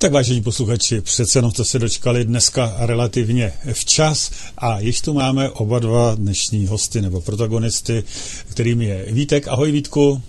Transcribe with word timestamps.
Tak 0.00 0.12
vážení 0.12 0.42
posluchači, 0.42 1.00
přece 1.00 1.38
jenom 1.38 1.50
jste 1.50 1.64
se 1.64 1.78
dočkali 1.78 2.24
dneska 2.24 2.74
relativně 2.78 3.52
včas 3.72 4.30
a 4.58 4.78
již 4.78 5.00
tu 5.00 5.14
máme 5.14 5.50
oba 5.50 5.78
dva 5.78 6.14
dnešní 6.14 6.66
hosty 6.66 7.02
nebo 7.02 7.20
protagonisty, 7.20 8.04
kterým 8.50 8.80
je 8.80 9.04
Vítek. 9.08 9.48
Ahoj 9.48 9.72
Vítku. 9.72 10.22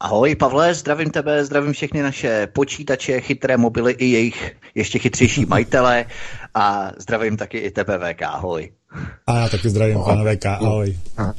Ahoj 0.00 0.34
Pavle, 0.34 0.74
zdravím 0.74 1.10
tebe, 1.10 1.44
zdravím 1.44 1.72
všechny 1.72 2.02
naše 2.02 2.48
počítače, 2.52 3.20
chytré 3.20 3.56
mobily 3.56 3.92
i 3.92 4.06
jejich 4.06 4.56
ještě 4.74 4.98
chytřejší 4.98 5.44
majitele 5.48 6.06
a 6.54 6.92
zdravím 6.98 7.36
taky 7.36 7.58
i 7.58 7.70
tebe 7.70 7.98
VK, 7.98 8.22
ahoj. 8.22 8.72
A 9.26 9.38
já 9.38 9.48
taky 9.48 9.70
zdravím 9.70 9.98
pana 10.04 10.34
VK, 10.34 10.46
ahoj. 10.46 10.96
Ahoj 11.16 11.34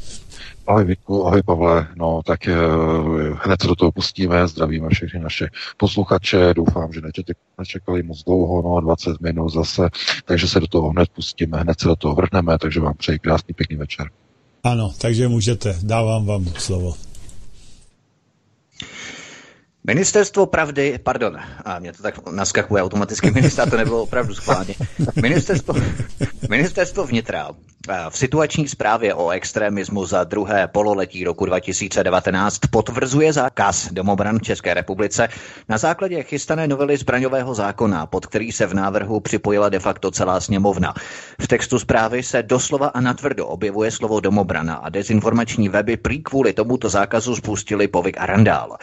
Viku, 0.84 1.28
ahoj 1.28 1.44
Pavle, 1.44 1.88
no 1.96 2.22
tak 2.26 2.40
uh, 2.48 3.38
hned 3.44 3.62
se 3.62 3.68
do 3.68 3.76
toho 3.76 3.92
pustíme, 3.92 4.48
zdravíme 4.48 4.90
všechny 4.90 5.20
naše 5.20 5.50
posluchače, 5.78 6.54
doufám, 6.54 6.94
že 6.94 7.02
nečekali 7.58 8.04
moc 8.04 8.24
dlouho, 8.24 8.62
no 8.62 8.82
20 8.82 9.22
minut 9.22 9.50
zase, 9.50 9.90
takže 10.26 10.48
se 10.48 10.60
do 10.60 10.68
toho 10.68 10.90
hned 10.90 11.10
pustíme, 11.10 11.60
hned 11.60 11.80
se 11.80 11.88
do 11.88 11.96
toho 11.96 12.16
vrhneme, 12.16 12.58
takže 12.58 12.80
vám 12.80 12.94
přeji 12.94 13.20
krásný 13.20 13.54
pěkný 13.54 13.76
večer. 13.76 14.10
Ano, 14.64 14.92
takže 15.02 15.28
můžete, 15.28 15.76
dávám 15.84 16.26
vám 16.26 16.46
slovo. 16.46 16.94
Ministerstvo 19.88 20.46
pravdy, 20.46 21.00
pardon, 21.04 21.38
a 21.66 21.80
mě 21.80 21.94
to 21.94 22.04
tak 22.04 22.32
naskakuje 22.32 22.84
automaticky, 22.84 23.32
ministra 23.36 23.66
to 23.66 23.78
nebylo 23.78 24.04
opravdu 24.04 24.34
schválně. 24.34 24.76
Ministerstvo, 25.22 25.74
ministerstvo 26.50 27.06
vnitra 27.06 27.50
v 28.10 28.18
situační 28.18 28.68
zprávě 28.68 29.14
o 29.14 29.30
extremismu 29.30 30.06
za 30.06 30.24
druhé 30.24 30.68
pololetí 30.68 31.24
roku 31.24 31.46
2019 31.46 32.60
potvrzuje 32.72 33.34
zákaz 33.34 33.92
domobran 33.92 34.40
v 34.40 34.42
České 34.42 34.74
republice 34.74 35.28
na 35.70 35.78
základě 35.78 36.24
chystané 36.24 36.68
novely 36.68 36.98
zbraňového 36.98 37.54
zákona, 37.54 38.06
pod 38.06 38.26
který 38.26 38.52
se 38.52 38.66
v 38.66 38.74
návrhu 38.74 39.20
připojila 39.20 39.70
de 39.70 39.80
facto 39.80 40.12
celá 40.12 40.40
sněmovna. 40.40 40.94
V 41.42 41.48
textu 41.48 41.80
zprávy 41.80 42.24
se 42.24 42.44
doslova 42.44 42.88
a 42.88 43.02
natvrdo 43.02 43.48
objevuje 43.48 43.92
slovo 43.92 44.20
domobrana 44.20 44.76
a 44.76 44.90
dezinformační 44.90 45.70
weby 45.70 45.98
prý 45.98 46.24
kvůli 46.24 46.54
tomuto 46.54 46.90
zákazu 46.90 47.36
spustili 47.36 47.88
povyk 47.88 48.18
a 48.20 48.26
randál. 48.26 48.78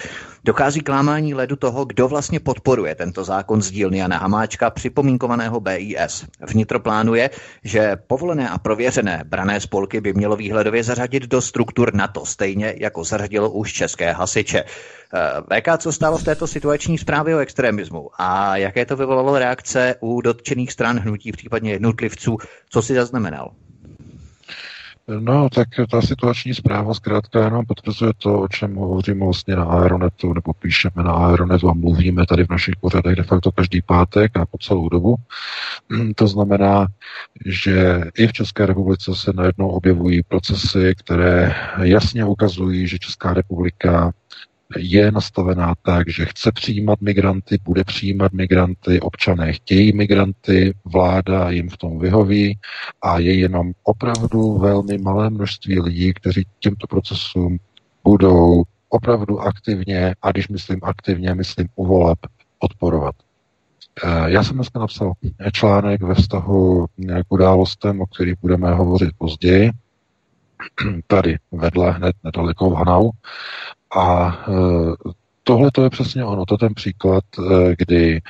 Dochází 0.45 0.81
k 0.81 0.89
lámání 0.89 1.35
ledu 1.35 1.57
toho, 1.57 1.85
kdo 1.85 2.09
vlastně 2.09 2.41
podporuje 2.41 2.95
tento 2.95 3.25
zákon 3.25 3.63
z 3.63 3.71
dílny 3.71 3.99
Jana 3.99 4.19
Hamáčka, 4.19 4.71
připomínkovaného 4.71 5.61
BIS. 5.61 6.27
Vnitro 6.41 6.81
plánuje, 6.81 7.31
že 7.65 7.97
povolené 8.07 8.49
a 8.49 8.59
prověřené 8.59 9.23
brané 9.27 9.61
spolky 9.61 10.01
by 10.01 10.13
mělo 10.13 10.37
výhledově 10.37 10.85
zařadit 10.85 11.23
do 11.23 11.41
struktur 11.41 11.95
NATO, 11.95 12.27
stejně 12.27 12.75
jako 12.79 13.05
zařadilo 13.05 13.51
už 13.51 13.73
české 13.73 14.13
hasiče. 14.13 14.65
Eh, 14.65 15.61
VK, 15.61 15.79
co 15.79 15.93
stálo 15.93 16.19
v 16.19 16.25
této 16.25 16.47
situační 16.47 16.99
zprávě 16.99 17.37
o 17.37 17.39
extremismu 17.39 18.11
a 18.19 18.57
jaké 18.57 18.87
to 18.87 18.97
vyvolalo 18.97 19.39
reakce 19.39 19.95
u 20.01 20.21
dotčených 20.21 20.73
stran 20.73 20.99
hnutí, 20.99 21.33
případně 21.33 21.73
jednotlivců, 21.73 22.39
co 22.71 22.83
si 22.83 22.95
zaznamenal? 22.95 23.53
No, 25.21 25.49
tak 25.49 25.69
ta 25.91 26.03
situační 26.03 26.55
zpráva 26.55 26.95
zkrátka 26.95 27.45
jenom 27.45 27.67
potvrzuje 27.67 28.13
to, 28.19 28.41
o 28.41 28.49
čem 28.49 28.75
hovoříme 28.75 29.25
vlastně 29.25 29.57
na 29.57 29.65
Aeronetu, 29.65 30.33
nebo 30.33 30.53
píšeme 30.53 31.03
na 31.03 31.13
Aeronetu 31.13 31.69
a 31.69 31.75
mluvíme 31.75 32.27
tady 32.27 32.45
v 32.45 32.51
našich 32.51 32.77
pořadech 32.77 33.17
de 33.17 33.23
facto 33.23 33.53
každý 33.53 33.83
pátek 33.83 34.37
a 34.37 34.47
po 34.47 34.59
celou 34.59 34.89
dobu. 34.89 35.17
To 36.15 36.29
znamená, 36.29 36.87
že 37.47 38.05
i 38.19 38.27
v 38.27 38.33
České 38.33 38.67
republice 38.67 39.15
se 39.15 39.33
najednou 39.35 39.69
objevují 39.69 40.23
procesy, 40.23 40.95
které 40.99 41.55
jasně 41.83 42.25
ukazují, 42.25 42.87
že 42.87 42.99
Česká 42.99 43.35
republika 43.35 44.13
je 44.79 45.13
nastavená 45.13 45.75
tak, 45.83 46.09
že 46.09 46.27
chce 46.27 46.53
přijímat 46.53 47.01
migranty, 47.01 47.59
bude 47.65 47.85
přijímat 47.85 48.33
migranty, 48.33 49.01
občané 49.01 49.53
chtějí 49.53 49.93
migranty, 49.93 50.75
vláda 50.85 51.51
jim 51.51 51.69
v 51.69 51.77
tom 51.77 51.99
vyhoví 51.99 52.59
a 53.03 53.19
je 53.19 53.35
jenom 53.35 53.73
opravdu 53.83 54.59
velmi 54.59 54.99
malé 54.99 55.31
množství 55.31 55.81
lidí, 55.81 56.13
kteří 56.15 56.47
těmto 56.59 56.87
procesům 56.87 57.59
budou 58.05 58.63
opravdu 58.89 59.41
aktivně, 59.41 60.15
a 60.23 60.31
když 60.31 60.49
myslím 60.49 60.81
aktivně, 60.83 61.35
myslím 61.35 61.69
u 61.75 61.87
voleb, 61.87 62.19
odporovat. 62.59 63.15
Eh, 64.05 64.31
já 64.31 64.45
jsem 64.45 64.57
dneska 64.57 64.79
napsal 64.79 65.13
článek 65.53 66.03
ve 66.03 66.15
vztahu 66.15 66.87
k 67.29 67.33
událostem, 67.33 68.01
o 68.01 68.07
kterých 68.07 68.35
budeme 68.41 68.75
hovořit 68.75 69.11
později, 69.19 69.71
tady 71.07 71.39
vedle, 71.53 71.93
hned 71.93 72.17
nedaleko 72.25 72.71
v 72.71 72.75
Hanau. 72.75 73.11
A 73.97 74.37
e, 74.49 74.53
tohle 75.43 75.71
to 75.71 75.85
je 75.85 75.91
přesně 75.91 76.25
ono, 76.25 76.47
to 76.47 76.55
je 76.55 76.59
ten 76.59 76.75
příklad, 76.75 77.25
e, 77.39 77.75
kdy 77.79 78.17
e, 78.17 78.21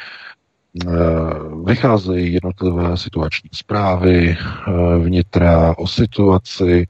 vycházejí 1.64 2.32
jednotlivé 2.32 2.96
situační 2.96 3.50
zprávy 3.52 4.36
vnitra 4.98 5.74
o 5.78 5.86
situaci, 5.86 6.86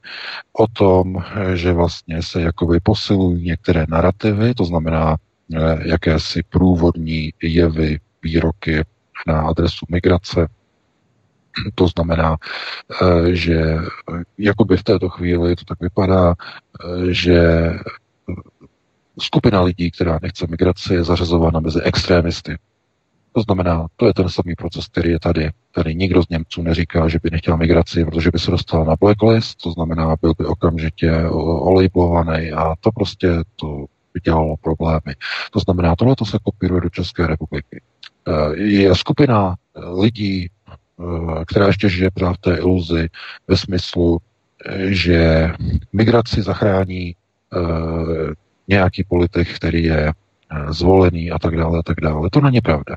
o 0.52 0.66
tom, 0.66 1.24
že 1.54 1.72
vlastně 1.72 2.22
se 2.22 2.40
jakoby 2.40 2.80
posilují 2.80 3.44
některé 3.44 3.84
narrativy, 3.88 4.54
to 4.54 4.64
znamená 4.64 5.16
jakési 5.84 6.42
průvodní 6.48 7.32
jevy, 7.42 8.00
výroky 8.22 8.84
na 9.26 9.40
adresu 9.40 9.86
migrace, 9.88 10.48
to 11.74 11.88
znamená, 11.88 12.36
že 13.32 13.76
jakoby 14.38 14.76
v 14.76 14.82
této 14.82 15.08
chvíli 15.08 15.56
to 15.56 15.64
tak 15.64 15.80
vypadá, 15.80 16.34
že 17.10 17.70
skupina 19.20 19.62
lidí, 19.62 19.90
která 19.90 20.18
nechce 20.22 20.46
migraci, 20.50 20.94
je 20.94 21.04
zařazována 21.04 21.60
mezi 21.60 21.80
extrémisty. 21.80 22.56
To 23.32 23.40
znamená, 23.40 23.86
to 23.96 24.06
je 24.06 24.14
ten 24.14 24.28
samý 24.28 24.54
proces, 24.54 24.86
který 24.86 25.10
je 25.10 25.20
tady. 25.20 25.50
Tady 25.74 25.94
nikdo 25.94 26.22
z 26.22 26.28
Němců 26.28 26.62
neříká, 26.62 27.08
že 27.08 27.18
by 27.22 27.30
nechtěl 27.30 27.56
migraci, 27.56 28.04
protože 28.04 28.30
by 28.30 28.38
se 28.38 28.50
dostal 28.50 28.84
na 28.84 28.96
blacklist, 29.00 29.62
to 29.62 29.70
znamená, 29.70 30.16
byl 30.20 30.32
by 30.38 30.44
okamžitě 30.44 31.24
olejblovaný 31.30 32.52
a 32.52 32.74
to 32.80 32.90
prostě 32.90 33.28
to 33.56 33.86
by 34.14 34.20
dělalo 34.20 34.56
problémy. 34.56 35.14
To 35.50 35.60
znamená, 35.60 35.96
tohle 35.96 36.16
to 36.16 36.24
se 36.24 36.38
kopíruje 36.42 36.80
do 36.80 36.90
České 36.90 37.26
republiky. 37.26 37.80
Eh, 38.28 38.56
je 38.56 38.94
skupina 38.94 39.54
eh, 39.54 39.80
lidí, 40.00 40.50
eh, 40.68 41.44
která 41.44 41.66
ještě 41.66 41.88
žije 41.88 42.10
právě 42.10 42.34
v 42.34 42.38
té 42.38 42.56
iluzi 42.56 43.08
ve 43.48 43.56
smyslu, 43.56 44.18
že 44.86 45.50
migraci 45.92 46.42
zachrání 46.42 47.14
nějaký 48.72 49.04
politik, 49.04 49.56
který 49.56 49.84
je 49.84 50.08
eh, 50.08 50.72
zvolený 50.72 51.30
a 51.30 51.38
tak 51.38 51.56
dále 51.56 51.78
a 51.78 51.82
tak 51.82 52.00
dále. 52.00 52.30
To 52.30 52.40
není 52.40 52.60
pravda. 52.60 52.96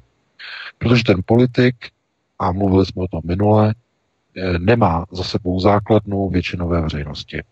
Protože 0.77 1.03
ten 1.03 1.21
politik, 1.25 1.75
a 2.39 2.51
mluvili 2.51 2.85
jsme 2.85 3.03
o 3.03 3.07
tom 3.07 3.21
minule, 3.23 3.75
eh, 4.37 4.59
nemá 4.59 5.05
za 5.11 5.23
sebou 5.23 5.59
základnou 5.59 6.29
většinové 6.29 6.81
veřejnosti. 6.81 7.43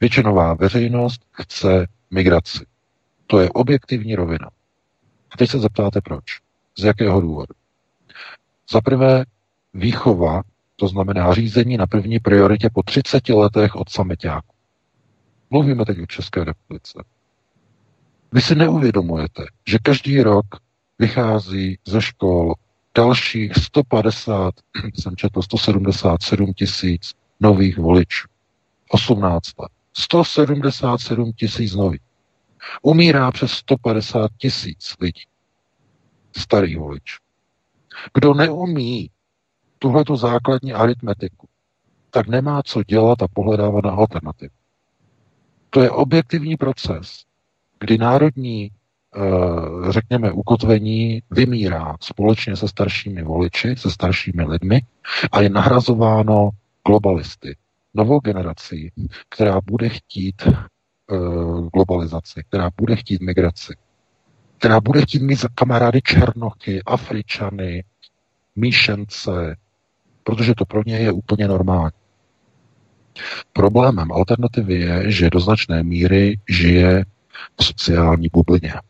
Většinová 0.00 0.54
veřejnost 0.54 1.22
chce 1.32 1.86
migraci. 2.10 2.66
To 3.26 3.40
je 3.40 3.50
objektivní 3.50 4.14
rovina. 4.14 4.50
A 5.30 5.36
teď 5.36 5.50
se 5.50 5.58
zeptáte 5.58 6.00
proč. 6.00 6.24
Z 6.78 6.84
jakého 6.84 7.20
důvodu? 7.20 7.54
Za 8.70 8.80
prvé, 8.80 9.24
výchova, 9.74 10.42
to 10.76 10.88
znamená 10.88 11.34
řízení 11.34 11.76
na 11.76 11.86
první 11.86 12.18
prioritě 12.18 12.70
po 12.70 12.82
30 12.82 13.28
letech 13.28 13.76
od 13.76 13.88
sameťáku. 13.88 14.54
Mluvíme 15.50 15.84
teď 15.84 15.98
o 15.98 16.06
České 16.06 16.44
republice. 16.44 17.04
Vy 18.32 18.40
si 18.40 18.54
neuvědomujete, 18.54 19.46
že 19.68 19.78
každý 19.78 20.22
rok 20.22 20.46
vychází 20.98 21.78
ze 21.86 22.02
škol 22.02 22.54
dalších 22.94 23.52
150, 23.54 24.54
jsem 24.94 25.16
četl 25.16 25.42
177 25.42 26.52
tisíc 26.52 27.12
nových 27.40 27.78
voličů. 27.78 28.28
18 28.90 29.58
let. 29.58 29.70
177 29.92 31.32
tisíc 31.32 31.74
nových. 31.74 32.00
Umírá 32.82 33.30
přes 33.30 33.52
150 33.52 34.30
tisíc 34.38 34.94
lidí. 35.00 35.22
Starý 36.36 36.76
volič. 36.76 37.18
Kdo 38.14 38.34
neumí 38.34 39.10
tuhleto 39.78 40.16
základní 40.16 40.72
aritmetiku, 40.72 41.48
tak 42.10 42.28
nemá 42.28 42.62
co 42.62 42.82
dělat 42.82 43.22
a 43.22 43.28
pohledávat 43.28 43.84
na 43.84 43.90
alternativu. 43.90 44.54
To 45.70 45.82
je 45.82 45.90
objektivní 45.90 46.56
proces, 46.56 47.24
kdy 47.82 47.98
národní 47.98 48.70
řekněme, 49.90 50.32
ukotvení 50.32 51.22
vymírá 51.30 51.96
společně 52.00 52.56
se 52.56 52.68
staršími 52.68 53.22
voliči, 53.22 53.74
se 53.76 53.90
staršími 53.90 54.44
lidmi 54.44 54.80
a 55.32 55.40
je 55.40 55.48
nahrazováno 55.48 56.50
globalisty, 56.86 57.56
novou 57.94 58.20
generací, 58.20 58.92
která 59.28 59.60
bude 59.60 59.88
chtít 59.88 60.42
globalizaci, 61.74 62.42
která 62.48 62.70
bude 62.76 62.96
chtít 62.96 63.20
migraci, 63.20 63.74
která 64.58 64.80
bude 64.80 65.02
chtít 65.02 65.22
mít 65.22 65.38
kamarády 65.54 66.02
Černochy, 66.02 66.82
Afričany, 66.82 67.84
Míšence, 68.56 69.56
protože 70.24 70.54
to 70.54 70.64
pro 70.64 70.82
ně 70.86 70.98
je 70.98 71.12
úplně 71.12 71.48
normální. 71.48 71.92
Problémem 73.52 74.12
alternativy 74.12 74.74
je, 74.74 75.10
že 75.10 75.30
do 75.30 75.40
značné 75.40 75.82
míry 75.82 76.38
žije 76.48 77.04
v 77.60 77.64
sociální 77.64 78.28
bublině. 78.32 78.74
E, 78.74 78.80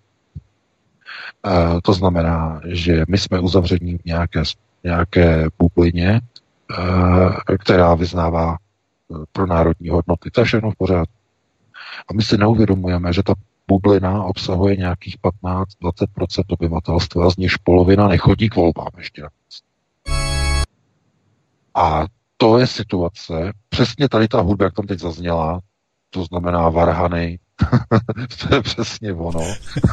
to 1.83 1.93
znamená, 1.93 2.61
že 2.67 3.05
my 3.09 3.19
jsme 3.19 3.41
uzavření 3.41 3.99
v 3.99 4.05
nějaké, 4.05 4.43
nějaké 4.85 5.47
bublině, 5.59 6.21
e, 7.49 7.59
která 7.59 7.95
vyznává 7.95 8.55
e, 8.55 9.15
pro 9.33 9.47
národní 9.47 9.89
hodnoty. 9.89 10.31
To 10.31 10.41
je 10.41 10.45
všechno 10.45 10.71
v 10.71 10.77
pořádku. 10.77 11.15
A 12.11 12.15
my 12.15 12.23
si 12.23 12.39
neuvědomujeme, 12.39 13.13
že 13.13 13.23
ta 13.23 13.35
bublina 13.69 14.25
obsahuje 14.25 14.77
nějakých 14.77 15.17
15-20% 15.45 15.65
obyvatelstva, 16.49 17.31
z 17.31 17.37
nichž 17.37 17.57
polovina 17.57 18.09
nechodí 18.09 18.49
k 18.49 18.57
volbám 18.57 18.91
ještě. 18.99 19.23
A 21.75 22.05
to 22.37 22.59
je 22.59 22.67
situace, 22.67 23.53
přesně 23.69 24.09
tady 24.09 24.29
ta 24.29 24.41
hudba, 24.41 24.65
jak 24.65 24.75
tam 24.75 24.87
teď 24.87 24.99
zazněla, 24.99 25.61
to 26.11 26.25
znamená 26.25 26.69
Varhany, 26.69 27.39
to 28.49 28.55
je 28.55 28.63
přesně 28.63 29.13
ono. 29.13 29.41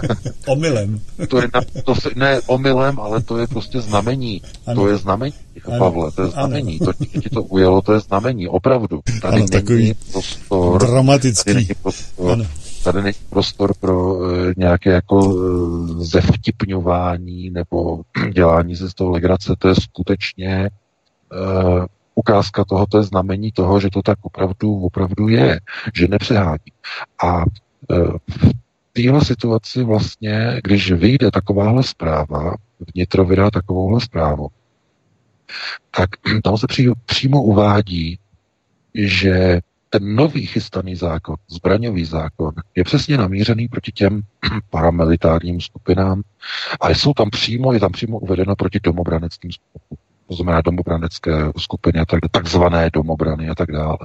omylem. 0.47 1.01
to 1.29 1.41
je 1.41 1.47
na, 1.53 1.61
to 1.83 1.95
se, 1.95 2.09
ne 2.15 2.41
omylem, 2.47 2.99
ale 2.99 3.21
to 3.21 3.37
je 3.37 3.47
prostě 3.47 3.81
znamení. 3.81 4.41
Ano. 4.67 4.81
To 4.81 4.87
je 4.87 4.97
znamení, 4.97 5.33
ano. 5.65 5.79
Pavle, 5.79 6.11
to 6.11 6.21
je 6.21 6.27
znamení. 6.27 6.79
Ano. 6.81 6.93
To 6.93 7.05
ti 7.05 7.29
to 7.29 7.43
ujelo, 7.43 7.81
to 7.81 7.93
je 7.93 7.99
znamení, 7.99 8.47
opravdu. 8.47 8.99
Tady 9.21 9.37
ano, 9.37 9.47
takový 9.47 9.93
prostor, 10.11 10.79
dramatický. 10.81 11.43
Tady 11.43 11.55
není 11.55 11.75
prostor, 11.83 12.31
ano. 12.31 12.45
Tady 12.83 13.01
není 13.01 13.17
prostor 13.29 13.73
pro 13.79 14.15
uh, 14.15 14.27
nějaké 14.57 14.89
jako 14.89 15.15
uh, 15.15 16.03
zevtipňování 16.03 17.49
nebo 17.49 18.01
dělání 18.33 18.75
ze 18.75 18.89
z 18.89 18.93
toho 18.93 19.11
legrace. 19.11 19.55
To 19.59 19.67
je 19.67 19.75
skutečně 19.75 20.69
uh, 21.31 21.85
ukázka 22.19 22.65
toho, 22.65 22.85
to 22.85 22.97
je 22.97 23.03
znamení 23.03 23.51
toho, 23.51 23.79
že 23.79 23.89
to 23.89 24.01
tak 24.01 24.19
opravdu, 24.21 24.81
opravdu 24.83 25.27
je, 25.27 25.59
že 25.95 26.07
nepřehání. 26.07 26.71
A 27.23 27.37
uh, 27.37 28.17
v 28.29 28.53
téhle 28.93 29.25
situaci 29.25 29.83
vlastně, 29.83 30.59
když 30.63 30.91
vyjde 30.91 31.31
takováhle 31.31 31.83
zpráva, 31.83 32.55
vnitro 32.93 33.25
vydá 33.25 33.51
takovouhle 33.51 34.01
zprávu, 34.01 34.47
tak 35.95 36.09
tam 36.43 36.57
se 36.57 36.67
přímo 37.05 37.43
uvádí, 37.43 38.19
že 38.93 39.61
ten 39.89 40.15
nový 40.15 40.45
chystaný 40.45 40.95
zákon, 40.95 41.35
zbraňový 41.47 42.05
zákon, 42.05 42.53
je 42.75 42.83
přesně 42.83 43.17
namířený 43.17 43.67
proti 43.67 43.91
těm 43.91 44.21
paramilitárním 44.69 45.61
skupinám 45.61 46.21
a 46.81 46.89
jsou 46.89 47.13
tam 47.13 47.29
přímo, 47.29 47.73
je 47.73 47.79
tam 47.79 47.91
přímo 47.91 48.19
uvedeno 48.19 48.55
proti 48.55 48.79
domobraneckým 48.83 49.51
skupinám. 49.51 50.08
To 50.29 50.35
znamená 50.35 50.61
domobranecké 50.61 51.31
skupiny 51.57 51.99
a 51.99 52.05
tak, 52.05 52.19
takzvané 52.31 52.89
domobrany 52.93 53.49
a 53.49 53.55
tak 53.55 53.71
dále. 53.71 53.97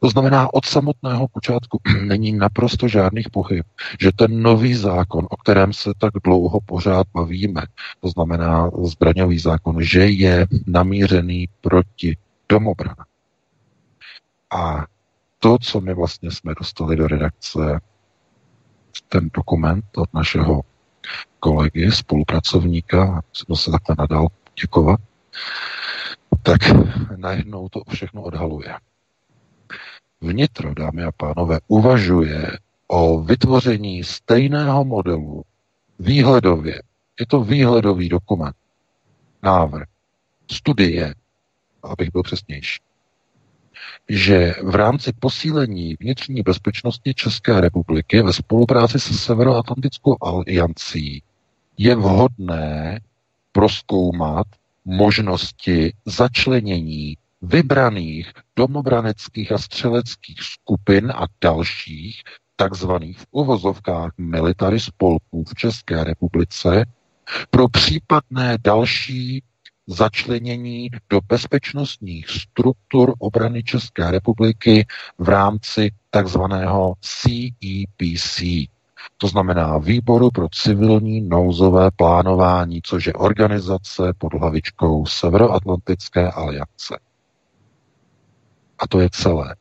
To 0.00 0.08
znamená, 0.08 0.54
od 0.54 0.64
samotného 0.64 1.28
počátku 1.28 1.80
není 2.04 2.32
naprosto 2.32 2.88
žádných 2.88 3.30
pochyb, 3.30 3.64
že 4.00 4.12
ten 4.12 4.42
nový 4.42 4.74
zákon, 4.74 5.26
o 5.30 5.36
kterém 5.36 5.72
se 5.72 5.90
tak 5.98 6.12
dlouho 6.24 6.60
pořád 6.60 7.06
bavíme, 7.14 7.62
to 8.00 8.08
znamená 8.08 8.70
zbraňový 8.84 9.38
zákon, 9.38 9.82
že 9.82 10.06
je 10.06 10.46
namířený 10.66 11.48
proti 11.60 12.16
domobranám. 12.48 13.06
A 14.50 14.84
to, 15.38 15.58
co 15.58 15.80
my 15.80 15.94
vlastně 15.94 16.30
jsme 16.30 16.54
dostali 16.58 16.96
do 16.96 17.06
redakce, 17.06 17.80
ten 19.08 19.30
dokument 19.34 19.84
od 19.96 20.14
našeho 20.14 20.60
kolegy, 21.40 21.92
spolupracovníka, 21.92 23.22
jsem 23.32 23.56
se 23.56 23.70
takhle 23.70 23.96
nadal 23.98 24.26
děkovat, 24.60 25.00
tak 26.42 26.60
najednou 27.16 27.68
to 27.68 27.82
všechno 27.88 28.22
odhaluje. 28.22 28.74
Vnitro, 30.20 30.74
dámy 30.74 31.04
a 31.04 31.12
pánové, 31.12 31.58
uvažuje 31.68 32.58
o 32.86 33.20
vytvoření 33.22 34.04
stejného 34.04 34.84
modelu 34.84 35.44
výhledově. 35.98 36.82
Je 37.20 37.26
to 37.26 37.44
výhledový 37.44 38.08
dokument, 38.08 38.56
návrh, 39.42 39.86
studie, 40.50 41.14
abych 41.82 42.12
byl 42.12 42.22
přesnější 42.22 42.80
že 44.08 44.54
v 44.62 44.74
rámci 44.74 45.12
posílení 45.12 45.96
vnitřní 46.00 46.42
bezpečnosti 46.42 47.14
České 47.14 47.60
republiky 47.60 48.22
ve 48.22 48.32
spolupráci 48.32 49.00
se 49.00 49.14
Severoatlantickou 49.14 50.16
aliancí 50.20 51.22
je 51.78 51.96
vhodné 51.96 53.00
proskoumat 53.52 54.46
možnosti 54.90 55.92
začlenění 56.04 57.16
vybraných 57.42 58.32
domobraneckých 58.56 59.52
a 59.52 59.58
střeleckých 59.58 60.38
skupin 60.42 61.12
a 61.14 61.26
dalších 61.40 62.22
takzvaných 62.56 63.18
v 63.18 63.26
uvozovkách 63.30 64.12
military 64.18 64.80
spolků 64.80 65.44
v 65.44 65.54
České 65.54 66.04
republice 66.04 66.84
pro 67.50 67.68
případné 67.68 68.58
další 68.64 69.42
začlenění 69.86 70.90
do 71.10 71.20
bezpečnostních 71.20 72.28
struktur 72.28 73.14
obrany 73.18 73.62
České 73.62 74.10
republiky 74.10 74.86
v 75.18 75.28
rámci 75.28 75.90
takzvaného 76.10 76.94
CEPC. 77.00 78.42
To 79.16 79.28
znamená 79.28 79.78
Výboru 79.78 80.30
pro 80.30 80.48
civilní 80.48 81.20
nouzové 81.20 81.90
plánování, 81.90 82.80
což 82.82 83.06
je 83.06 83.12
organizace 83.12 84.02
pod 84.18 84.34
hlavičkou 84.34 85.06
Severoatlantické 85.06 86.30
aliance. 86.30 86.98
A 88.78 88.86
to 88.86 89.00
je 89.00 89.08
celé. 89.12 89.56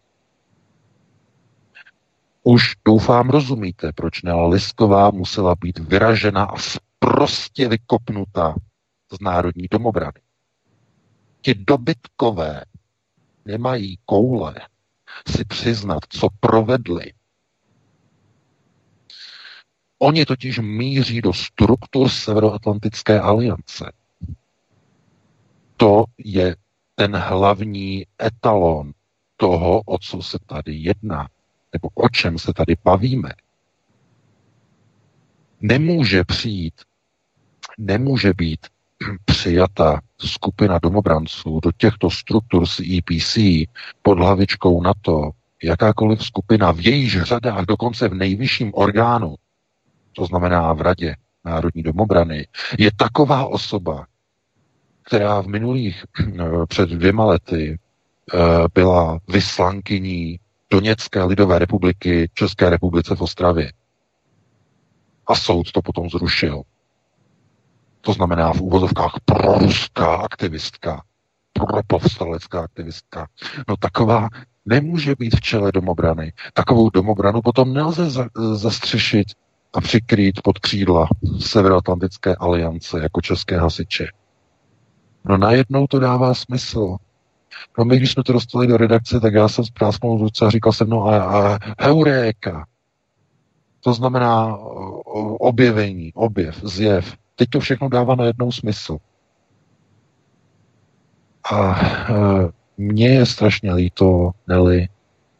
Už 2.43 2.75
doufám 2.85 3.29
rozumíte, 3.29 3.91
proč 3.95 4.21
Nela 4.21 4.47
Lisková 4.47 5.11
musela 5.11 5.55
být 5.55 5.79
vyražena 5.79 6.43
a 6.43 6.55
prostě 6.99 7.67
vykopnuta 7.67 8.55
z 9.11 9.19
národní 9.21 9.67
domobrany. 9.71 10.21
Ti 11.41 11.55
dobytkové 11.55 12.61
nemají 13.45 13.97
koule 14.05 14.55
si 15.27 15.45
přiznat, 15.45 15.99
co 16.09 16.27
provedli. 16.39 17.13
Oni 19.99 20.25
totiž 20.25 20.59
míří 20.59 21.21
do 21.21 21.33
struktur 21.33 22.09
Severoatlantické 22.09 23.19
aliance. 23.19 23.91
To 25.77 26.05
je 26.17 26.55
ten 26.95 27.15
hlavní 27.15 28.05
etalon 28.21 28.91
toho, 29.37 29.81
o 29.81 29.97
co 29.99 30.21
se 30.21 30.37
tady 30.45 30.75
jedná, 30.75 31.27
nebo 31.73 31.89
o 31.93 32.09
čem 32.09 32.39
se 32.39 32.53
tady 32.53 32.75
bavíme. 32.83 33.29
Nemůže 35.61 36.23
přijít, 36.23 36.73
nemůže 37.77 38.33
být 38.33 38.67
přijata 39.25 40.01
skupina 40.17 40.79
domobranců 40.79 41.59
do 41.59 41.71
těchto 41.71 42.09
struktur 42.09 42.67
CEPC 42.67 43.37
pod 44.01 44.19
hlavičkou 44.19 44.81
NATO, 44.81 45.31
jakákoliv 45.63 46.25
skupina 46.25 46.71
v 46.71 46.85
jejíž 46.85 47.21
řadách, 47.21 47.65
dokonce 47.65 48.07
v 48.07 48.13
nejvyšším 48.13 48.71
orgánu, 48.73 49.35
to 50.19 50.25
znamená 50.25 50.73
v 50.73 50.81
Radě 50.81 51.15
Národní 51.45 51.83
domobrany, 51.83 52.47
je 52.79 52.91
taková 52.95 53.45
osoba, 53.45 54.05
která 55.03 55.41
v 55.41 55.47
minulých 55.47 56.05
před 56.67 56.89
dvěma 56.89 57.25
lety 57.25 57.79
eh, 57.79 58.37
byla 58.73 59.19
vyslankyní 59.27 60.39
Doněcké 60.71 61.23
lidové 61.23 61.59
republiky 61.59 62.29
České 62.33 62.69
republice 62.69 63.15
v 63.15 63.21
Ostravě. 63.21 63.73
A 65.27 65.35
soud 65.35 65.71
to 65.71 65.81
potom 65.81 66.09
zrušil. 66.09 66.61
To 68.01 68.13
znamená 68.13 68.53
v 68.53 68.61
úvozovkách 68.61 69.13
proruská 69.25 70.15
aktivistka, 70.15 71.03
propovstalecká 71.53 72.61
aktivistka. 72.61 73.27
No 73.67 73.77
taková 73.77 74.29
nemůže 74.65 75.15
být 75.19 75.35
v 75.35 75.41
čele 75.41 75.71
domobrany. 75.71 76.33
Takovou 76.53 76.89
domobranu 76.89 77.41
potom 77.41 77.73
nelze 77.73 78.09
za, 78.09 78.27
zastřešit 78.53 79.27
a 79.73 79.81
přikrýt 79.81 80.41
pod 80.43 80.59
křídla 80.59 81.07
Severoatlantické 81.39 82.35
aliance 82.35 82.99
jako 82.99 83.21
české 83.21 83.59
hasiče. 83.59 84.07
No 85.25 85.37
najednou 85.37 85.87
to 85.87 85.99
dává 85.99 86.33
smysl. 86.33 86.97
No 87.77 87.85
my, 87.85 87.97
když 87.97 88.11
jsme 88.11 88.23
to 88.23 88.33
dostali 88.33 88.67
do 88.67 88.77
redakce, 88.77 89.19
tak 89.19 89.33
já 89.33 89.47
jsem 89.47 89.65
zprásknul 89.65 90.17
ruce 90.17 90.45
a 90.45 90.49
říkal 90.49 90.73
jsem, 90.73 90.89
no 90.89 91.05
a, 91.05 91.23
a 91.23 91.59
heuréka. 91.79 92.67
To 93.79 93.93
znamená 93.93 94.57
objevení, 95.39 96.13
objev, 96.13 96.63
zjev. 96.63 97.15
Teď 97.35 97.49
to 97.49 97.59
všechno 97.59 97.89
dává 97.89 98.15
na 98.15 98.25
jednou 98.25 98.51
smysl. 98.51 98.97
A 101.51 101.81
e, 101.81 102.13
mně 102.77 103.09
je 103.09 103.25
strašně 103.25 103.73
líto 103.73 104.31
Nelly, 104.47 104.87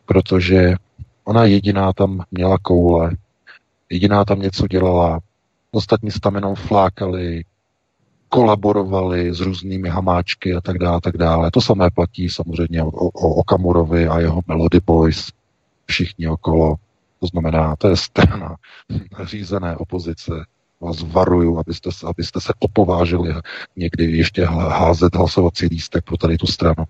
protože 0.05 0.75
ona 1.23 1.45
jediná 1.45 1.93
tam 1.93 2.23
měla 2.31 2.57
koule, 2.61 3.11
jediná 3.89 4.25
tam 4.25 4.39
něco 4.39 4.67
dělala, 4.67 5.19
ostatní 5.71 6.11
tam 6.21 6.35
jenom 6.35 6.55
flákali, 6.55 7.43
kolaborovali 8.29 9.33
s 9.33 9.39
různými 9.39 9.89
hamáčky 9.89 10.55
a 10.55 10.61
tak 10.61 10.77
dále, 10.77 11.01
tak 11.01 11.17
dále. 11.17 11.51
To 11.51 11.61
samé 11.61 11.89
platí 11.89 12.29
samozřejmě 12.29 12.83
o, 12.83 12.89
o 12.89 13.35
Okamurovi 13.35 14.07
a 14.07 14.19
jeho 14.19 14.41
Melody 14.47 14.79
Boys, 14.85 15.31
všichni 15.85 16.27
okolo. 16.27 16.75
To 17.19 17.27
znamená, 17.27 17.75
to 17.75 17.87
je 17.87 17.97
strana 17.97 18.55
řízené 19.23 19.77
opozice. 19.77 20.31
Vás 20.81 21.01
varuju, 21.01 21.59
abyste, 21.59 21.89
abyste 22.05 22.41
se 22.41 22.53
opovážili 22.59 23.33
někdy 23.75 24.03
ještě 24.17 24.45
házet 24.45 25.15
hlasovací 25.15 25.65
lístek 25.65 26.05
pro 26.05 26.17
tady 26.17 26.37
tu 26.37 26.47
stranu. 26.47 26.83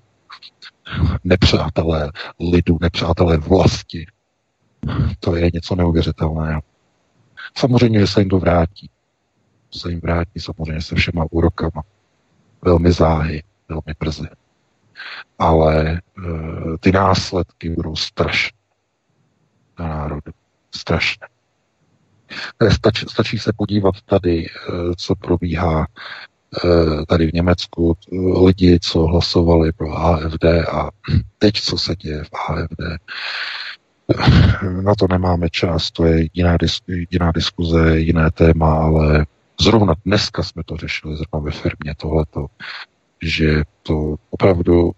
Nepřátelé 1.23 2.11
lidu, 2.39 2.77
nepřátelé 2.81 3.37
vlasti. 3.37 4.05
To 5.19 5.35
je 5.35 5.49
něco 5.53 5.75
neuvěřitelného. 5.75 6.61
Samozřejmě, 7.59 7.99
že 7.99 8.07
se 8.07 8.21
jim 8.21 8.29
to 8.29 8.39
vrátí. 8.39 8.89
Se 9.71 9.89
jim 9.89 9.99
vrátí 9.99 10.39
samozřejmě 10.39 10.81
se 10.81 10.95
všema 10.95 11.25
úrokama. 11.31 11.83
Velmi 12.61 12.91
záhy, 12.91 13.43
velmi 13.69 13.93
brzy. 13.99 14.27
Ale 15.39 15.91
e, 15.91 15.99
ty 16.79 16.91
následky 16.91 17.69
budou 17.69 17.95
strašné 17.95 18.57
na 19.79 19.87
národu. 19.87 20.31
Strašné. 20.75 21.27
Stačí, 22.69 23.05
stačí 23.09 23.39
se 23.39 23.53
podívat 23.57 23.95
tady, 24.05 24.45
e, 24.45 24.49
co 24.97 25.15
probíhá 25.15 25.87
tady 27.07 27.27
v 27.27 27.33
Německu, 27.33 27.97
lidi, 28.45 28.79
co 28.81 28.99
hlasovali 28.99 29.71
pro 29.71 29.97
AFD 29.97 30.45
a 30.71 30.89
teď, 31.37 31.61
co 31.61 31.77
se 31.77 31.95
děje 31.95 32.23
v 32.23 32.29
AFD. 32.33 33.01
Na 34.83 34.95
to 34.95 35.07
nemáme 35.09 35.49
čas, 35.49 35.91
to 35.91 36.05
je 36.05 36.27
jiná, 36.33 36.57
dis, 36.57 36.79
jiná 37.09 37.31
diskuze, 37.31 37.99
jiné 37.99 38.31
téma, 38.31 38.73
ale 38.73 39.25
zrovna 39.61 39.93
dneska 40.05 40.43
jsme 40.43 40.63
to 40.63 40.77
řešili, 40.77 41.15
zrovna 41.17 41.45
ve 41.45 41.51
firmě 41.51 41.95
tohleto, 41.97 42.45
že 43.21 43.63
to 43.83 44.15
opravdu 44.29 44.91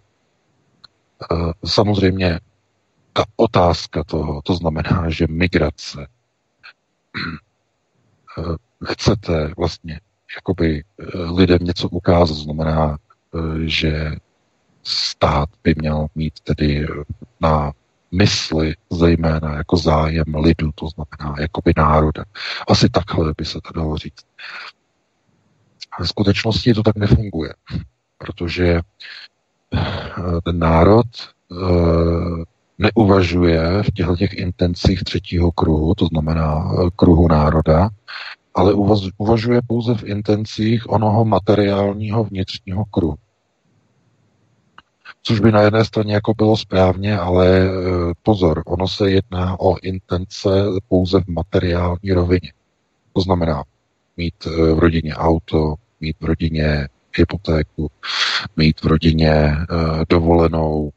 eh, 1.31 1.35
samozřejmě 1.65 2.39
ta 3.13 3.23
otázka 3.35 4.03
toho, 4.03 4.41
to 4.41 4.53
znamená, 4.55 5.05
že 5.09 5.27
migrace 5.29 6.07
eh, 8.37 8.55
chcete 8.85 9.53
vlastně 9.57 9.99
jakoby 10.35 10.83
eh, 10.83 11.05
lidem 11.17 11.59
něco 11.61 11.89
ukázat, 11.89 12.33
znamená, 12.35 12.97
že 13.65 14.11
stát 14.83 15.49
by 15.63 15.73
měl 15.77 16.07
mít 16.15 16.39
tedy 16.39 16.87
na 17.39 17.71
mysli 18.11 18.73
zejména 18.89 19.55
jako 19.55 19.77
zájem 19.77 20.35
lidu, 20.35 20.71
to 20.75 20.87
znamená 20.87 21.41
jakoby 21.41 21.73
národa. 21.77 22.23
Asi 22.67 22.89
takhle 22.89 23.33
by 23.37 23.45
se 23.45 23.59
to 23.61 23.79
dalo 23.79 23.97
říct. 23.97 24.25
V 25.99 26.07
skutečnosti 26.07 26.73
to 26.73 26.83
tak 26.83 26.95
nefunguje, 26.95 27.53
protože 28.17 28.79
eh, 29.73 30.41
ten 30.43 30.59
národ 30.59 31.07
eh, 31.51 32.43
neuvažuje 32.77 33.83
v 33.83 33.91
těchto 33.91 34.15
těch 34.15 34.33
intencích 34.33 35.03
třetího 35.03 35.51
kruhu, 35.51 35.95
to 35.95 36.05
znamená 36.05 36.71
eh, 36.71 36.89
kruhu 36.95 37.27
národa, 37.27 37.89
ale 38.53 38.73
uvažuje 39.17 39.61
pouze 39.67 39.95
v 39.95 40.03
intencích 40.03 40.89
onoho 40.89 41.25
materiálního 41.25 42.23
vnitřního 42.23 42.85
kruhu 42.85 43.17
což 45.23 45.39
by 45.39 45.51
na 45.51 45.61
jedné 45.61 45.85
straně 45.85 46.13
jako 46.13 46.33
bylo 46.33 46.57
správně, 46.57 47.17
ale 47.17 47.47
e, 47.59 47.69
pozor, 48.23 48.63
ono 48.65 48.87
se 48.87 49.11
jedná 49.11 49.59
o 49.59 49.75
intence 49.83 50.49
pouze 50.87 51.21
v 51.21 51.27
materiální 51.27 52.11
rovině. 52.13 52.53
To 53.13 53.21
znamená 53.21 53.63
mít 54.17 54.35
e, 54.47 54.73
v 54.73 54.79
rodině 54.79 55.15
auto, 55.15 55.75
mít 56.01 56.15
v 56.21 56.25
rodině 56.25 56.87
hypotéku, 57.15 57.91
mít 58.57 58.81
v 58.81 58.85
rodině 58.85 59.31
e, 59.31 59.55
dovolenou 60.09 60.91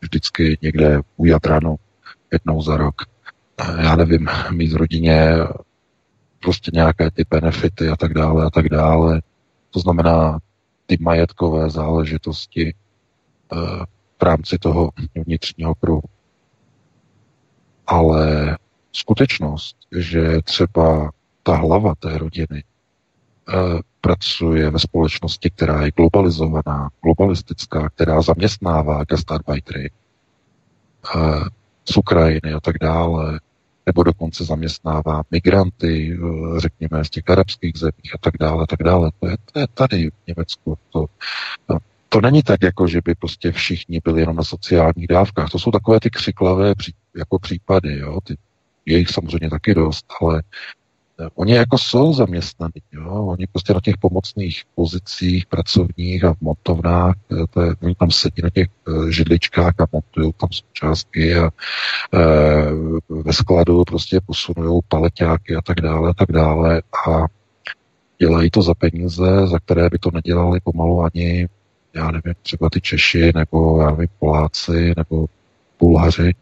vždycky 0.00 0.58
někde 0.62 1.00
u 1.16 1.24
Jadranu 1.24 1.76
jednou 2.32 2.62
za 2.62 2.76
rok. 2.76 2.94
Já 3.82 3.96
nevím, 3.96 4.28
mít 4.50 4.72
v 4.72 4.76
rodině 4.76 5.30
prostě 6.40 6.70
nějaké 6.74 7.10
ty 7.10 7.24
benefity 7.30 7.88
a 7.88 7.96
tak 7.96 8.14
dále 8.14 8.44
a 8.44 8.50
tak 8.50 8.68
dále. 8.68 9.22
To 9.70 9.80
znamená 9.80 10.38
ty 10.86 10.96
majetkové 11.00 11.70
záležitosti 11.70 12.74
eh, 13.52 13.56
v 14.20 14.22
rámci 14.22 14.58
toho 14.58 14.90
vnitřního 15.26 15.74
kruhu. 15.74 16.02
Ale 17.86 18.58
skutečnost, 18.92 19.76
že 19.98 20.42
třeba 20.42 21.10
ta 21.42 21.56
hlava 21.56 21.94
té 21.94 22.18
rodiny 22.18 22.64
eh, 22.64 23.54
pracuje 24.00 24.70
ve 24.70 24.78
společnosti, 24.78 25.50
která 25.50 25.84
je 25.84 25.90
globalizovaná, 25.96 26.90
globalistická, 27.02 27.88
která 27.88 28.22
zaměstnává 28.22 29.04
gastarbeitery 29.04 29.90
eh, 29.90 31.18
z 31.84 31.96
Ukrajiny 31.96 32.52
a 32.56 32.60
tak 32.60 32.76
dále, 32.80 33.40
nebo 33.86 34.02
dokonce 34.02 34.44
zaměstnává 34.44 35.22
migranty, 35.30 36.18
eh, 36.18 36.60
řekněme, 36.60 37.04
z 37.04 37.10
těch 37.10 37.30
arabských 37.30 37.76
zemích 37.76 38.14
a 38.14 38.18
tak 38.20 38.34
dále, 38.40 38.62
a 38.62 38.66
tak 38.66 38.82
dále. 38.82 39.10
To 39.20 39.26
je, 39.26 39.36
to 39.52 39.60
je 39.60 39.66
tady 39.74 40.10
v 40.10 40.26
Německu. 40.26 40.78
To, 40.92 41.06
to, 41.66 41.78
to 42.08 42.20
není 42.20 42.42
tak, 42.42 42.62
jako 42.62 42.86
že 42.86 43.00
by 43.04 43.14
prostě 43.14 43.52
všichni 43.52 44.00
byli 44.04 44.20
jenom 44.20 44.36
na 44.36 44.44
sociálních 44.44 45.06
dávkách. 45.08 45.50
To 45.50 45.58
jsou 45.58 45.70
takové 45.70 46.00
ty 46.00 46.10
křiklavé 46.10 46.74
pří, 46.74 46.94
jako 47.16 47.38
případy, 47.38 47.98
jo. 47.98 48.20
Ty, 48.24 48.36
je 48.86 48.98
jich 48.98 49.08
samozřejmě 49.08 49.50
taky 49.50 49.74
dost, 49.74 50.06
ale 50.20 50.42
Eh, 50.42 50.83
oni 51.34 51.54
jako 51.54 51.78
jsou 51.78 52.12
zaměstnaní, 52.12 52.72
jo? 52.92 53.26
oni 53.26 53.46
prostě 53.46 53.74
na 53.74 53.80
těch 53.80 53.96
pomocných 53.98 54.62
pozicích 54.74 55.46
pracovních 55.46 56.24
a 56.24 56.34
v 56.34 56.40
montovnách, 56.40 57.14
eh, 57.32 57.46
to 57.50 57.60
je, 57.60 57.74
oni 57.82 57.94
tam 57.94 58.10
sedí 58.10 58.42
na 58.42 58.50
těch 58.50 58.68
eh, 58.88 59.12
židličkách 59.12 59.74
a 59.78 59.86
montují 59.92 60.32
tam 60.32 60.48
součástky 60.52 61.34
a 61.34 61.44
e, 61.44 61.50
ve 63.08 63.32
skladu 63.32 63.84
prostě 63.84 64.20
posunují 64.26 64.80
paleťáky 64.88 65.56
a 65.56 65.62
tak 65.62 65.80
dále 65.80 66.10
a 66.10 66.14
tak 66.14 66.32
dále 66.32 66.82
a 67.08 67.24
dělají 68.18 68.50
to 68.50 68.62
za 68.62 68.74
peníze, 68.74 69.46
za 69.46 69.58
které 69.58 69.90
by 69.90 69.98
to 69.98 70.10
nedělali 70.14 70.60
pomalu 70.64 71.02
ani, 71.02 71.48
já 71.94 72.10
nevím, 72.10 72.34
třeba 72.42 72.70
ty 72.70 72.80
Češi 72.80 73.32
nebo 73.34 73.80
já 73.80 73.90
nevím, 73.90 74.08
Poláci 74.18 74.94
nebo 74.96 75.26
Bulhaři. 75.78 76.34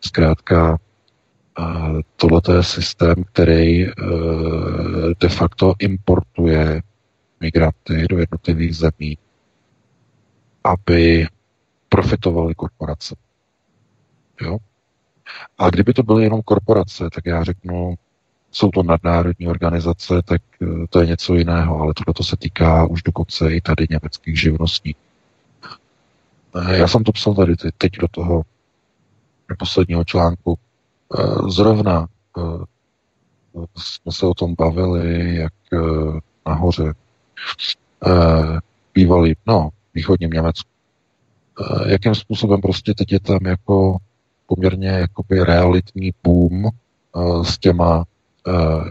Zkrátka 0.00 0.78
tohle 2.16 2.40
je 2.56 2.62
systém, 2.62 3.24
který 3.32 3.86
eh, 3.86 3.92
de 5.20 5.28
facto 5.28 5.74
importuje 5.78 6.82
migranty 7.40 8.06
do 8.08 8.18
jednotlivých 8.18 8.76
zemí, 8.76 9.18
aby 10.64 11.26
profitovali 11.88 12.54
korporace. 12.54 13.16
Jo? 14.40 14.58
A 15.58 15.70
kdyby 15.70 15.94
to 15.94 16.02
byly 16.02 16.22
jenom 16.22 16.42
korporace, 16.42 17.10
tak 17.14 17.26
já 17.26 17.44
řeknu, 17.44 17.94
jsou 18.50 18.70
to 18.70 18.82
nadnárodní 18.82 19.48
organizace, 19.48 20.22
tak 20.24 20.42
eh, 20.62 20.86
to 20.90 21.00
je 21.00 21.06
něco 21.06 21.34
jiného, 21.34 21.80
ale 21.80 21.94
tohle 21.94 22.26
se 22.26 22.36
týká 22.36 22.86
už 22.86 23.02
dokonce 23.02 23.54
i 23.54 23.60
tady 23.60 23.86
německých 23.90 24.40
živnostníků. 24.40 25.00
Eh, 26.54 26.76
já 26.76 26.88
jsem 26.88 27.04
to 27.04 27.12
psal 27.12 27.34
tady 27.34 27.54
teď 27.78 27.92
do 28.00 28.08
toho 28.08 28.42
posledního 29.58 30.04
článku. 30.04 30.58
Eh, 31.16 31.50
zrovna 31.50 32.06
eh, 32.38 32.64
jsme 33.76 34.12
se 34.12 34.26
o 34.26 34.34
tom 34.34 34.54
bavili, 34.58 35.36
jak 35.36 35.52
eh, 35.72 35.78
nahoře 36.46 36.92
bývalý, 38.94 39.36
no, 39.46 39.68
východním 39.94 40.30
Německu. 40.30 40.68
Jakým 41.86 42.14
způsobem 42.14 42.60
prostě 42.60 42.94
teď 42.94 43.12
je 43.12 43.20
tam 43.20 43.38
jako 43.46 43.96
poměrně 44.46 44.88
jakoby 44.88 45.44
realitní 45.44 46.10
boom 46.24 46.68
s 47.42 47.58
těma 47.58 48.04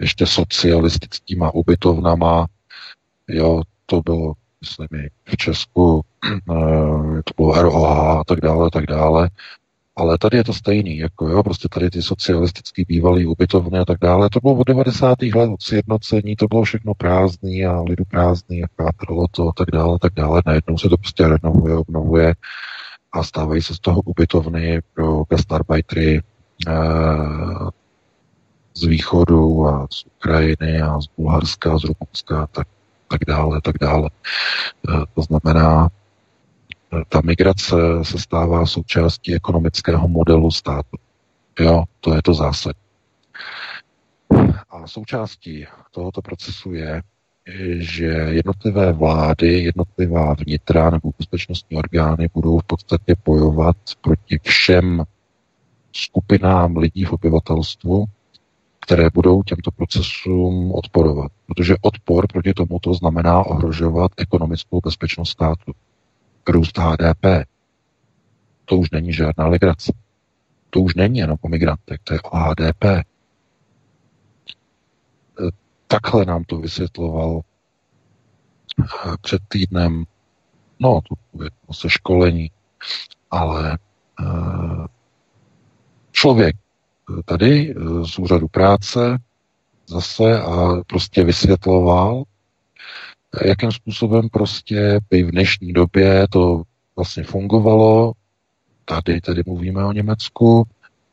ještě 0.02 0.26
socialistickýma 0.26 1.52
ubytovnama. 1.54 2.48
Jo, 3.28 3.62
to 3.86 4.02
bylo, 4.02 4.34
myslím, 4.62 4.88
i 4.94 5.10
v 5.26 5.38
Česku, 5.38 6.02
to 7.24 7.34
bylo 7.36 7.62
ROH 7.62 8.20
a 8.20 8.24
tak 8.24 8.42
dále, 8.42 8.70
tak 8.72 8.86
dále. 8.86 9.30
Ale 9.98 10.18
tady 10.18 10.38
je 10.38 10.44
to 10.44 10.54
stejný, 10.54 10.98
jako 10.98 11.30
jo, 11.30 11.44
prostě 11.44 11.68
tady 11.70 11.90
ty 11.90 12.02
socialistický 12.02 12.86
bývalý 12.88 13.26
ubytovny 13.26 13.80
a 13.80 13.86
tak 13.86 13.98
dále. 14.02 14.30
To 14.30 14.40
bylo 14.40 14.56
od 14.56 14.68
90. 14.68 15.22
let, 15.22 15.50
od 15.50 15.62
sjednocení, 15.62 16.36
to 16.36 16.48
bylo 16.48 16.64
všechno 16.64 16.94
prázdný 16.94 17.66
a 17.66 17.82
lidu 17.82 18.04
prázdný 18.06 18.64
a 18.64 18.68
chátralo 18.82 19.28
to 19.32 19.50
a 19.50 19.52
tak 19.58 19.72
dále, 19.72 19.96
a 19.96 19.98
tak 19.98 20.14
dále. 20.14 20.42
Najednou 20.46 20.78
se 20.78 20.90
to 20.90 20.98
prostě 20.98 21.28
renovuje, 21.28 21.76
obnovuje 21.76 22.34
a 23.12 23.24
stávají 23.24 23.62
se 23.62 23.76
z 23.76 23.80
toho 23.80 24.02
ubytovny 24.02 24.82
pro 24.94 25.24
gastarbeitery, 25.30 26.22
eh, 26.68 26.74
z 28.74 28.84
východu 28.84 29.68
a 29.68 29.88
z 29.92 30.06
Ukrajiny 30.06 30.82
a 30.82 31.02
z 31.02 31.06
Bulharska, 31.18 31.78
z 31.78 31.84
Rumunska, 31.84 32.48
tak, 32.52 32.68
tak 33.08 33.22
dále, 33.28 33.62
tak 33.62 33.76
dále. 33.82 34.10
To 35.14 35.22
znamená, 35.22 35.90
ta 37.10 37.22
migrace 37.24 37.76
se 38.02 38.20
stává 38.20 38.66
součástí 38.66 39.36
ekonomického 39.36 40.08
modelu 40.08 40.52
státu. 40.52 40.98
Jo, 41.60 41.84
to 42.00 42.16
je 42.16 42.22
to 42.22 42.34
zásadní. 42.34 42.82
A 44.70 44.88
součástí 44.88 45.66
tohoto 45.92 46.22
procesu 46.22 46.74
je, 46.74 47.02
že 47.78 48.06
jednotlivé 48.06 48.94
vlády, 48.94 49.64
jednotlivá 49.64 50.34
vnitra 50.34 50.90
nebo 50.90 51.12
bezpečnostní 51.18 51.78
orgány 51.78 52.30
budou 52.34 52.60
v 52.60 52.64
podstatě 52.64 53.16
bojovat 53.26 53.78
proti 54.02 54.40
všem 54.44 55.04
skupinám 55.92 56.78
lidí 56.78 57.06
v 57.06 57.14
obyvatelstvu, 57.14 58.06
které 58.80 59.10
budou 59.14 59.44
těmto 59.44 59.72
procesům 59.72 60.72
odporovat. 60.72 61.32
Protože 61.46 61.76
odpor 61.82 62.28
proti 62.28 62.54
tomuto 62.54 62.94
znamená 62.94 63.44
ohrožovat 63.46 64.12
ekonomickou 64.18 64.82
bezpečnost 64.84 65.30
státu. 65.30 65.72
Růst 66.50 66.78
HDP. 66.78 67.48
To 68.66 68.78
už 68.78 68.92
není 68.92 69.14
žádná 69.14 69.48
legrace. 69.48 69.94
To 70.70 70.82
už 70.82 70.96
není 70.96 71.20
jenom 71.20 71.38
o 71.42 71.50
migrantech, 71.50 72.00
to 72.04 72.14
je 72.14 72.22
o 72.22 72.38
HDP. 72.38 72.86
Takhle 75.88 76.26
nám 76.26 76.44
to 76.44 76.58
vysvětloval 76.58 77.42
eh, 78.80 79.18
před 79.22 79.42
týdnem, 79.48 80.04
no, 80.80 81.00
to 81.02 81.44
je 81.44 81.50
se 81.72 81.90
školení, 81.90 82.52
ale 83.32 83.78
uh, 84.20 84.86
člověk 86.12 86.56
tady 87.26 87.76
z 88.04 88.20
úřadu 88.20 88.48
práce 88.48 89.18
zase 89.88 90.42
a 90.42 90.84
prostě 90.88 91.24
vysvětloval, 91.24 92.24
jakým 93.46 93.72
způsobem 93.72 94.30
prostě 94.30 95.00
by 95.10 95.24
v 95.24 95.32
dnešní 95.32 95.74
době 95.74 96.28
to 96.30 96.64
vlastně 96.96 97.24
fungovalo. 97.24 98.14
Tady 98.86 99.22
tedy 99.22 99.44
mluvíme 99.46 99.86
o 99.86 99.92
Německu, 99.92 100.68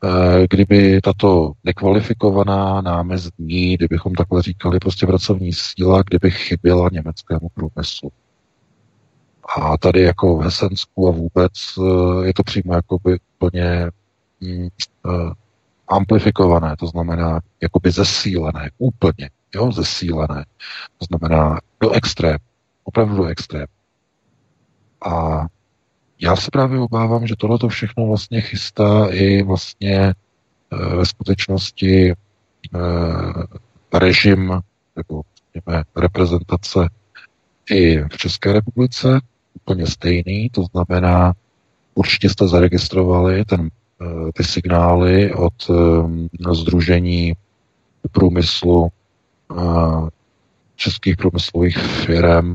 Eh, 0.05 0.47
kdyby 0.51 1.01
tato 1.01 1.53
nekvalifikovaná 1.65 2.81
námezní, 2.81 3.77
kdybychom 3.77 4.15
takhle 4.15 4.43
říkali, 4.43 4.79
prostě 4.79 5.07
pracovní 5.07 5.53
síla, 5.53 6.03
kdyby 6.03 6.31
chyběla 6.31 6.89
německému 6.93 7.49
průmyslu. 7.55 8.13
A 9.57 9.79
tady 9.79 10.03
jako 10.03 10.37
v 10.37 10.43
Hesensku 10.43 11.09
a 11.09 11.11
vůbec 11.11 11.53
eh, 11.79 12.27
je 12.27 12.35
to 12.35 12.43
přímo 12.43 12.75
jakoby 12.75 13.19
plně 13.39 13.91
mm, 14.41 14.69
uh, 15.05 15.33
amplifikované, 15.89 16.77
to 16.77 16.87
znamená 16.87 17.41
jakoby 17.63 17.91
zesílené, 17.91 18.71
úplně, 18.79 19.31
jo, 19.55 19.73
zesílené. 19.73 20.45
To 20.99 21.07
znamená 21.07 21.61
do 21.81 21.91
extrém, 21.91 22.39
opravdu 22.85 23.17
do 23.17 23.25
extrém. 23.25 23.67
A 25.07 25.45
já 26.21 26.37
se 26.37 26.51
právě 26.51 26.81
obávám, 26.81 27.27
že 27.27 27.35
tohle 27.39 27.59
všechno 27.69 28.07
vlastně 28.07 28.41
chystá 28.41 29.07
i 29.11 29.43
vlastně 29.43 29.99
e, 30.01 30.15
ve 30.97 31.07
skutečnosti 31.07 32.11
e, 32.11 32.15
režim 33.93 34.61
nebo 34.97 35.23
řekněme, 35.55 35.85
reprezentace 35.97 36.89
i 37.71 37.99
v 37.99 38.17
České 38.17 38.53
republice 38.53 39.21
úplně 39.55 39.87
stejný, 39.87 40.51
to 40.51 40.63
znamená, 40.63 41.33
určitě 41.95 42.29
jste 42.29 42.49
zaregistrovali 42.49 43.45
ten, 43.45 43.61
e, 43.61 44.33
ty 44.33 44.45
signály 44.45 45.35
od 45.35 45.71
Združení 46.53 47.33
průmyslu 48.13 48.87
e, 48.87 49.04
českých 50.77 51.17
průmyslových 51.17 51.79
firm, 51.79 52.55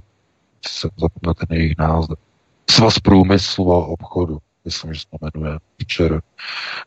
se 0.67 0.89
zapomněl 0.97 1.33
ten 1.33 1.57
jejich 1.57 1.77
název, 1.77 2.17
Svaz 2.69 2.99
průmyslu 2.99 3.73
a 3.73 3.85
obchodu, 3.85 4.37
myslím, 4.65 4.93
že 4.93 4.99
se 4.99 5.05
to 5.11 5.17
jmenuje 5.21 5.59
včera, 5.81 6.19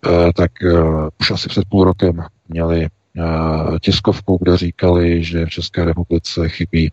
eh, 0.07 0.33
tak 0.33 0.51
eh, 0.63 0.83
už 1.21 1.31
asi 1.31 1.49
před 1.49 1.65
půl 1.69 1.85
rokem 1.85 2.25
měli 2.49 2.87
eh, 2.87 3.79
tiskovku, 3.81 4.39
kde 4.43 4.57
říkali, 4.57 5.25
že 5.25 5.47
v 5.47 5.51
České 5.51 5.85
republice 5.85 6.49
chybí, 6.49 6.93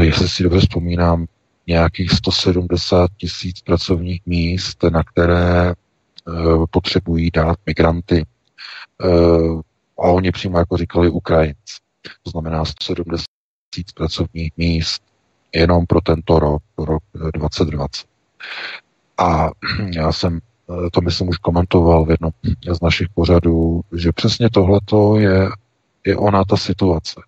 jestli 0.00 0.28
si 0.28 0.42
dobře 0.42 0.60
vzpomínám, 0.60 1.26
nějakých 1.66 2.10
170 2.10 3.10
tisíc 3.16 3.60
pracovních 3.60 4.22
míst, 4.26 4.82
na 4.82 5.02
které 5.02 5.74
potřebují 6.70 7.30
dát 7.30 7.56
migranty. 7.66 8.26
A 9.98 10.02
oni 10.02 10.32
přímo 10.32 10.58
jako 10.58 10.76
říkali 10.76 11.10
Ukrajinci. 11.10 11.87
To 12.22 12.30
znamená 12.30 12.64
170 12.64 13.26
tisíc 13.74 13.92
pracovních 13.92 14.52
míst 14.56 15.02
jenom 15.54 15.86
pro 15.86 16.00
tento 16.00 16.38
rok, 16.38 16.62
rok 16.78 17.02
2020. 17.34 18.06
A 19.18 19.50
já 19.94 20.12
jsem 20.12 20.38
eh, 20.70 20.90
to 20.90 21.00
myslím 21.00 21.28
už 21.28 21.38
komentoval 21.38 22.04
v 22.04 22.10
jednom 22.10 22.30
z 22.72 22.80
našich 22.80 23.08
pořadů, 23.14 23.80
že 23.96 24.12
přesně 24.12 24.50
tohleto 24.50 25.16
je, 25.16 25.48
je 26.06 26.16
ona 26.16 26.44
ta 26.44 26.56
situace. 26.56 27.20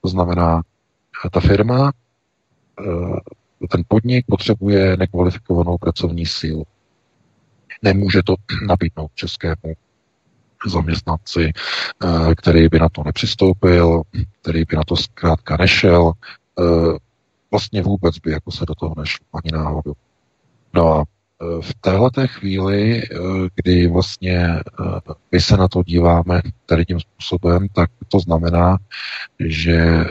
To 0.00 0.08
znamená, 0.08 0.62
ta 1.32 1.40
firma, 1.40 1.92
eh, 2.80 3.66
ten 3.70 3.82
podnik 3.88 4.26
potřebuje 4.28 4.96
nekvalifikovanou 4.96 5.78
pracovní 5.78 6.26
sílu. 6.26 6.64
Nemůže 7.82 8.22
to 8.22 8.34
nabídnout 8.66 9.10
českému 9.14 9.74
zaměstnanci, 10.66 11.52
eh, 11.52 12.34
který 12.34 12.68
by 12.68 12.78
na 12.78 12.88
to 12.88 13.02
nepřistoupil, 13.04 14.02
který 14.42 14.64
by 14.64 14.76
na 14.76 14.82
to 14.86 14.96
zkrátka 14.96 15.56
nešel 15.56 16.12
vlastně 17.50 17.82
vůbec 17.82 18.18
by 18.18 18.30
jako 18.30 18.50
se 18.50 18.66
do 18.66 18.74
toho 18.74 18.94
nešlo 18.96 19.26
ani 19.32 19.62
náhodou. 19.62 19.92
No 20.74 20.92
a 20.94 21.00
e, 21.02 21.62
v 21.62 21.74
téhle 21.74 22.10
chvíli, 22.26 23.02
kdy 23.54 23.86
vlastně 23.86 24.60
my 25.32 25.40
se 25.40 25.56
na 25.56 25.68
to 25.68 25.82
díváme 25.82 26.42
tady 26.66 26.84
tím 26.84 27.00
způsobem, 27.00 27.68
tak 27.72 27.90
to 28.08 28.20
znamená, 28.20 28.76
že 29.40 30.04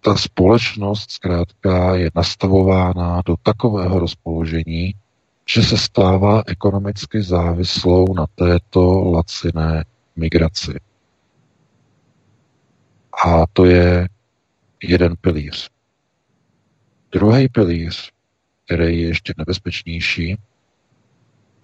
ta 0.00 0.16
společnost 0.16 1.10
zkrátka 1.10 1.96
je 1.96 2.10
nastavována 2.14 3.22
do 3.26 3.36
takového 3.42 3.98
rozpoložení, 3.98 4.94
že 5.50 5.62
se 5.62 5.78
stává 5.78 6.42
ekonomicky 6.46 7.22
závislou 7.22 8.14
na 8.14 8.26
této 8.34 9.10
laciné 9.10 9.84
migraci. 10.16 10.80
A 13.26 13.46
to 13.52 13.64
je 13.64 14.08
jeden 14.82 15.14
pilíř. 15.20 15.70
Druhý 17.12 17.48
pilíř, 17.48 18.12
který 18.64 19.00
je 19.00 19.08
ještě 19.08 19.34
nebezpečnější, 19.38 20.38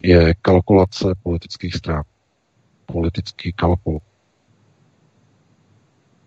je 0.03 0.35
kalkulace 0.43 1.07
politických 1.23 1.75
stran. 1.75 2.03
Politický 2.87 3.53
kalkul. 3.53 4.01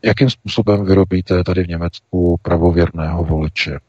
Jakým 0.03 0.29
způsobem 0.29 0.85
vyrobíte 0.85 1.43
tady 1.43 1.63
v 1.63 1.67
Německu 1.67 2.39
pravověrného 2.41 3.23
voliče? 3.23 3.79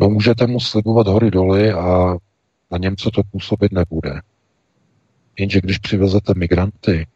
No 0.00 0.08
můžete 0.08 0.46
mu 0.46 0.60
slibovat 0.60 1.06
hory 1.06 1.30
doly 1.30 1.72
a 1.72 2.16
na 2.70 2.78
Němce 2.78 3.10
to 3.14 3.22
působit 3.22 3.72
nebude. 3.72 4.20
Jenže 5.38 5.60
když 5.60 5.78
přivezete 5.78 6.32
migranty 6.36 7.06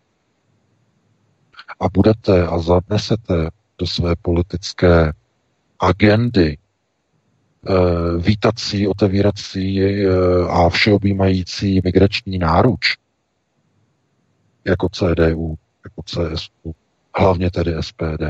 a 1.81 1.89
budete 1.89 2.47
a 2.47 2.59
zadnesete 2.59 3.51
do 3.79 3.87
své 3.87 4.15
politické 4.23 5.13
agendy 5.81 6.59
eh, 7.69 7.73
vítací, 8.19 8.89
otevírací 8.89 9.83
eh, 9.83 10.09
a 10.49 10.69
všeobjímající 10.69 11.81
migrační 11.85 12.39
náruč, 12.39 12.97
jako 14.65 14.89
CDU, 14.89 15.55
jako 15.85 16.03
CSU, 16.05 16.75
hlavně 17.17 17.51
tedy 17.51 17.75
SPD, 17.81 18.23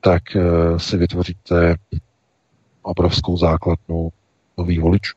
tak 0.00 0.36
eh, 0.36 0.78
si 0.78 0.96
vytvoříte 0.96 1.76
obrovskou 2.82 3.36
základnu 3.36 4.12
nových 4.58 4.80
voličů. 4.80 5.16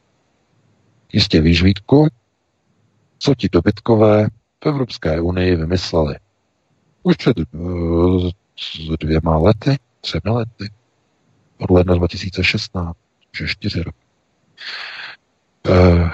Jistě 1.14 1.42
víš, 1.42 1.64
Vítku, 1.64 2.08
co 3.20 3.36
ti 3.36 3.50
dobytkové 3.52 4.28
v 4.64 4.68
Evropské 4.68 5.22
unii 5.22 5.56
vymysleli. 5.56 6.16
Už 7.04 7.16
před 7.16 7.38
uh, 7.54 8.30
dvěma 9.00 9.38
lety 9.38 9.78
třemi 10.02 10.36
lety. 10.36 10.70
Od 11.58 11.70
ledna 11.70 11.96
2016, 11.96 12.98
už 13.42 13.52
čtyři 13.52 13.84
roky. 13.84 13.98
Uh, 15.70 16.10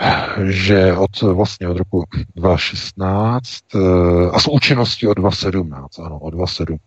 že 0.50 0.94
od 0.94 1.22
vlastně 1.22 1.70
od 1.70 1.78
roku 1.78 2.04
2016 2.36 3.76
uh, 3.76 3.82
eh, 3.82 4.32
a 4.32 4.40
s 4.40 4.48
účinností 4.48 5.08
od 5.08 5.14
2017, 5.14 6.00
ano, 6.00 6.20
od 6.20 6.30
2017, 6.30 6.80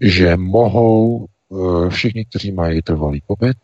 že 0.00 0.36
mohou 0.36 1.26
všichni, 1.88 2.24
kteří 2.24 2.52
mají 2.52 2.82
trvalý 2.82 3.22
pobyt, 3.26 3.56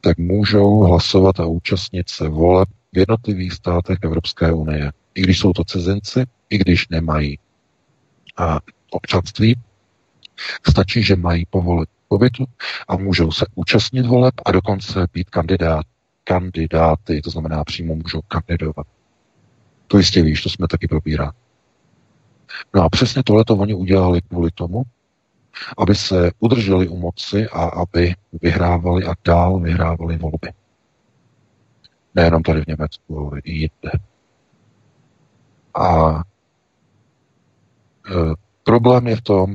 tak 0.00 0.18
můžou 0.18 0.78
hlasovat 0.80 1.40
a 1.40 1.46
účastnit 1.46 2.08
se 2.08 2.28
voleb 2.28 2.68
v 2.92 2.98
jednotlivých 2.98 3.52
státech 3.52 3.98
Evropské 4.02 4.52
unie. 4.52 4.92
I 5.14 5.22
když 5.22 5.38
jsou 5.38 5.52
to 5.52 5.64
cizinci, 5.64 6.24
i 6.50 6.58
když 6.58 6.88
nemají 6.88 7.38
a, 8.36 8.58
občanství, 8.90 9.56
stačí, 10.68 11.02
že 11.02 11.16
mají 11.16 11.46
povolit 11.50 11.88
pobytu 12.08 12.44
a 12.88 12.96
můžou 12.96 13.32
se 13.32 13.46
účastnit 13.54 14.06
voleb 14.06 14.34
a 14.44 14.52
dokonce 14.52 15.06
být 15.12 15.30
kandidát, 15.30 15.86
kandidáty, 16.24 17.20
to 17.20 17.30
znamená 17.30 17.64
přímo 17.64 17.94
můžou 17.94 18.20
kandidovat. 18.28 18.86
To 19.86 19.98
jistě 19.98 20.22
víš, 20.22 20.42
to 20.42 20.48
jsme 20.48 20.68
taky 20.68 20.88
probírali. 20.88 21.32
No 22.74 22.82
a 22.82 22.88
přesně 22.88 23.22
tohle 23.22 23.44
to 23.44 23.56
oni 23.56 23.74
udělali 23.74 24.22
kvůli 24.22 24.50
tomu, 24.50 24.82
aby 25.78 25.94
se 25.94 26.30
udrželi 26.38 26.88
u 26.88 26.96
moci 26.96 27.48
a 27.48 27.64
aby 27.64 28.14
vyhrávali 28.42 29.04
a 29.04 29.14
dál 29.24 29.60
vyhrávali 29.60 30.16
volby. 30.16 30.52
Nejenom 32.14 32.42
tady 32.42 32.60
v 32.60 32.66
Německu, 32.66 33.18
ale 33.18 33.40
i 33.40 33.52
jinde. 33.52 33.90
A 35.74 36.10
e, 36.14 36.22
problém 38.64 39.06
je 39.06 39.16
v 39.16 39.22
tom, 39.22 39.54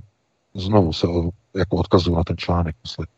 znovu 0.53 0.93
se 0.93 1.07
o, 1.07 1.29
jako 1.55 1.75
odkazuju 1.75 2.17
na 2.17 2.23
ten 2.23 2.37
článek 2.37 2.75
poslední. 2.81 3.15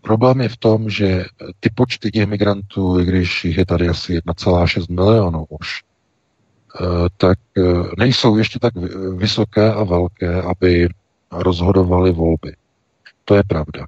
Problém 0.00 0.40
je 0.40 0.48
v 0.48 0.56
tom, 0.56 0.90
že 0.90 1.24
ty 1.60 1.70
počty 1.70 2.10
těch 2.10 2.26
migrantů, 2.26 3.00
i 3.00 3.04
když 3.04 3.44
jich 3.44 3.58
je 3.58 3.66
tady 3.66 3.88
asi 3.88 4.18
1,6 4.18 4.94
milionů 4.94 5.46
už, 5.48 5.82
tak 7.16 7.38
eh, 7.58 7.62
nejsou 7.98 8.36
ještě 8.36 8.58
tak 8.58 8.74
vysoké 9.16 9.72
a 9.72 9.84
velké, 9.84 10.42
aby 10.42 10.88
rozhodovali 11.32 12.12
volby. 12.12 12.56
To 13.24 13.34
je 13.34 13.42
pravda. 13.44 13.86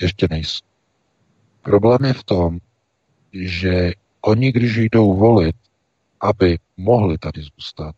Ještě 0.00 0.26
nejsou. 0.30 0.64
Problém 1.62 2.04
je 2.04 2.12
v 2.12 2.24
tom, 2.24 2.58
že 3.32 3.92
oni, 4.20 4.52
když 4.52 4.76
jdou 4.76 5.16
volit, 5.16 5.56
aby 6.20 6.58
mohli 6.76 7.18
tady 7.18 7.42
zůstat 7.42 7.94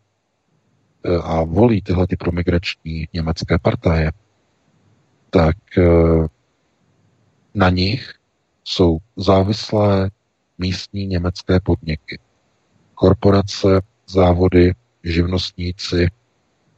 eh, 1.04 1.16
a 1.16 1.42
volí 1.44 1.82
tyhle 1.82 2.06
ty 2.06 2.16
promigrační 2.16 3.08
německé 3.12 3.58
partaje, 3.58 4.12
tak 5.30 5.56
na 7.54 7.70
nich 7.70 8.14
jsou 8.64 8.98
závislé 9.16 10.10
místní 10.58 11.06
německé 11.06 11.60
podniky. 11.60 12.18
Korporace 12.94 13.80
závody, 14.11 14.73
živnostníci, 15.05 16.09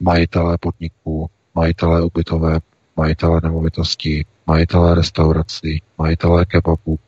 majitelé 0.00 0.58
podniků, 0.58 1.30
majitelé 1.54 2.02
ubytové, 2.02 2.58
majitelé 2.96 3.40
nemovitostí, 3.42 4.26
majitelé 4.46 4.94
restaurací, 4.94 5.82
majitelé 5.98 6.44
kebabů, 6.44 6.98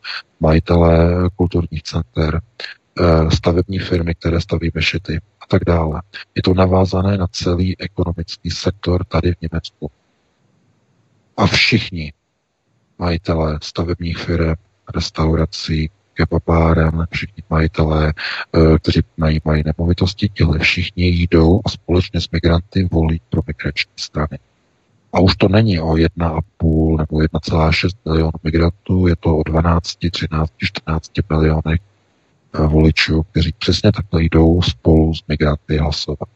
majitelé 0.41 1.15
kulturních 1.37 1.83
center, 1.83 2.41
eh, 2.41 3.31
stavební 3.31 3.79
firmy, 3.79 4.15
které 4.15 4.41
staví 4.41 4.71
mešity 4.75 5.21
a 5.41 5.47
tak 5.47 5.65
dále. 5.65 6.03
Je 6.35 6.43
to 6.43 6.55
navázané 6.55 7.19
na 7.19 7.27
celý 7.27 7.81
ekonomický 7.81 8.51
sektor 8.51 9.05
tady 9.05 9.33
v 9.33 9.41
Německu. 9.41 9.91
A 11.37 11.47
všichni 11.47 12.13
majitelé 12.99 13.59
stavebních 13.63 14.19
firm, 14.19 14.55
restaurací, 14.95 15.91
kebabáren, 16.15 17.07
všichni 17.11 17.43
majitelé, 17.51 18.13
eh, 18.13 18.79
kteří 18.79 19.01
najímají 19.19 19.63
nemovitosti, 19.67 20.29
těle 20.29 20.59
všichni 20.59 21.07
jdou 21.07 21.61
a 21.65 21.69
společně 21.69 22.21
s 22.21 22.31
migranty 22.31 22.89
volí 22.93 23.21
pro 23.31 23.43
migrační 23.47 23.93
strany. 23.97 24.39
A 25.13 25.21
už 25.21 25.37
to 25.37 25.49
není 25.49 25.81
o 25.81 25.97
1,5 25.97 26.97
nebo 26.99 27.21
1,6 27.21 27.97
milionů 28.05 28.33
migrantů, 28.43 29.07
je 29.07 29.17
to 29.17 29.37
o 29.37 29.43
12, 29.43 29.99
13, 30.11 30.53
14 30.57 31.11
milionech 31.31 31.81
eh, 32.55 32.67
voličů, 32.67 33.23
kteří 33.23 33.55
přesně 33.59 33.93
takhle 33.93 34.23
jdou 34.23 34.63
spolu 34.63 35.15
s 35.15 35.25
migranty 35.29 35.77
hlasovat 35.77 36.29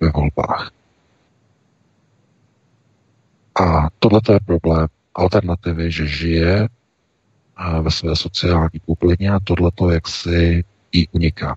ve 0.00 0.10
volbách. 0.10 0.70
A 3.60 3.88
tohle 3.98 4.20
je 4.32 4.40
problém 4.46 4.86
alternativy, 5.14 5.92
že 5.92 6.06
žije 6.06 6.68
ve 7.82 7.90
své 7.90 8.16
sociální 8.16 8.80
bublině 8.86 9.30
a 9.30 9.40
tohleto 9.44 9.90
jaksi 9.90 10.64
jí 10.92 11.08
uniká. 11.08 11.56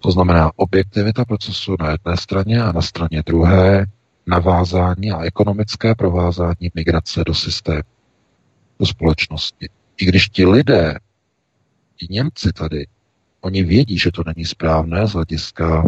To 0.00 0.10
znamená 0.10 0.50
objektivita 0.56 1.24
procesu 1.24 1.76
na 1.80 1.90
jedné 1.90 2.16
straně 2.16 2.62
a 2.62 2.72
na 2.72 2.82
straně 2.82 3.22
druhé 3.26 3.86
navázání 4.26 5.10
a 5.10 5.22
ekonomické 5.22 5.94
provázání 5.94 6.70
migrace 6.74 7.24
do 7.26 7.34
systému, 7.34 7.82
do 8.80 8.86
společnosti. 8.86 9.68
I 9.96 10.04
když 10.04 10.28
ti 10.28 10.46
lidé, 10.46 10.98
ti 11.96 12.06
Němci 12.10 12.52
tady, 12.52 12.86
oni 13.40 13.62
vědí, 13.62 13.98
že 13.98 14.12
to 14.12 14.22
není 14.26 14.44
správné 14.44 15.06
z 15.06 15.12
hlediska 15.12 15.84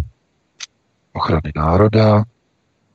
ochrany 1.13 1.51
národa, 1.55 2.23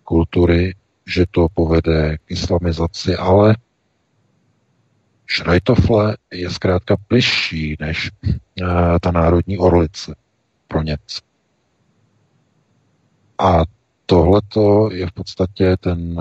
kultury, 0.04 0.74
že 1.06 1.24
to 1.30 1.46
povede 1.54 2.18
k 2.18 2.30
islamizaci, 2.30 3.16
ale 3.16 3.56
Šrajtofle 5.32 6.16
je 6.32 6.50
zkrátka 6.50 6.96
bližší 7.08 7.76
než 7.80 8.10
uh, 8.22 8.98
ta 9.00 9.10
národní 9.10 9.58
orlice 9.58 10.14
pro 10.68 10.82
Němce. 10.82 11.20
A 13.38 13.62
tohleto 14.06 14.90
je 14.92 15.06
v 15.06 15.12
podstatě 15.12 15.76
ten 15.76 16.20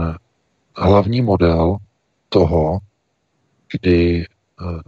hlavní 0.78 1.22
model 1.22 1.78
toho, 2.30 2.80
kdy 3.72 4.26
uh, 4.62 4.82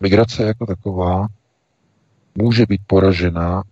migrace 0.00 0.42
jako 0.42 0.66
taková 0.66 1.26
může 2.34 2.66
být 2.66 2.80
poražena 2.86 3.62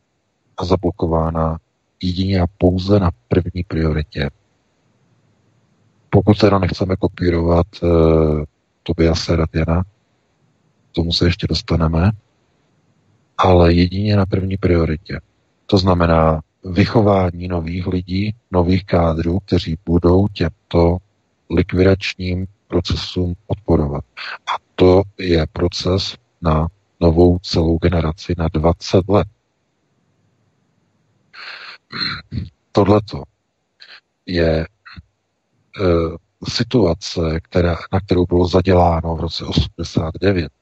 a 0.56 0.64
zablokována 0.64 1.58
jedině 2.02 2.40
a 2.40 2.46
pouze 2.58 3.00
na 3.00 3.10
první 3.28 3.64
prioritě. 3.64 4.30
Pokud 6.10 6.38
teda 6.38 6.58
nechceme 6.58 6.96
kopírovat 6.96 7.66
uh, 7.82 8.44
Tobiase 8.86 9.24
Seratiana, 9.24 9.82
tomu 10.92 11.12
se 11.12 11.24
ještě 11.26 11.46
dostaneme, 11.46 12.10
ale 13.38 13.72
jedině 13.72 14.16
na 14.16 14.26
první 14.26 14.56
prioritě. 14.56 15.20
To 15.66 15.78
znamená 15.78 16.40
vychování 16.64 17.48
nových 17.48 17.86
lidí, 17.86 18.34
nových 18.50 18.84
kádrů, 18.84 19.40
kteří 19.40 19.78
budou 19.86 20.28
těmto 20.28 20.96
likvidačním 21.50 22.46
procesům 22.68 23.34
odporovat. 23.46 24.04
A 24.46 24.52
to 24.74 25.02
je 25.18 25.46
proces 25.52 26.16
na 26.42 26.68
novou 27.00 27.38
celou 27.38 27.78
generaci 27.78 28.34
na 28.38 28.48
20 28.52 29.08
let. 29.08 29.28
Tohleto 32.72 33.22
je 34.26 34.60
e, 34.60 34.66
situace, 36.48 37.40
která, 37.42 37.76
na 37.92 38.00
kterou 38.00 38.26
bylo 38.26 38.48
zaděláno 38.48 39.16
v 39.16 39.20
roce 39.20 39.44
89, 39.44 40.52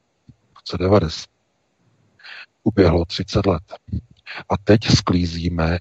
v 0.53 0.55
roce 0.55 0.77
90, 0.77 1.29
uběhlo 2.63 3.05
30 3.05 3.45
let. 3.45 3.63
A 4.49 4.57
teď 4.63 4.83
sklízíme 4.83 5.79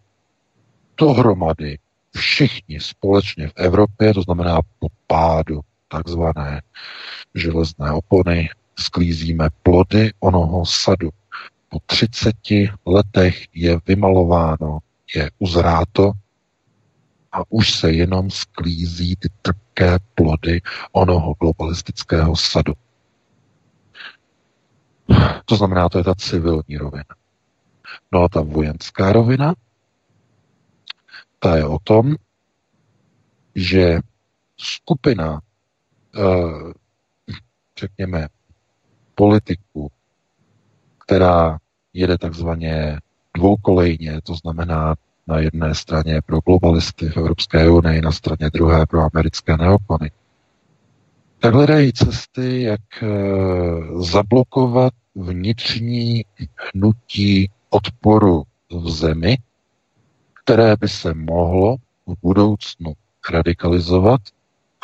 dohromady 0.97 1.79
všichni 2.17 2.81
společně 2.81 3.49
v 3.49 3.53
Evropě, 3.57 4.15
to 4.15 4.23
znamená 4.23 4.61
po 4.79 4.89
pádu 5.07 5.61
takzvané 5.89 6.63
železné 7.35 7.93
opony, 7.93 8.49
sklízíme 8.79 9.49
plody 9.63 10.13
onoho 10.21 10.67
sadu. 10.67 11.11
Po 11.69 11.79
30 11.87 12.35
letech 12.87 13.45
je 13.55 13.79
vymalováno, 13.87 14.79
je 15.15 15.31
uzráto 15.39 16.13
a 17.33 17.43
už 17.49 17.75
se 17.75 17.93
jenom 17.93 18.31
sklízí 18.31 19.17
ty 19.17 19.29
trpké 19.43 19.99
plody 20.15 20.61
onoho 20.93 21.35
globalistického 21.35 22.37
sadu. 22.37 22.73
To 25.45 25.57
znamená, 25.57 25.89
to 25.89 25.99
je 25.99 26.05
ta 26.05 26.15
civilní 26.15 26.77
rovina. 26.77 27.05
No 28.13 28.23
a 28.23 28.29
ta 28.29 28.41
vojenská 28.41 29.13
rovina, 29.13 29.55
ta 31.39 31.57
je 31.57 31.65
o 31.65 31.79
tom, 31.79 32.17
že 33.55 33.99
skupina, 34.57 35.41
eh, 36.17 36.73
řekněme, 37.79 38.29
politiků, 39.15 39.91
která 40.99 41.59
jede 41.93 42.19
takzvaně 42.19 42.99
dvoukolejně, 43.37 44.21
to 44.23 44.35
znamená 44.35 44.95
na 45.27 45.39
jedné 45.39 45.75
straně 45.75 46.21
pro 46.27 46.41
globalisty 46.41 47.09
v 47.09 47.17
Evropské 47.17 47.71
unii, 47.71 48.01
na 48.01 48.13
straně 48.13 48.51
druhé 48.53 48.87
pro 48.87 49.01
americké 49.13 49.57
neokony, 49.57 50.11
tak 51.39 51.55
hledají 51.55 51.93
cesty, 51.93 52.63
jak 52.63 52.81
eh, 53.03 53.09
zablokovat 53.97 54.93
vnitřní 55.15 56.25
hnutí 56.75 57.51
odporu 57.71 58.43
v 58.71 58.91
zemi, 58.91 59.39
které 60.45 60.77
by 60.77 60.89
se 60.89 61.15
mohlo 61.15 61.77
v 62.07 62.15
budoucnu 62.23 62.93
radikalizovat 63.31 64.21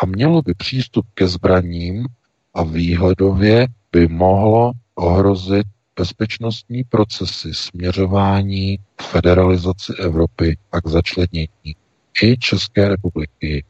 a 0.03 0.07
mělo 0.07 0.43
by 0.43 0.55
přístup 0.55 1.07
ke 1.15 1.29
zbraním 1.29 2.07
a 2.55 2.63
výhledově 2.63 3.67
by 3.93 4.09
mohlo 4.09 4.73
ohrozit 4.95 5.67
bezpečnostní 5.99 6.85
procesy 6.85 7.55
směřování 7.55 8.79
k 8.97 9.03
federalizaci 9.03 9.93
Evropy 9.99 10.59
a 10.73 10.81
k 10.81 10.87
začlenění 10.87 11.77
i 12.23 12.37
České 12.39 12.89
republiky 12.89 13.65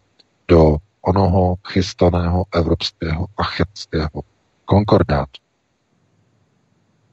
do 0.49 0.77
onoho 1.01 1.57
chystaného 1.69 2.45
evropského 2.55 3.27
a 3.37 3.43
chetského 3.43 4.23
konkordátu. 4.65 5.41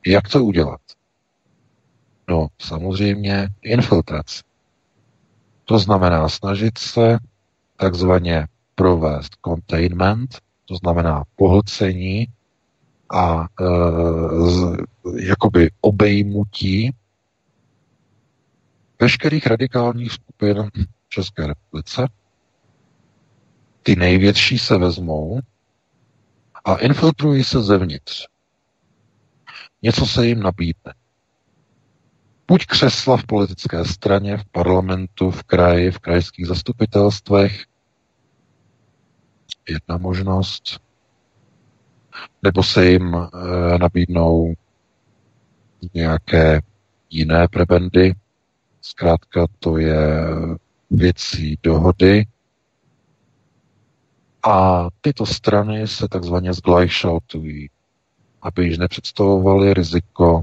Jak 0.06 0.30
to 0.30 0.46
udělat? 0.46 0.82
No, 2.30 2.48
samozřejmě 2.60 3.48
infiltrace. 3.62 4.44
To 5.66 5.80
znamená 5.80 6.30
snažit 6.30 6.78
se 6.78 7.18
takzvaně 7.78 8.48
provést 8.76 9.38
containment, 9.46 10.40
to 10.66 10.76
znamená 10.76 11.24
pohlcení 11.36 12.28
a 13.10 13.48
e, 13.62 13.66
z, 14.50 14.78
jakoby 15.20 15.70
obejmutí 15.82 16.92
veškerých 19.02 19.48
radikálních 19.48 20.12
skupin 20.12 20.70
v 21.06 21.10
České 21.10 21.48
republice. 21.48 22.08
Ty 23.84 23.96
největší 23.96 24.60
se 24.60 24.78
vezmou 24.78 25.40
a 26.66 26.76
infiltrují 26.76 27.44
se 27.44 27.62
zevnitř. 27.62 28.28
Něco 29.82 30.06
se 30.06 30.28
jim 30.28 30.40
nabídne. 30.40 30.94
Buď 32.48 32.66
křesla 32.66 33.18
v 33.18 33.26
politické 33.26 33.86
straně, 33.86 34.38
v 34.38 34.46
parlamentu, 34.52 35.32
v 35.32 35.44
kraji, 35.44 35.92
v 35.92 36.00
krajských 36.00 36.48
zastupitelstvech, 36.48 37.66
jedna 39.70 39.98
možnost, 39.98 40.80
nebo 42.44 42.64
se 42.64 42.86
jim 42.86 43.16
e, 43.16 43.28
nabídnou 43.78 44.54
nějaké 45.94 46.62
jiné 47.10 47.48
prebendy. 47.48 48.14
Zkrátka 48.82 49.46
to 49.60 49.78
je 49.78 50.26
věcí 50.92 51.60
dohody. 51.64 52.26
A 54.44 54.88
tyto 55.02 55.26
strany 55.26 55.88
se 55.88 56.08
takzvaně 56.08 56.54
zglajšaltují, 56.54 57.70
aby 58.42 58.66
již 58.66 58.78
nepředstavovaly 58.78 59.74
riziko 59.74 60.42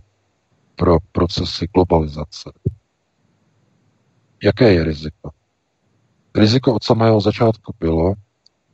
pro 0.77 0.99
procesy 1.13 1.67
globalizace. 1.75 2.53
Jaké 4.43 4.73
je 4.73 4.85
riziko? 4.85 5.31
Riziko 6.35 6.75
od 6.75 6.85
samého 6.85 7.21
začátku 7.21 7.75
bylo, 7.81 8.15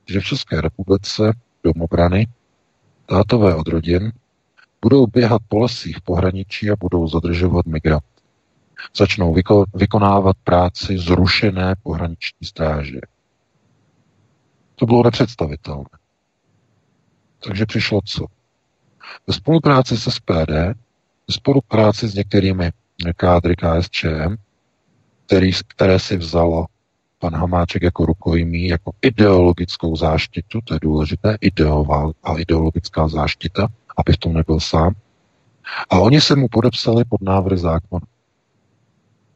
že 0.06 0.20
v 0.20 0.24
České 0.24 0.60
republice 0.60 1.32
domobrany, 1.64 2.26
tátové 3.08 3.54
od 3.54 3.68
rodin, 3.68 4.12
budou 4.82 5.06
běhat 5.06 5.42
po 5.48 5.58
lesích 5.58 6.00
pohraničí 6.00 6.70
a 6.70 6.76
budou 6.76 7.08
zadržovat 7.08 7.66
migranty. 7.66 8.06
Začnou 8.96 9.34
vyko- 9.34 9.64
vykonávat 9.74 10.36
práci 10.44 10.98
zrušené 10.98 11.74
pohraniční 11.82 12.46
stráže. 12.46 13.00
To 14.74 14.86
bylo 14.86 15.02
nepředstavitelné. 15.02 15.88
Takže 17.44 17.66
přišlo 17.66 18.00
co? 18.04 18.24
Ve 19.26 19.34
spolupráci 19.34 19.96
se 19.96 20.10
SPD, 20.10 20.50
ve 21.28 21.32
spolupráci 21.32 22.08
s 22.08 22.14
některými 22.14 22.70
kádry 23.16 23.56
KSČM, 23.56 24.36
který, 25.26 25.50
které 25.68 25.98
si 25.98 26.16
vzalo 26.16 26.66
pan 27.18 27.34
Hamáček 27.34 27.82
jako 27.82 28.06
rukojmí, 28.06 28.68
jako 28.68 28.92
ideologickou 29.02 29.96
záštitu, 29.96 30.60
to 30.64 30.74
je 30.74 30.80
důležité, 30.82 31.36
ideová 31.40 32.10
a 32.22 32.38
ideologická 32.38 33.08
záštita, 33.08 33.68
aby 33.96 34.12
v 34.12 34.16
tom 34.16 34.32
nebyl 34.32 34.60
sám. 34.60 34.94
A 35.90 35.98
oni 35.98 36.20
se 36.20 36.36
mu 36.36 36.48
podepsali 36.48 37.04
pod 37.04 37.22
návrh 37.22 37.58
zákona. 37.58 38.06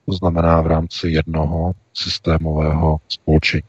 To 0.06 0.12
znamená 0.12 0.60
v 0.60 0.66
rámci 0.66 1.08
jednoho 1.08 1.72
systémového 1.94 2.98
spolčení. 3.08 3.62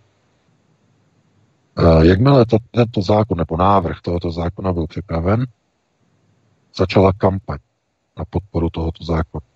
Eh, 1.77 2.05
jakmile 2.05 2.45
to, 2.45 2.57
tento 2.71 3.01
zákon 3.01 3.37
nebo 3.37 3.57
návrh 3.57 4.01
tohoto 4.01 4.31
zákona 4.31 4.73
byl 4.73 4.87
připraven, 4.87 5.45
začala 6.77 7.13
kampaň 7.13 7.57
na 8.17 8.25
podporu 8.29 8.69
tohoto 8.69 9.03
zákona. 9.03 9.52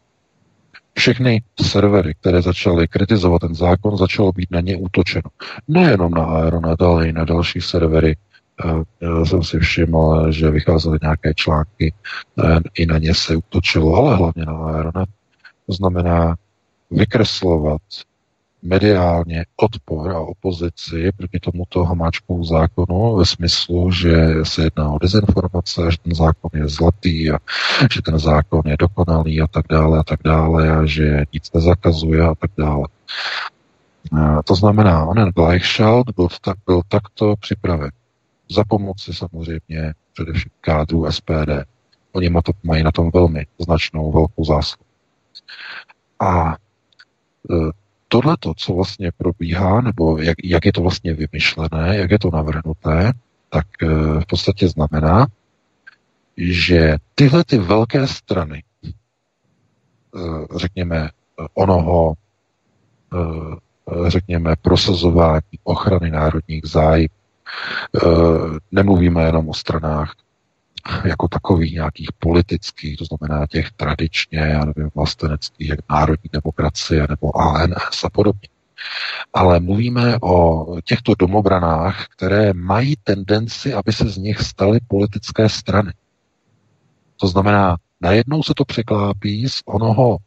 Všechny 0.98 1.42
servery, 1.62 2.14
které 2.14 2.42
začaly 2.42 2.88
kritizovat 2.88 3.40
ten 3.40 3.56
zákon, 3.56 3.98
začalo 3.98 4.32
být 4.32 4.52
na 4.52 4.62
ně 4.62 4.78
útočeno. 4.78 5.30
Nejenom 5.68 6.12
na 6.12 6.26
Aeronet, 6.26 6.82
ale 6.82 7.08
i 7.08 7.14
na 7.14 7.26
další 7.26 7.62
servery. 7.62 8.18
Já 9.02 9.26
jsem 9.26 9.44
si 9.44 9.60
všiml, 9.60 10.32
že 10.32 10.52
vycházely 10.52 11.00
nějaké 11.02 11.34
články, 11.34 11.94
i 12.74 12.86
na 12.86 12.98
ně 12.98 13.14
se 13.14 13.36
útočilo, 13.36 13.96
ale 13.96 14.16
hlavně 14.16 14.46
na 14.46 14.54
Aeronet. 14.54 15.10
To 15.68 15.74
znamená 15.74 16.36
vykreslovat 16.92 17.82
mediálně 18.62 19.46
odpor 19.56 20.12
a 20.12 20.20
opozici 20.20 21.12
proti 21.18 21.40
tomuto 21.40 21.84
hamáčkovu 21.84 22.44
zákonu 22.44 23.16
ve 23.16 23.26
smyslu, 23.26 23.92
že 23.92 24.34
se 24.44 24.64
jedná 24.64 24.92
o 24.92 25.00
dezinformace, 25.00 25.92
že 25.92 25.98
ten 26.04 26.16
zákon 26.16 26.52
je 26.54 26.68
zlatý 26.68 27.32
a 27.32 27.38
že 27.92 28.02
ten 28.02 28.20
zákon 28.20 28.62
je 28.66 28.78
dokonalý 28.80 29.42
a 29.42 29.48
tak 29.48 29.66
dále 29.70 30.00
a 30.00 30.04
tak 30.04 30.20
dále 30.24 30.78
a 30.78 30.86
že 30.86 31.24
nic 31.34 31.54
nezakazuje 31.54 32.22
a 32.22 32.36
tak 32.36 32.52
dále. 32.58 32.88
A 34.12 34.44
to 34.44 34.56
znamená, 34.56 35.06
onen 35.06 35.32
Gleichschalt 35.36 36.10
byl, 36.16 36.28
tak, 36.42 36.58
byl 36.66 36.82
takto 36.88 37.36
připraven. 37.36 37.92
Za 38.52 38.64
pomoci 38.64 39.14
samozřejmě 39.14 39.94
především 40.14 40.52
kádru 40.62 41.12
SPD. 41.12 41.52
Oni 42.12 42.30
mají 42.64 42.84
na 42.84 42.92
tom 42.92 43.12
velmi 43.14 43.46
značnou 43.60 44.12
velkou 44.12 44.46
zásluhu. 44.46 44.88
A 46.20 46.56
e, 47.52 47.56
tohle, 48.08 48.38
co 48.58 48.74
vlastně 48.74 49.12
probíhá, 49.18 49.82
nebo 49.82 50.18
jak, 50.18 50.38
jak 50.44 50.66
je 50.66 50.74
to 50.74 50.82
vlastně 50.82 51.14
vymyšlené, 51.14 51.98
jak 51.98 52.12
je 52.12 52.20
to 52.20 52.32
navrhnuté, 52.32 53.12
tak 53.50 53.68
eh, 53.82 53.88
v 54.20 54.26
podstatě 54.26 54.68
znamená, 54.68 55.28
že 56.38 56.98
tyhle 57.16 57.44
ty 57.44 57.58
velké 57.58 58.08
strany, 58.08 58.64
eh, 58.86 58.90
řekněme, 60.56 61.10
onoho, 61.54 62.14
eh, 63.14 64.10
řekněme, 64.10 64.56
prosazování 64.62 65.60
ochrany 65.64 66.12
národních 66.12 66.66
zájmů, 66.66 67.08
nemluvíme 68.72 69.24
jenom 69.24 69.50
o 69.50 69.54
stranách 69.54 70.16
jako 71.06 71.28
takových 71.28 71.74
nějakých 71.74 72.10
politických, 72.20 72.98
to 72.98 73.06
znamená 73.06 73.48
těch 73.48 73.72
tradičně, 73.72 74.40
já 74.40 74.66
nevím, 74.66 74.90
vlasteneckých, 74.96 75.70
jak 75.70 75.80
národní 75.90 76.30
demokracie 76.34 77.08
nebo 77.10 77.38
ANS 77.38 78.04
a 78.04 78.10
podobně. 78.10 78.50
Ale 79.34 79.60
mluvíme 79.60 80.18
o 80.22 80.66
těchto 80.84 81.16
domobranách, 81.20 82.08
které 82.08 82.54
mají 82.54 82.96
tendenci, 83.04 83.74
aby 83.74 83.94
se 83.94 84.10
z 84.10 84.18
nich 84.18 84.40
staly 84.40 84.80
politické 84.88 85.50
strany. 85.50 85.94
To 87.18 87.28
znamená, 87.28 87.78
najednou 88.02 88.44
se 88.44 88.54
to 88.56 88.66
překlápí 88.66 89.50
z 89.50 89.62
onoho, 89.66 90.18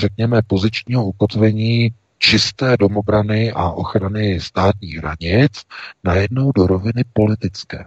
řekněme, 0.00 0.42
pozičního 0.46 1.04
ukotvení 1.04 1.94
čisté 2.18 2.76
domobrany 2.76 3.52
a 3.52 3.70
ochrany 3.70 4.40
státních 4.40 4.96
hranic 4.96 5.62
najednou 6.04 6.52
do 6.52 6.66
roviny 6.66 7.04
politické. 7.12 7.84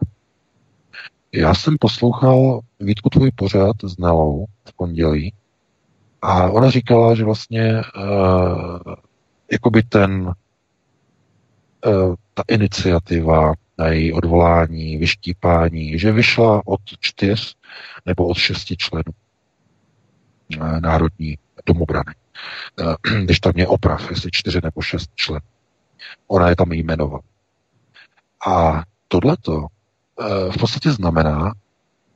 Já 1.34 1.54
jsem 1.54 1.78
poslouchal 1.80 2.60
Vítku 2.80 3.10
tvůj 3.10 3.32
pořád 3.32 3.76
s 3.84 3.98
Nelou 3.98 4.46
v 4.66 4.74
pondělí 4.74 5.34
a 6.22 6.50
ona 6.50 6.70
říkala, 6.70 7.16
že 7.16 7.24
vlastně 7.24 7.82
uh, 7.96 8.94
jakoby 9.52 9.84
ten 9.84 10.34
uh, 11.86 12.16
ta 12.34 12.44
iniciativa 12.48 13.54
na 13.78 13.88
její 13.88 14.14
odvolání, 14.14 14.98
vyštípání, 14.98 16.00
že 16.00 16.12
vyšla 16.12 16.62
od 16.66 16.80
čtyř 17.00 17.56
nebo 18.06 18.28
od 18.28 18.38
šesti 18.38 18.78
členů 18.78 19.14
uh, 20.58 20.80
Národní 20.80 21.38
domobrany. 21.66 22.16
Uh, 22.82 22.96
když 23.24 23.40
tam 23.40 23.54
je 23.56 23.68
oprav, 23.68 24.10
jestli 24.10 24.30
čtyři 24.32 24.60
nebo 24.64 24.82
šest 24.82 25.12
členů. 25.16 25.42
Ona 26.28 26.50
je 26.50 26.56
tam 26.56 26.72
jmenovala. 26.72 27.22
A 28.48 28.84
tohleto 29.08 29.68
v 30.52 30.58
podstatě 30.60 30.92
znamená, 30.92 31.54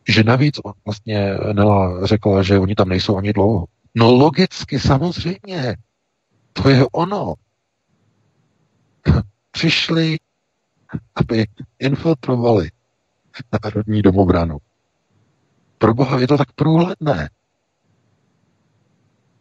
že 0.07 0.23
navíc 0.23 0.55
vlastně 0.85 1.37
Nela 1.53 2.05
řekla, 2.05 2.43
že 2.43 2.59
oni 2.59 2.75
tam 2.75 2.89
nejsou 2.89 3.17
ani 3.17 3.33
dlouho. 3.33 3.65
No 3.95 4.11
logicky, 4.11 4.79
samozřejmě. 4.79 5.75
To 6.53 6.69
je 6.69 6.85
ono. 6.91 7.33
Přišli, 9.51 10.17
aby 11.15 11.45
infiltrovali 11.79 12.69
národní 13.63 14.01
domobranu. 14.01 14.57
Pro 15.77 15.93
boha 15.93 16.19
je 16.19 16.27
to 16.27 16.37
tak 16.37 16.51
průhledné. 16.51 17.29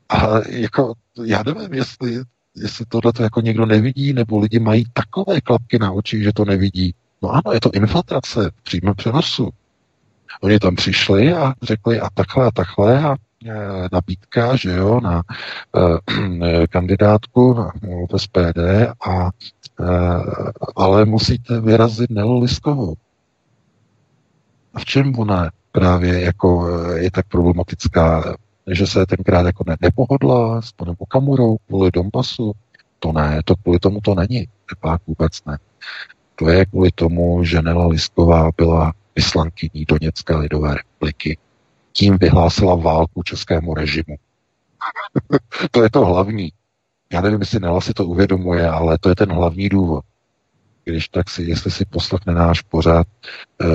A 0.09 0.48
jako, 0.48 0.94
já 1.24 1.42
nevím, 1.42 1.74
jestli, 1.74 2.22
jestli 2.57 2.85
tohle 2.88 3.12
jako 3.20 3.40
někdo 3.40 3.66
nevidí, 3.66 4.12
nebo 4.12 4.38
lidi 4.38 4.59
mají 4.59 4.85
takové 4.92 5.40
klapky 5.40 5.79
na 5.79 5.92
očích, 5.92 6.22
že 6.22 6.33
to 6.33 6.44
nevidí. 6.44 6.94
No 7.24 7.30
ano, 7.30 7.52
je 7.52 7.60
to 7.60 7.70
infiltrace 7.74 8.50
v 8.50 8.62
přímém 8.62 8.94
přenosu. 8.94 9.50
Oni 10.40 10.58
tam 10.58 10.76
přišli 10.76 11.32
a 11.32 11.54
řekli 11.62 12.00
a 12.00 12.08
takhle 12.14 12.46
a 12.46 12.50
takhle 12.50 13.04
a 13.04 13.14
e, 13.14 13.16
nabídka, 13.92 14.56
že 14.56 14.70
jo, 14.70 15.00
na 15.00 15.22
e, 16.62 16.66
kandidátku 16.70 17.54
na, 17.54 17.72
SPD, 18.16 18.58
a, 19.08 19.30
e, 19.80 19.87
ale 20.76 21.04
musíte 21.04 21.60
vyrazit 21.60 22.10
Nelu 22.10 22.40
Liskovou. 22.40 22.94
A 24.74 24.78
v 24.78 24.84
čem 24.84 25.18
ona 25.18 25.50
právě 25.72 26.20
jako 26.20 26.68
je 26.96 27.10
tak 27.10 27.26
problematická, 27.28 28.37
že 28.70 28.87
se 28.87 29.06
tenkrát 29.06 29.46
jako 29.46 29.64
ne, 29.66 29.76
nepohodla 29.80 30.62
s 30.62 30.72
panem 30.72 30.94
Okamurou 30.98 31.56
kvůli 31.66 31.90
Donbasu? 31.90 32.52
To 32.98 33.12
ne, 33.12 33.40
to 33.44 33.56
kvůli 33.56 33.78
tomu 33.78 34.00
to 34.00 34.14
není. 34.14 34.48
Pak 34.80 35.06
vůbec 35.06 35.44
ne. 35.44 35.58
To 36.36 36.48
je 36.48 36.66
kvůli 36.66 36.90
tomu, 36.94 37.44
že 37.44 37.62
Nela 37.62 37.86
Lisková 37.86 38.50
byla 38.56 38.92
vyslankyní 39.16 39.84
Doněcké 39.84 40.36
lidové 40.36 40.74
republiky. 40.74 41.38
Tím 41.92 42.18
vyhlásila 42.20 42.74
válku 42.74 43.22
českému 43.22 43.74
režimu. 43.74 44.16
to 45.70 45.82
je 45.82 45.90
to 45.90 46.04
hlavní. 46.04 46.52
Já 47.12 47.20
nevím, 47.20 47.40
jestli 47.40 47.60
Nela 47.60 47.80
si 47.80 47.92
to 47.92 48.06
uvědomuje, 48.06 48.68
ale 48.68 48.98
to 48.98 49.08
je 49.08 49.14
ten 49.14 49.32
hlavní 49.32 49.68
důvod. 49.68 50.04
Když 50.84 51.08
tak 51.08 51.30
si, 51.30 51.42
jestli 51.42 51.70
si 51.70 51.84
poslechne 51.84 52.34
náš 52.34 52.60
pořad, 52.60 53.06
eh, 53.62 53.66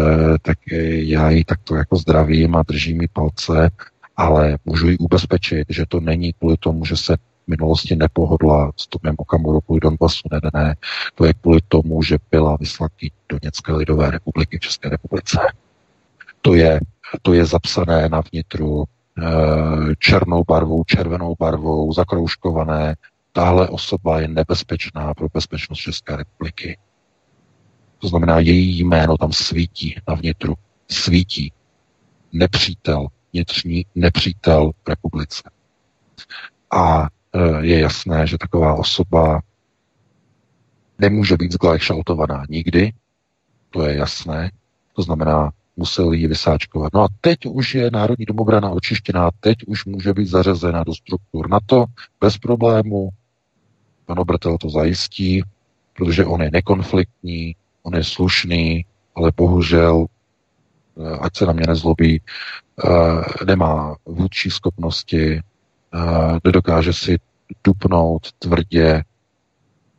tak 0.41 0.57
já 0.91 1.29
ji 1.29 1.43
takto 1.43 1.75
jako 1.75 1.95
zdravím 1.95 2.55
a 2.55 2.63
držím 2.63 3.01
jí 3.01 3.07
palce, 3.13 3.69
ale 4.17 4.57
můžu 4.65 4.89
ji 4.89 4.97
ubezpečit, 4.97 5.65
že 5.69 5.85
to 5.87 5.99
není 5.99 6.33
kvůli 6.33 6.57
tomu, 6.57 6.85
že 6.85 6.97
se 6.97 7.17
minulosti 7.49 7.95
nepohodla 7.95 8.71
s 8.77 8.87
Tomem 8.87 9.15
Okamurou 9.17 9.61
kvůli 9.61 9.79
Donbasu. 9.79 10.21
Ne, 10.31 10.39
ne, 10.43 10.49
ne. 10.53 10.75
To 11.15 11.25
je 11.25 11.33
kvůli 11.33 11.59
tomu, 11.67 12.03
že 12.03 12.17
byla 12.31 12.57
vyslanky 12.59 13.11
Doněcké 13.29 13.73
lidové 13.73 14.11
republiky 14.11 14.57
v 14.57 14.59
České 14.59 14.89
republice. 14.89 15.39
To 16.41 16.53
je, 16.53 16.79
to 17.21 17.33
je 17.33 17.45
zapsané 17.45 18.09
na 18.09 18.21
vnitru 18.31 18.83
e, 18.83 18.85
černou 19.99 20.43
barvou, 20.47 20.83
červenou 20.83 21.35
barvou, 21.39 21.93
zakroužkované. 21.93 22.95
Tahle 23.31 23.69
osoba 23.69 24.19
je 24.19 24.27
nebezpečná 24.27 25.13
pro 25.13 25.27
bezpečnost 25.33 25.79
České 25.79 26.15
republiky. 26.15 26.77
To 27.99 28.07
znamená, 28.07 28.39
její 28.39 28.83
jméno 28.83 29.17
tam 29.17 29.31
svítí 29.31 29.95
na 30.07 30.13
vnitru. 30.15 30.53
Svítí. 30.91 31.51
Nepřítel, 32.33 33.07
vnitřní 33.33 33.85
nepřítel 33.95 34.71
republice. 34.87 35.43
A 36.71 37.07
Eh, 37.07 37.18
je 37.61 37.79
jasné, 37.79 38.27
že 38.27 38.37
taková 38.37 38.73
osoba 38.73 39.41
nemůže 40.99 41.37
být 41.37 41.51
zglajšaltovaná 41.51 42.43
nikdy, 42.49 42.91
to 43.69 43.85
je 43.85 43.95
jasné, 43.95 44.51
to 44.95 45.01
znamená, 45.01 45.51
musel 45.79 46.13
ji 46.13 46.27
vysáčkovat. 46.27 46.93
No 46.93 47.01
a 47.03 47.07
teď 47.21 47.45
už 47.45 47.75
je 47.75 47.91
Národní 47.91 48.25
domobrana 48.25 48.69
očištěná, 48.69 49.29
teď 49.39 49.57
už 49.67 49.85
může 49.85 50.13
být 50.13 50.27
zařazena 50.27 50.83
do 50.83 50.93
struktur 50.93 51.49
NATO 51.49 51.85
bez 52.21 52.37
problému. 52.37 53.09
Pan 54.05 54.19
Obrtel 54.19 54.57
to 54.57 54.69
zajistí, 54.69 55.43
protože 55.93 56.25
on 56.25 56.41
je 56.41 56.49
nekonfliktní, 56.51 57.55
on 57.83 57.95
je 57.95 58.03
slušný, 58.03 58.85
ale 59.15 59.31
bohužel, 59.35 60.05
eh, 60.05 61.17
ať 61.21 61.37
se 61.37 61.45
na 61.45 61.53
mě 61.53 61.67
nezlobí, 61.67 62.21
eh, 62.21 63.45
nemá 63.45 63.95
vůdčí 64.05 64.49
schopnosti, 64.49 65.41
nedokáže 66.43 66.93
si 66.93 67.17
dupnout 67.63 68.31
tvrdě. 68.31 69.03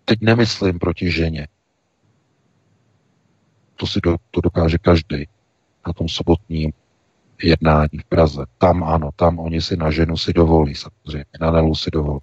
Teď 0.05 0.18
nemyslím 0.20 0.79
proti 0.79 1.11
ženě. 1.11 1.48
To 3.76 3.87
si 3.87 4.00
do, 4.00 4.16
to 4.31 4.40
dokáže 4.40 4.79
každý 4.79 5.26
na 5.87 5.92
tom 5.92 6.09
sobotním 6.09 6.72
jednání 7.42 7.98
v 8.00 8.05
Praze. 8.05 8.44
Tam 8.59 8.85
ano, 8.85 9.11
tam 9.16 9.38
oni 9.38 9.61
si 9.61 9.76
na 9.76 9.90
ženu 9.90 10.16
si 10.16 10.33
dovolí 10.33 10.74
samozřejmě, 10.74 11.24
na 11.40 11.50
Nelu 11.50 11.74
si 11.74 11.90
dovolí. 11.90 12.20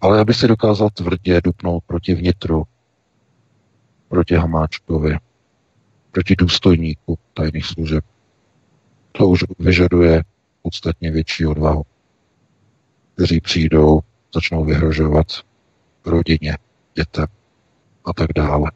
Ale 0.00 0.20
aby 0.20 0.34
si 0.34 0.48
dokázal 0.48 0.90
tvrdě 0.90 1.40
dupnout 1.40 1.84
proti 1.86 2.14
vnitru, 2.14 2.62
proti 4.08 4.34
Hamáčkovi, 4.34 5.18
proti 6.10 6.36
důstojníku 6.36 7.18
tajných 7.34 7.66
služeb, 7.66 8.04
to 9.12 9.28
už 9.28 9.44
vyžaduje 9.58 10.22
podstatně 10.62 11.10
větší 11.10 11.46
odvahu 11.46 11.82
kteří 13.18 13.40
přijdou, 13.40 14.00
začnou 14.34 14.64
vyhrožovat 14.64 15.26
rodině, 16.06 16.58
dětem 16.94 17.26
a 18.04 18.12
tak 18.12 18.28
dále. 18.34 18.70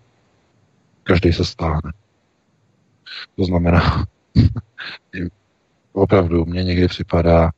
Každý 1.02 1.32
se 1.32 1.44
stáhne. 1.44 1.92
To 3.36 3.44
znamená, 3.44 4.06
opravdu 5.92 6.44
mně 6.44 6.64
někdy 6.64 6.88
připadá, 6.88 7.50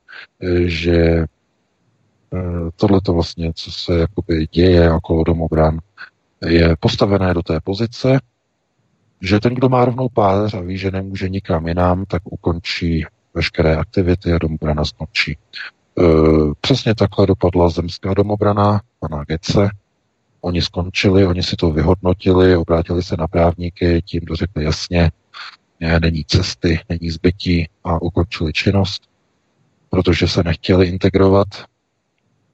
že 0.64 0.96
eh, 0.96 1.26
tohle 2.76 3.00
to 3.00 3.12
vlastně, 3.12 3.52
co 3.54 3.72
se 3.72 3.98
jakoby 3.98 4.46
děje 4.50 4.92
okolo 4.92 5.24
domobran, 5.24 5.78
je 6.46 6.76
postavené 6.80 7.34
do 7.34 7.42
té 7.42 7.60
pozice, 7.60 8.20
že 9.20 9.40
ten, 9.40 9.54
kdo 9.54 9.68
má 9.68 9.84
rovnou 9.84 10.08
páteř 10.08 10.54
a 10.54 10.60
ví, 10.60 10.78
že 10.78 10.90
nemůže 10.90 11.28
nikam 11.28 11.68
jinam, 11.68 12.04
tak 12.04 12.22
ukončí 12.24 13.06
veškeré 13.34 13.76
aktivity 13.76 14.32
a 14.32 14.38
domobrana 14.38 14.84
skončí. 14.84 15.36
Eh, 15.98 16.04
přesně 16.60 16.94
takhle 16.94 17.26
dopadla 17.26 17.68
zemská 17.68 18.14
domobrana 18.14 18.80
pana 19.00 19.24
Gece. 19.24 19.68
Oni 20.40 20.62
skončili, 20.62 21.26
oni 21.26 21.42
si 21.42 21.56
to 21.56 21.70
vyhodnotili, 21.70 22.56
obrátili 22.56 23.02
se 23.02 23.16
na 23.16 23.28
právníky, 23.28 24.02
tím 24.02 24.20
dořekli 24.24 24.64
jasně, 24.64 25.10
není 26.00 26.24
cesty, 26.24 26.80
není 26.88 27.10
zbytí 27.10 27.68
a 27.84 28.02
ukončili 28.02 28.52
činnost, 28.52 29.02
protože 29.90 30.28
se 30.28 30.42
nechtěli 30.42 30.86
integrovat 30.86 31.48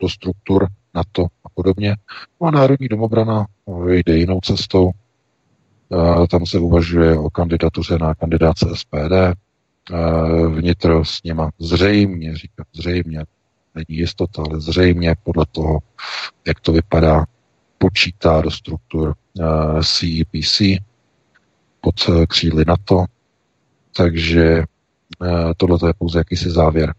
do 0.00 0.08
struktur 0.08 0.68
NATO 0.94 1.26
a 1.44 1.48
podobně. 1.48 1.96
No 2.40 2.48
a 2.48 2.50
Národní 2.50 2.88
domobrana 2.88 3.46
jde 3.86 4.16
jinou 4.16 4.40
cestou. 4.40 4.90
Eh, 5.92 6.26
tam 6.26 6.46
se 6.46 6.58
uvažuje 6.58 7.18
o 7.18 7.30
kandidatuře 7.30 7.98
na 7.98 8.14
kandidáce 8.14 8.66
SPD, 8.74 9.34
vnitro 10.48 11.04
s 11.04 11.22
nima 11.22 11.50
zřejmě, 11.58 12.36
říkám 12.36 12.66
zřejmě, 12.72 13.24
není 13.74 13.98
jistota, 13.98 14.42
ale 14.50 14.60
zřejmě 14.60 15.14
podle 15.22 15.46
toho, 15.52 15.78
jak 16.46 16.60
to 16.60 16.72
vypadá, 16.72 17.24
počítá 17.78 18.40
do 18.40 18.50
struktur 18.50 19.14
CEPC 19.82 20.60
eh, 20.60 20.76
pod 21.80 21.94
eh, 22.08 22.26
křídly 22.26 22.64
NATO, 22.66 23.04
takže 23.96 24.64
tohle 25.56 25.78
je 25.88 25.94
pouze 25.98 26.18
jakýsi 26.18 26.50
závěr. 26.50 26.94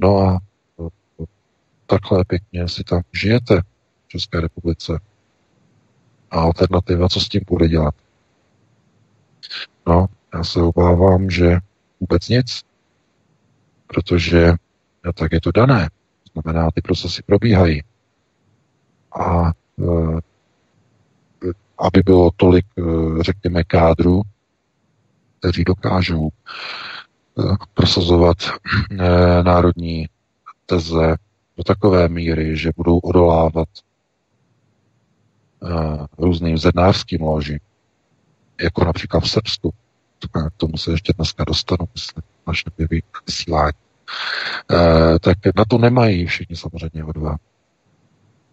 No 0.00 0.18
a 0.18 0.38
takhle 1.86 2.24
pěkně 2.24 2.68
si 2.68 2.84
tam 2.84 3.02
žijete 3.12 3.60
v 4.04 4.08
České 4.08 4.40
republice. 4.40 5.00
A 6.30 6.40
alternativa, 6.40 7.08
co 7.08 7.20
s 7.20 7.28
tím 7.28 7.40
bude 7.46 7.68
dělat? 7.68 7.94
No, 9.86 10.06
já 10.34 10.44
se 10.44 10.62
obávám, 10.62 11.30
že 11.30 11.58
vůbec 12.00 12.28
nic, 12.28 12.62
protože 13.86 14.52
tak 15.14 15.32
je 15.32 15.40
to 15.40 15.52
dané. 15.52 15.90
Znamená, 16.32 16.70
ty 16.70 16.80
procesy 16.80 17.22
probíhají. 17.26 17.82
A 19.20 19.48
e, 19.48 19.52
aby 21.78 22.02
bylo 22.04 22.30
tolik, 22.36 22.66
e, 22.78 22.82
řekněme, 23.22 23.64
kádru, 23.64 24.22
kteří 25.38 25.64
dokážou 25.64 26.28
e, 26.28 27.42
prosazovat 27.74 28.36
národní 29.42 30.08
teze 30.66 31.16
do 31.56 31.64
takové 31.64 32.08
míry, 32.08 32.56
že 32.56 32.70
budou 32.76 32.98
odolávat 32.98 33.68
různým 36.18 36.58
zednářským 36.58 37.22
ložím, 37.22 37.58
jako 38.60 38.84
například 38.84 39.20
v 39.20 39.30
Srbsku, 39.30 39.72
k 40.28 40.50
tomu 40.56 40.76
se 40.76 40.90
ještě 40.90 41.12
dneska 41.12 41.44
dostanu, 41.44 41.86
myslím, 41.94 42.22
až 42.46 42.66
objeví 42.66 43.02
vysílání. 43.26 43.72
E, 44.70 45.18
tak 45.18 45.38
na 45.56 45.64
to 45.64 45.78
nemají 45.78 46.26
všichni 46.26 46.56
samozřejmě 46.56 47.04
odvahu. 47.04 47.36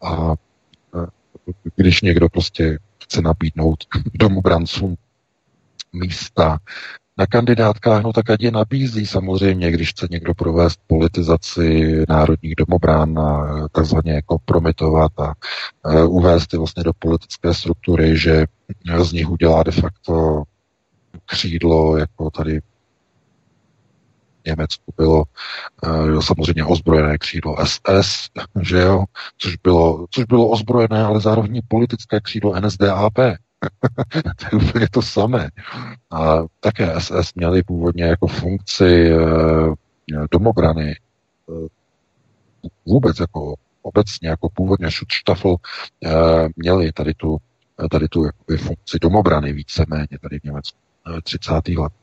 A 0.02 0.34
e, 0.96 1.08
když 1.76 2.02
někdo 2.02 2.30
prostě 2.30 2.80
chce 3.04 3.22
nabídnout 3.22 3.84
domobrancům 4.14 4.96
místa 5.94 6.58
na 7.18 7.26
kandidátkách, 7.26 8.04
no 8.04 8.14
tak 8.14 8.30
ať 8.30 8.42
je 8.42 8.52
nabízí 8.52 9.06
samozřejmě, 9.06 9.72
když 9.72 9.90
chce 9.90 10.08
někdo 10.12 10.34
provést 10.34 10.80
politizaci 10.88 12.04
národních 12.10 12.56
domobrán 12.56 13.20
a 13.20 13.68
takzvaně 13.72 14.22
kompromitovat 14.22 15.12
a 15.20 15.34
e, 15.86 16.04
uvést 16.04 16.54
je 16.54 16.60
vlastně 16.60 16.84
do 16.84 16.94
politické 16.94 17.54
struktury, 17.54 18.18
že 18.18 18.46
z 19.02 19.12
nich 19.14 19.30
udělá 19.30 19.64
de 19.64 19.72
facto 19.72 20.44
křídlo, 21.26 21.98
jako 21.98 22.30
tady 22.30 22.62
Německu 24.46 24.94
bylo 24.98 25.24
uh, 25.84 26.20
samozřejmě 26.20 26.66
ozbrojené 26.66 27.18
křídlo 27.18 27.56
SS, 27.66 28.30
že 28.62 28.78
jo, 28.78 29.04
což 29.38 29.56
bylo, 29.56 30.06
což 30.10 30.26
bylo 30.26 30.50
ozbrojené, 30.50 31.04
ale 31.04 31.22
zároveň 31.22 31.62
politické 31.68 32.20
křídlo 32.20 32.60
NSDAP, 32.60 33.14
to 34.24 34.46
je 34.52 34.64
úplně 34.64 34.88
to 34.92 35.02
samé. 35.02 35.50
A 36.12 36.44
také 36.60 37.00
SS 37.00 37.34
měli 37.36 37.64
původně 37.64 38.04
jako 38.04 38.28
funkci 38.28 39.12
eh, 39.12 40.28
domobrany 40.32 40.92
eh, 40.92 41.68
vůbec 42.86 43.20
jako 43.20 43.56
obecně, 43.82 44.30
jako 44.30 44.50
původně 44.54 44.92
Schutzstaffel 44.92 45.56
měli 46.56 46.92
tady 46.92 47.14
tu, 47.14 47.38
tady 47.92 48.08
tu 48.08 48.26
jakoby, 48.26 48.58
funkci 48.58 49.00
domobrany 49.02 49.54
víceméně 49.54 50.08
tady 50.22 50.40
v 50.40 50.44
Německu 50.44 50.78
30. 51.24 51.54
let. 51.68 51.94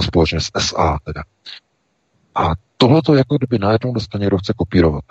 Společně 0.00 0.40
s 0.40 0.50
SA 0.58 0.98
teda. 1.04 1.22
A 2.34 2.52
tohle 2.76 3.02
to 3.02 3.14
jako 3.14 3.36
kdyby 3.36 3.58
najednou 3.58 3.92
dneska 3.92 4.18
někdo 4.18 4.38
chce 4.38 4.52
kopírovat. 4.56 5.04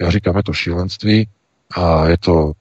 Já 0.00 0.10
říkám, 0.10 0.36
je 0.36 0.42
to 0.42 0.52
šílenství 0.52 1.28
a 1.76 2.06
je 2.06 2.18
to 2.18 2.52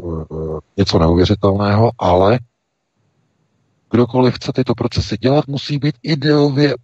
uh, 0.00 0.58
něco 0.76 0.98
neuvěřitelného, 0.98 1.90
ale 1.98 2.38
kdokoliv 3.90 4.34
chce 4.34 4.52
tyto 4.54 4.74
procesy 4.74 5.16
dělat, 5.18 5.46
musí 5.46 5.78
být 5.78 5.94
ideově 6.02 6.74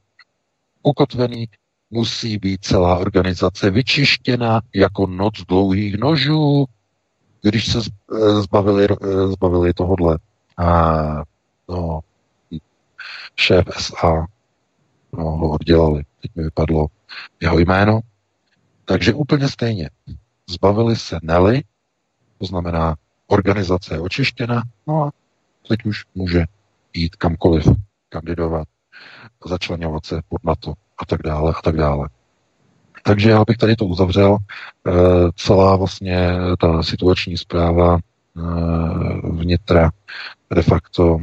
ukotvený, 0.82 1.48
musí 1.90 2.38
být 2.38 2.64
celá 2.64 2.98
organizace 2.98 3.70
vyčištěna 3.70 4.60
jako 4.74 5.06
noc 5.06 5.34
dlouhých 5.48 5.98
nožů, 5.98 6.64
když 7.42 7.72
se 7.72 7.78
eh, 7.78 8.42
zbavili, 8.42 8.88
eh, 8.90 9.28
zbavili 9.28 9.74
tohodle 9.74 10.18
a 10.56 11.22
no, 11.68 12.00
šéf 13.36 13.64
SA 13.78 14.26
no, 15.12 15.24
ho 15.24 15.50
oddělali. 15.50 16.02
Teď 16.22 16.30
mi 16.34 16.42
vypadlo 16.42 16.86
jeho 17.40 17.58
jméno. 17.58 18.00
Takže 18.84 19.14
úplně 19.14 19.48
stejně. 19.48 19.90
Zbavili 20.50 20.96
se 20.96 21.18
Nelly, 21.22 21.62
to 22.38 22.46
znamená, 22.46 22.96
organizace 23.26 23.94
je 23.94 24.00
očištěna, 24.00 24.62
no 24.86 25.04
a 25.04 25.10
teď 25.68 25.84
už 25.84 26.04
může 26.14 26.44
jít 26.94 27.16
kamkoliv, 27.16 27.68
kandidovat, 28.08 28.68
začlenovat 29.46 30.06
se 30.06 30.20
pod 30.28 30.44
NATO 30.44 30.72
a 30.98 31.06
tak 31.06 31.22
dále 31.22 31.52
a 31.58 31.62
tak 31.62 31.76
dále. 31.76 32.08
Takže 33.04 33.30
já 33.30 33.44
bych 33.46 33.56
tady 33.56 33.76
to 33.76 33.84
uzavřel. 33.84 34.36
E, 34.36 34.92
celá 35.36 35.76
vlastně 35.76 36.30
ta 36.60 36.82
situační 36.82 37.36
zpráva 37.36 37.96
e, 37.96 38.00
vnitra 39.30 39.90
de 40.54 40.62
facto 40.62 41.18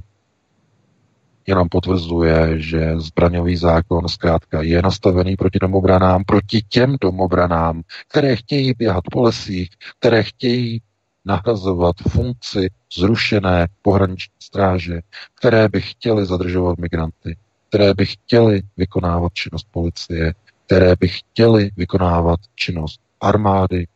jenom 1.47 1.69
potvrzuje, 1.69 2.59
že 2.61 2.99
zbraňový 2.99 3.55
zákon 3.55 4.07
zkrátka 4.07 4.61
je 4.61 4.81
nastavený 4.81 5.35
proti 5.35 5.59
domobranám, 5.59 6.23
proti 6.23 6.61
těm 6.69 6.95
domobranám, 7.01 7.81
které 8.07 8.35
chtějí 8.35 8.73
běhat 8.73 9.03
po 9.11 9.21
lesích, 9.21 9.69
které 9.99 10.23
chtějí 10.23 10.81
nahrazovat 11.25 11.95
funkci 12.07 12.69
zrušené 12.97 13.67
pohraniční 13.81 14.33
stráže, 14.39 14.99
které 15.35 15.69
by 15.69 15.81
chtěly 15.81 16.25
zadržovat 16.25 16.77
migranty, 16.77 17.37
které 17.69 17.93
by 17.93 18.05
chtěly 18.05 18.61
vykonávat 18.77 19.33
činnost 19.33 19.67
policie, 19.71 20.33
které 20.65 20.95
by 20.99 21.07
chtěly 21.07 21.69
vykonávat 21.77 22.39
činnost 22.55 23.01
armády 23.21 23.87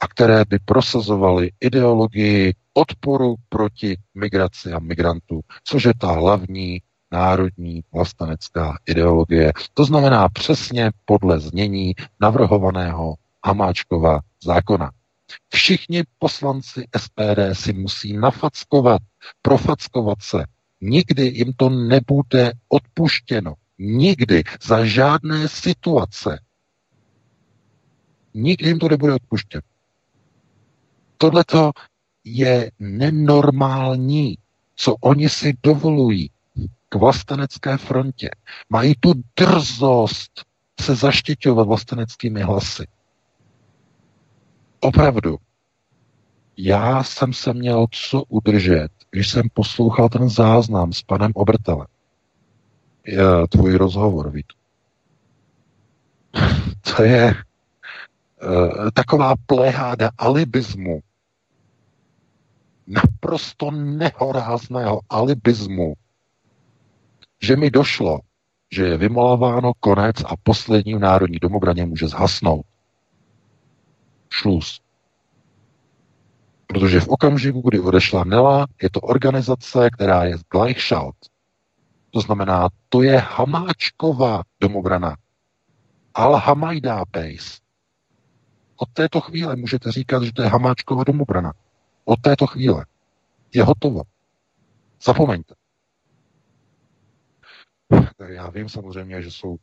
a 0.00 0.08
které 0.08 0.44
by 0.48 0.58
prosazovaly 0.64 1.50
ideologii 1.60 2.54
odporu 2.74 3.34
proti 3.48 3.96
migraci 4.14 4.72
a 4.72 4.78
migrantů, 4.78 5.40
což 5.64 5.84
je 5.84 5.92
ta 5.98 6.12
hlavní 6.12 6.82
národní 7.10 7.82
vlastenecká 7.92 8.78
ideologie. 8.86 9.52
To 9.74 9.84
znamená 9.84 10.28
přesně 10.28 10.90
podle 11.04 11.40
znění 11.40 11.94
navrhovaného 12.20 13.14
Hamáčkova 13.46 14.20
zákona. 14.44 14.90
Všichni 15.48 16.02
poslanci 16.18 16.84
SPD 16.96 17.38
si 17.52 17.72
musí 17.72 18.16
nafackovat, 18.16 19.02
profackovat 19.42 20.22
se. 20.22 20.44
Nikdy 20.80 21.22
jim 21.26 21.52
to 21.56 21.68
nebude 21.68 22.52
odpuštěno. 22.68 23.54
Nikdy, 23.78 24.42
za 24.62 24.84
žádné 24.84 25.48
situace. 25.48 26.40
Nikdy 28.34 28.68
jim 28.68 28.78
to 28.78 28.88
nebude 28.88 29.14
odpuštěno. 29.14 29.62
Tohle 31.18 31.44
je 32.24 32.70
nenormální, 32.78 34.38
co 34.76 34.94
oni 34.94 35.28
si 35.28 35.54
dovolují 35.62 36.30
k 36.88 36.94
vlastenecké 36.94 37.76
frontě. 37.76 38.30
Mají 38.70 38.94
tu 39.00 39.12
drzost 39.36 40.44
se 40.80 40.94
zaštiťovat 40.94 41.66
vlasteneckými 41.66 42.42
hlasy. 42.42 42.86
Opravdu. 44.80 45.36
Já 46.56 47.02
jsem 47.04 47.32
se 47.32 47.54
měl 47.54 47.86
co 47.90 48.22
udržet, 48.22 48.88
když 49.10 49.28
jsem 49.28 49.42
poslouchal 49.52 50.08
ten 50.08 50.28
záznam 50.28 50.92
s 50.92 51.02
panem 51.02 51.32
Obrtelem. 51.34 51.86
Tvůj 53.48 53.74
rozhovor, 53.74 54.30
Vít. 54.30 54.46
To 56.96 57.02
je 57.02 57.34
uh, 57.34 58.90
taková 58.94 59.34
pleháda 59.46 60.10
alibismu. 60.18 61.00
Naprosto 62.86 63.70
nehorázného 63.70 65.00
alibismu 65.10 65.94
že 67.42 67.56
mi 67.56 67.70
došlo, 67.70 68.20
že 68.72 68.86
je 68.86 68.96
vymalováno 68.96 69.72
konec 69.80 70.16
a 70.26 70.36
poslední 70.42 70.94
v 70.94 70.98
národní 70.98 71.38
domobraně 71.38 71.86
může 71.86 72.08
zhasnout. 72.08 72.66
Šluz. 74.30 74.80
Protože 76.66 77.00
v 77.00 77.08
okamžiku, 77.08 77.60
kdy 77.60 77.80
odešla 77.80 78.24
Nela, 78.24 78.66
je 78.82 78.90
to 78.90 79.00
organizace, 79.00 79.90
která 79.90 80.24
je 80.24 80.36
Gleichschalt. 80.50 81.16
To 82.10 82.20
znamená, 82.20 82.68
to 82.88 83.02
je 83.02 83.18
Hamáčková 83.18 84.42
domobrana. 84.60 85.16
Al 86.14 86.34
Hamajdá 86.36 87.04
Base. 87.12 87.60
Od 88.76 88.88
této 88.92 89.20
chvíle 89.20 89.56
můžete 89.56 89.92
říkat, 89.92 90.22
že 90.22 90.32
to 90.32 90.42
je 90.42 90.48
Hamáčková 90.48 91.04
domobrana. 91.04 91.52
Od 92.04 92.20
této 92.20 92.46
chvíle. 92.46 92.86
Je 93.54 93.64
hotovo. 93.64 94.02
Zapomeňte. 95.02 95.54
Já 98.28 98.50
vím 98.50 98.68
samozřejmě, 98.68 99.22
že 99.22 99.30
jsou 99.30 99.56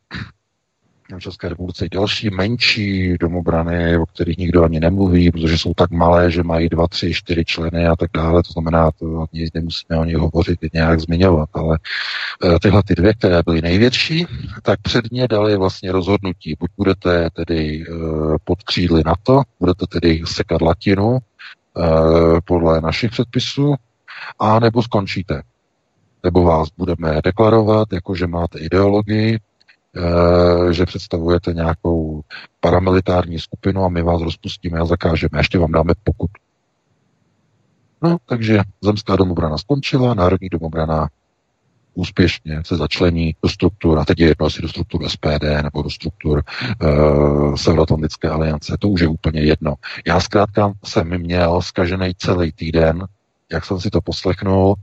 v 1.16 1.20
České 1.20 1.50
republice 1.50 1.86
další 1.92 2.30
menší 2.30 3.18
domobrany, 3.18 3.98
o 3.98 4.06
kterých 4.06 4.38
nikdo 4.38 4.64
ani 4.64 4.80
nemluví, 4.80 5.32
protože 5.32 5.58
jsou 5.58 5.74
tak 5.74 5.92
malé, 5.92 6.32
že 6.32 6.44
mají 6.44 6.70
dva, 6.70 6.88
tři, 6.88 7.14
čtyři 7.14 7.46
členy 7.46 7.88
a 7.88 7.96
tak 7.96 8.10
dále. 8.14 8.44
To 8.44 8.52
znamená, 8.52 8.92
to 8.92 9.26
nemusíme 9.54 10.00
o 10.00 10.04
nich 10.04 10.16
hovořit, 10.16 10.60
nějak 10.74 11.00
zmiňovat, 11.00 11.50
ale 11.54 11.80
eh, 12.46 12.60
tyhle 12.60 12.84
ty 12.84 12.96
dvě, 12.96 13.14
které 13.14 13.44
byly 13.46 13.62
největší, 13.62 14.26
tak 14.64 14.82
před 14.82 15.12
ně 15.12 15.28
dali 15.28 15.58
vlastně 15.58 15.92
rozhodnutí. 15.92 16.56
Buď 16.60 16.70
budete 16.78 17.30
tedy 17.34 17.86
eh, 17.90 17.94
pod 18.44 18.64
křídly 18.64 19.02
NATO, 19.06 19.42
budete 19.60 19.86
tedy 19.88 20.22
sekat 20.26 20.62
latinu 20.62 21.18
eh, 21.18 21.82
podle 22.46 22.82
našich 22.82 23.12
předpisů, 23.12 23.76
a 24.40 24.60
nebo 24.60 24.84
skončíte 24.84 25.42
nebo 26.26 26.44
vás 26.44 26.70
budeme 26.78 27.22
deklarovat, 27.24 27.94
jako 27.94 28.16
že 28.16 28.28
máte 28.28 28.60
ideologii, 28.60 29.40
eh, 29.40 30.74
že 30.74 30.86
představujete 30.86 31.54
nějakou 31.54 32.22
paramilitární 32.60 33.40
skupinu 33.40 33.84
a 33.84 33.90
my 33.90 34.02
vás 34.04 34.22
rozpustíme 34.22 34.80
a 34.80 34.86
zakážeme. 34.86 35.40
Ještě 35.40 35.60
vám 35.60 35.72
dáme 35.72 35.94
pokud. 36.04 36.32
No, 38.02 38.18
takže 38.26 38.60
zemská 38.82 39.16
domobrana 39.16 39.58
skončila, 39.58 40.14
národní 40.14 40.50
domobrana 40.50 41.10
úspěšně 41.94 42.62
se 42.66 42.76
začlení 42.76 43.36
do 43.44 43.50
struktur, 43.50 44.00
a 44.00 44.06
teď 44.06 44.20
je 44.20 44.28
jedno 44.28 44.46
asi 44.46 44.62
do 44.62 44.70
struktur 44.70 45.10
SPD 45.10 45.64
nebo 45.64 45.82
do 45.82 45.90
struktur 45.90 46.44
uh, 46.84 47.56
Severoatlantické 47.56 48.30
aliance, 48.30 48.78
to 48.80 48.90
už 48.90 49.02
je 49.02 49.08
úplně 49.08 49.42
jedno. 49.42 49.76
Já 50.08 50.20
zkrátka 50.20 50.74
jsem 50.84 51.18
měl 51.20 51.62
zkažený 51.62 52.14
celý 52.18 52.52
týden, 52.52 53.06
jak 53.52 53.66
jsem 53.66 53.80
si 53.80 53.90
to 53.90 54.02
poslechnul, 54.02 54.76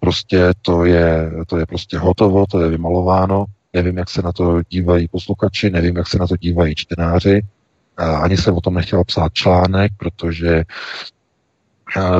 prostě 0.00 0.50
to 0.62 0.84
je, 0.84 1.30
to 1.46 1.58
je 1.58 1.66
prostě 1.66 1.98
hotovo, 1.98 2.46
to 2.46 2.60
je 2.62 2.68
vymalováno. 2.68 3.44
Nevím, 3.72 3.98
jak 3.98 4.10
se 4.10 4.22
na 4.22 4.32
to 4.32 4.62
dívají 4.68 5.08
posluchači, 5.08 5.70
nevím, 5.70 5.96
jak 5.96 6.08
se 6.08 6.18
na 6.18 6.26
to 6.26 6.36
dívají 6.36 6.74
čtenáři. 6.74 7.42
Ani 7.96 8.36
jsem 8.36 8.54
o 8.54 8.60
tom 8.60 8.74
nechtěl 8.74 9.04
psát 9.04 9.32
článek, 9.32 9.92
protože 9.96 10.64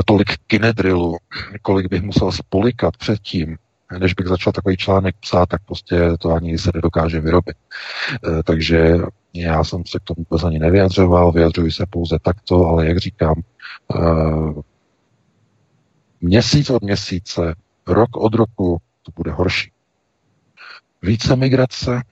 tolik 0.05 0.27
kinedrilu, 0.47 1.17
kolik 1.61 1.89
bych 1.89 2.01
musel 2.01 2.31
spolikat 2.31 2.97
předtím, 2.97 3.57
než 3.99 4.13
bych 4.13 4.27
začal 4.27 4.53
takový 4.53 4.77
článek 4.77 5.15
psát, 5.19 5.49
tak 5.49 5.61
prostě 5.65 6.11
to 6.19 6.31
ani 6.31 6.57
se 6.57 6.71
nedokáže 6.73 7.19
vyrobit. 7.19 7.57
E, 7.57 8.43
takže 8.43 8.97
já 9.33 9.63
jsem 9.63 9.83
se 9.85 9.99
k 9.99 10.03
tomu 10.03 10.25
vůbec 10.29 10.43
ani 10.43 10.59
nevyjadřoval, 10.59 11.31
vyjadřuji 11.31 11.71
se 11.71 11.85
pouze 11.89 12.17
takto, 12.21 12.65
ale 12.65 12.87
jak 12.87 12.97
říkám, 12.97 13.35
e, 13.35 13.99
měsíc 16.21 16.69
od 16.69 16.83
měsíce, 16.83 17.55
rok 17.87 18.17
od 18.17 18.33
roku 18.33 18.81
to 19.03 19.11
bude 19.15 19.31
horší. 19.31 19.71
Více 21.01 21.35
migrace, 21.35 22.03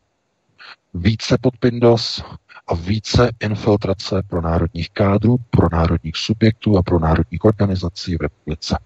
více 0.94 1.38
podpindos 1.42 2.24
a 2.68 2.76
více 2.76 3.30
infiltrace 3.40 4.24
pro 4.28 4.42
národních 4.42 4.90
kádrů, 4.90 5.38
pro 5.50 5.68
národních 5.72 6.18
subjektů 6.18 6.78
a 6.78 6.84
pro 6.84 7.00
národních 7.00 7.46
organizací 7.46 8.16
v 8.16 8.22
republice. 8.22 8.78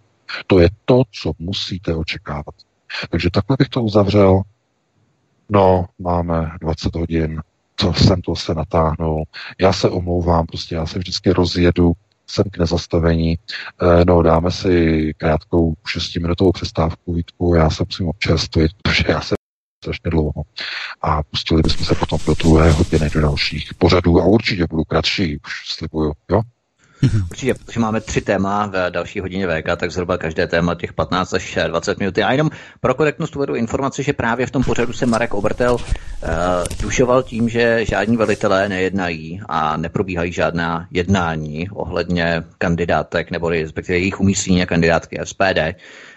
To 0.48 0.60
je 0.60 0.70
to, 0.86 1.02
co 1.12 1.32
musíte 1.40 1.96
očekávat. 1.96 2.56
Takže 3.10 3.30
takhle 3.30 3.56
bych 3.60 3.70
to 3.70 3.84
uzavřel. 3.84 4.42
No, 5.50 5.86
máme 6.00 6.52
20 6.62 6.96
hodin, 6.96 7.42
to 7.76 7.94
jsem 7.94 8.22
to 8.22 8.36
se 8.36 8.54
natáhnul. 8.54 9.24
Já 9.60 9.74
se 9.74 9.90
omlouvám, 9.90 10.46
prostě 10.46 10.76
já 10.76 10.86
se 10.86 11.00
vždycky 11.00 11.32
rozjedu 11.32 11.94
jsem 12.30 12.46
k 12.52 12.58
nezastavení. 12.58 13.38
Eh, 13.82 14.06
no, 14.06 14.22
dáme 14.22 14.52
si 14.52 15.14
krátkou 15.18 15.74
šestiminutovou 15.88 16.52
přestávku, 16.52 17.14
Vítku, 17.14 17.56
já 17.56 17.70
se 17.70 17.84
musím 17.90 18.08
občerstvit, 18.08 18.72
protože 18.84 19.04
já 19.08 19.22
se 19.22 19.36
strašně 19.84 20.12
dlouho. 20.12 20.44
A 21.02 21.24
pustili 21.24 21.62
bychom 21.62 21.86
se 21.86 21.96
potom 21.96 22.20
do 22.28 22.34
druhé 22.34 22.72
hodiny 22.72 23.10
do 23.10 23.22
dalších 23.22 23.74
pořadů 23.74 24.20
a 24.20 24.26
určitě 24.26 24.66
budu 24.70 24.84
kratší, 24.84 25.38
už 25.46 25.54
slibuju, 25.68 26.14
jo? 26.32 26.42
Určitě, 27.32 27.54
protože 27.54 27.80
máme 27.80 28.02
tři 28.02 28.22
téma 28.22 28.68
v 28.68 28.92
další 28.92 29.20
hodině 29.20 29.48
VK, 29.48 29.66
tak 29.78 29.92
zhruba 29.92 30.18
každé 30.18 30.48
téma 30.48 30.76
těch 30.76 30.94
15 30.94 31.34
až 31.34 31.60
20 31.68 32.00
minut. 32.00 32.18
Já 32.18 32.32
jenom 32.32 32.50
pro 32.82 32.94
korektnost 32.94 33.36
uvedu 33.36 33.56
informaci, 33.56 34.04
že 34.04 34.14
právě 34.14 34.46
v 34.46 34.52
tom 34.52 34.64
pořadu 34.64 34.94
se 34.94 35.06
Marek 35.06 35.34
Obertel 35.34 35.74
uh, 35.74 35.80
dušoval 36.82 37.24
tím, 37.24 37.50
že 37.50 37.86
žádní 37.86 38.18
velitelé 38.18 38.70
nejednají 38.70 39.42
a 39.50 39.78
neprobíhají 39.78 40.32
žádná 40.32 40.88
jednání 40.92 41.70
ohledně 41.70 42.44
kandidátek 42.58 43.32
nebo 43.32 43.50
respektive 43.50 43.98
jejich 43.98 44.20
umístění 44.20 44.66
kandidátky 44.66 45.20
SPD. 45.24 45.60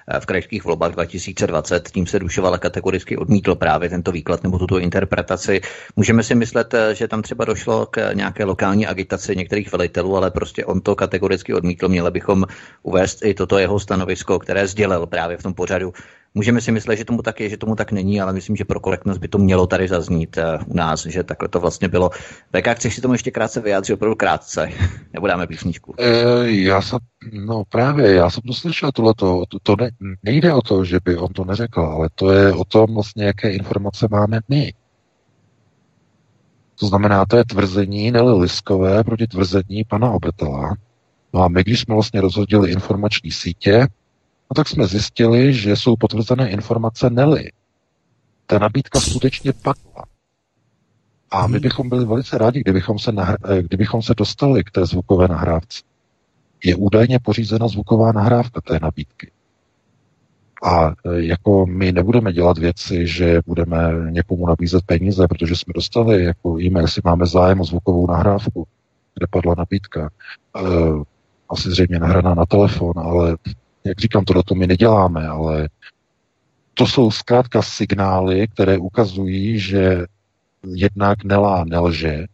Eh, 0.09 0.21
v 0.21 0.27
krajských 0.27 0.65
volbách 0.65 0.93
2020. 0.93 1.91
Tím 1.91 2.07
se 2.07 2.19
Dušovala 2.19 2.59
kategoricky 2.59 3.17
odmítl 3.17 3.55
právě 3.55 3.89
tento 3.89 4.13
výklad 4.13 4.43
nebo 4.43 4.59
tuto 4.59 4.79
interpretaci. 4.79 5.61
Můžeme 5.97 6.23
si 6.23 6.35
myslet, 6.35 6.75
eh, 6.75 6.95
že 6.95 7.09
tam 7.09 7.23
třeba 7.23 7.45
došlo 7.45 7.87
k 7.87 8.13
nějaké 8.15 8.45
lokální 8.45 8.87
agitaci 8.87 9.37
některých 9.37 9.73
velitelů, 9.73 10.17
ale 10.17 10.31
prostě 10.31 10.65
on 10.65 10.81
to 10.81 10.95
kategoricky 10.95 11.55
odmítl. 11.55 11.89
Měli 11.89 12.11
bychom 12.11 12.45
uvést 12.83 13.25
i 13.25 13.35
toto 13.35 13.59
jeho 13.59 13.81
stanovisko, 13.81 14.39
které 14.39 14.67
sdělil 14.67 15.07
právě 15.07 15.37
v 15.37 15.43
tom 15.43 15.55
pořadu 15.55 15.93
Můžeme 16.35 16.61
si 16.61 16.73
myslet, 16.73 16.97
že 16.97 17.05
tomu 17.05 17.23
tak 17.23 17.41
je, 17.41 17.49
že 17.49 17.57
tomu 17.57 17.77
tak 17.77 17.93
není, 17.93 18.21
ale 18.21 18.33
myslím, 18.33 18.57
že 18.57 18.65
pro 18.65 18.81
korektnost 18.81 19.21
by 19.21 19.29
to 19.29 19.39
mělo 19.39 19.67
tady 19.67 19.89
zaznít 19.89 20.37
uh, 20.37 20.73
u 20.73 20.77
nás, 20.77 21.07
že 21.07 21.23
takhle 21.23 21.49
to 21.49 21.61
vlastně 21.61 21.89
bylo. 21.89 22.11
VK, 22.57 22.69
chceš 22.75 22.95
si 22.95 23.01
tomu 23.01 23.15
ještě 23.15 23.31
krátce 23.31 23.61
vyjádřit, 23.61 23.95
opravdu 23.95 24.17
krátce, 24.17 24.69
nebo 25.13 25.27
dáme 25.27 25.47
písničku? 25.47 25.95
E, 25.99 26.51
já 26.51 26.83
jsem, 26.83 26.99
no 27.47 27.63
právě, 27.69 28.15
já 28.15 28.31
jsem 28.31 28.43
to 28.47 28.53
slyšel 28.53 28.93
tohleto, 28.93 29.45
to, 29.49 29.59
to 29.63 29.77
ne, 29.81 29.91
nejde 30.23 30.53
o 30.53 30.63
to, 30.63 30.85
že 30.85 30.99
by 31.05 31.17
on 31.17 31.33
to 31.33 31.45
neřekl, 31.45 31.81
ale 31.81 32.09
to 32.15 32.33
je 32.33 32.53
o 32.53 32.65
tom 32.65 32.95
vlastně, 32.95 33.25
jaké 33.25 33.51
informace 33.51 34.09
máme 34.11 34.41
my. 34.49 34.73
To 36.81 36.87
znamená, 36.87 37.27
to 37.27 37.37
je 37.37 37.45
tvrzení 37.45 38.11
Nelly 38.11 38.41
Liskové 38.41 39.05
proti 39.05 39.27
tvrzení 39.27 39.85
pana 39.89 40.11
Obetela. 40.11 40.77
No 41.33 41.43
a 41.43 41.49
my, 41.49 41.65
když 41.65 41.81
jsme 41.81 41.95
vlastně 41.95 42.21
rozhodili 42.21 42.71
informační 42.71 43.31
sítě, 43.31 43.87
No 44.53 44.55
tak 44.55 44.69
jsme 44.69 44.87
zjistili, 44.87 45.55
že 45.55 45.77
jsou 45.77 45.97
potvrzené 45.97 46.51
informace 46.51 47.11
Nelly. 47.11 47.53
Ta 48.47 48.59
nabídka 48.59 49.01
skutečně 49.01 49.53
padla. 49.53 50.05
A 51.31 51.47
my 51.47 51.53
hmm. 51.53 51.63
bychom 51.63 51.89
byli 51.89 52.05
velice 52.05 52.39
rádi, 52.39 52.61
kdybychom 52.61 52.99
se, 52.99 53.13
nahr- 53.13 53.37
eh, 53.49 53.63
kdybychom 53.63 54.03
se 54.03 54.15
dostali 54.17 54.65
k 54.65 54.71
té 54.71 54.87
zvukové 54.87 55.29
nahrávce. 55.29 55.83
Je 56.65 56.77
údajně 56.77 57.19
pořízena 57.19 57.69
zvuková 57.69 58.13
nahrávka 58.13 58.61
té 58.61 58.79
nabídky. 58.83 59.31
A 60.63 60.89
eh, 60.89 60.95
jako 61.15 61.67
my 61.67 61.93
nebudeme 61.93 62.33
dělat 62.33 62.59
věci, 62.59 63.07
že 63.07 63.41
budeme 63.47 64.11
někomu 64.11 64.47
nabízet 64.47 64.83
peníze, 64.87 65.29
protože 65.29 65.57
jsme 65.57 65.73
dostali 65.75 66.25
jako 66.25 66.61
e-mail, 66.61 66.85
jestli 66.85 67.03
máme 67.05 67.27
zájem 67.27 67.61
o 67.61 67.65
zvukovou 67.65 68.07
nahrávku, 68.07 68.67
kde 69.15 69.27
padla 69.31 69.55
nabídka. 69.59 70.11
E, 70.57 70.61
asi 71.51 71.71
zřejmě 71.71 71.99
nahraná 71.99 72.35
na 72.35 72.47
telefon, 72.47 72.93
ale 72.97 73.37
jak 73.85 73.99
říkám, 73.99 74.25
tohle 74.25 74.43
to 74.47 74.55
my 74.55 74.67
neděláme, 74.67 75.29
ale 75.29 75.69
to 76.75 76.87
jsou 76.87 77.11
zkrátka 77.11 77.63
signály, 77.63 78.49
které 78.49 78.79
ukazují, 78.79 79.59
že 79.59 80.07
jednak 80.75 81.25
Nelá 81.25 81.65
nelže, 81.65 82.27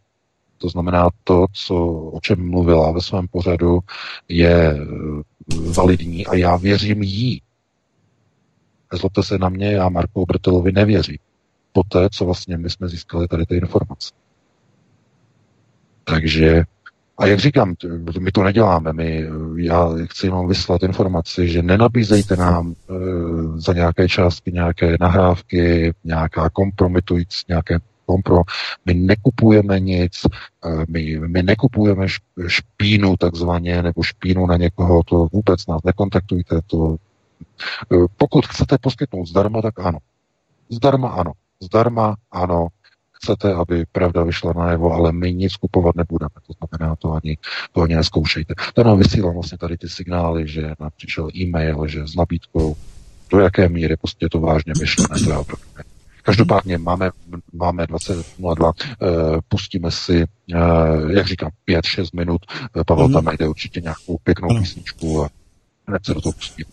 to 0.57 0.69
znamená 0.69 1.09
to, 1.23 1.45
co, 1.53 1.75
o 1.87 2.19
čem 2.21 2.49
mluvila 2.49 2.91
ve 2.91 3.01
svém 3.01 3.27
pořadu, 3.27 3.79
je 4.29 4.71
eh, 4.71 4.85
validní 5.75 6.27
a 6.27 6.35
já 6.35 6.57
věřím 6.57 7.03
jí. 7.03 7.41
Nezlobte 8.91 9.23
se 9.23 9.37
na 9.37 9.49
mě, 9.49 9.71
já 9.71 9.89
Marku 9.89 10.25
Brtelovi 10.25 10.71
nevěřím. 10.71 11.17
Poté, 11.71 12.09
co 12.11 12.25
vlastně 12.25 12.57
my 12.57 12.69
jsme 12.69 12.87
získali 12.87 13.27
tady 13.27 13.45
ty 13.45 13.55
informace. 13.55 14.13
Takže 16.03 16.63
a 17.19 17.25
jak 17.27 17.39
říkám, 17.39 17.75
my 18.19 18.31
to 18.31 18.43
neděláme, 18.43 18.93
my, 18.93 19.27
já 19.55 19.89
chci 20.05 20.27
jenom 20.27 20.47
vyslat 20.47 20.83
informaci, 20.83 21.47
že 21.47 21.61
nenabízejte 21.61 22.35
nám 22.35 22.71
e, 22.71 22.93
za 23.55 23.73
nějaké 23.73 24.07
částky 24.07 24.51
nějaké 24.51 24.97
nahrávky, 24.99 25.93
nějaká 26.03 26.49
kompromitující, 26.49 27.45
nějaké 27.47 27.79
kompro. 28.05 28.41
My 28.85 28.93
nekupujeme 28.93 29.79
nic, 29.79 30.25
e, 30.25 30.29
my, 30.89 31.19
my 31.27 31.43
nekupujeme 31.43 32.07
špínu 32.47 33.17
takzvaně, 33.17 33.83
nebo 33.83 34.03
špínu 34.03 34.45
na 34.45 34.57
někoho, 34.57 35.03
to 35.03 35.27
vůbec 35.33 35.67
nás 35.67 35.81
nekontaktujte, 35.83 36.59
to 36.67 36.95
e, 37.93 37.95
pokud 38.17 38.45
chcete 38.47 38.77
poskytnout 38.81 39.25
zdarma, 39.25 39.61
tak 39.61 39.79
ano. 39.79 39.99
Zdarma 40.69 41.09
ano. 41.09 41.31
Zdarma 41.59 42.15
ano 42.31 42.67
chcete, 43.23 43.53
aby 43.53 43.85
pravda 43.91 44.23
vyšla 44.23 44.53
najevo, 44.53 44.93
ale 44.93 45.11
my 45.11 45.33
nic 45.33 45.55
kupovat 45.55 45.95
nebudeme. 45.95 46.35
To 46.47 46.53
znamená, 46.53 46.95
to 46.95 47.13
ani, 47.13 47.37
to 47.71 47.81
ani 47.81 47.95
neskoušejte. 47.95 48.53
To 48.73 48.83
nám 48.83 48.97
vysílám 48.97 49.33
vlastně 49.33 49.57
tady 49.57 49.77
ty 49.77 49.89
signály, 49.89 50.47
že 50.47 50.61
nám 50.79 50.89
přišel 50.97 51.29
e-mail, 51.35 51.87
že 51.87 52.07
s 52.07 52.15
nabídkou, 52.15 52.75
do 53.31 53.39
jaké 53.39 53.69
míry 53.69 53.97
prostě 53.97 54.29
to 54.31 54.39
vážně 54.39 54.73
myšlené, 54.79 55.25
to 55.25 55.31
je 55.31 55.37
opravdu 55.37 55.65
Každopádně 56.23 56.77
máme, 56.77 57.09
máme 57.53 57.83
20.02, 57.83 58.73
eh, 58.77 59.05
pustíme 59.47 59.91
si, 59.91 60.25
eh, 60.53 60.57
jak 61.09 61.27
říkám, 61.27 61.49
5-6 61.65 62.11
minut. 62.13 62.41
Pavel 62.87 63.07
mm. 63.07 63.13
tam 63.13 63.25
najde 63.25 63.47
určitě 63.47 63.81
nějakou 63.81 64.17
pěknou 64.23 64.49
ano. 64.51 64.59
písničku 64.59 65.23
a 65.23 65.29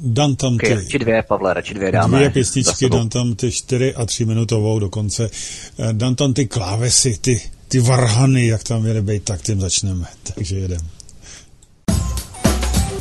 Dan 0.00 0.36
tam 0.36 0.58
ty... 0.58 0.74
Radši 0.74 0.98
dvě, 0.98 1.22
Pavle, 1.22 1.54
radši 1.54 1.74
dvě 1.74 1.92
dáme. 1.92 2.18
Dvě 2.18 2.30
písničky, 2.30 2.88
dan 2.88 3.08
tam 3.08 3.34
ty 3.34 3.52
čtyři 3.52 3.94
a 3.94 4.06
tři 4.06 4.24
minutovou 4.24 4.78
dokonce. 4.78 5.30
Eh, 5.78 5.92
dan 5.92 6.14
tam 6.14 6.34
ty 6.34 6.46
klávesy, 6.46 7.18
ty, 7.20 7.40
ty 7.68 7.80
varhany, 7.80 8.46
jak 8.46 8.62
tam 8.62 8.82
měly 8.82 9.02
být, 9.02 9.24
tak 9.24 9.42
tím 9.42 9.60
začneme. 9.60 10.06
Takže 10.34 10.56
jedem. 10.56 10.80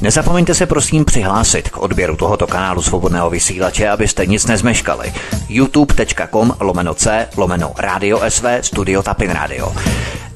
Nezapomeňte 0.02 0.56
se 0.56 0.66
prosím 0.66 1.06
přihlásit 1.06 1.70
k 1.70 1.78
odběru 1.78 2.16
tohoto 2.16 2.48
kanálu 2.48 2.82
svobodného 2.82 3.30
vysílače, 3.30 3.90
abyste 3.90 4.26
nic 4.26 4.46
nezmeškali. 4.46 5.14
youtube.com 5.50 6.54
lomeno 6.60 6.94
c 6.94 7.28
lomeno 7.38 7.74
radio 7.78 8.22
sv 8.30 8.46
studio 8.62 9.04
tapin 9.04 9.32
radio. 9.32 9.74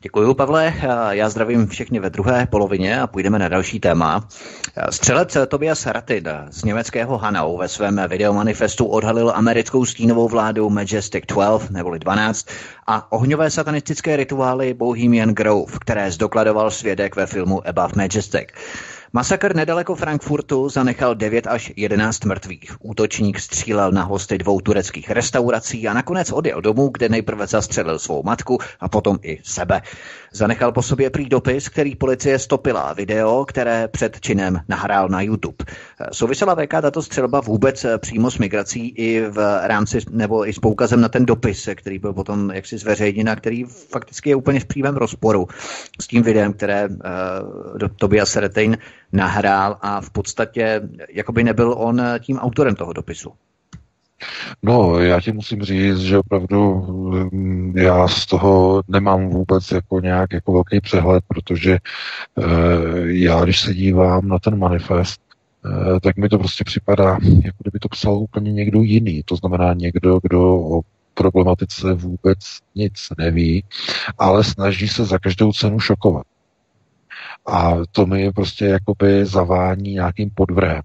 Děkuji, 0.00 0.34
Pavle. 0.34 0.74
Já 1.10 1.28
zdravím 1.28 1.66
všechny 1.66 1.98
ve 1.98 2.10
druhé 2.10 2.46
polovině 2.46 3.00
a 3.00 3.06
půjdeme 3.06 3.38
na 3.38 3.48
další 3.48 3.80
téma. 3.80 4.28
Střelec 4.90 5.36
Tobias 5.48 5.86
Ratid 5.86 6.28
z 6.50 6.64
německého 6.64 7.18
Hanau 7.18 7.56
ve 7.56 7.68
svém 7.68 8.00
videomanifestu 8.08 8.86
odhalil 8.86 9.32
americkou 9.34 9.84
stínovou 9.84 10.28
vládu 10.28 10.70
Majestic 10.70 11.24
12, 11.28 11.70
neboli 11.70 11.98
12, 11.98 12.48
a 12.86 13.12
ohňové 13.12 13.50
satanistické 13.50 14.16
rituály 14.16 14.74
Bohemian 14.74 15.30
Grove, 15.34 15.72
které 15.80 16.10
zdokladoval 16.10 16.70
svědek 16.70 17.16
ve 17.16 17.26
filmu 17.26 17.68
Above 17.68 17.92
Majestic. 17.96 18.48
Masakr 19.12 19.56
nedaleko 19.56 19.94
Frankfurtu 19.94 20.68
zanechal 20.68 21.14
9 21.14 21.46
až 21.46 21.72
11 21.76 22.24
mrtvých. 22.24 22.76
Útočník 22.80 23.40
střílel 23.40 23.92
na 23.92 24.02
hosty 24.02 24.38
dvou 24.38 24.60
tureckých 24.60 25.10
restaurací 25.10 25.88
a 25.88 25.92
nakonec 25.92 26.32
odjel 26.32 26.60
domů, 26.60 26.88
kde 26.88 27.08
nejprve 27.08 27.46
zastřelil 27.46 27.98
svou 27.98 28.22
matku 28.22 28.58
a 28.80 28.88
potom 28.88 29.18
i 29.22 29.38
sebe. 29.42 29.82
Zanechal 30.32 30.72
po 30.72 30.82
sobě 30.82 31.10
prý 31.10 31.28
dopis, 31.28 31.68
který 31.68 31.96
policie 31.96 32.38
stopila 32.38 32.92
video, 32.92 33.44
které 33.44 33.88
před 33.88 34.20
činem 34.20 34.60
nahrál 34.68 35.08
na 35.08 35.20
YouTube. 35.20 35.64
Souvisela 36.12 36.54
VK 36.54 36.70
tato 36.70 37.02
střelba 37.02 37.40
vůbec 37.40 37.86
přímo 37.98 38.30
s 38.30 38.38
migrací 38.38 38.88
i 38.88 39.20
v 39.20 39.60
rámci 39.62 39.98
nebo 40.10 40.48
i 40.48 40.52
s 40.52 40.58
poukazem 40.58 41.00
na 41.00 41.08
ten 41.08 41.26
dopis, 41.26 41.68
který 41.74 41.98
byl 41.98 42.12
potom 42.12 42.50
jaksi 42.50 42.78
zveřejněn 42.78 43.28
a 43.28 43.36
který 43.36 43.64
fakticky 43.64 44.30
je 44.30 44.36
úplně 44.36 44.60
v 44.60 44.64
přímém 44.64 44.96
rozporu 44.96 45.46
s 46.00 46.06
tím 46.06 46.22
videem, 46.22 46.52
které 46.52 46.88
uh, 46.88 47.88
Tobias 47.96 48.36
Retein 48.36 48.78
nahrál 49.12 49.76
a 49.80 50.00
v 50.00 50.10
podstatě 50.10 50.80
jakoby 51.10 51.44
nebyl 51.44 51.74
on 51.78 52.02
tím 52.20 52.38
autorem 52.38 52.74
toho 52.74 52.92
dopisu. 52.92 53.32
No, 54.62 54.98
já 54.98 55.20
ti 55.20 55.32
musím 55.32 55.62
říct, 55.62 55.98
že 55.98 56.18
opravdu 56.18 56.74
mm, 57.32 57.72
já 57.76 58.08
z 58.08 58.26
toho 58.26 58.82
nemám 58.88 59.28
vůbec 59.28 59.70
jako 59.70 60.00
nějak 60.00 60.32
jako 60.32 60.52
velký 60.52 60.80
přehled, 60.80 61.24
protože 61.28 61.72
e, 61.72 61.78
já, 63.04 63.44
když 63.44 63.60
se 63.60 63.74
dívám 63.74 64.28
na 64.28 64.38
ten 64.38 64.58
manifest, 64.58 65.20
tak 66.02 66.16
mi 66.16 66.28
to 66.28 66.38
prostě 66.38 66.64
připadá, 66.64 67.18
jako 67.44 67.56
kdyby 67.58 67.78
to 67.78 67.88
psal 67.88 68.14
úplně 68.14 68.52
někdo 68.52 68.82
jiný. 68.82 69.22
To 69.24 69.36
znamená 69.36 69.74
někdo, 69.74 70.20
kdo 70.22 70.54
o 70.54 70.80
problematice 71.14 71.94
vůbec 71.94 72.38
nic 72.74 72.94
neví, 73.18 73.64
ale 74.18 74.44
snaží 74.44 74.88
se 74.88 75.04
za 75.04 75.18
každou 75.18 75.52
cenu 75.52 75.80
šokovat. 75.80 76.26
A 77.46 77.72
to 77.92 78.06
mi 78.06 78.32
prostě 78.32 78.64
jakoby 78.64 79.26
zavání 79.26 79.92
nějakým 79.92 80.30
podvrhem. 80.30 80.82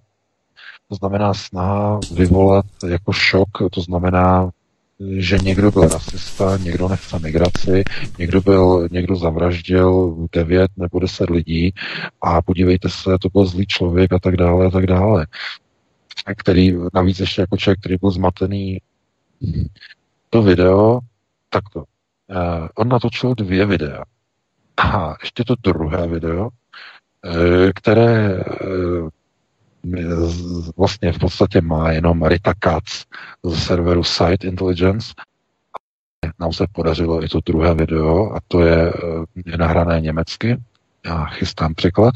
To 0.90 0.96
znamená 0.96 1.34
snaha 1.34 2.00
vyvolat 2.16 2.66
jako 2.88 3.14
šok, 3.14 3.50
to 3.72 3.82
znamená, 3.82 4.50
že 5.00 5.38
někdo 5.38 5.72
byl 5.72 5.88
rasista, 5.88 6.58
někdo 6.58 6.88
nechce 6.88 7.20
migraci, 7.20 7.84
někdo, 8.20 8.42
byl, 8.42 8.88
někdo 8.92 9.16
zavraždil 9.16 10.18
9 10.32 10.72
nebo 10.78 11.00
10 11.00 11.30
lidí 11.30 11.74
a 12.22 12.42
podívejte 12.42 12.90
se, 12.90 13.18
to 13.22 13.30
byl 13.30 13.46
zlý 13.46 13.66
člověk 13.66 14.14
a 14.14 14.20
tak 14.20 14.38
dále 14.38 14.68
a 14.68 14.70
tak 14.70 14.86
dále. 14.86 15.28
Který 16.38 16.78
navíc 16.94 17.20
ještě 17.20 17.42
jako 17.42 17.58
člověk, 17.58 17.80
který 17.80 17.96
byl 17.98 18.12
zmatený 18.12 18.82
to 20.30 20.42
video, 20.42 21.00
takto. 21.50 21.80
Uh, 21.80 22.68
on 22.76 22.88
natočil 22.88 23.36
dvě 23.36 23.66
videa. 23.66 24.04
A 24.78 25.16
ještě 25.22 25.44
to 25.44 25.56
druhé 25.64 26.08
video, 26.08 26.44
uh, 26.46 26.52
které 27.76 28.38
uh, 28.38 29.10
vlastně 30.78 31.12
v 31.12 31.20
podstatě 31.20 31.62
má 31.62 31.92
jenom 31.92 32.26
Rita 32.26 32.54
Katz 32.60 33.06
z 33.44 33.64
serveru 33.64 34.04
Site 34.04 34.48
Intelligence. 34.48 35.14
Nám 36.40 36.54
se 36.54 36.66
podařilo 36.72 37.24
i 37.24 37.28
to 37.30 37.40
druhé 37.46 37.74
video 37.74 38.34
a 38.36 38.40
to 38.48 38.62
je, 38.62 38.94
je 39.46 39.58
nahrané 39.58 40.02
německy. 40.02 40.58
Já 41.06 41.26
chystám 41.26 41.74
překlad. 41.76 42.14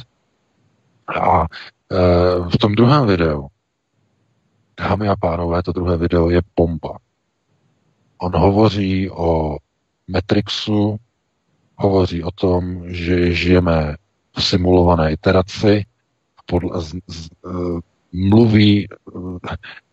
A 1.21 1.45
v 2.49 2.57
tom 2.57 2.75
druhém 2.75 3.07
videu, 3.07 3.47
dámy 4.79 5.09
a 5.09 5.15
pánové, 5.15 5.63
to 5.63 5.71
druhé 5.71 5.97
video 5.97 6.29
je 6.29 6.41
bomba. 6.55 6.97
On 8.17 8.35
hovoří 8.35 9.09
o 9.09 9.57
Matrixu, 10.07 10.97
hovoří 11.75 12.23
o 12.23 12.31
tom, 12.31 12.83
že 12.85 13.33
žijeme 13.33 13.95
v 14.35 14.43
simulované 14.43 15.11
iteraci, 15.11 15.85
podle, 16.47 16.81
z, 16.81 16.95
z, 17.07 17.29
uh, 17.41 17.79
mluví, 18.11 18.87
uh, 19.13 19.37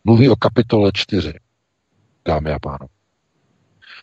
mluví 0.05 0.29
o 0.29 0.37
kapitole 0.37 0.91
4, 0.95 1.33
dámy 2.25 2.53
a 2.53 2.59
pánové. 2.59 2.95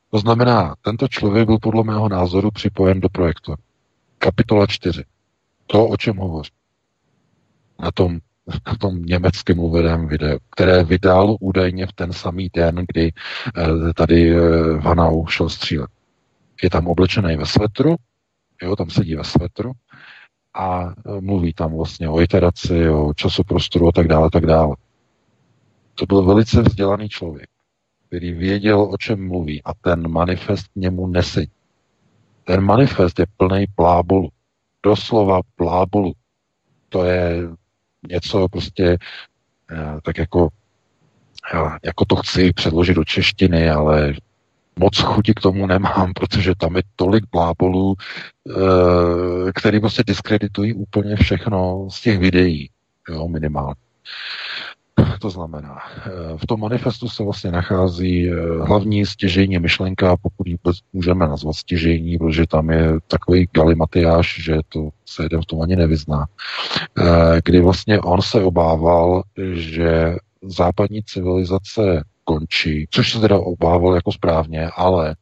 To 0.10 0.20
znamená, 0.20 0.76
tento 0.82 1.08
člověk 1.08 1.46
byl 1.46 1.58
podle 1.62 1.84
mého 1.84 2.10
názoru 2.10 2.52
připojen 2.52 3.00
do 3.00 3.10
projektu. 3.10 3.56
Kapitola 4.18 4.68
4. 4.68 5.04
To, 5.68 5.88
o 5.88 5.98
čem 5.98 6.18
hovoří. 6.18 6.52
Na 7.80 7.92
tom 7.92 8.20
na 8.68 8.76
tom 8.76 9.02
německém 9.06 9.60
uvedeném 9.60 10.08
videu, 10.08 10.38
které 10.50 10.84
vydal 10.84 11.38
údajně 11.40 11.88
v 11.88 11.94
ten 11.94 12.14
samý 12.14 12.50
den, 12.54 12.86
kdy 12.88 13.12
eh, 13.58 13.94
tady 13.96 14.36
Vanau 14.78 15.24
eh, 15.28 15.32
šel 15.32 15.50
střílet. 15.50 15.90
Je 16.64 16.70
tam 16.70 16.88
oblečený 16.88 17.36
ve 17.36 17.46
svetru, 17.46 17.96
jo, 18.62 18.76
tam 18.76 18.90
sedí 18.90 19.16
ve 19.16 19.24
svetru 19.24 19.72
a 20.54 20.90
eh, 20.90 21.22
mluví 21.22 21.54
tam 21.54 21.76
vlastně 21.76 22.10
o 22.10 22.22
iteraci, 22.22 22.90
o 22.90 23.14
časoprostoru 23.14 23.88
a 23.88 23.92
tak 23.92 24.08
dále, 24.08 24.30
tak 24.30 24.46
dále. 24.46 24.76
To 25.96 26.06
byl 26.06 26.24
velice 26.24 26.62
vzdělaný 26.62 27.10
člověk, 27.10 27.50
který 28.08 28.34
věděl, 28.34 28.82
o 28.82 28.98
čem 28.98 29.28
mluví 29.28 29.64
a 29.64 29.74
ten 29.74 30.08
manifest 30.08 30.66
němu 30.76 31.08
nesedí. 31.08 31.52
Ten 32.44 32.62
manifest 32.62 33.20
je 33.20 33.26
plný 33.38 33.66
plábolu. 33.76 34.30
Doslova 34.84 35.42
plábolu. 35.56 36.14
To 36.90 37.04
je 37.04 37.48
něco 38.08 38.48
prostě 38.50 38.98
eh, 39.72 40.00
tak 40.04 40.18
jako, 40.18 40.50
jako 41.84 42.06
to 42.06 42.16
chci 42.16 42.54
předložit 42.54 42.94
do 42.94 43.04
češtiny, 43.04 43.70
ale 43.70 44.14
moc 44.80 44.98
chuti 45.00 45.34
k 45.34 45.40
tomu 45.40 45.68
nemám, 45.68 46.14
protože 46.20 46.54
tam 46.58 46.76
je 46.76 46.84
tolik 46.96 47.24
blábolů, 47.32 47.96
eh, 47.96 49.52
který 49.56 49.80
prostě 49.80 50.04
diskreditují 50.08 50.74
úplně 50.74 51.16
všechno 51.16 51.88
z 51.92 52.02
těch 52.02 52.20
videí, 52.20 52.70
jo, 53.10 53.28
minimálně. 53.28 53.76
To 55.22 55.30
znamená, 55.30 55.78
eh, 56.06 56.38
v 56.38 56.48
tom 56.48 56.60
manifestu 56.60 57.10
se 57.10 57.24
vlastně 57.24 57.52
nachází 57.52 58.30
eh, 58.30 58.36
hlavní 58.68 59.06
stěžejní 59.06 59.60
myšlenka, 59.60 60.18
pokud 60.22 60.48
ji 60.48 60.58
můžeme 60.94 61.28
nazvat 61.28 61.56
stěžejní, 61.56 62.18
protože 62.18 62.48
tam 62.48 62.70
je 62.70 62.94
takový 63.08 63.48
galimatiáš, 63.54 64.44
že 64.44 64.58
to 64.70 64.90
se 65.06 65.24
jeden 65.24 65.42
v 65.42 65.46
tom 65.46 65.62
ani 65.62 65.76
nevyzná, 65.76 66.26
kdy 67.44 67.62
vlastně 67.62 68.00
on 68.00 68.22
se 68.22 68.44
obával, 68.44 69.24
že 69.54 70.16
západní 70.44 71.04
civilizace 71.04 72.04
končí, 72.32 72.88
což 72.90 73.14
se 73.14 73.20
teda 73.20 73.38
obával 73.40 73.96
jako 73.96 74.12
správně, 74.12 74.68
ale 74.76 75.16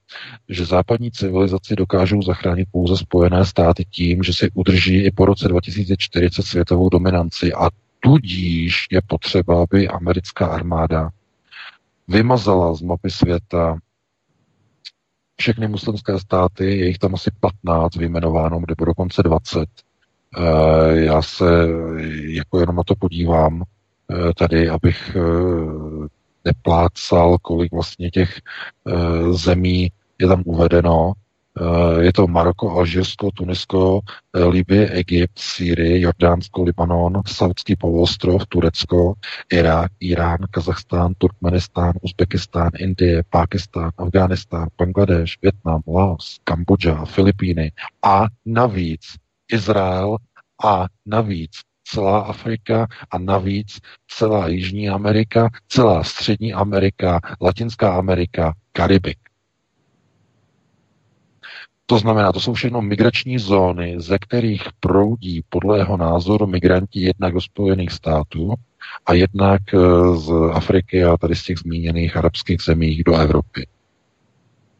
že 0.49 0.65
západní 0.65 1.11
civilizaci 1.11 1.75
dokážou 1.75 2.21
zachránit 2.21 2.67
pouze 2.71 2.97
Spojené 2.97 3.45
státy 3.45 3.85
tím, 3.89 4.23
že 4.23 4.33
si 4.33 4.51
udrží 4.53 5.05
i 5.05 5.11
po 5.11 5.25
roce 5.25 5.47
2040 5.47 6.43
světovou 6.43 6.89
dominanci 6.89 7.53
a 7.53 7.69
Tudíž 7.99 8.87
je 8.91 9.01
potřeba, 9.07 9.63
aby 9.63 9.87
americká 9.87 10.47
armáda 10.47 11.09
vymazala 12.07 12.73
z 12.73 12.81
mapy 12.81 13.09
světa 13.09 13.77
všechny 15.35 15.67
muslimské 15.67 16.19
státy, 16.19 16.77
je 16.77 16.87
jich 16.87 16.97
tam 16.97 17.15
asi 17.15 17.31
15 17.39 17.95
vyjmenováno, 17.95 18.59
nebo 18.67 18.85
dokonce 18.85 19.23
20. 19.23 19.69
Eh, 20.37 20.95
já 20.95 21.21
se 21.21 21.67
jako 22.27 22.59
jenom 22.59 22.75
na 22.75 22.83
to 22.83 22.95
podívám 22.95 23.63
eh, 23.63 24.33
tady, 24.33 24.69
abych 24.69 25.15
eh, 25.15 26.07
neplácal, 26.45 27.37
kolik 27.41 27.71
vlastně 27.71 28.11
těch 28.11 28.39
zemí 29.31 29.91
je 30.19 30.27
tam 30.27 30.43
uvedeno. 30.45 31.13
Eh, 31.59 32.03
je 32.03 32.13
to 32.13 32.27
Maroko, 32.27 32.71
Alžírsko, 32.71 33.31
Tunisko, 33.31 33.99
eh, 34.35 34.43
Libie, 34.43 34.89
Egypt, 34.89 35.39
Sýrie, 35.39 35.99
Jordánsko, 35.99 36.63
Libanon, 36.63 37.21
Saudský 37.27 37.75
poloostrov, 37.75 38.45
Turecko, 38.49 39.13
Irák, 39.51 39.91
Irán, 39.99 40.37
Kazachstán, 40.51 41.13
Turkmenistán, 41.17 41.93
Uzbekistán, 42.01 42.69
Indie, 42.79 43.23
Pákistán, 43.29 43.91
Afghánistán, 43.97 44.67
Bangladeš, 44.77 45.37
Větnam, 45.41 45.81
Laos, 45.87 46.39
Kambodža, 46.43 47.05
Filipíny 47.05 47.71
a 48.03 48.27
navíc 48.45 49.15
Izrael 49.51 50.17
a 50.63 50.87
navíc 51.05 51.51
celá 51.89 52.19
Afrika 52.19 52.87
a 53.11 53.17
navíc 53.17 53.79
celá 54.07 54.47
Jižní 54.47 54.89
Amerika, 54.89 55.49
celá 55.67 56.03
Střední 56.03 56.53
Amerika, 56.53 57.19
Latinská 57.41 57.93
Amerika, 57.93 58.53
Karibik. 58.71 59.17
To 61.85 61.97
znamená, 61.99 62.31
to 62.31 62.39
jsou 62.39 62.53
všechno 62.53 62.81
migrační 62.81 63.39
zóny, 63.39 63.95
ze 63.97 64.17
kterých 64.19 64.63
proudí 64.79 65.43
podle 65.49 65.77
jeho 65.77 65.97
názoru 65.97 66.47
migranti 66.47 67.01
jednak 67.01 67.33
do 67.33 67.41
Spojených 67.41 67.91
států 67.91 68.53
a 69.05 69.13
jednak 69.13 69.61
eh, 69.73 69.77
z 70.17 70.31
Afriky 70.53 71.03
a 71.03 71.17
tady 71.17 71.35
z 71.35 71.43
těch 71.43 71.57
zmíněných 71.57 72.17
arabských 72.17 72.61
zemí 72.61 73.03
do 73.05 73.15
Evropy. 73.15 73.67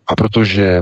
A 0.08 0.16
protože 0.16 0.82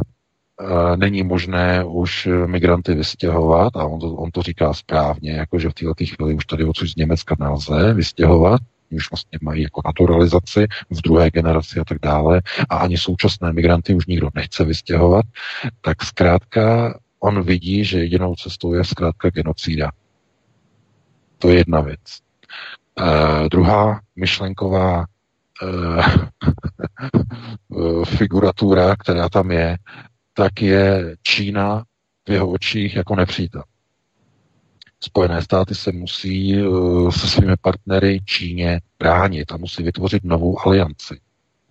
není 0.95 1.23
možné 1.23 1.83
už 1.83 2.27
migranty 2.45 2.95
vystěhovat, 2.95 3.75
a 3.75 3.85
on 3.85 3.99
to, 3.99 4.13
on 4.13 4.31
to 4.31 4.41
říká 4.41 4.73
správně, 4.73 5.31
jakože 5.31 5.69
v 5.69 5.73
této 5.73 5.93
chvíli 6.15 6.33
už 6.33 6.45
tady 6.45 6.63
odsud 6.63 6.87
z 6.87 6.95
Německa 6.95 7.35
nelze 7.39 7.93
vystěhovat, 7.93 8.61
už 8.91 9.11
vlastně 9.11 9.39
mají 9.41 9.63
jako 9.63 9.81
naturalizaci 9.85 10.67
v 10.89 11.01
druhé 11.01 11.31
generaci 11.31 11.79
a 11.79 11.85
tak 11.85 11.97
dále 12.01 12.41
a 12.69 12.77
ani 12.77 12.97
současné 12.97 13.53
migranty 13.53 13.93
už 13.93 14.05
nikdo 14.05 14.29
nechce 14.35 14.65
vystěhovat, 14.65 15.25
tak 15.81 16.03
zkrátka 16.03 16.93
on 17.19 17.41
vidí, 17.41 17.85
že 17.85 17.99
jedinou 17.99 18.35
cestou 18.35 18.73
je 18.73 18.83
zkrátka 18.83 19.29
genocída. 19.29 19.91
To 21.37 21.49
je 21.49 21.57
jedna 21.57 21.81
věc. 21.81 21.99
Uh, 23.01 23.47
druhá 23.51 24.01
myšlenková 24.15 25.05
uh, 25.63 26.05
figuratura, 28.17 28.95
která 28.95 29.29
tam 29.29 29.51
je, 29.51 29.77
tak 30.37 30.61
je 30.61 31.15
Čína 31.21 31.83
v 32.27 32.31
jeho 32.31 32.49
očích 32.49 32.95
jako 32.95 33.15
nepřítel. 33.15 33.63
Spojené 34.99 35.41
státy 35.41 35.75
se 35.75 35.91
musí 35.91 36.55
eh, 36.55 37.11
se 37.11 37.27
svými 37.27 37.55
partnery 37.61 38.19
Číně 38.25 38.81
bránit 38.99 39.51
a 39.51 39.57
musí 39.57 39.83
vytvořit 39.83 40.23
novou 40.23 40.67
alianci. 40.67 41.19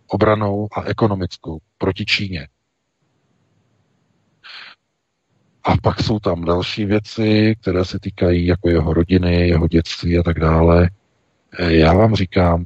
Obranou 0.06 0.68
a 0.72 0.82
ekonomickou 0.82 1.58
proti 1.78 2.04
Číně. 2.04 2.48
A 5.64 5.76
pak 5.82 6.02
jsou 6.02 6.18
tam 6.18 6.44
další 6.44 6.84
věci, 6.84 7.54
které 7.60 7.84
se 7.84 7.98
týkají 8.00 8.46
jako 8.46 8.68
jeho 8.68 8.94
rodiny, 8.94 9.48
jeho 9.48 9.68
dětství 9.68 10.18
a 10.18 10.22
tak 10.22 10.40
dále. 10.40 10.90
Eh, 11.58 11.74
já 11.74 11.92
vám 11.94 12.14
říkám, 12.14 12.64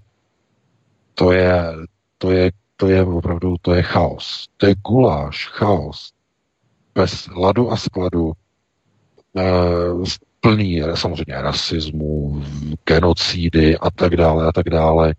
to 1.15 1.33
je, 1.33 1.65
to 2.19 2.31
je, 2.31 2.51
to 2.81 2.89
je 2.89 3.05
opravdu, 3.05 3.57
to 3.61 3.75
je 3.75 3.83
chaos. 3.83 4.49
To 4.57 4.67
je 4.67 4.75
guláš, 4.75 5.47
chaos. 5.53 6.13
Bez 6.95 7.29
ladu 7.37 7.73
a 7.73 7.77
skladu, 7.77 8.33
e, 9.37 9.45
plný 10.41 10.83
samozřejmě 10.95 11.43
rasismu, 11.43 12.43
genocídy 12.85 13.79
a 13.79 13.91
tak 13.91 14.17
dále 14.17 14.47
a 14.47 14.53
tak 14.53 14.71
dále. 14.71 15.15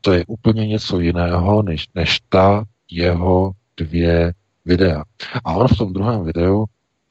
To 0.00 0.12
je 0.12 0.24
úplně 0.26 0.66
něco 0.66 1.00
jiného, 1.00 1.62
než, 1.62 1.88
než 1.94 2.20
ta 2.28 2.64
jeho 2.90 3.50
dvě 3.76 4.32
videa. 4.64 5.02
A 5.44 5.52
on 5.52 5.68
v 5.68 5.76
tom 5.76 5.92
druhém 5.92 6.24
videu 6.24 6.64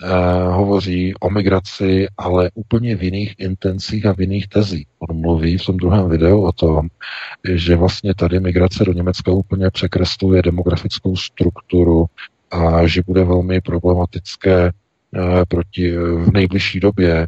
eh, 0.04 0.08
hovoří 0.44 1.14
o 1.20 1.30
migraci, 1.30 2.08
ale 2.18 2.52
úplně 2.54 2.96
v 2.96 3.04
jiných 3.04 3.36
intencích 3.38 4.06
a 4.06 4.14
v 4.14 4.22
jiných 4.22 4.48
tezích. 4.48 4.88
On 5.00 5.22
mluví 5.22 5.58
v 5.58 5.66
tom 5.66 5.78
druhém 5.78 6.10
videu 6.10 6.42
o 6.42 6.52
tom, 6.52 6.88
že 7.54 7.76
vlastně 7.76 8.16
tady 8.16 8.40
migrace 8.40 8.86
do 8.86 8.94
Německa 8.94 9.32
úplně 9.32 9.70
překresluje 9.70 10.42
demografickou 10.42 11.16
strukturu 11.16 12.06
a 12.52 12.88
že 12.88 13.02
bude 13.08 13.24
velmi 13.24 13.62
problematické 13.62 14.72
eh, 15.16 15.46
proti, 15.48 15.98
v 15.98 16.32
nejbližší 16.34 16.80
době 16.80 17.28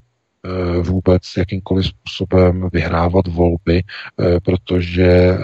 vůbec 0.81 1.21
jakýmkoliv 1.37 1.85
způsobem 1.85 2.69
vyhrávat 2.73 3.27
volby, 3.27 3.83
eh, 4.19 4.39
protože 4.39 5.07
eh, 5.07 5.37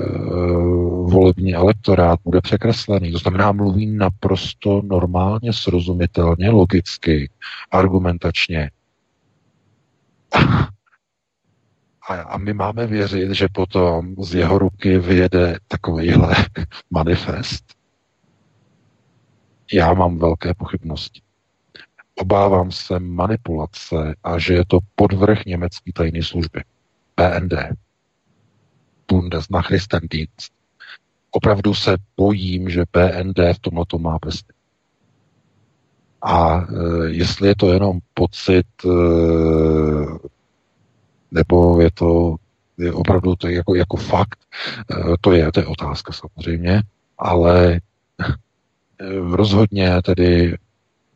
volební 1.03 1.55
elektorát 1.55 2.19
bude 2.23 2.41
překreslený. 2.41 3.11
To 3.11 3.17
znamená, 3.17 3.51
mluví 3.51 3.85
naprosto 3.85 4.81
normálně, 4.85 5.53
srozumitelně, 5.53 6.49
logicky, 6.49 7.29
argumentačně. 7.71 8.71
A 12.09 12.37
my 12.37 12.53
máme 12.53 12.87
věřit, 12.87 13.31
že 13.31 13.47
potom 13.51 14.15
z 14.19 14.35
jeho 14.35 14.59
ruky 14.59 14.99
vyjede 14.99 15.59
takovýhle 15.67 16.35
manifest. 16.91 17.63
Já 19.73 19.93
mám 19.93 20.17
velké 20.17 20.53
pochybnosti. 20.53 21.26
Obávám 22.18 22.72
se 22.72 22.99
manipulace 22.99 24.15
a 24.24 24.39
že 24.39 24.53
je 24.53 24.65
to 24.68 24.80
podvrh 24.95 25.45
německé 25.45 25.91
tajné 25.93 26.24
služby. 26.24 26.63
BND. 27.18 27.53
Bundesnachrichtendienst. 29.07 30.53
Opravdu 31.32 31.74
se 31.74 31.97
bojím, 32.18 32.70
že 32.70 32.84
BND 32.93 33.39
v 33.53 33.59
tomhle 33.59 33.86
to 33.88 33.97
má 33.97 34.20
prsty. 34.20 34.53
A 36.22 36.57
e, 36.57 36.65
jestli 37.07 37.47
je 37.47 37.55
to 37.55 37.74
jenom 37.74 37.99
pocit, 38.13 38.65
e, 38.86 38.89
nebo 41.32 41.82
je 41.82 41.91
to 41.91 42.36
je 42.78 42.93
opravdu 42.93 43.36
to 43.36 43.47
jako, 43.47 43.76
jako 43.76 43.97
fakt, 43.97 44.39
e, 44.91 45.15
to 45.22 45.32
je, 45.32 45.51
to 45.51 45.59
je 45.59 45.65
otázka 45.65 46.13
samozřejmě, 46.13 46.82
ale 47.18 47.74
e, 47.74 47.80
rozhodně 49.36 50.01
tedy 50.01 50.57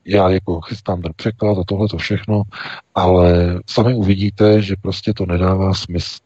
já 0.06 0.30
jako 0.30 0.62
chystám 0.62 1.02
ten 1.02 1.12
překlad 1.16 1.58
a 1.58 1.64
tohle 1.68 1.88
to 1.88 1.97
všechno, 1.97 2.41
ale 2.95 3.56
sami 3.70 3.93
uvidíte, 3.93 4.62
že 4.62 4.76
prostě 4.82 5.14
to 5.14 5.26
nedává 5.26 5.74
smysl. 5.74 6.20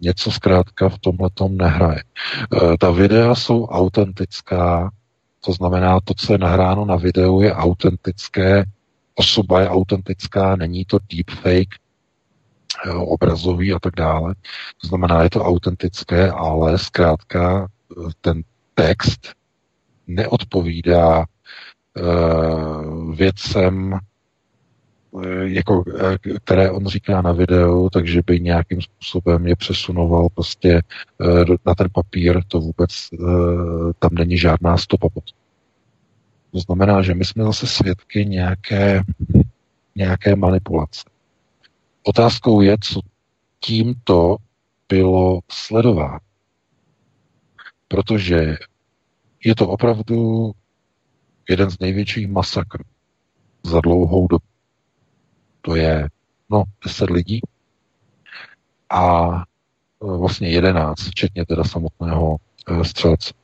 Něco 0.00 0.30
zkrátka 0.30 0.88
v 0.88 0.98
tomhle 0.98 1.30
tom 1.34 1.56
nehraje. 1.56 2.02
E, 2.02 2.78
ta 2.78 2.90
videa 2.90 3.34
jsou 3.34 3.66
autentická, 3.66 4.90
to 5.44 5.52
znamená, 5.52 6.00
to, 6.04 6.14
co 6.14 6.32
je 6.32 6.38
nahráno 6.38 6.84
na 6.84 6.96
videu, 6.96 7.40
je 7.40 7.54
autentické, 7.54 8.64
osoba 9.14 9.60
je 9.60 9.68
autentická, 9.68 10.56
není 10.56 10.84
to 10.84 10.98
deepfake, 11.12 11.74
e, 12.86 12.90
obrazový 12.90 13.72
a 13.72 13.78
tak 13.78 13.94
dále. 13.96 14.34
To 14.80 14.86
znamená, 14.86 15.22
je 15.22 15.30
to 15.30 15.44
autentické, 15.44 16.30
ale 16.30 16.78
zkrátka 16.78 17.66
e, 17.66 17.94
ten 18.20 18.42
text 18.74 19.32
neodpovídá 20.06 21.24
věcem, 23.14 23.98
eh, 25.22 25.48
jako, 25.48 25.84
eh, 25.98 26.38
které 26.44 26.70
on 26.70 26.86
říká 26.86 27.22
na 27.22 27.32
videu, 27.32 27.88
takže 27.92 28.22
by 28.26 28.40
nějakým 28.40 28.82
způsobem 28.82 29.46
je 29.46 29.56
přesunoval 29.56 30.28
prostě 30.34 30.82
na 31.66 31.74
ten 31.74 31.88
papír, 31.92 32.40
to 32.48 32.60
vůbec 32.60 32.90
tam 33.98 34.10
není 34.12 34.38
žádná 34.38 34.76
stopa. 34.76 35.08
To 36.52 36.58
znamená, 36.58 37.02
že 37.02 37.14
my 37.14 37.24
jsme 37.24 37.44
zase 37.44 37.66
svědky 37.66 38.26
nějaké, 38.26 39.02
nějaké 39.96 40.36
manipulace. 40.36 41.02
Otázkou 42.02 42.60
je, 42.60 42.76
co 42.80 43.00
tímto 43.60 44.36
bylo 44.88 45.40
sledováno. 45.50 46.18
Protože 47.88 48.56
je 49.44 49.54
to 49.54 49.68
opravdu 49.68 50.52
jeden 51.48 51.70
z 51.70 51.78
největších 51.78 52.28
masakrů 52.28 52.84
za 53.62 53.80
dlouhou 53.80 54.28
dobu. 54.28 54.44
To 55.60 55.76
je, 55.76 56.08
no, 56.50 56.64
10 56.84 57.10
lidí 57.10 57.40
a 58.90 59.30
e, 59.36 60.18
vlastně 60.18 60.48
11, 60.48 61.00
včetně 61.00 61.46
teda 61.46 61.64
samotného 61.64 62.36
e, 62.68 62.84
střelce. 62.84 63.34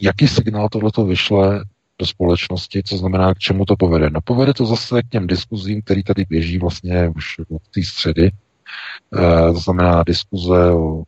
Jaký 0.00 0.28
signál 0.28 0.68
tohleto 0.68 1.04
vyšle 1.04 1.64
do 1.98 2.06
společnosti, 2.06 2.82
co 2.82 2.96
znamená, 2.96 3.34
k 3.34 3.38
čemu 3.38 3.64
to 3.64 3.76
povede? 3.76 4.10
No 4.10 4.20
povede 4.20 4.54
to 4.54 4.66
zase 4.66 5.02
k 5.02 5.08
těm 5.08 5.26
diskuzím, 5.26 5.82
který 5.82 6.02
tady 6.02 6.24
běží 6.28 6.58
vlastně 6.58 7.08
už 7.08 7.38
od 7.38 7.62
té 7.74 7.82
středy. 7.82 8.26
E, 8.26 8.32
to 9.52 9.58
znamená 9.58 10.02
diskuze 10.02 10.70
o 10.70 11.02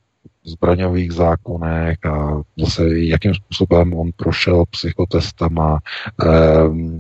zbraňových 0.45 1.13
zákonech 1.13 1.99
a 2.07 2.43
zase 2.59 2.99
jakým 2.99 3.35
způsobem 3.35 3.95
on 3.95 4.11
prošel 4.17 4.65
psychotestama, 4.71 5.79
ehm, 6.27 6.99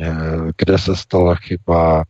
kde 0.58 0.78
se 0.78 0.96
stala 0.96 1.34
chyba, 1.34 2.04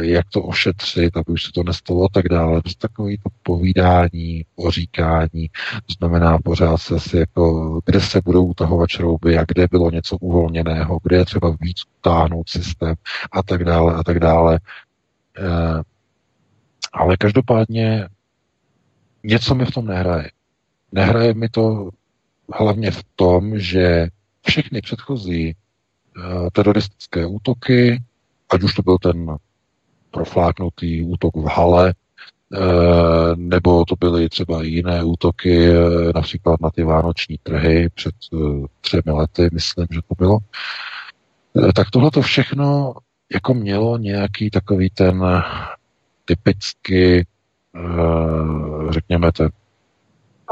jak 0.00 0.26
to 0.32 0.42
ošetřit, 0.42 1.16
aby 1.16 1.32
už 1.32 1.44
se 1.44 1.52
to 1.52 1.62
nestalo 1.62 2.04
a 2.04 2.08
tak 2.12 2.28
dále. 2.28 2.60
Prostě 2.60 2.88
takový 2.88 3.18
to 3.18 3.30
povídání, 3.42 4.44
oříkání, 4.56 5.48
to 5.86 5.92
znamená 5.98 6.38
pořád 6.38 6.76
se 6.76 7.00
si 7.00 7.16
jako, 7.16 7.80
kde 7.86 8.00
se 8.00 8.20
budou 8.24 8.46
utahovat 8.46 8.90
šrouby 8.90 9.38
a 9.38 9.44
kde 9.48 9.66
bylo 9.70 9.90
něco 9.90 10.16
uvolněného, 10.16 10.98
kde 11.02 11.16
je 11.16 11.24
třeba 11.24 11.56
víc 11.60 11.82
utáhnout 11.98 12.48
systém 12.48 12.94
a 13.32 13.42
tak 13.42 13.64
dále 13.64 13.94
a 13.94 14.02
tak 14.02 14.20
dále. 14.20 14.60
Ehm, 15.36 15.82
ale 16.92 17.16
každopádně 17.16 18.08
něco 19.24 19.54
mi 19.54 19.64
v 19.64 19.70
tom 19.70 19.86
nehraje. 19.86 20.30
Nehraje 20.92 21.34
mi 21.34 21.48
to 21.48 21.90
hlavně 22.54 22.90
v 22.90 23.02
tom, 23.16 23.58
že 23.58 24.08
všechny 24.46 24.80
předchozí 24.80 25.54
uh, 26.16 26.48
teroristické 26.52 27.26
útoky, 27.26 28.02
ať 28.50 28.62
už 28.62 28.74
to 28.74 28.82
byl 28.82 28.98
ten 28.98 29.36
profláknutý 30.10 31.02
útok 31.02 31.36
v 31.36 31.46
Hale, 31.46 31.94
uh, 31.94 32.58
nebo 33.36 33.84
to 33.84 33.94
byly 34.00 34.28
třeba 34.28 34.62
jiné 34.62 35.04
útoky, 35.04 35.70
uh, 35.70 35.76
například 36.14 36.60
na 36.60 36.70
ty 36.70 36.82
vánoční 36.82 37.38
trhy 37.42 37.88
před 37.94 38.14
třemi 38.80 39.12
lety, 39.12 39.48
myslím, 39.52 39.86
že 39.90 40.00
to 40.08 40.14
bylo, 40.18 40.38
tak 41.74 41.90
tohle 41.90 42.10
to 42.10 42.22
všechno 42.22 42.94
jako 43.34 43.54
mělo 43.54 43.98
nějaký 43.98 44.50
takový 44.50 44.90
ten 44.90 45.24
typicky, 46.24 47.26
řekněme, 48.90 49.32
ten 49.32 49.48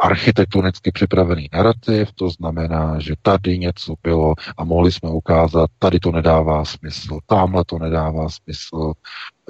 architektonicky 0.00 0.92
připravený 0.92 1.48
narrativ, 1.52 2.12
to 2.14 2.30
znamená, 2.30 3.00
že 3.00 3.14
tady 3.22 3.58
něco 3.58 3.94
bylo 4.02 4.34
a 4.56 4.64
mohli 4.64 4.92
jsme 4.92 5.10
ukázat, 5.10 5.70
tady 5.78 6.00
to 6.00 6.12
nedává 6.12 6.64
smysl, 6.64 7.18
tamhle 7.26 7.64
to 7.64 7.78
nedává 7.78 8.28
smysl, 8.28 8.92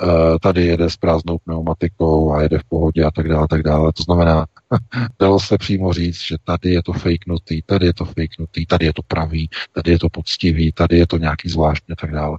eh, 0.03 0.38
tady 0.42 0.66
jede 0.66 0.90
s 0.90 0.96
prázdnou 0.96 1.38
pneumatikou 1.38 2.32
a 2.32 2.42
jede 2.42 2.59
v 2.59 2.64
pohodě 2.64 3.05
a 3.05 3.11
tak 3.11 3.28
dále, 3.28 3.46
tak 3.51 3.62
dále. 3.62 3.92
To 3.92 4.03
znamená, 4.03 4.46
dalo 5.20 5.40
se 5.40 5.59
přímo 5.59 5.92
říct, 5.92 6.20
že 6.20 6.36
tady 6.44 6.70
je 6.70 6.82
to 6.82 6.92
fake 6.92 7.26
nutý, 7.26 7.62
tady 7.62 7.86
je 7.86 7.94
to 7.94 8.05
fake 8.05 8.38
nutý, 8.38 8.66
tady 8.66 8.86
je 8.86 8.92
to 8.92 9.03
pravý, 9.03 9.48
tady 9.72 9.90
je 9.90 9.98
to 9.98 10.09
poctivý, 10.09 10.72
tady 10.72 10.98
je 10.98 11.07
to 11.07 11.18
nějaký 11.18 11.48
zvláštní 11.48 11.92
a 11.92 11.96
tak 12.01 12.11
dále. 12.12 12.38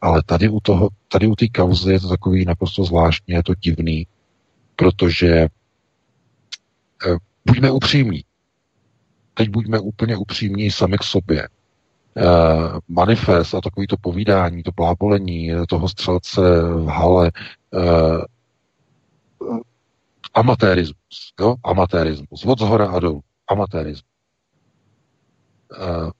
Ale 0.00 0.22
tady 0.26 0.48
u 0.48 0.60
toho, 0.60 0.88
tady 1.08 1.26
u 1.26 1.36
té 1.36 1.48
kauzy 1.48 1.92
je 1.92 2.00
to 2.00 2.08
takový 2.08 2.44
naprosto 2.44 2.84
zvláštní, 2.84 3.34
je 3.34 3.42
to 3.42 3.54
divný, 3.54 4.06
protože 4.76 5.48
eh, 7.06 7.16
buďme 7.46 7.70
upřímní. 7.70 8.24
Teď 9.34 9.48
buďme 9.48 9.78
úplně 9.78 10.16
upřímní 10.16 10.70
sami 10.70 10.98
k 10.98 11.02
sobě. 11.02 11.48
Uh, 12.16 12.78
manifest 12.88 13.54
a 13.54 13.60
takový 13.60 13.86
to 13.86 13.96
povídání, 14.00 14.62
to 14.62 14.72
plábolení 14.72 15.50
toho 15.68 15.88
střelce 15.88 16.40
v 16.62 16.86
hale, 16.86 17.32
uh, 17.70 19.58
amatérismus, 20.34 21.32
jo? 21.40 21.54
Amatérismus. 21.64 22.44
Od 22.44 22.58
zhora 22.58 22.90
a 22.90 22.98
dolů. 22.98 23.20
Amatérismus. 23.48 24.10
Uh, 25.80 26.10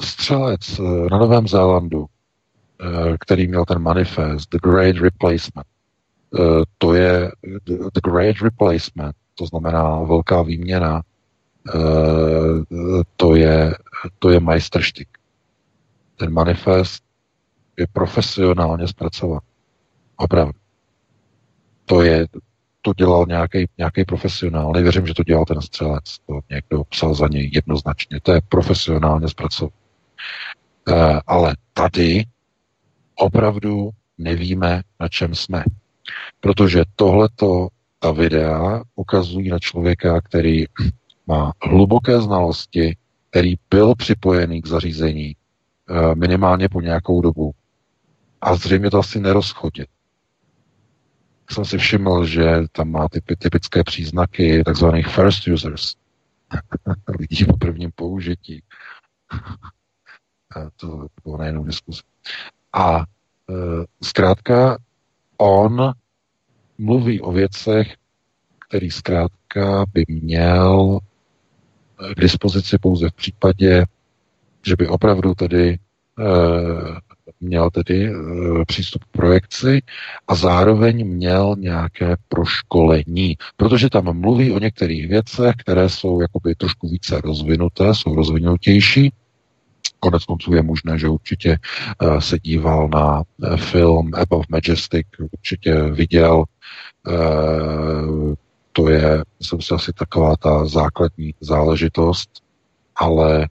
střelec 0.00 0.78
na 1.10 1.18
Novém 1.18 1.48
Zélandu, 1.48 2.06
který 3.20 3.48
měl 3.48 3.64
ten 3.64 3.78
manifest, 3.78 4.50
The 4.50 4.58
Great 4.62 4.96
Replacement, 4.96 5.66
to 6.78 6.94
je 6.94 7.32
The 7.68 8.00
Great 8.04 8.36
Replacement, 8.42 9.16
to 9.34 9.46
znamená 9.46 9.98
velká 9.98 10.42
výměna, 10.42 11.02
to 13.16 13.34
je, 13.34 13.74
to 14.18 14.30
je 14.30 14.40
majstrštyk. 14.40 15.08
Ten 16.16 16.32
manifest 16.32 17.04
je 17.78 17.86
profesionálně 17.92 18.88
zpracovat. 18.88 19.42
Opravdu. 20.16 20.52
To 21.84 22.02
je, 22.02 22.26
to 22.82 22.92
dělal 22.94 23.24
nějaký, 23.28 23.68
nějaký 23.78 24.04
profesionál. 24.04 24.72
Nevěřím, 24.72 25.06
že 25.06 25.14
to 25.14 25.24
dělal 25.24 25.44
ten 25.44 25.60
střelec. 25.60 26.18
To 26.26 26.40
někdo 26.50 26.84
psal 26.84 27.14
za 27.14 27.28
něj 27.28 27.50
jednoznačně. 27.54 28.20
To 28.20 28.32
je 28.32 28.40
profesionálně 28.48 29.28
zpracovat. 29.28 29.72
E, 30.88 31.20
ale 31.26 31.56
tady 31.72 32.24
opravdu 33.14 33.90
nevíme, 34.18 34.82
na 35.00 35.08
čem 35.08 35.34
jsme. 35.34 35.64
Protože 36.40 36.82
tohleto, 36.96 37.68
ta 38.04 38.12
videa 38.12 38.82
ukazují 38.94 39.48
na 39.48 39.58
člověka, 39.58 40.20
který 40.20 40.64
má 41.26 41.52
hluboké 41.62 42.20
znalosti, 42.20 42.96
který 43.30 43.54
byl 43.70 43.94
připojený 43.94 44.62
k 44.62 44.66
zařízení 44.66 45.26
e, 45.26 45.36
minimálně 46.14 46.68
po 46.68 46.80
nějakou 46.80 47.20
dobu. 47.20 47.52
A 48.40 48.54
zřejmě 48.54 48.90
to 48.90 48.98
asi 48.98 49.20
nerozchodit 49.20 49.88
jsem 51.50 51.64
si 51.64 51.78
všiml, 51.78 52.26
že 52.26 52.44
tam 52.72 52.90
má 52.90 53.08
typy, 53.08 53.36
typické 53.36 53.84
příznaky 53.84 54.64
takzvaných 54.64 55.08
first 55.08 55.48
users, 55.48 55.94
lidí 57.18 57.44
po 57.44 57.56
prvním 57.56 57.90
použití. 57.94 58.62
To 60.76 61.06
bylo 61.24 61.38
nejenom 61.38 61.66
diskuse. 61.66 62.02
A 62.72 62.98
e, 62.98 63.02
zkrátka 64.02 64.78
on 65.36 65.94
mluví 66.78 67.20
o 67.20 67.32
věcech, 67.32 67.94
který 68.68 68.90
zkrátka 68.90 69.84
by 69.92 70.04
měl 70.08 70.98
k 72.16 72.20
dispozici 72.20 72.78
pouze 72.78 73.08
v 73.08 73.14
případě, 73.14 73.84
že 74.66 74.76
by 74.76 74.88
opravdu 74.88 75.34
tedy 75.34 75.68
e, 75.68 75.78
měl 77.40 77.70
tedy 77.70 78.06
e, 78.06 78.12
přístup 78.66 79.04
k 79.04 79.08
projekci 79.08 79.82
a 80.28 80.34
zároveň 80.34 81.06
měl 81.06 81.56
nějaké 81.58 82.16
proškolení, 82.28 83.36
protože 83.56 83.90
tam 83.90 84.20
mluví 84.20 84.52
o 84.52 84.58
některých 84.58 85.08
věcech, 85.08 85.54
které 85.58 85.88
jsou 85.88 86.20
jakoby 86.20 86.54
trošku 86.54 86.88
více 86.88 87.20
rozvinuté, 87.20 87.94
jsou 87.94 88.14
rozvinutější. 88.14 89.12
Konec 90.04 90.24
konců 90.24 90.54
je 90.54 90.62
možné, 90.62 90.98
že 90.98 91.08
určitě 91.08 91.58
e, 92.00 92.20
se 92.20 92.38
díval 92.38 92.88
na 92.88 93.22
e, 93.22 93.56
film 93.56 94.10
Above 94.14 94.44
Majestic, 94.48 95.06
určitě 95.32 95.82
viděl, 95.82 96.44
e, 97.08 97.14
to 98.72 98.88
je, 98.88 99.22
myslím 99.38 99.60
si, 99.60 99.74
asi 99.74 99.92
taková 99.92 100.36
ta 100.36 100.66
základní 100.66 101.34
záležitost, 101.40 102.30
ale 102.96 103.48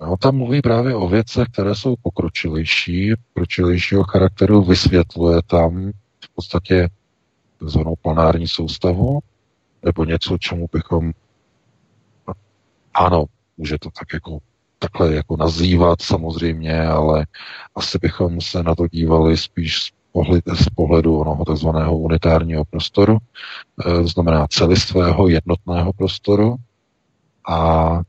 No, 0.00 0.16
tam 0.16 0.36
mluví 0.36 0.62
právě 0.62 0.94
o 0.94 1.08
věcech, 1.08 1.48
které 1.52 1.74
jsou 1.74 1.94
pokročilejší, 2.02 3.14
pokročilejšího 3.28 4.04
charakteru, 4.04 4.62
vysvětluje 4.62 5.40
tam 5.46 5.92
v 6.24 6.34
podstatě 6.34 6.88
zvanou 7.60 7.94
planární 8.02 8.48
soustavu, 8.48 9.18
nebo 9.82 10.04
něco, 10.04 10.38
čemu 10.38 10.66
bychom 10.72 11.12
ano, 12.94 13.24
může 13.56 13.78
to 13.78 13.90
tak 13.98 14.12
jako 14.12 14.38
takhle 14.84 15.14
jako 15.14 15.36
nazývat 15.36 16.02
samozřejmě, 16.02 16.86
ale 16.86 17.26
asi 17.74 17.98
bychom 17.98 18.40
se 18.40 18.62
na 18.62 18.74
to 18.74 18.88
dívali 18.88 19.36
spíš 19.36 19.82
z, 19.82 19.90
pohled, 20.12 20.44
z 20.54 20.68
pohledu 20.74 21.18
onoho 21.18 21.44
takzvaného 21.44 21.98
unitárního 21.98 22.64
prostoru, 22.64 23.18
e, 23.86 24.02
to 24.02 24.08
znamená 24.08 24.46
celistvého 24.46 25.28
jednotného 25.28 25.92
prostoru 25.92 26.56
a 27.48 28.00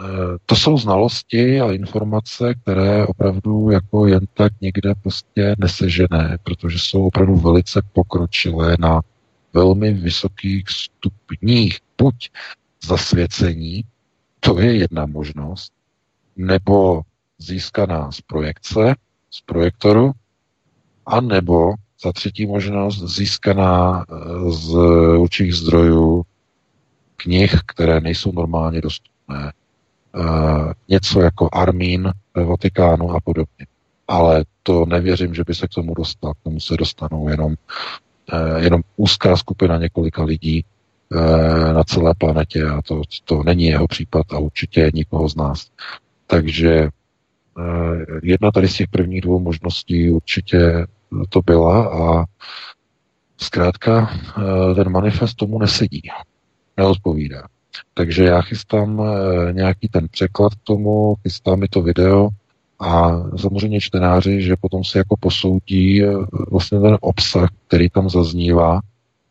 Eh, 0.00 0.38
to 0.46 0.56
jsou 0.56 0.78
znalosti 0.78 1.60
a 1.60 1.72
informace, 1.72 2.54
které 2.54 3.06
opravdu 3.06 3.70
jako 3.70 4.06
jen 4.06 4.26
tak 4.34 4.52
někde 4.60 4.94
prostě 5.02 5.54
nesežené, 5.58 6.38
protože 6.42 6.78
jsou 6.78 7.06
opravdu 7.06 7.36
velice 7.36 7.82
pokročilé 7.92 8.76
na 8.80 9.00
velmi 9.52 9.92
vysokých 9.92 10.64
stupních. 10.68 11.78
Buď 11.98 12.30
zasvěcení, 12.84 13.84
to 14.40 14.58
je 14.60 14.76
jedna 14.76 15.06
možnost, 15.06 15.72
nebo 16.36 17.02
získaná 17.38 18.12
z 18.12 18.20
projekce, 18.20 18.94
z 19.30 19.40
projektoru, 19.40 20.12
a 21.06 21.20
nebo 21.20 21.74
za 22.02 22.12
třetí 22.12 22.46
možnost 22.46 23.16
získaná 23.16 24.04
eh, 24.08 24.50
z 24.50 24.74
určitých 25.18 25.54
zdrojů 25.54 26.22
knih, 27.16 27.54
které 27.66 28.00
nejsou 28.00 28.32
normálně 28.32 28.80
dostupné 28.80 29.52
Eh, 30.14 30.74
něco 30.88 31.20
jako 31.20 31.48
Armín 31.52 32.12
ve 32.34 32.44
Vatikánu 32.44 33.10
a 33.10 33.20
podobně. 33.20 33.66
Ale 34.08 34.44
to 34.62 34.86
nevěřím, 34.86 35.34
že 35.34 35.44
by 35.46 35.54
se 35.54 35.66
k 35.68 35.74
tomu 35.74 35.94
dostal. 35.94 36.34
K 36.34 36.42
tomu 36.42 36.60
se 36.60 36.76
dostanou 36.76 37.28
jenom, 37.28 37.54
uh, 38.32 38.56
jenom 38.56 38.82
úzká 38.96 39.36
skupina 39.36 39.78
několika 39.78 40.24
lidí 40.24 40.64
uh, 41.08 41.72
na 41.72 41.84
celé 41.84 42.14
planetě 42.18 42.64
a 42.64 42.82
to, 42.82 43.02
to 43.24 43.42
není 43.42 43.64
jeho 43.64 43.86
případ 43.86 44.32
a 44.32 44.38
určitě 44.38 44.90
nikoho 44.94 45.28
z 45.28 45.36
nás. 45.36 45.70
Takže 46.30 46.88
jedna 48.22 48.50
tady 48.50 48.68
z 48.68 48.76
těch 48.76 48.88
prvních 48.88 49.20
dvou 49.20 49.40
možností 49.40 50.10
určitě 50.10 50.86
to 51.28 51.40
byla 51.46 51.88
a 51.88 52.24
zkrátka 53.36 54.10
ten 54.74 54.88
manifest 54.88 55.34
tomu 55.34 55.58
nesedí, 55.58 56.02
neodpovídá. 56.76 57.42
Takže 57.94 58.24
já 58.24 58.42
chystám 58.42 59.02
eh, 59.02 59.52
nějaký 59.52 59.88
ten 59.88 60.08
překlad 60.08 60.54
k 60.54 60.64
tomu, 60.64 61.14
chystám 61.22 61.60
mi 61.60 61.68
to 61.68 61.82
video 61.82 62.28
a 62.78 63.10
samozřejmě 63.36 63.80
čtenáři, 63.80 64.42
že 64.42 64.56
potom 64.60 64.84
si 64.84 64.98
jako 64.98 65.16
posoudí 65.20 66.04
eh, 66.04 66.12
vlastně 66.50 66.80
ten 66.80 66.98
obsah, 67.00 67.48
který 67.66 67.90
tam 67.90 68.10
zaznívá, 68.10 68.80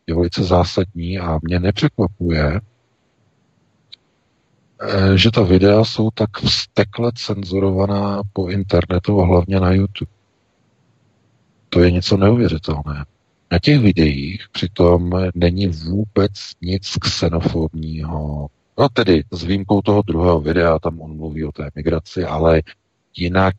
je 0.06 0.14
velice 0.14 0.44
zásadní 0.44 1.18
a 1.18 1.38
mě 1.42 1.60
nepřekvapuje, 1.60 2.56
eh, 2.56 2.60
že 5.14 5.30
ta 5.30 5.42
videa 5.42 5.84
jsou 5.84 6.10
tak 6.10 6.38
vztekle 6.38 7.12
cenzurovaná 7.14 8.22
po 8.32 8.48
internetu 8.48 9.20
a 9.20 9.26
hlavně 9.26 9.60
na 9.60 9.72
YouTube. 9.72 10.10
To 11.68 11.80
je 11.80 11.90
něco 11.90 12.16
neuvěřitelného. 12.16 13.04
Na 13.52 13.58
těch 13.58 13.78
videích 13.78 14.46
přitom 14.52 15.10
není 15.34 15.66
vůbec 15.66 16.32
nic 16.62 16.96
xenofobního. 17.00 18.46
No 18.78 18.88
tedy 18.88 19.24
s 19.30 19.44
výjimkou 19.44 19.82
toho 19.82 20.02
druhého 20.02 20.40
videa, 20.40 20.78
tam 20.78 21.00
on 21.00 21.16
mluví 21.16 21.44
o 21.44 21.52
té 21.52 21.70
migraci, 21.74 22.24
ale 22.24 22.62
jinak 23.16 23.54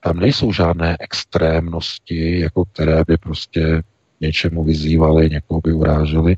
tam 0.00 0.20
nejsou 0.20 0.52
žádné 0.52 0.96
extrémnosti, 1.00 2.40
jako 2.40 2.64
které 2.64 3.04
by 3.06 3.16
prostě 3.16 3.82
něčemu 4.20 4.64
vyzývaly, 4.64 5.30
někoho 5.30 5.60
by 5.60 5.72
urážely, 5.72 6.36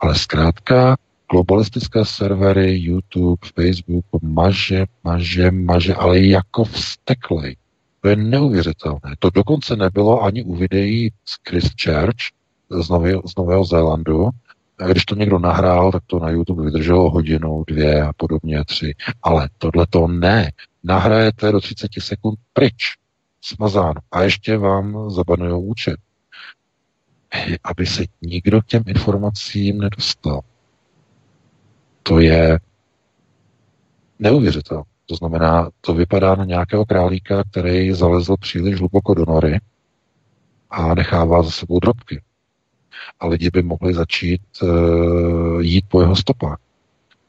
ale 0.00 0.14
zkrátka 0.14 0.96
globalistické 1.32 2.04
servery, 2.04 2.78
YouTube, 2.78 3.40
Facebook 3.54 4.04
maže, 4.22 4.84
maže, 5.04 5.50
maže, 5.50 5.94
ale 5.94 6.20
jako 6.20 6.64
vsteklej. 6.64 7.56
To 8.00 8.08
je 8.08 8.16
neuvěřitelné. 8.16 9.16
To 9.18 9.30
dokonce 9.30 9.76
nebylo 9.76 10.22
ani 10.22 10.42
u 10.44 10.56
videí 10.56 11.12
z 11.24 11.36
Christchurch 11.48 12.16
z, 12.70 12.88
Nový, 12.88 13.12
z 13.26 13.36
Nového 13.38 13.64
Zélandu. 13.64 14.28
A 14.78 14.86
když 14.86 15.04
to 15.04 15.14
někdo 15.14 15.38
nahrál, 15.38 15.92
tak 15.92 16.02
to 16.06 16.18
na 16.18 16.30
YouTube 16.30 16.64
vydrželo 16.64 17.10
hodinu, 17.10 17.64
dvě 17.66 18.02
a 18.02 18.12
podobně, 18.12 18.64
tři. 18.64 18.94
Ale 19.22 19.48
tohle 19.58 19.86
to 19.90 20.08
ne. 20.08 20.52
Nahrajete 20.84 21.52
do 21.52 21.60
30 21.60 21.90
sekund 21.98 22.38
pryč. 22.52 22.96
Smazáno. 23.40 24.00
A 24.12 24.22
ještě 24.22 24.56
vám 24.56 25.10
zabanují 25.10 25.64
účet. 25.64 25.96
Aby 27.64 27.86
se 27.86 28.04
nikdo 28.22 28.62
k 28.62 28.66
těm 28.66 28.82
informacím 28.86 29.78
nedostal. 29.78 30.40
To 32.02 32.20
je 32.20 32.58
neuvěřitelné. 34.18 34.84
To 35.06 35.14
znamená, 35.14 35.70
to 35.80 35.94
vypadá 35.94 36.34
na 36.34 36.44
nějakého 36.44 36.84
králíka, 36.84 37.44
který 37.50 37.92
zalezl 37.92 38.36
příliš 38.36 38.78
hluboko 38.78 39.14
do 39.14 39.24
nory 39.28 39.60
a 40.70 40.94
nechává 40.94 41.42
za 41.42 41.50
sebou 41.50 41.80
drobky. 41.80 42.22
A 43.20 43.26
lidi 43.26 43.50
by 43.50 43.62
mohli 43.62 43.94
začít 43.94 44.42
uh, 44.62 45.60
jít 45.60 45.84
po 45.88 46.00
jeho 46.00 46.16
stopách. 46.16 46.58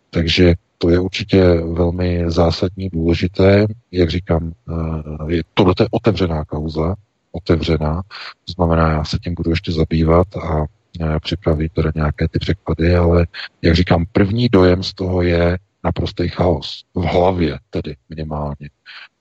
Takže 0.09 0.53
to 0.77 0.89
je 0.89 0.99
určitě 0.99 1.43
velmi 1.53 2.23
zásadní, 2.27 2.89
důležité. 2.89 3.65
Jak 3.91 4.09
říkám, 4.09 4.51
uh, 4.67 5.31
je, 5.31 5.43
tohle 5.53 5.73
je 5.79 5.87
otevřená 5.91 6.45
kauza, 6.45 6.95
otevřená. 7.31 8.01
To 8.45 8.53
znamená, 8.53 8.91
já 8.91 9.03
se 9.03 9.19
tím 9.19 9.33
budu 9.33 9.49
ještě 9.49 9.71
zabývat 9.71 10.27
a 10.37 10.65
uh, 10.99 11.19
připravit 11.19 11.71
teda 11.73 11.91
nějaké 11.95 12.27
ty 12.27 12.39
překlady, 12.39 12.95
ale 12.95 13.27
jak 13.61 13.75
říkám, 13.75 14.05
první 14.11 14.49
dojem 14.49 14.83
z 14.83 14.93
toho 14.93 15.21
je, 15.21 15.57
naprostý 15.83 16.29
chaos. 16.29 16.85
V 16.95 17.01
hlavě 17.01 17.59
tedy 17.69 17.95
minimálně. 18.09 18.69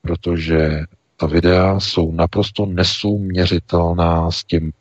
Protože 0.03 0.81
ta 1.17 1.27
videa 1.27 1.81
jsou 1.81 2.13
naprosto 2.13 2.67
nesouměřitelná 2.67 4.31
s 4.31 4.45
tím 4.45 4.73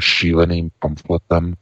šíleným 0.00 0.70
pamfletem, 0.78 1.54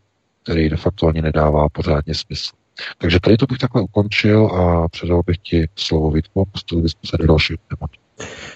který 0.42 0.68
de 0.68 0.76
facto 0.76 1.06
ani 1.06 1.22
nedává 1.22 1.68
pořádně 1.68 2.14
smysl. 2.14 2.52
Takže 2.98 3.20
tady 3.20 3.36
to 3.36 3.46
bych 3.46 3.58
takhle 3.58 3.82
ukončil 3.82 4.46
a 4.46 4.88
předal 4.88 5.22
bych 5.26 5.38
ti 5.38 5.68
slovo 5.76 6.10
Vítku 6.10 6.40
a 6.40 6.44
pustili 6.44 6.82
bychom 6.82 7.00
se 7.04 7.16
do 7.16 7.26
dalšího 7.26 7.58
tématu. 7.68 8.00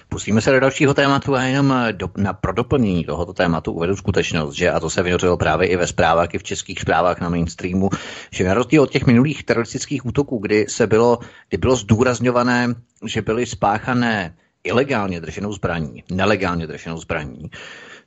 Pustíme 0.09 0.41
se 0.41 0.51
do 0.51 0.59
dalšího 0.59 0.93
tématu 0.93 1.35
a 1.35 1.43
jenom 1.43 1.73
do, 1.91 2.09
na 2.17 2.33
prodoplnění 2.33 3.03
tohoto 3.03 3.33
tématu 3.33 3.71
uvedu 3.71 3.95
skutečnost, 3.95 4.55
že, 4.55 4.71
a 4.71 4.79
to 4.79 4.89
se 4.89 5.03
vynořilo 5.03 5.37
právě 5.37 5.67
i 5.67 5.75
ve 5.75 5.87
zprávách, 5.87 6.33
i 6.33 6.37
v 6.37 6.43
českých 6.43 6.79
zprávách 6.79 7.21
na 7.21 7.29
mainstreamu, 7.29 7.89
že 8.31 8.43
na 8.43 8.53
rozdíl 8.53 8.83
od 8.83 8.91
těch 8.91 9.05
minulých 9.05 9.43
teroristických 9.43 10.05
útoků, 10.05 10.37
kdy 10.37 10.65
se 10.69 10.87
bylo, 10.87 11.19
kdy 11.49 11.57
bylo 11.57 11.75
zdůrazňované, 11.75 12.75
že 13.05 13.21
byly 13.21 13.45
spáchané 13.45 14.35
ilegálně 14.63 15.21
drženou 15.21 15.53
zbraní, 15.53 16.03
nelegálně 16.11 16.67
drženou 16.67 16.97
zbraní, 16.97 17.49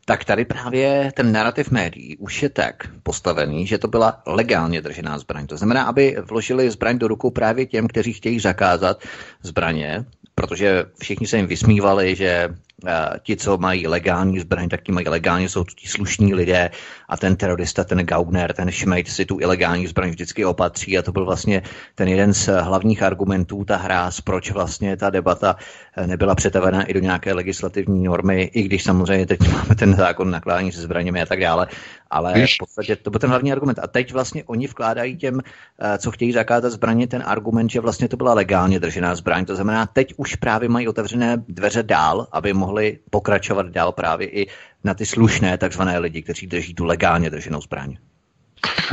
tak 0.05 0.25
tady 0.25 0.45
právě 0.45 1.13
ten 1.15 1.33
narrativ 1.33 1.71
médií 1.71 2.17
už 2.17 2.43
je 2.43 2.49
tak 2.49 2.77
postavený, 3.03 3.67
že 3.67 3.79
to 3.79 3.89
byla 3.89 4.23
legálně 4.27 4.81
držená 4.81 5.19
zbraň. 5.19 5.47
To 5.47 5.57
znamená, 5.57 5.85
aby 5.85 6.17
vložili 6.29 6.71
zbraň 6.71 6.99
do 6.99 7.09
rukou 7.09 7.31
právě 7.31 7.67
těm, 7.67 7.89
kteří 7.89 8.13
chtějí 8.13 8.41
zakázat 8.41 9.03
zbraně, 9.43 10.05
protože 10.35 10.85
všichni 11.01 11.27
se 11.27 11.37
jim 11.37 11.47
vysmívali, 11.47 12.17
že 12.17 12.49
uh, 12.49 12.91
ti, 13.23 13.37
co 13.37 13.59
mají 13.59 13.87
legální 13.87 14.41
zbraň, 14.41 14.69
tak 14.69 14.83
ti 14.83 14.93
mají 14.93 15.09
legálně, 15.09 15.49
jsou 15.49 15.65
to 15.65 15.75
ti 15.75 15.89
slušní 15.89 16.35
lidé 16.35 16.71
a 17.09 17.17
ten 17.17 17.37
terorista, 17.37 17.85
ten 17.85 17.99
Gaugner, 17.99 18.53
ten 18.53 18.73
Schmeid 18.73 19.09
si 19.09 19.25
tu 19.25 19.41
ilegální 19.41 19.87
zbraň 19.87 20.11
vždycky 20.11 20.45
opatří. 20.45 20.99
A 20.99 21.03
to 21.03 21.13
byl 21.13 21.25
vlastně 21.25 21.63
ten 21.95 22.09
jeden 22.09 22.35
z 22.35 22.47
hlavních 22.63 23.03
argumentů, 23.03 23.65
ta 23.65 23.77
hra, 23.77 24.11
proč 24.25 24.51
vlastně 24.51 24.97
ta 24.97 25.11
debata 25.11 25.57
eh, 25.97 26.07
nebyla 26.07 26.35
přetavená 26.35 26.83
i 26.83 26.95
do 26.95 27.01
nějaké 27.01 27.33
legislativní 27.33 28.05
normy, 28.05 28.43
i 28.43 28.63
když 28.63 28.83
samozřejmě 28.83 29.27
teď 29.27 29.41
máme 29.53 29.75
ten 29.75 29.95
zákon 29.95 30.31
nakládání 30.31 30.73
se 30.73 30.81
zbraněmi 30.81 31.23
a 31.23 31.27
tak 31.27 31.41
dále, 31.41 31.67
ale 32.15 32.35
Víš? 32.35 32.55
v 32.55 32.59
podstatě 32.59 32.97
to 32.97 33.11
byl 33.11 33.21
ten 33.21 33.31
hlavní 33.31 33.53
argument. 33.53 33.79
A 33.83 33.87
teď 33.87 34.13
vlastně 34.13 34.45
oni 34.45 34.67
vkládají 34.67 35.17
těm, 35.17 35.41
eh, 35.41 35.99
co 35.99 36.11
chtějí 36.11 36.33
zakázat 36.33 36.73
zbraně, 36.73 37.07
ten 37.07 37.23
argument, 37.27 37.71
že 37.71 37.81
vlastně 37.81 38.09
to 38.09 38.17
byla 38.17 38.35
legálně 38.35 38.81
držená 38.81 39.15
zbraň. 39.15 39.45
To 39.45 39.55
znamená, 39.55 39.87
teď 39.87 40.15
už 40.17 40.37
právě 40.37 40.69
mají 40.69 40.89
otevřené 40.89 41.43
dveře 41.49 41.83
dál, 41.83 42.27
aby 42.33 42.53
mohli 42.53 42.99
pokračovat 43.11 43.67
dál 43.67 43.93
právě 43.93 44.27
i 44.29 44.47
na 44.85 44.95
ty 44.95 45.07
slušné 45.07 45.59
takzvané 45.59 45.99
lidi, 45.99 46.23
kteří 46.23 46.47
drží 46.47 46.75
tu 46.75 46.85
legálně 46.85 47.31
drženou 47.31 47.61
zbraň. 47.61 47.97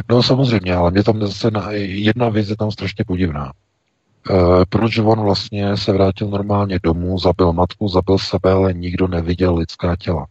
No 0.09 0.24
samozřejmě, 0.24 0.76
ale 0.76 0.91
mě 0.91 1.03
tam 1.03 1.19
zase 1.19 1.51
na, 1.51 1.72
jedna 1.72 2.30
věc 2.30 2.49
je 2.49 2.55
tam 2.55 2.72
strašně 2.72 3.05
podivná. 3.07 3.51
E, 3.51 4.65
proč 4.69 4.97
on 4.97 5.19
vlastně 5.22 5.78
se 5.78 5.91
vrátil 5.91 6.28
normálně 6.28 6.80
domů, 6.84 7.19
zabil 7.19 7.53
matku, 7.53 7.88
zabil 7.88 8.17
sebe, 8.17 8.51
ale 8.51 8.74
nikdo 8.74 9.07
neviděl 9.07 9.55
lidská 9.55 9.95
těla? 9.95 10.26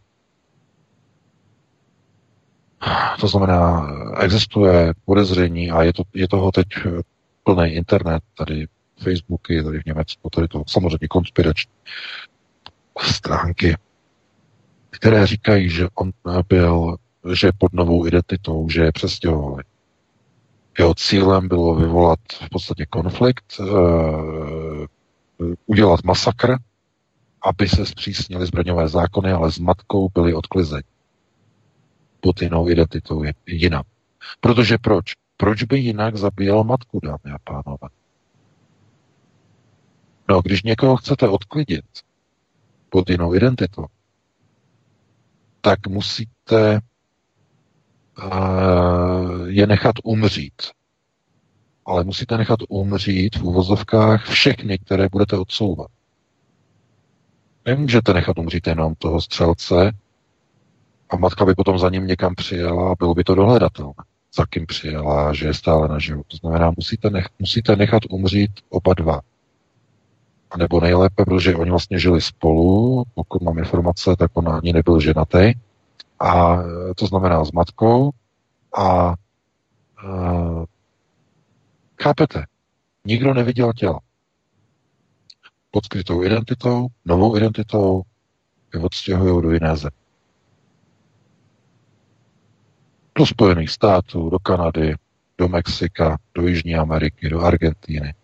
To 3.19 3.27
znamená, 3.27 3.87
existuje 4.19 4.93
podezření 5.05 5.71
a 5.71 5.83
je, 5.83 5.93
to, 5.93 6.03
je 6.13 6.27
toho 6.27 6.51
teď 6.51 6.67
plný 7.43 7.69
internet, 7.69 8.23
tady 8.37 8.67
Facebooky, 9.03 9.63
tady 9.63 9.79
v 9.79 9.85
Německu, 9.85 10.29
tady 10.29 10.47
to 10.47 10.63
samozřejmě 10.67 11.07
konspirační 11.07 11.71
stránky, 13.01 13.77
které 14.89 15.27
říkají, 15.27 15.69
že 15.69 15.87
on 15.95 16.11
byl, 16.47 16.97
že 17.33 17.49
pod 17.57 17.73
novou 17.73 18.07
identitou, 18.07 18.69
že 18.69 18.81
je 18.81 18.91
přestěhovali. 18.91 19.63
Jeho 20.79 20.93
cílem 20.93 21.47
bylo 21.47 21.75
vyvolat 21.75 22.19
v 22.45 22.49
podstatě 22.49 22.85
konflikt, 22.85 23.59
uh, 23.59 24.85
udělat 25.65 26.03
masakr, 26.03 26.55
aby 27.43 27.67
se 27.69 27.85
zpřísnily 27.85 28.45
zbraňové 28.45 28.87
zákony, 28.87 29.31
ale 29.31 29.51
s 29.51 29.59
matkou 29.59 30.09
byli 30.13 30.33
odklizeni 30.33 30.90
pod 32.21 32.41
jinou 32.41 32.69
identitou 32.69 33.23
jinam. 33.45 33.83
Protože 34.39 34.77
proč? 34.77 35.13
Proč 35.37 35.63
by 35.63 35.79
jinak 35.79 36.17
zabíjel 36.17 36.63
matku, 36.63 36.99
dámy 37.03 37.35
a 37.35 37.37
pánové? 37.43 37.87
No, 40.29 40.41
když 40.41 40.63
někoho 40.63 40.95
chcete 40.97 41.27
odklidit 41.27 41.85
pod 42.89 43.09
jinou 43.09 43.35
identitou, 43.35 43.85
tak 45.61 45.87
musíte 45.87 46.79
uh, 48.23 49.47
je 49.47 49.67
nechat 49.67 49.95
umřít. 50.03 50.61
Ale 51.85 52.03
musíte 52.03 52.37
nechat 52.37 52.59
umřít 52.69 53.35
v 53.35 53.43
úvozovkách 53.43 54.29
všechny, 54.29 54.77
které 54.77 55.09
budete 55.11 55.37
odsouvat. 55.37 55.91
Nemůžete 57.65 58.13
nechat 58.13 58.37
umřít 58.37 58.67
jenom 58.67 58.95
toho 58.95 59.21
střelce, 59.21 59.91
a 61.11 61.17
matka 61.17 61.45
by 61.45 61.55
potom 61.55 61.79
za 61.79 61.89
ním 61.89 62.07
někam 62.07 62.35
přijela 62.35 62.91
a 62.91 62.95
bylo 62.95 63.13
by 63.13 63.23
to 63.23 63.35
dohledatelné, 63.35 63.93
za 64.35 64.45
kým 64.49 64.65
přijela, 64.65 65.33
že 65.33 65.47
je 65.47 65.53
stále 65.53 65.87
naživu. 65.87 66.23
To 66.27 66.37
znamená, 66.37 66.71
musíte, 66.77 67.09
nech, 67.09 67.25
musíte 67.39 67.75
nechat 67.75 68.03
umřít 68.09 68.51
oba 68.69 68.93
dva. 68.93 69.21
A 70.51 70.57
nebo 70.57 70.79
nejlépe, 70.81 71.25
protože 71.25 71.55
oni 71.55 71.71
vlastně 71.71 71.99
žili 71.99 72.21
spolu, 72.21 73.03
pokud 73.13 73.41
mám 73.41 73.57
informace, 73.57 74.15
tak 74.19 74.31
on 74.33 74.49
ani 74.49 74.73
nebyl 74.73 74.99
ženatý. 74.99 75.53
A 76.19 76.57
to 76.95 77.05
znamená 77.07 77.45
s 77.45 77.51
matkou. 77.51 78.11
A 78.77 79.15
uh, 80.03 80.65
chápete, 82.01 82.45
nikdo 83.05 83.33
neviděl 83.33 83.73
tělo. 83.73 83.99
Pod 85.71 85.85
skrytou 85.85 86.23
identitou, 86.23 86.87
novou 87.05 87.37
identitou, 87.37 88.01
je 88.73 88.79
odstěhují 88.79 89.43
do 89.43 89.51
jiné 89.51 89.75
země. 89.75 90.00
Do 93.15 93.25
Spojených 93.25 93.69
států, 93.69 94.29
do 94.29 94.39
Kanady, 94.39 94.95
do 95.37 95.47
Mexika, 95.47 96.17
do 96.35 96.47
Jižní 96.47 96.75
Ameriky, 96.75 97.29
do 97.29 97.41
Argentíny. 97.41 98.09
E, 98.09 98.15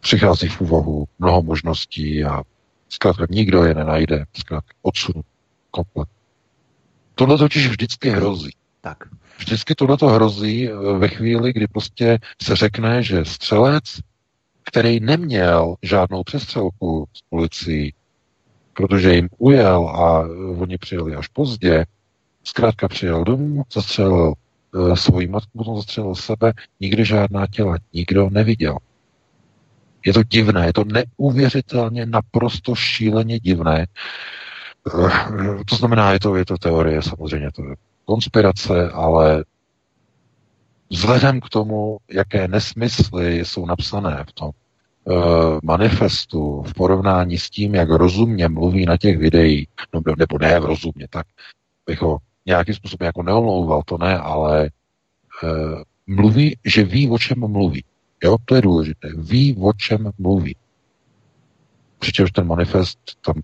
přichází 0.00 0.48
v 0.48 0.60
úvahu 0.60 1.08
mnoho 1.18 1.42
možností 1.42 2.24
a 2.24 2.42
zkrátka 2.88 3.26
nikdo 3.30 3.64
je 3.64 3.74
nenajde, 3.74 4.24
zkrátka 4.38 4.74
odsunu 4.82 5.22
komplet. 5.70 6.08
Tohle 7.14 7.38
totiž 7.38 7.68
vždycky 7.68 8.10
hrozí. 8.10 8.50
Tak. 8.80 9.04
Vždycky 9.38 9.74
tohle 9.74 9.96
to 9.96 10.06
hrozí 10.06 10.68
eh, 10.68 10.74
ve 10.98 11.08
chvíli, 11.08 11.52
kdy 11.52 11.66
prostě 11.66 12.18
se 12.42 12.56
řekne, 12.56 13.02
že 13.02 13.24
střelec, 13.24 14.00
který 14.62 15.00
neměl 15.00 15.74
žádnou 15.82 16.22
přestřelku 16.22 17.08
s 17.12 17.20
policií, 17.30 17.94
protože 18.72 19.14
jim 19.14 19.28
ujel 19.38 19.88
a 19.88 20.28
oni 20.58 20.78
přijeli 20.78 21.14
až 21.14 21.28
pozdě, 21.28 21.84
Zkrátka 22.46 22.88
přijel 22.88 23.24
domů, 23.24 23.62
zastřelil 23.72 24.32
e, 24.92 24.96
svoji 24.96 25.28
matku, 25.28 25.58
potom 25.58 25.76
zastřelil 25.76 26.14
sebe, 26.14 26.52
nikdy 26.80 27.04
žádná 27.04 27.46
těla, 27.46 27.76
nikdo 27.92 28.30
neviděl. 28.30 28.78
Je 30.06 30.12
to 30.12 30.22
divné, 30.22 30.66
je 30.66 30.72
to 30.72 30.84
neuvěřitelně, 30.84 32.06
naprosto 32.06 32.74
šíleně 32.74 33.38
divné. 33.40 33.82
E, 33.82 33.86
to 35.64 35.76
znamená, 35.76 36.12
je 36.12 36.20
to, 36.20 36.36
je 36.36 36.44
to 36.44 36.58
teorie, 36.58 37.02
samozřejmě 37.02 37.52
to 37.52 37.62
je 37.62 37.76
konspirace, 38.04 38.90
ale 38.90 39.44
vzhledem 40.90 41.40
k 41.40 41.48
tomu, 41.48 41.98
jaké 42.10 42.48
nesmysly 42.48 43.38
jsou 43.38 43.66
napsané 43.66 44.24
v 44.28 44.32
tom 44.32 44.50
e, 44.50 45.12
manifestu 45.62 46.62
v 46.62 46.74
porovnání 46.74 47.38
s 47.38 47.50
tím, 47.50 47.74
jak 47.74 47.90
rozumně 47.90 48.48
mluví 48.48 48.86
na 48.86 48.96
těch 48.96 49.18
videích, 49.18 49.68
no, 49.94 50.00
nebo 50.18 50.38
ne 50.38 50.58
rozumně, 50.58 51.06
tak 51.10 51.26
bych 51.86 52.02
ho 52.02 52.18
nějakým 52.46 52.74
způsobem 52.74 53.06
jako 53.06 53.22
neomlouval, 53.22 53.82
to 53.82 53.98
ne, 53.98 54.18
ale 54.18 54.66
e, 54.66 54.70
mluví, 56.06 56.58
že 56.64 56.84
ví, 56.84 57.10
o 57.10 57.18
čem 57.18 57.38
mluví. 57.38 57.84
Jo, 58.24 58.36
to 58.44 58.54
je 58.54 58.62
důležité. 58.62 59.08
Ví, 59.18 59.56
o 59.60 59.72
čem 59.72 60.10
mluví. 60.18 60.56
Přičemž 61.98 62.30
ten 62.32 62.46
manifest 62.46 62.98
tam 63.24 63.42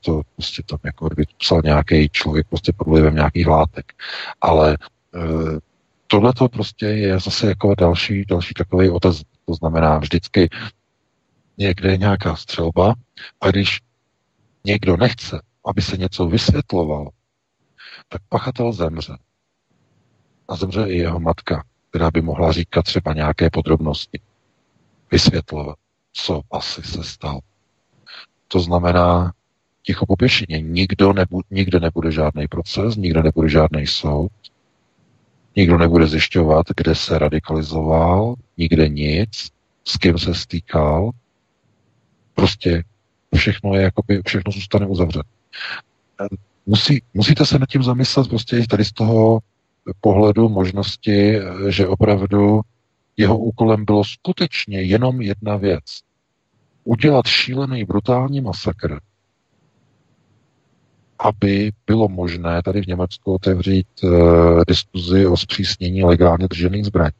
to 0.00 0.22
prostě 0.34 0.62
tam 0.62 0.78
jako 0.84 1.06
kdyby 1.06 1.24
psal 1.38 1.60
nějaký 1.64 2.08
člověk 2.08 2.46
prostě 2.48 2.72
pod 2.72 2.86
vlivem 2.86 3.14
nějakých 3.14 3.46
látek. 3.46 3.92
Ale 4.40 4.72
e, 4.72 4.78
tohle 6.06 6.32
to 6.32 6.48
prostě 6.48 6.86
je 6.86 7.20
zase 7.20 7.46
jako 7.46 7.74
další, 7.74 8.24
další 8.24 8.54
takový 8.54 8.90
otaz. 8.90 9.22
To 9.44 9.54
znamená 9.54 9.98
vždycky 9.98 10.48
někde 11.58 11.90
je 11.90 11.96
nějaká 11.96 12.36
střelba 12.36 12.94
a 13.40 13.50
když 13.50 13.80
někdo 14.64 14.96
nechce, 14.96 15.40
aby 15.66 15.82
se 15.82 15.96
něco 15.96 16.26
vysvětlovalo, 16.26 17.10
tak 18.08 18.22
pachatel 18.28 18.72
zemře. 18.72 19.18
A 20.48 20.56
zemře 20.56 20.86
i 20.86 20.98
jeho 20.98 21.20
matka, 21.20 21.64
která 21.90 22.10
by 22.10 22.22
mohla 22.22 22.52
říkat 22.52 22.82
třeba 22.82 23.12
nějaké 23.12 23.50
podrobnosti, 23.50 24.20
vysvětlovat, 25.10 25.76
co 26.12 26.40
asi 26.50 26.82
se 26.82 27.04
stalo. 27.04 27.40
To 28.48 28.60
znamená, 28.60 29.32
ticho 29.82 30.06
po 30.06 30.16
pěšině. 30.16 30.60
Nikdo 30.60 31.12
nebu, 31.12 31.40
nikde 31.50 31.80
nebude 31.80 32.12
žádný 32.12 32.48
proces, 32.48 32.96
nikde 32.96 33.22
nebude 33.22 33.48
žádný 33.48 33.86
soud, 33.86 34.32
nikdo 35.56 35.78
nebude 35.78 36.06
zjišťovat, 36.06 36.66
kde 36.76 36.94
se 36.94 37.18
radikalizoval, 37.18 38.34
nikde 38.56 38.88
nic, 38.88 39.50
s 39.84 39.96
kým 39.96 40.18
se 40.18 40.34
stýkal. 40.34 41.10
Prostě 42.34 42.84
všechno 43.34 43.74
je, 43.74 43.82
jakoby, 43.82 44.22
všechno 44.26 44.52
zůstane 44.52 44.86
uzavřené 44.86 45.24
musí, 46.66 47.02
musíte 47.14 47.46
se 47.46 47.58
nad 47.58 47.68
tím 47.68 47.82
zamyslet 47.82 48.28
prostě 48.28 48.66
tady 48.70 48.84
z 48.84 48.92
toho 48.92 49.38
pohledu 50.00 50.48
možnosti, 50.48 51.40
že 51.68 51.86
opravdu 51.86 52.60
jeho 53.16 53.38
úkolem 53.38 53.84
bylo 53.84 54.04
skutečně 54.04 54.82
jenom 54.82 55.20
jedna 55.20 55.56
věc. 55.56 55.84
Udělat 56.84 57.26
šílený, 57.26 57.84
brutální 57.84 58.40
masakr, 58.40 59.00
aby 61.18 61.72
bylo 61.86 62.08
možné 62.08 62.62
tady 62.62 62.82
v 62.82 62.86
Německu 62.86 63.34
otevřít 63.34 63.86
uh, 64.02 64.62
diskuzi 64.68 65.26
o 65.26 65.36
zpřísnění 65.36 66.04
legálně 66.04 66.48
držených 66.48 66.84
zbraní. 66.84 67.16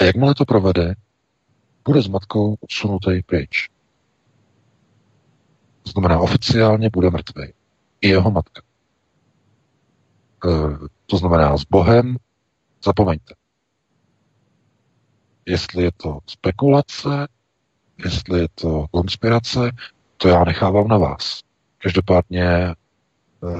A 0.00 0.04
jakmile 0.04 0.34
to 0.34 0.44
provede, 0.44 0.94
bude 1.84 2.02
s 2.02 2.08
matkou 2.08 2.56
odsunutý 2.60 3.22
pryč. 3.26 3.68
To 5.82 5.90
znamená, 5.90 6.18
oficiálně 6.18 6.90
bude 6.92 7.10
mrtvý. 7.10 7.52
I 8.00 8.08
jeho 8.08 8.30
matka. 8.30 8.62
E, 10.44 10.48
to 11.06 11.16
znamená, 11.16 11.56
s 11.56 11.64
Bohem 11.64 12.16
zapomeňte. 12.84 13.34
Jestli 15.46 15.82
je 15.82 15.92
to 15.96 16.18
spekulace, 16.26 17.28
jestli 18.04 18.40
je 18.40 18.48
to 18.54 18.86
konspirace, 18.90 19.70
to 20.16 20.28
já 20.28 20.44
nechávám 20.44 20.88
na 20.88 20.98
vás. 20.98 21.40
Každopádně, 21.78 22.44
e, 22.44 22.74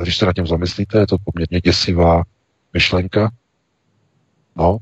když 0.03 0.17
se 0.17 0.27
nad 0.27 0.33
tím 0.33 0.47
zamyslíte, 0.47 0.99
je 0.99 1.07
to 1.07 1.17
poměrně 1.25 1.61
děsivá 1.61 2.23
myšlenka. 2.73 3.31
No, 4.57 4.79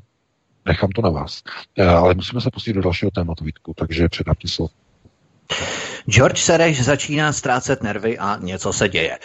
nechám 0.66 0.90
to 0.90 1.02
na 1.02 1.10
vás. 1.10 1.42
E, 1.76 1.86
ale 1.86 2.14
musíme 2.14 2.40
se 2.40 2.50
pustit 2.50 2.72
do 2.72 2.82
dalšího 2.82 3.10
tématu, 3.10 3.44
Vítku, 3.44 3.74
takže 3.76 4.08
předám 4.08 4.34
ti 4.38 4.48
slovo. 4.48 4.83
George 6.06 6.38
Sereš 6.38 6.84
začíná 6.84 7.32
ztrácet 7.32 7.82
nervy 7.82 8.18
a 8.18 8.38
něco 8.40 8.72
se 8.72 8.88
děje. 8.88 9.18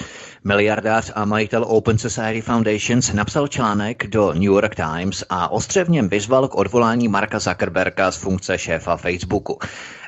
Miliardář 0.44 1.12
a 1.16 1.26
majitel 1.26 1.66
Open 1.68 1.98
Society 1.98 2.42
Foundations 2.42 3.14
napsal 3.14 3.48
článek 3.48 4.08
do 4.08 4.34
New 4.34 4.44
York 4.44 4.76
Times 4.76 5.24
a 5.30 5.52
ostře 5.52 5.84
v 5.84 5.90
něm 5.90 6.10
vyzval 6.10 6.48
k 6.48 6.56
odvolání 6.56 7.08
Marka 7.08 7.40
Zuckerberga 7.40 8.12
z 8.12 8.18
funkce 8.18 8.58
šéfa 8.58 8.98
Facebooku. 8.98 9.60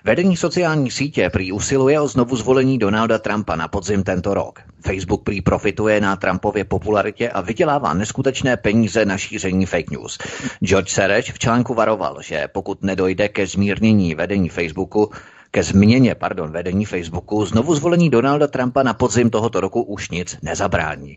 Vedení 0.04 0.38
sociální 0.38 0.92
sítě 0.92 1.30
prý 1.30 1.52
usiluje 1.52 2.00
o 2.00 2.08
znovu 2.08 2.36
zvolení 2.36 2.80
Donalda 2.80 3.18
Trumpa 3.18 3.56
na 3.56 3.68
podzim 3.68 4.04
tento 4.04 4.34
rok. 4.34 4.60
Facebook 4.86 5.24
prý 5.24 5.42
profituje 5.42 6.02
na 6.02 6.16
Trumpově 6.16 6.64
popularitě 6.64 7.30
a 7.30 7.42
vydělává 7.42 7.94
neskutečné 7.94 8.58
peníze 8.58 9.06
na 9.06 9.18
šíření 9.18 9.66
fake 9.66 9.92
news. 9.92 10.18
George 10.64 10.90
Sereš 10.90 11.32
v 11.32 11.40
článku 11.40 11.74
varoval, 11.74 12.22
že 12.22 12.48
pokud 12.52 12.84
nedojde 12.84 13.30
ke 13.30 13.48
zmírnění 13.48 14.16
vedení 14.16 14.50
Facebooku, 14.50 15.12
ke 15.52 15.64
změně 15.64 16.16
pardon, 16.16 16.52
vedení 16.52 16.86
Facebooku 16.86 17.46
znovu 17.46 17.76
zvolení 17.76 18.10
Donalda 18.10 18.48
Trumpa 18.48 18.84
na 18.84 18.94
podzim 18.94 19.30
tohoto 19.30 19.62
roku 19.62 19.82
už 19.82 20.10
nic 20.10 20.38
nezabrání. 20.42 21.16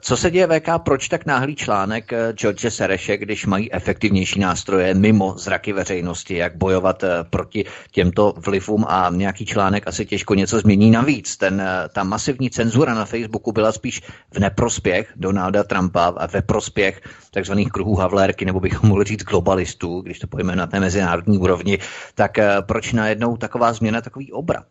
Co 0.00 0.16
se 0.16 0.30
děje 0.30 0.46
VK, 0.46 0.68
proč 0.84 1.08
tak 1.08 1.26
náhlý 1.26 1.56
článek 1.56 2.12
eh, 2.12 2.32
George 2.32 2.66
Sereše, 2.68 3.16
když 3.16 3.46
mají 3.46 3.72
efektivnější 3.72 4.40
nástroje 4.40 4.94
mimo 4.94 5.34
zraky 5.38 5.72
veřejnosti, 5.72 6.36
jak 6.36 6.56
bojovat 6.56 7.04
eh, 7.04 7.08
proti 7.30 7.64
těmto 7.90 8.34
vlivům 8.36 8.84
a 8.88 9.10
nějaký 9.14 9.46
článek 9.46 9.86
asi 9.86 10.06
těžko 10.06 10.34
něco 10.34 10.60
změní 10.60 10.90
navíc. 10.90 11.36
Ten, 11.36 11.60
eh, 11.60 11.88
ta 11.92 12.04
masivní 12.04 12.50
cenzura 12.50 12.94
na 12.94 13.04
Facebooku 13.04 13.52
byla 13.52 13.72
spíš 13.72 14.02
v 14.34 14.38
neprospěch 14.38 15.12
Donalda 15.16 15.64
Trumpa 15.64 16.04
a 16.16 16.26
ve 16.26 16.42
prospěch 16.42 17.00
takzvaných 17.30 17.68
kruhů 17.68 17.94
Havlérky, 17.94 18.44
nebo 18.44 18.60
bychom 18.60 18.88
mohli 18.88 19.04
říct 19.04 19.22
globalistů, 19.22 20.00
když 20.00 20.18
to 20.18 20.26
pojme 20.26 20.56
na 20.56 20.66
té 20.66 20.80
mezinárodní 20.80 21.38
úrovni, 21.38 21.78
tak 22.14 22.38
proč 22.66 22.92
najednou 22.92 23.36
taková 23.36 23.65
taková 23.66 23.72
změna, 23.72 24.00
takový 24.00 24.32
obrat. 24.32 24.66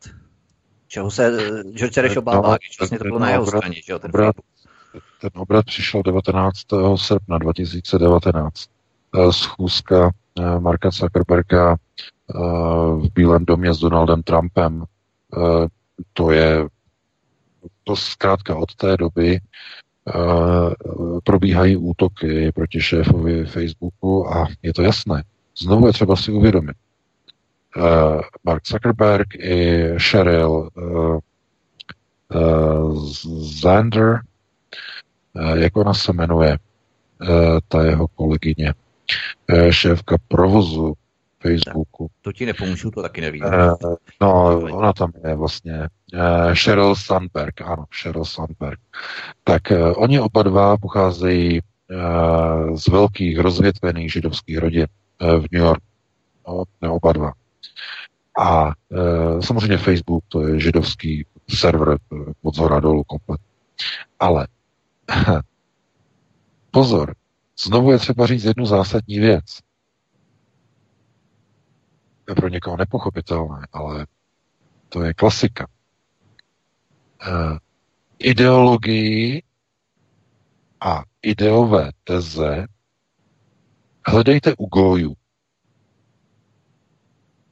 Čeho 0.88 1.12
se 1.12 1.28
eh, 1.28 1.64
George 1.64 1.94
Sereš 1.94 2.18
obává, 2.18 2.52
no, 2.52 2.58
když 2.58 2.80
vlastně 2.80 2.98
to 2.98 3.04
bylo 3.04 3.20
na 3.20 3.30
jeho 3.30 3.44
obrat, 3.44 3.60
straně, 3.60 3.76
že 3.86 3.94
jo, 3.94 4.00
ten 4.00 4.10
obrat, 4.10 4.36
ten 5.22 5.32
obrat 5.36 5.66
přišel 5.66 6.04
19. 6.04 6.62
srpna 6.96 7.38
2019. 7.38 8.66
Eh, 9.16 9.34
schůzka 9.34 10.12
eh, 10.40 10.60
Marka 10.60 10.92
Zuckerberga 10.92 11.76
v 12.98 13.14
Bílém 13.16 13.46
domě 13.46 13.74
s 13.74 13.80
Donaldem 13.80 14.24
Trumpem. 14.24 14.84
To 16.14 16.32
je 16.32 16.68
to 17.84 17.96
zkrátka 17.96 18.56
od 18.56 18.76
té 18.76 18.98
doby 18.98 19.40
probíhají 21.24 21.78
útoky 21.78 22.52
proti 22.56 22.82
šéfovi 22.82 23.46
Facebooku 23.46 24.28
a 24.34 24.48
je 24.62 24.74
to 24.74 24.82
jasné. 24.82 25.24
Znovu 25.58 25.88
je 25.88 25.94
třeba 25.94 26.16
si 26.16 26.32
uvědomit, 26.32 26.78
Mark 28.44 28.68
Zuckerberg 28.68 29.36
i 29.36 29.84
Sheryl 29.98 30.70
uh, 30.76 31.20
uh, 32.34 33.06
Zander, 33.62 34.22
jak 35.54 35.78
ona 35.78 35.94
se 35.94 36.14
jmenuje, 36.14 36.58
ta 37.68 37.84
jeho 37.84 38.08
kolegyně, 38.08 38.74
šéfka 39.70 40.18
provozu 40.28 40.94
Facebooku. 41.40 42.10
To 42.22 42.32
ti 42.32 42.46
nepomůžu, 42.46 42.92
to 42.92 43.02
taky 43.02 43.22
nevím. 43.22 43.44
No, 44.22 44.60
ona 44.60 44.94
tam 44.94 45.12
je 45.28 45.36
vlastně. 45.36 45.90
Sheryl 46.54 46.96
Sandberg, 46.96 47.62
ano, 47.62 47.86
Sheryl 47.92 48.26
Sandberg. 48.26 48.80
Tak 49.44 49.62
oni 49.96 50.20
oba 50.20 50.44
dva 50.44 50.78
pocházejí 50.78 51.62
z 52.76 52.88
velkých 52.88 53.40
rozvětvených 53.40 54.12
židovských 54.12 54.58
rodin 54.58 54.88
v 55.20 55.46
New 55.52 55.62
Yorku. 55.62 55.86
No, 56.48 56.64
ne 56.82 56.90
oba 56.90 57.14
dva. 57.14 57.32
A 58.40 58.68
e, 58.70 59.42
samozřejmě 59.42 59.78
Facebook, 59.78 60.24
to 60.28 60.48
je 60.48 60.60
židovský 60.60 61.26
server 61.50 61.92
e, 61.92 61.98
od 62.42 62.56
zhora 62.56 62.80
dolů 62.80 63.04
komplet. 63.04 63.42
Ale 64.20 64.48
pozor, 66.72 67.16
znovu 67.66 67.92
je 67.92 67.98
třeba 67.98 68.28
říct 68.28 68.44
jednu 68.44 68.66
zásadní 68.66 69.20
věc. 69.20 69.46
To 72.26 72.32
je 72.32 72.36
pro 72.36 72.48
někoho 72.48 72.78
nepochopitelné, 72.78 73.68
ale 73.74 74.08
to 74.90 75.04
je 75.04 75.14
klasika. 75.14 75.68
E, 77.22 77.32
ideologii 78.20 79.44
a 80.82 81.04
ideové 81.22 81.92
teze 82.04 82.68
hledejte 84.08 84.54
u 84.58 84.66
gojů. 84.66 85.16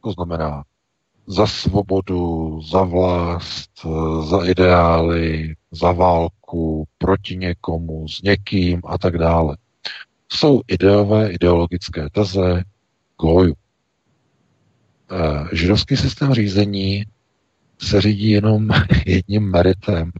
To 0.03 0.11
znamená 0.11 0.63
za 1.27 1.47
svobodu, 1.47 2.61
za 2.61 2.83
vlast, 2.83 3.71
za 4.29 4.45
ideály, 4.45 5.55
za 5.71 5.91
válku, 5.91 6.87
proti 6.97 7.37
někomu, 7.37 8.07
s 8.07 8.21
někým 8.21 8.81
a 8.85 8.97
tak 8.97 9.17
dále. 9.17 9.57
Jsou 10.31 10.61
ideové, 10.67 11.31
ideologické 11.31 12.09
teze 12.09 12.63
goju. 13.21 13.55
Eh, 15.11 15.55
židovský 15.55 15.97
systém 15.97 16.33
řízení 16.33 17.05
se 17.81 18.01
řídí 18.01 18.29
jenom 18.29 18.69
jedním 19.05 19.51
meritem, 19.51 20.11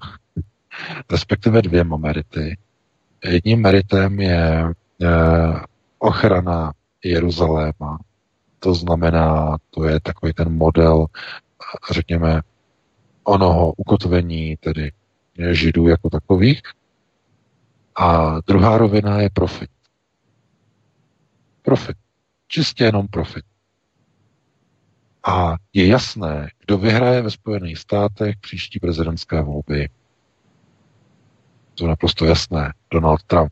respektive 1.12 1.62
dvěma 1.62 1.98
merity. 1.98 2.58
Jedním 3.26 3.62
meritem 3.62 4.20
je 4.20 4.66
eh, 5.02 5.62
ochrana 6.00 6.74
Jeruzaléma, 7.04 8.00
to 8.64 8.74
znamená, 8.74 9.58
to 9.70 9.86
je 9.86 10.00
takový 10.00 10.34
ten 10.34 10.58
model, 10.58 11.06
řekněme, 11.92 12.42
onoho 13.24 13.74
ukotvení, 13.74 14.58
tedy 14.58 14.92
židů 15.52 15.88
jako 15.88 16.10
takových. 16.10 16.62
A 17.96 18.40
druhá 18.48 18.78
rovina 18.78 19.22
je 19.22 19.30
profit. 19.30 19.70
Profit. 21.62 21.98
Čistě 22.48 22.84
jenom 22.84 23.08
profit. 23.08 23.46
A 25.28 25.56
je 25.74 25.88
jasné, 25.88 26.50
kdo 26.66 26.78
vyhraje 26.78 27.22
ve 27.22 27.32
Spojených 27.32 27.78
státech 27.78 28.36
příští 28.38 28.80
prezidentské 28.80 29.42
volby. 29.42 29.90
To 31.76 31.84
je 31.84 31.90
naprosto 31.90 32.26
jasné. 32.26 32.74
Donald 32.92 33.24
Trump. 33.24 33.52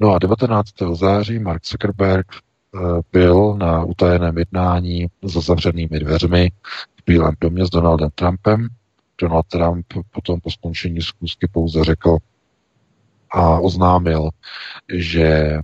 No 0.00 0.14
a 0.14 0.18
19. 0.18 0.68
září 0.94 1.38
Mark 1.38 1.66
Zuckerberg 1.66 2.49
byl 3.12 3.54
na 3.54 3.84
utajeném 3.84 4.38
jednání 4.38 5.06
za 5.22 5.40
zavřenými 5.40 5.98
dveřmi 5.98 6.52
v 7.00 7.04
Bílém 7.06 7.34
domě 7.40 7.66
s 7.66 7.70
Donaldem 7.70 8.10
Trumpem. 8.14 8.68
Donald 9.20 9.46
Trump 9.46 9.86
potom 10.10 10.40
po 10.40 10.50
skončení 10.50 11.00
zkusky 11.02 11.48
pouze 11.52 11.84
řekl 11.84 12.16
a 13.30 13.58
oznámil, 13.58 14.30
že 14.94 15.24
eh, 15.24 15.60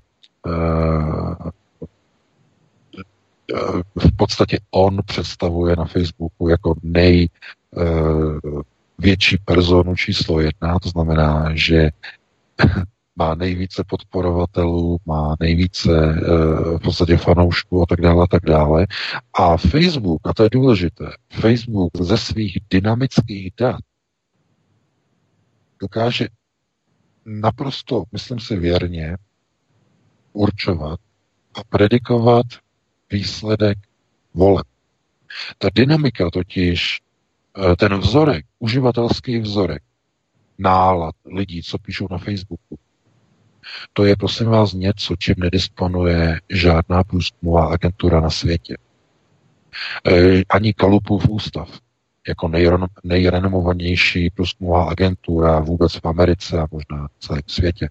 v 3.97 4.17
podstatě 4.17 4.59
on 4.71 4.99
představuje 5.07 5.77
na 5.77 5.85
Facebooku 5.85 6.49
jako 6.49 6.75
největší 6.83 7.27
eh, 9.37 9.45
personu 9.45 9.97
číslo 9.97 10.41
jedna, 10.41 10.79
to 10.79 10.89
znamená, 10.89 11.51
že 11.55 11.91
má 13.17 13.35
nejvíce 13.35 13.85
podporovatelů, 13.89 14.99
má 15.07 15.37
nejvíce 15.41 15.91
v 16.77 16.81
podstatě 16.83 17.17
fanoušků 17.17 17.83
a 17.83 17.87
tak 17.87 18.01
dále 18.01 18.25
a 18.25 18.27
tak 18.27 18.43
dále. 18.47 18.87
A 19.39 19.57
Facebook, 19.57 20.21
a 20.25 20.35
to 20.35 20.43
je 20.43 20.51
důležité, 20.53 21.05
Facebook 21.31 21.91
ze 22.01 22.19
svých 22.19 22.59
dynamických 22.71 23.53
dat 23.61 23.81
dokáže 25.81 26.29
naprosto, 27.25 28.05
myslím 28.13 28.41
si 28.41 28.57
věrně, 28.57 29.17
určovat 30.33 31.01
a 31.55 31.65
predikovat 31.69 32.47
výsledek 33.11 33.79
voleb. 34.35 34.67
Ta 35.59 35.69
dynamika 35.75 36.31
totiž, 36.31 37.01
eh, 37.59 37.77
ten 37.77 37.99
vzorek, 37.99 38.47
uživatelský 38.59 39.39
vzorek, 39.39 39.83
nálad 40.59 41.15
lidí, 41.25 41.63
co 41.63 41.79
píšou 41.79 42.07
na 42.11 42.19
Facebooku, 42.19 42.79
to 43.93 44.05
je, 44.05 44.17
prosím 44.17 44.47
vás, 44.47 44.73
něco, 44.73 45.17
čím 45.19 45.35
nedisponuje 45.39 46.41
žádná 46.51 47.05
průzkumová 47.05 47.67
agentura 47.67 48.21
na 48.21 48.31
světě. 48.31 48.77
E, 50.07 50.43
ani 50.51 50.75
Kalupův 50.75 51.29
ústav, 51.29 51.69
jako 52.29 52.51
nejrenomovanější 53.05 54.31
průzkumová 54.31 54.91
agentura 54.91 55.61
vůbec 55.61 55.93
v 55.95 56.05
Americe 56.05 56.59
a 56.59 56.67
možná 56.71 57.09
v 57.09 57.27
celém 57.27 57.43
světě. 57.47 57.89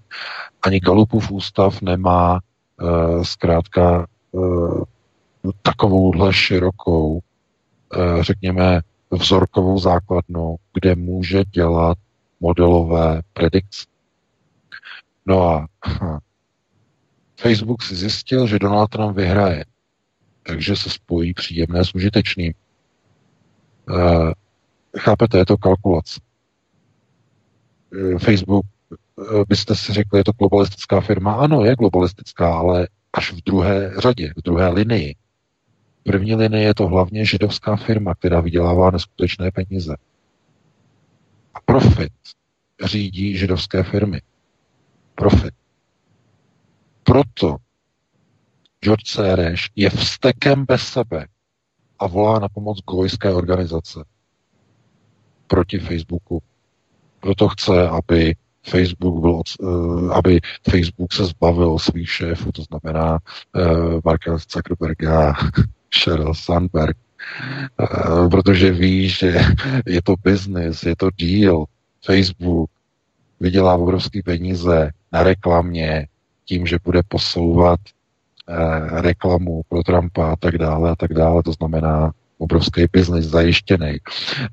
Ani 0.61 0.79
Galupův 0.79 1.31
ústav 1.31 1.81
nemá 1.81 2.39
uh, 2.81 3.23
zkrátka 3.23 4.05
uh, 4.31 4.83
takovouhle 5.61 6.33
širokou, 6.33 7.13
uh, 7.13 7.21
řekněme, 8.21 8.81
vzorkovou 9.11 9.79
základnu, 9.79 10.55
kde 10.73 10.95
může 10.95 11.43
dělat 11.43 11.97
modelové 12.39 13.21
predikce. 13.33 13.85
No 15.25 15.49
a 15.49 15.67
Facebook 17.39 17.83
si 17.83 17.95
zjistil, 17.95 18.47
že 18.47 18.59
Donald 18.59 18.87
Trump 18.87 19.17
vyhraje, 19.17 19.65
takže 20.43 20.75
se 20.75 20.89
spojí 20.89 21.33
příjemné 21.33 21.85
s 21.85 21.95
užitečným. 21.95 22.53
Uh, 23.89 24.31
chápete, 24.97 25.37
je 25.37 25.45
to 25.45 25.57
kalkulace. 25.57 26.19
Uh, 27.95 28.19
Facebook, 28.19 28.65
uh, 29.15 29.43
byste 29.47 29.75
si 29.75 29.93
řekli, 29.93 30.19
je 30.19 30.23
to 30.23 30.31
globalistická 30.31 31.01
firma. 31.01 31.33
Ano, 31.33 31.65
je 31.65 31.75
globalistická, 31.75 32.57
ale 32.57 32.87
až 33.13 33.31
v 33.31 33.41
druhé 33.41 33.93
řadě, 33.97 34.33
v 34.37 34.41
druhé 34.41 34.69
linii. 34.69 35.15
V 35.99 36.03
první 36.03 36.35
linii 36.35 36.63
je 36.63 36.73
to 36.73 36.87
hlavně 36.87 37.25
židovská 37.25 37.75
firma, 37.75 38.15
která 38.15 38.41
vydělává 38.41 38.91
neskutečné 38.91 39.51
peníze. 39.51 39.95
A 41.53 41.59
profit 41.65 42.13
řídí 42.83 43.37
židovské 43.37 43.83
firmy. 43.83 44.21
Profit. 45.15 45.53
Proto 47.03 47.57
George 48.81 49.07
Sereš 49.07 49.71
je 49.75 49.89
vstekem 49.89 50.65
bez 50.65 50.81
sebe 50.81 51.27
a 51.99 52.07
volá 52.07 52.39
na 52.39 52.49
pomoc 52.49 52.77
gojské 52.85 53.33
organizace 53.33 54.03
proti 55.47 55.79
Facebooku. 55.79 56.41
Proto 57.19 57.49
chce, 57.49 57.87
aby 57.89 58.35
Facebook 58.61 59.21
byl, 59.21 59.41
uh, 59.59 60.13
aby 60.13 60.39
Facebook 60.69 61.13
se 61.13 61.25
zbavil 61.25 61.79
svých 61.79 62.11
šéfů, 62.11 62.51
to 62.51 62.61
znamená 62.61 63.19
uh, 63.55 63.99
Marka 64.03 64.37
Zuckerberga, 64.37 65.33
Sheryl 65.93 66.33
Sandberg, 66.33 66.97
uh, 67.79 68.29
protože 68.29 68.71
ví, 68.71 69.09
že 69.09 69.41
je 69.85 70.01
to 70.01 70.15
business, 70.23 70.83
je 70.83 70.95
to 70.95 71.09
deal. 71.17 71.65
Facebook 72.05 72.69
vydělá 73.39 73.75
obrovské 73.75 74.23
peníze 74.25 74.91
na 75.15 75.23
reklamě, 75.23 76.07
tím, 76.45 76.67
že 76.67 76.77
bude 76.83 77.01
posouvat 77.07 77.79
Eh, 78.49 79.01
reklamu 79.01 79.61
pro 79.69 79.83
Trumpa 79.83 80.31
a 80.31 80.35
tak 80.35 80.57
dále 80.57 80.91
a 80.91 80.95
tak 80.95 81.13
dále. 81.13 81.43
To 81.43 81.51
znamená 81.51 82.11
obrovský 82.37 82.85
biznis 82.91 83.25
zajištěný. 83.25 83.97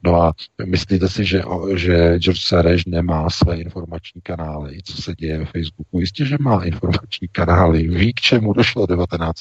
No 0.02 0.22
a 0.22 0.32
myslíte 0.64 1.08
si, 1.08 1.24
že, 1.24 1.42
že 1.74 2.18
George 2.18 2.40
Soros 2.40 2.82
nemá 2.86 3.30
své 3.30 3.56
informační 3.56 4.20
kanály, 4.20 4.78
co 4.84 5.02
se 5.02 5.14
děje 5.14 5.38
ve 5.38 5.44
Facebooku? 5.44 6.00
Jistě, 6.00 6.24
že 6.24 6.36
má 6.40 6.64
informační 6.64 7.28
kanály. 7.32 7.88
Ví, 7.88 8.14
k 8.14 8.20
čemu 8.20 8.52
došlo 8.52 8.86
19. 8.86 9.40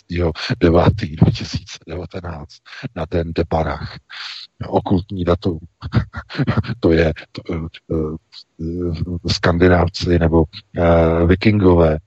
9. 0.59 0.83
2019 1.21 2.49
na 2.95 3.05
ten 3.05 3.33
debarach. 3.33 3.97
Okultní 4.67 5.23
datum. 5.23 5.59
to 6.79 6.91
je 6.91 7.13
to, 7.31 7.41
to, 7.43 7.67
to, 7.87 8.17
skandinávci 9.27 10.19
nebo 10.19 10.43
uh, 10.43 11.27
vikingové 11.27 11.97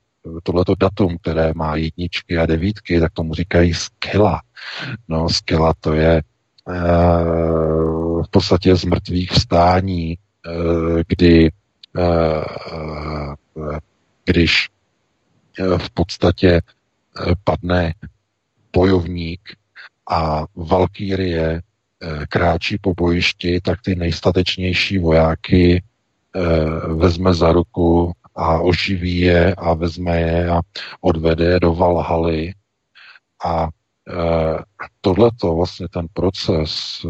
tohleto 0.43 0.75
datum, 0.81 1.19
které 1.19 1.53
má 1.55 1.77
jedničky 1.77 2.39
a 2.39 2.47
devítky, 2.47 3.01
tak 3.01 3.13
tomu 3.13 3.35
říkají 3.35 3.75
skila. 3.75 4.43
No, 5.09 5.29
skila 5.29 5.75
to 5.81 5.93
je 5.93 6.23
uh, 6.69 8.23
v 8.23 8.29
podstatě 8.31 8.77
z 8.77 8.85
mrtvých 8.85 9.31
vstání, 9.31 10.19
uh, 10.47 11.01
kdy 11.09 11.51
uh, 11.97 13.35
když 14.25 14.69
v 15.77 15.91
podstatě 15.91 16.61
padne 17.45 17.95
bojovník 18.73 19.41
a 20.11 20.45
Valkýrie 20.57 21.63
kráčí 22.29 22.79
po 22.79 22.95
bojišti, 22.95 23.61
tak 23.61 23.83
ty 23.83 23.95
nejstatečnější 23.95 24.99
vojáky 24.99 25.83
vezme 26.97 27.35
za 27.35 27.53
ruku 27.53 28.13
a 28.35 28.59
oživí 28.61 29.19
je 29.19 29.55
a 29.55 29.75
vezme 29.75 30.21
je 30.21 30.51
a 30.51 30.61
odvede 31.01 31.45
je 31.45 31.61
do 31.61 31.75
Valhaly. 31.75 32.53
A 33.45 33.65
e, 33.65 33.69
tohleto, 35.01 35.55
vlastně 35.55 35.89
ten 35.89 36.07
proces 36.13 37.01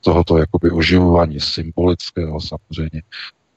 tohoto 0.00 0.38
jakoby 0.38 0.70
oživování 0.70 1.40
symbolického 1.40 2.40
samozřejmě, 2.40 3.02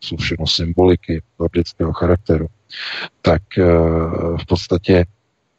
jsou 0.02 0.18
všechno 0.18 0.48
symboliky 0.48 1.22
nordického 1.39 1.93
charakteru, 1.93 2.48
tak 3.22 3.41
v 4.41 4.45
podstatě 4.48 5.06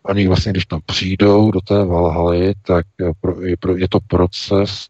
oni 0.02 0.28
vlastně, 0.28 0.52
když 0.52 0.66
tam 0.66 0.80
přijdou 0.86 1.50
do 1.50 1.60
té 1.60 1.84
Valhaly, 1.84 2.54
tak 2.62 2.86
je, 3.76 3.88
to 3.88 4.00
proces, 4.00 4.88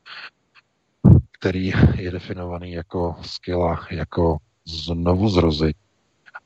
který 1.39 1.73
je 1.97 2.11
definovaný 2.11 2.73
jako 2.73 3.17
skila, 3.23 3.87
jako 3.91 4.37
znovu 4.65 5.29
zrození. 5.29 5.75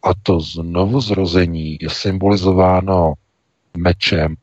A 0.02 0.08
to 0.22 0.40
znovu 0.40 1.00
zrození 1.00 1.78
je 1.80 1.90
symbolizováno 1.90 3.14
mečem. 3.76 4.34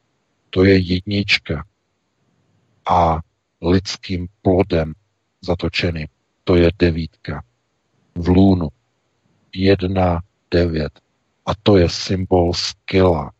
To 0.49 0.63
je 0.63 0.77
jednička. 0.77 1.65
A 2.89 3.19
lidským 3.61 4.27
plodem 4.41 4.93
zatočeným. 5.41 6.07
To 6.43 6.55
je 6.55 6.71
devítka. 6.79 7.43
V 8.15 8.27
lůnu. 8.27 8.67
Jedna, 9.55 10.19
devět. 10.51 10.99
A 11.45 11.51
to 11.63 11.77
je 11.77 11.89
symbol 11.89 12.53
skilla. 12.53 13.31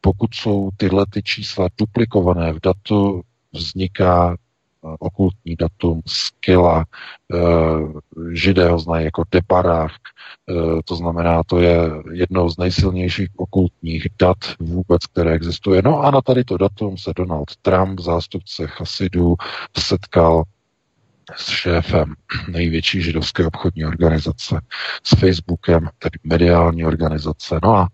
Pokud 0.00 0.34
jsou 0.34 0.70
tyhle 0.76 1.06
ty 1.10 1.22
čísla 1.22 1.68
duplikované 1.78 2.52
v 2.52 2.60
datu, 2.60 3.22
vzniká 3.52 4.36
okultní 4.98 5.56
datum 5.56 6.02
Skila, 6.06 6.84
eh, 7.34 7.38
židé 8.32 8.68
ho 8.68 8.78
znají 8.78 9.04
jako 9.04 9.24
Debarach, 9.30 9.94
eh, 10.50 10.82
to 10.84 10.96
znamená, 10.96 11.42
to 11.42 11.58
je 11.58 11.78
jednou 12.12 12.48
z 12.50 12.58
nejsilnějších 12.58 13.28
okultních 13.36 14.06
dat 14.18 14.38
vůbec, 14.60 15.06
které 15.06 15.32
existuje. 15.32 15.82
No 15.84 16.00
a 16.00 16.10
na 16.10 16.20
tady 16.20 16.44
to 16.44 16.56
datum 16.56 16.98
se 16.98 17.12
Donald 17.16 17.56
Trump, 17.62 18.00
zástupce 18.00 18.66
Chasidů, 18.66 19.34
setkal 19.78 20.42
s 21.36 21.48
šéfem 21.48 22.14
největší 22.48 23.02
židovské 23.02 23.46
obchodní 23.46 23.84
organizace, 23.84 24.60
s 25.04 25.18
Facebookem, 25.20 25.88
tedy 25.98 26.18
mediální 26.24 26.84
organizace. 26.84 27.58
No 27.62 27.76
a 27.76 27.88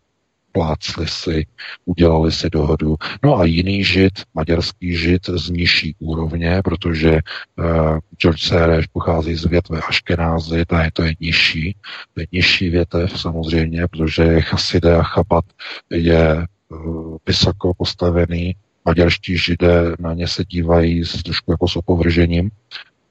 plácli 0.55 1.09
si, 1.09 1.47
udělali 1.85 2.33
si 2.33 2.51
dohodu. 2.51 2.97
No 3.25 3.39
a 3.39 3.45
jiný 3.45 3.85
žid, 3.85 4.13
maďarský 4.35 4.97
žid 4.97 5.27
z 5.27 5.51
nižší 5.51 5.95
úrovně, 5.99 6.61
protože 6.65 7.21
uh, 7.59 7.99
George 8.19 8.43
Sereš 8.43 8.87
pochází 8.87 9.35
z 9.35 9.45
větve 9.45 9.81
Aškenázy, 9.89 10.65
ta 10.65 10.85
je, 10.85 10.91
to 10.93 11.03
je 11.03 11.15
nižší, 11.21 11.77
to 12.15 12.21
je 12.21 12.27
nižší 12.33 12.71
větev 12.71 13.21
samozřejmě, 13.21 13.89
protože 13.89 14.41
Chaside 14.41 14.97
a 14.97 15.03
Chabat 15.03 15.45
je 15.91 16.47
uh, 16.69 17.17
vysoko 17.27 17.75
postavený, 17.75 18.57
maďarští 18.85 19.39
židé 19.39 19.97
na 19.99 20.15
ně 20.15 20.29
se 20.29 20.45
dívají 20.45 21.05
s 21.05 21.23
trošku 21.23 21.53
jako 21.53 21.69
s 21.69 21.77
opovržením, 21.77 22.51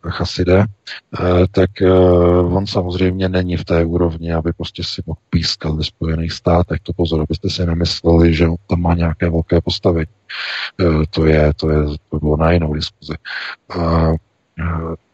chaside, 0.09 0.65
eh, 1.19 1.47
tak 1.51 1.81
eh, 1.81 1.91
on 2.39 2.67
samozřejmě 2.67 3.29
není 3.29 3.57
v 3.57 3.65
té 3.65 3.85
úrovni, 3.85 4.33
aby 4.33 4.53
prostě 4.53 4.83
si 4.83 5.01
mohl 5.05 5.19
pískat 5.29 5.75
ve 5.75 5.83
Spojených 5.83 6.31
státech. 6.31 6.79
To 6.83 6.93
pozor, 6.93 7.21
abyste 7.21 7.49
si 7.49 7.65
nemysleli, 7.65 8.33
že 8.33 8.47
on 8.47 8.55
tam 8.67 8.81
má 8.81 8.93
nějaké 8.93 9.29
velké 9.29 9.61
postavy. 9.61 10.05
Eh, 10.81 11.05
to 11.09 11.25
je, 11.25 11.53
to 11.53 11.69
je, 11.69 11.77
to 12.09 12.19
bylo 12.19 12.37
na 12.37 12.51
jinou 12.51 12.73
diskuzi. 12.73 13.13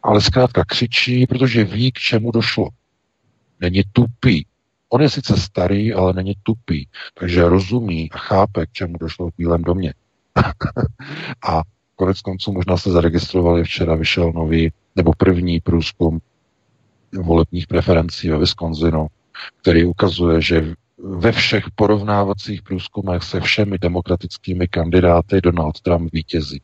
Ale 0.03 0.21
zkrátka 0.21 0.65
křičí, 0.65 1.27
protože 1.27 1.63
ví, 1.63 1.91
k 1.91 1.99
čemu 1.99 2.31
došlo. 2.31 2.69
Není 3.59 3.83
tupý. 3.91 4.45
On 4.89 5.01
je 5.01 5.09
sice 5.09 5.37
starý, 5.37 5.93
ale 5.93 6.13
není 6.13 6.33
tupý, 6.43 6.87
takže 7.19 7.49
rozumí 7.49 8.11
a 8.11 8.17
chápe, 8.17 8.65
k 8.65 8.71
čemu 8.71 8.97
došlo 8.99 9.29
v 9.29 9.33
Bílém 9.37 9.61
domě. 9.61 9.93
a 11.47 11.61
Konec 11.99 12.21
konců 12.21 12.53
možná 12.53 12.77
se 12.77 12.91
zaregistrovali, 12.91 13.63
včera 13.63 13.95
vyšel 13.95 14.31
nový 14.31 14.71
nebo 14.95 15.11
první 15.17 15.59
průzkum 15.59 16.19
volebních 17.21 17.67
preferencí 17.67 18.29
ve 18.29 18.37
Wisconsinu. 18.37 19.07
který 19.61 19.85
ukazuje, 19.85 20.41
že 20.41 20.73
ve 20.97 21.31
všech 21.31 21.63
porovnávacích 21.75 22.61
průzkumech 22.61 23.23
se 23.23 23.41
všemi 23.41 23.77
demokratickými 23.77 24.67
kandidáty 24.67 25.41
Donald 25.41 25.81
Trump 25.81 26.13
vítězí. 26.13 26.61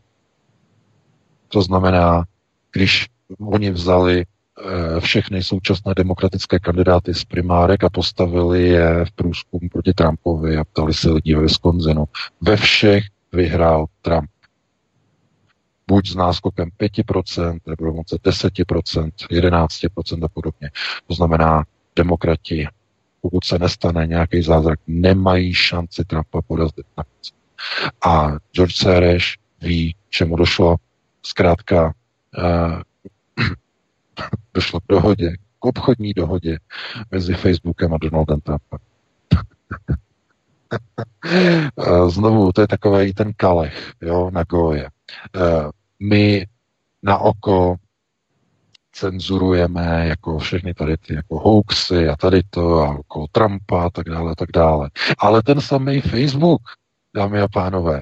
To 1.47 1.61
znamená, 1.61 2.23
když 2.71 3.07
oni 3.39 3.71
vzali 3.71 4.25
eh, 4.25 4.99
všechny 4.99 5.43
současné 5.43 5.93
demokratické 5.95 6.59
kandidáty 6.59 7.13
z 7.13 7.25
primárek 7.25 7.83
a 7.83 7.89
postavili 7.89 8.67
je 8.67 9.05
v 9.05 9.11
průzkumu 9.11 9.69
proti 9.71 9.93
Trumpovi 9.93 10.57
a 10.57 10.63
ptali 10.63 10.93
se 10.93 11.11
lidí 11.11 11.33
ve 11.33 11.41
Wisconsinu. 11.41 12.05
Ve 12.41 12.57
všech 12.57 13.03
vyhrál 13.31 13.85
Trump. 14.01 14.29
Buď 15.87 16.09
s 16.09 16.15
náskokem 16.15 16.69
5%, 16.79 17.59
nebo 17.67 17.85
dokonce 17.85 18.15
10%, 18.15 19.11
11% 19.31 20.25
a 20.25 20.27
podobně. 20.27 20.71
To 21.07 21.13
znamená, 21.13 21.63
demokrati, 21.95 22.67
pokud 23.21 23.43
se 23.43 23.59
nestane 23.59 24.07
nějaký 24.07 24.41
zázrak, 24.41 24.79
nemají 24.87 25.53
šanci 25.53 26.05
Trumpa 26.05 26.41
porazit. 26.41 26.85
A 28.05 28.31
George 28.51 28.75
Soros 28.75 29.23
ví, 29.61 29.95
čemu 30.09 30.35
došlo. 30.35 30.75
Zkrátka, 31.23 31.93
uh, 32.37 32.81
došlo 34.53 34.79
k 34.79 34.83
dohodě, 34.89 35.35
k 35.59 35.65
obchodní 35.65 36.13
dohodě 36.13 36.59
mezi 37.11 37.33
Facebookem 37.33 37.93
a 37.93 37.97
Donaldem 37.97 38.41
Trumpem. 38.41 38.79
Znovu, 42.07 42.51
to 42.51 42.61
je 42.61 42.67
takový 42.67 43.13
ten 43.13 43.33
kalech, 43.37 43.93
jo, 44.01 44.31
na 44.33 44.43
goje. 44.43 44.89
My 45.99 46.45
na 47.03 47.17
oko 47.17 47.75
cenzurujeme 48.91 50.07
jako 50.07 50.37
všechny 50.37 50.73
tady 50.73 50.97
ty 50.97 51.13
jako 51.15 51.39
hoaxy 51.39 52.09
a 52.09 52.15
tady 52.15 52.43
to 52.49 52.77
a 52.79 52.99
okolo 52.99 53.27
Trumpa 53.31 53.85
a 53.85 53.89
tak 53.89 54.09
dále 54.09 54.31
a 54.31 54.35
tak 54.35 54.49
dále. 54.53 54.89
Ale 55.17 55.43
ten 55.43 55.61
samý 55.61 56.01
Facebook, 56.01 56.61
dámy 57.15 57.41
a 57.41 57.47
pánové, 57.47 58.01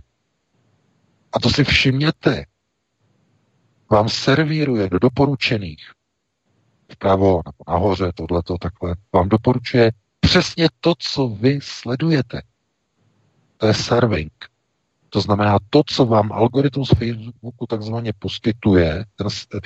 a 1.33 1.39
to 1.39 1.49
si 1.49 1.63
všimněte, 1.63 2.45
vám 3.91 4.09
servíruje 4.09 4.89
do 4.89 4.99
doporučených 4.99 5.91
vpravo 6.93 7.41
nebo 7.45 7.57
nahoře, 7.67 8.11
tohleto, 8.15 8.57
takhle, 8.57 8.95
vám 9.13 9.29
doporučuje 9.29 9.91
přesně 10.19 10.67
to, 10.79 10.93
co 10.99 11.27
vy 11.27 11.59
sledujete. 11.61 12.41
To 13.63 13.67
je 13.67 13.73
serving. 13.73 14.31
To 15.09 15.21
znamená, 15.21 15.57
to, 15.69 15.81
co 15.85 16.05
vám 16.05 16.31
algoritmus 16.31 16.89
Facebooku 16.89 17.65
takzvaně 17.67 18.13
poskytuje, 18.19 19.05
ten, 19.15 19.27
eh, 19.55 19.61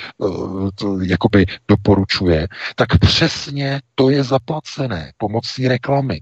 to, 0.75 1.01
jakoby 1.01 1.45
doporučuje, 1.67 2.47
tak 2.75 2.99
přesně 2.99 3.81
to 3.95 4.09
je 4.09 4.23
zaplacené 4.23 5.11
pomocí 5.17 5.67
reklamy. 5.67 6.21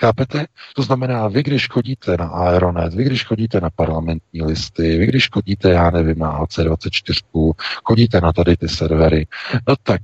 Chápete? 0.00 0.46
To 0.74 0.82
znamená, 0.82 1.28
vy 1.28 1.42
když 1.42 1.68
chodíte 1.68 2.16
na 2.16 2.28
Aeronet, 2.28 2.94
vy 2.94 3.04
když 3.04 3.24
chodíte 3.24 3.60
na 3.60 3.70
parlamentní 3.70 4.42
listy, 4.42 4.98
vy 4.98 5.06
když 5.06 5.28
chodíte, 5.32 5.70
já 5.70 5.90
nevím, 5.90 6.18
na 6.18 6.40
AC24, 6.40 7.52
chodíte 7.84 8.20
na 8.20 8.32
tady 8.32 8.56
ty 8.56 8.68
servery, 8.68 9.26
no 9.68 9.74
tak 9.82 10.00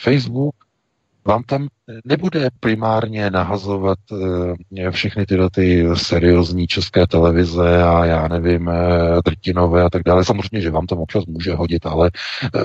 Facebook 0.00 0.67
vám 1.28 1.42
tam 1.42 1.68
nebude 2.04 2.48
primárně 2.60 3.30
nahazovat 3.30 3.98
eh, 4.76 4.90
všechny 4.90 5.26
tyhle 5.26 5.50
ty 5.50 5.88
seriózní 5.94 6.66
české 6.66 7.06
televize 7.06 7.82
a 7.82 8.04
já 8.04 8.28
nevím, 8.28 8.68
eh, 8.68 8.74
drtinové 9.24 9.82
a 9.82 9.90
tak 9.90 10.02
dále. 10.02 10.24
Samozřejmě, 10.24 10.60
že 10.60 10.70
vám 10.70 10.86
tam 10.86 10.98
občas 10.98 11.26
může 11.26 11.54
hodit, 11.54 11.86
ale 11.86 12.10
eh, 12.44 12.60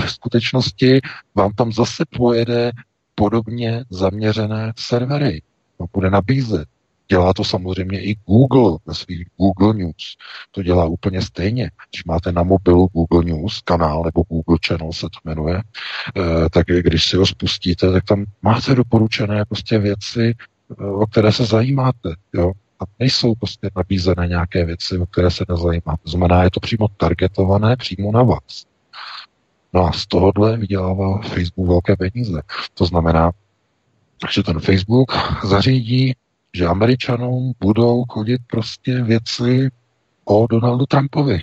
v 0.06 0.10
skutečnosti 0.10 1.00
vám 1.34 1.52
tam 1.52 1.72
zase 1.72 2.04
pojede 2.16 2.72
podobně 3.14 3.84
zaměřené 3.90 4.72
servery 4.76 5.42
no, 5.80 5.86
bude 5.92 6.10
nabízet. 6.10 6.73
Dělá 7.08 7.32
to 7.32 7.44
samozřejmě 7.44 8.02
i 8.02 8.16
Google 8.26 8.78
ve 8.86 8.94
svých 8.94 9.26
Google 9.36 9.74
News. 9.74 10.16
To 10.50 10.62
dělá 10.62 10.84
úplně 10.84 11.22
stejně. 11.22 11.70
Když 11.90 12.04
máte 12.04 12.32
na 12.32 12.42
mobilu 12.42 12.86
Google 12.86 13.24
News 13.24 13.60
kanál 13.64 14.02
nebo 14.04 14.22
Google 14.22 14.58
Channel 14.66 14.92
se 14.92 15.06
to 15.06 15.18
jmenuje, 15.24 15.62
eh, 16.16 16.50
tak 16.50 16.66
když 16.66 17.08
si 17.08 17.16
ho 17.16 17.26
spustíte, 17.26 17.92
tak 17.92 18.04
tam 18.04 18.24
máte 18.42 18.74
doporučené 18.74 19.44
prostě 19.44 19.78
věci, 19.78 20.34
eh, 20.80 20.84
o 20.84 21.06
které 21.06 21.32
se 21.32 21.44
zajímáte. 21.44 22.14
Jo? 22.32 22.52
A 22.80 22.84
nejsou 22.98 23.34
prostě 23.34 23.70
nabízené 23.76 24.26
nějaké 24.28 24.64
věci, 24.64 24.98
o 24.98 25.06
které 25.06 25.30
se 25.30 25.44
nezajímáte. 25.48 26.02
Znamená, 26.04 26.44
je 26.44 26.50
to 26.50 26.60
přímo 26.60 26.88
targetované 26.88 27.76
přímo 27.76 28.12
na 28.12 28.22
vás. 28.22 28.64
No 29.72 29.86
a 29.88 29.92
z 29.92 30.06
tohohle 30.06 30.56
vydělává 30.56 31.20
Facebook 31.22 31.68
velké 31.68 31.96
peníze. 31.96 32.42
To 32.74 32.86
znamená, 32.86 33.32
že 34.30 34.42
ten 34.42 34.60
Facebook 34.60 35.12
zařídí, 35.44 36.14
že 36.54 36.66
Američanům 36.66 37.52
budou 37.60 38.04
chodit 38.04 38.40
prostě 38.46 39.02
věci 39.02 39.70
o 40.24 40.46
Donaldu 40.46 40.86
Trumpovi. 40.86 41.40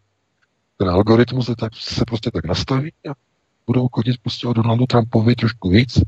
ten 0.76 0.88
algoritmus 0.88 1.46
se, 1.46 1.56
tak, 1.56 1.72
se 1.76 2.04
prostě 2.06 2.30
tak 2.30 2.44
nastaví 2.44 2.92
a 3.10 3.14
budou 3.66 3.88
chodit 3.92 4.16
prostě 4.22 4.46
o 4.46 4.52
Donaldu 4.52 4.86
Trumpovi 4.86 5.34
trošku 5.34 5.70
víc, 5.70 6.00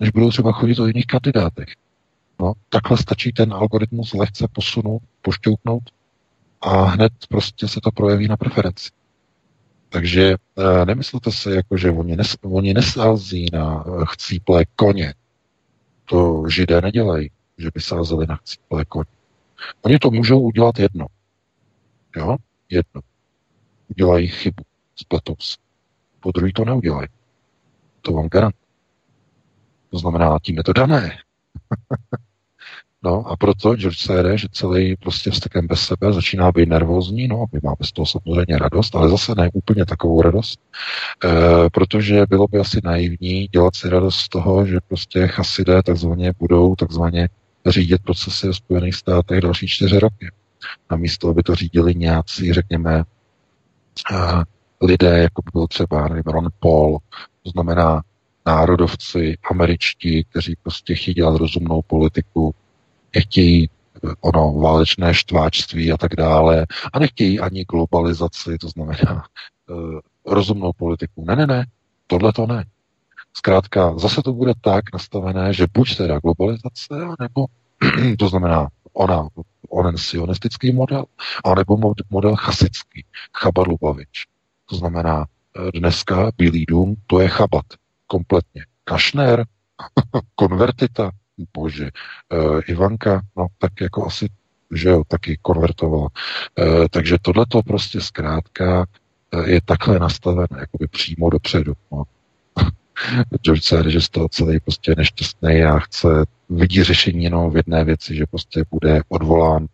než 0.00 0.10
budou 0.10 0.30
třeba 0.30 0.52
chodit 0.52 0.78
o 0.78 0.86
jiných 0.86 1.06
kandidátech. 1.06 1.68
No, 2.40 2.52
takhle 2.68 2.98
stačí 2.98 3.32
ten 3.32 3.52
algoritmus 3.52 4.14
lehce 4.14 4.48
posunout, 4.52 5.02
pošťouknout 5.22 5.82
a 6.60 6.84
hned 6.84 7.12
prostě 7.28 7.68
se 7.68 7.80
to 7.80 7.90
projeví 7.90 8.28
na 8.28 8.36
preferenci. 8.36 8.90
Takže 9.88 10.22
e, 10.32 10.36
nemyslete 10.84 11.32
si, 11.32 11.50
jako, 11.50 11.76
že 11.76 11.90
oni, 11.90 12.16
nes, 12.16 12.36
oni 12.42 12.74
nesází 12.74 13.46
na 13.52 13.84
eh, 13.86 14.04
chcíplé 14.08 14.64
koně, 14.76 15.14
to 16.04 16.44
židé 16.48 16.80
nedělají, 16.80 17.30
že 17.60 17.70
by 17.74 17.80
sázeli 17.80 18.26
na 18.26 18.36
chcíplé 18.36 18.84
koně. 18.84 19.10
Oni 19.82 19.98
to 19.98 20.10
můžou 20.10 20.40
udělat 20.40 20.78
jedno. 20.78 21.06
Jo? 22.16 22.36
Jedno. 22.70 23.00
Udělají 23.88 24.28
chybu. 24.28 24.62
Spletou 24.96 25.34
se. 25.40 25.56
Po 26.20 26.32
druhý 26.32 26.52
to 26.52 26.64
neudělají. 26.64 27.08
To 28.02 28.12
vám 28.12 28.28
garant. 28.28 28.54
To 29.90 29.98
znamená, 29.98 30.38
tím 30.42 30.56
je 30.56 30.64
to 30.64 30.72
dané. 30.72 31.18
No 33.02 33.26
a 33.26 33.36
proto 33.36 33.76
George 33.76 33.98
Sere, 33.98 34.38
že 34.38 34.48
celý 34.52 34.96
prostě 34.96 35.30
vztekem 35.30 35.66
bez 35.66 35.80
sebe 35.80 36.12
začíná 36.12 36.52
být 36.52 36.68
nervózní, 36.68 37.28
no 37.28 37.44
my 37.52 37.60
máme 37.62 37.76
z 37.82 37.92
toho 37.92 38.06
samozřejmě 38.06 38.58
radost, 38.58 38.96
ale 38.96 39.08
zase 39.08 39.34
ne 39.34 39.50
úplně 39.52 39.86
takovou 39.86 40.22
radost, 40.22 40.60
e, 41.24 41.70
protože 41.70 42.26
bylo 42.26 42.48
by 42.48 42.58
asi 42.58 42.80
naivní 42.84 43.46
dělat 43.46 43.76
si 43.76 43.88
radost 43.88 44.16
z 44.16 44.28
toho, 44.28 44.66
že 44.66 44.78
prostě 44.88 45.26
chasidé 45.26 45.82
takzvaně 45.82 46.32
budou 46.38 46.74
takzvaně 46.74 47.28
řídit 47.66 48.02
procesy 48.02 48.48
v 48.48 48.56
Spojených 48.56 48.94
státech 48.94 49.40
další 49.40 49.68
čtyři 49.68 49.98
roky. 49.98 50.30
Namísto, 50.90 51.28
aby 51.28 51.42
to 51.42 51.54
řídili 51.54 51.94
nějací, 51.94 52.52
řekněme, 52.52 53.04
lidé, 54.82 55.18
jako 55.18 55.42
by 55.42 55.50
byl 55.52 55.66
třeba 55.66 56.08
Ron 56.26 56.48
Paul, 56.60 56.98
to 57.42 57.50
znamená 57.50 58.02
národovci, 58.46 59.38
američtí, 59.50 60.24
kteří 60.24 60.56
prostě 60.62 60.94
chtějí 60.94 61.14
dělat 61.14 61.36
rozumnou 61.36 61.82
politiku, 61.82 62.54
nechtějí 63.14 63.68
eh, 63.68 64.08
ono 64.20 64.52
válečné 64.52 65.14
štváčství 65.14 65.92
a 65.92 65.96
tak 65.96 66.16
dále 66.16 66.66
a 66.92 66.98
nechtějí 66.98 67.40
ani 67.40 67.64
globalizaci, 67.64 68.58
to 68.58 68.68
znamená 68.68 69.24
uh, 69.70 70.00
rozumnou 70.26 70.72
politiku. 70.72 71.24
Ne, 71.24 71.36
ne, 71.36 71.46
ne, 71.46 71.66
tohle 72.06 72.32
to 72.32 72.46
ne. 72.46 72.64
Zkrátka, 73.36 73.98
zase 73.98 74.22
to 74.22 74.32
bude 74.32 74.52
tak 74.60 74.92
nastavené, 74.92 75.52
že 75.52 75.66
buď 75.72 75.96
teda 75.96 76.18
globalizace, 76.18 76.94
nebo 77.20 77.46
to 78.18 78.28
znamená 78.28 78.68
ona, 78.92 79.28
onen 79.68 79.98
sionistický 79.98 80.72
model, 80.72 81.04
anebo 81.44 81.94
model 82.10 82.36
chasický, 82.36 83.04
Chabar 83.38 83.68
Lubavič. 83.68 84.26
To 84.66 84.76
znamená, 84.76 85.24
eh, 85.24 85.78
dneska 85.78 86.30
Bílý 86.36 86.66
dům, 86.66 86.96
to 87.06 87.20
je 87.20 87.28
chabat, 87.28 87.64
kompletně. 88.06 88.66
Kašner, 88.84 89.44
konvertita, 90.34 91.10
bože, 91.54 91.90
uh, 92.32 92.60
Ivanka, 92.66 93.22
no 93.36 93.46
tak 93.58 93.80
jako 93.80 94.06
asi, 94.06 94.28
že 94.74 94.88
jo, 94.88 95.02
taky 95.08 95.38
konvertovala. 95.42 96.08
Uh, 96.58 96.86
takže 96.90 97.16
tohle 97.22 97.46
to 97.46 97.62
prostě 97.62 98.00
zkrátka 98.00 98.86
je 99.46 99.60
takhle 99.64 99.98
nastavené, 99.98 100.58
jakoby 100.58 100.86
přímo 100.88 101.30
dopředu. 101.30 101.72
No. 101.92 102.02
George 103.42 103.64
Soros, 103.64 103.92
že 103.92 104.00
z 104.00 104.08
toho 104.08 104.28
celý 104.28 104.60
prostě 104.60 104.94
nešťastný 104.96 105.64
a 105.64 105.78
chce, 105.78 106.08
vidí 106.48 106.82
řešení 106.82 107.24
jenom 107.24 107.50
v 107.50 107.56
jedné 107.56 107.84
věci, 107.84 108.16
že 108.16 108.26
prostě 108.26 108.64
bude 108.70 109.02
odvolán 109.08 109.66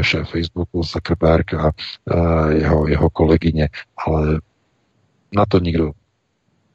šéf 0.00 0.28
Facebooku 0.28 0.82
Zuckerberg 0.82 1.54
a 1.54 1.72
jeho, 2.48 2.88
jeho 2.88 3.10
kolegyně, 3.10 3.68
ale 4.06 4.40
na 5.32 5.46
to 5.46 5.58
nikdo 5.58 5.92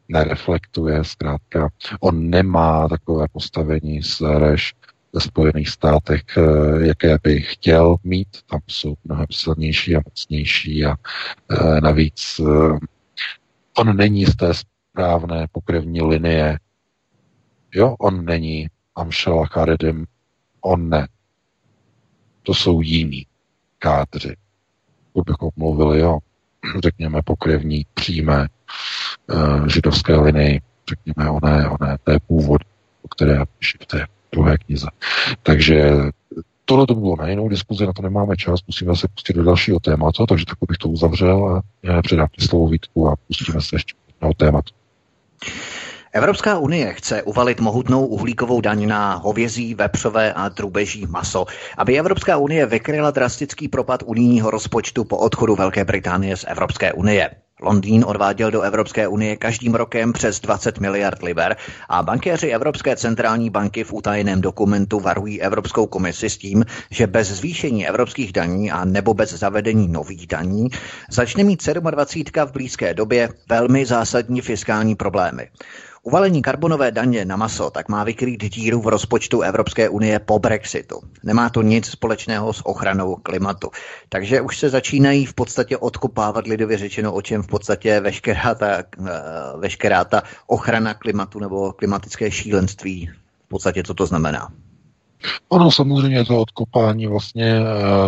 nereflektuje, 0.09 1.03
zkrátka. 1.03 1.69
On 1.99 2.29
nemá 2.29 2.87
takové 2.87 3.25
postavení 3.31 4.03
Sereš 4.03 4.73
ve 5.13 5.21
Spojených 5.21 5.69
státech, 5.69 6.21
eh, 6.37 6.41
jaké 6.87 7.17
by 7.23 7.41
chtěl 7.41 7.95
mít. 8.03 8.27
Tam 8.49 8.59
jsou 8.67 8.95
mnohem 9.03 9.27
silnější 9.31 9.95
a 9.95 10.01
mocnější 10.05 10.85
a 10.85 10.95
eh, 11.51 11.81
navíc 11.81 12.39
eh, 12.39 12.77
on 13.77 13.97
není 13.97 14.25
z 14.25 14.35
té 14.35 14.53
správné 14.97 15.47
pokrevní 15.51 16.01
linie 16.01 16.59
Jo, 17.75 17.95
on 17.99 18.25
není 18.25 18.67
Amšela 18.95 19.45
Charedim, 19.45 20.05
on 20.61 20.89
ne. 20.89 21.07
To 22.43 22.53
jsou 22.53 22.81
jiní 22.81 23.25
kádři. 23.79 24.35
Kdybychom 25.13 25.49
mluvili 25.55 26.03
o, 26.03 26.17
řekněme, 26.83 27.21
pokrevní, 27.21 27.85
přímé 27.93 28.47
uh, 29.29 29.67
židovské 29.67 30.15
linii, 30.15 30.61
řekněme, 30.89 31.29
oné, 31.29 31.69
oné 31.69 31.97
té 32.03 32.19
původ, 32.27 32.61
o 33.01 33.07
které 33.07 33.39
píše 33.59 33.77
v 33.81 33.85
té 33.85 34.05
druhé 34.31 34.57
knize. 34.57 34.87
Takže 35.43 35.91
tohle 36.65 36.87
to 36.87 36.95
bylo 36.95 37.15
na 37.15 37.27
jinou 37.27 37.49
diskuzi, 37.49 37.85
na 37.85 37.93
to 37.93 38.01
nemáme 38.01 38.37
čas, 38.37 38.59
musíme 38.67 38.95
se 38.95 39.07
pustit 39.07 39.33
do 39.33 39.43
dalšího 39.43 39.79
tématu, 39.79 40.25
takže 40.25 40.45
tak 40.45 40.57
bych 40.67 40.77
to 40.77 40.89
uzavřel 40.89 41.61
a 41.97 42.01
předám 42.01 42.27
slovo 42.39 42.67
Vítku 42.67 43.09
a 43.09 43.15
pustíme 43.27 43.61
se 43.61 43.75
ještě 43.75 43.93
do 44.21 44.33
tématu. 44.37 44.73
Evropská 46.13 46.57
unie 46.57 46.93
chce 46.93 47.23
uvalit 47.23 47.59
mohutnou 47.59 48.05
uhlíkovou 48.05 48.61
daň 48.61 48.87
na 48.87 49.15
hovězí, 49.15 49.75
vepřové 49.75 50.33
a 50.33 50.49
drůbeží 50.49 51.05
maso, 51.05 51.45
aby 51.77 51.99
Evropská 51.99 52.37
unie 52.37 52.65
vykryla 52.65 53.11
drastický 53.11 53.67
propad 53.67 54.03
unijního 54.05 54.51
rozpočtu 54.51 55.03
po 55.03 55.17
odchodu 55.17 55.55
Velké 55.55 55.85
Británie 55.85 56.37
z 56.37 56.45
Evropské 56.47 56.93
unie. 56.93 57.29
Londýn 57.61 58.03
odváděl 58.07 58.51
do 58.51 58.61
Evropské 58.61 59.07
unie 59.07 59.35
každým 59.35 59.75
rokem 59.75 60.13
přes 60.13 60.39
20 60.39 60.79
miliard 60.79 61.23
liber 61.23 61.55
a 61.89 62.03
bankéři 62.03 62.47
Evropské 62.47 62.95
centrální 62.95 63.49
banky 63.49 63.83
v 63.83 63.93
utajeném 63.93 64.41
dokumentu 64.41 64.99
varují 64.99 65.41
Evropskou 65.41 65.87
komisi 65.87 66.29
s 66.29 66.37
tím, 66.37 66.65
že 66.91 67.07
bez 67.07 67.27
zvýšení 67.31 67.87
evropských 67.87 68.33
daní 68.33 68.71
a 68.71 68.85
nebo 68.85 69.13
bez 69.13 69.33
zavedení 69.33 69.87
nových 69.87 70.27
daní 70.27 70.67
začne 71.11 71.43
mít 71.43 71.67
27 71.67 72.47
v 72.47 72.51
blízké 72.51 72.93
době 72.93 73.29
velmi 73.49 73.85
zásadní 73.85 74.41
fiskální 74.41 74.95
problémy. 74.95 75.49
Uvalení 76.07 76.41
karbonové 76.41 76.91
daně 76.91 77.25
na 77.25 77.35
maso 77.35 77.69
tak 77.69 77.89
má 77.89 78.03
vykrýt 78.03 78.43
díru 78.43 78.81
v 78.81 78.87
rozpočtu 78.87 79.41
Evropské 79.41 79.89
unie 79.89 80.19
po 80.19 80.39
Brexitu. 80.39 81.01
Nemá 81.23 81.49
to 81.49 81.61
nic 81.61 81.87
společného 81.87 82.53
s 82.53 82.65
ochranou 82.65 83.15
klimatu. 83.15 83.69
Takže 84.09 84.41
už 84.41 84.59
se 84.59 84.69
začínají 84.69 85.25
v 85.25 85.33
podstatě 85.33 85.77
odkopávat 85.77 86.47
lidově 86.47 86.77
řečeno, 86.77 87.13
o 87.13 87.21
čem 87.21 87.43
v 87.43 87.47
podstatě 87.47 87.99
veškerá 87.99 88.55
ta, 88.55 88.77
eh, 88.77 88.83
veškerá 89.57 90.03
ta 90.03 90.23
ochrana 90.47 90.93
klimatu 90.93 91.39
nebo 91.39 91.71
klimatické 91.71 92.31
šílenství 92.31 93.09
v 93.45 93.47
podstatě 93.47 93.83
co 93.83 93.93
to 93.93 94.05
znamená. 94.05 94.47
Ono 95.49 95.71
samozřejmě 95.71 96.25
to 96.25 96.41
odkopání 96.41 97.07
vlastně 97.07 97.45
e, 97.45 97.63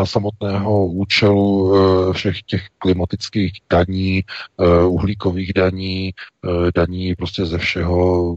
samotného 0.06 0.86
účelu 0.86 1.76
e, 1.76 2.14
všech 2.14 2.42
těch 2.42 2.68
klimatických 2.78 3.52
daní, 3.70 4.18
e, 4.18 4.24
uhlíkových 4.86 5.54
daní, 5.54 6.14
daní 6.76 7.16
prostě 7.16 7.46
ze 7.46 7.58
všeho, 7.58 8.36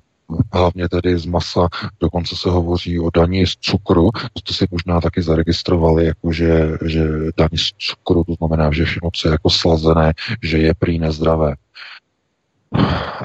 hlavně 0.53 0.89
tedy 0.89 1.19
z 1.19 1.27
masa, 1.27 1.69
dokonce 2.01 2.37
se 2.37 2.51
hovoří 2.51 3.01
o 3.01 3.11
daní 3.15 3.47
z 3.47 3.57
cukru, 3.57 4.11
to 4.43 4.55
si 4.55 4.67
možná 4.71 5.01
taky 5.01 5.23
zaregistrovali, 5.23 6.07
jako 6.07 6.33
že, 6.33 6.79
že 6.87 7.05
daní 7.37 7.59
z 7.59 7.73
cukru, 7.79 8.25
to 8.25 8.35
znamená, 8.35 8.73
že 8.73 8.85
všechno, 8.85 9.11
co 9.13 9.29
je 9.29 9.33
jako 9.33 9.51
slazené, 9.51 10.13
že 10.43 10.59
je 10.59 10.75
prý 10.75 10.99
nezdravé. 10.99 11.55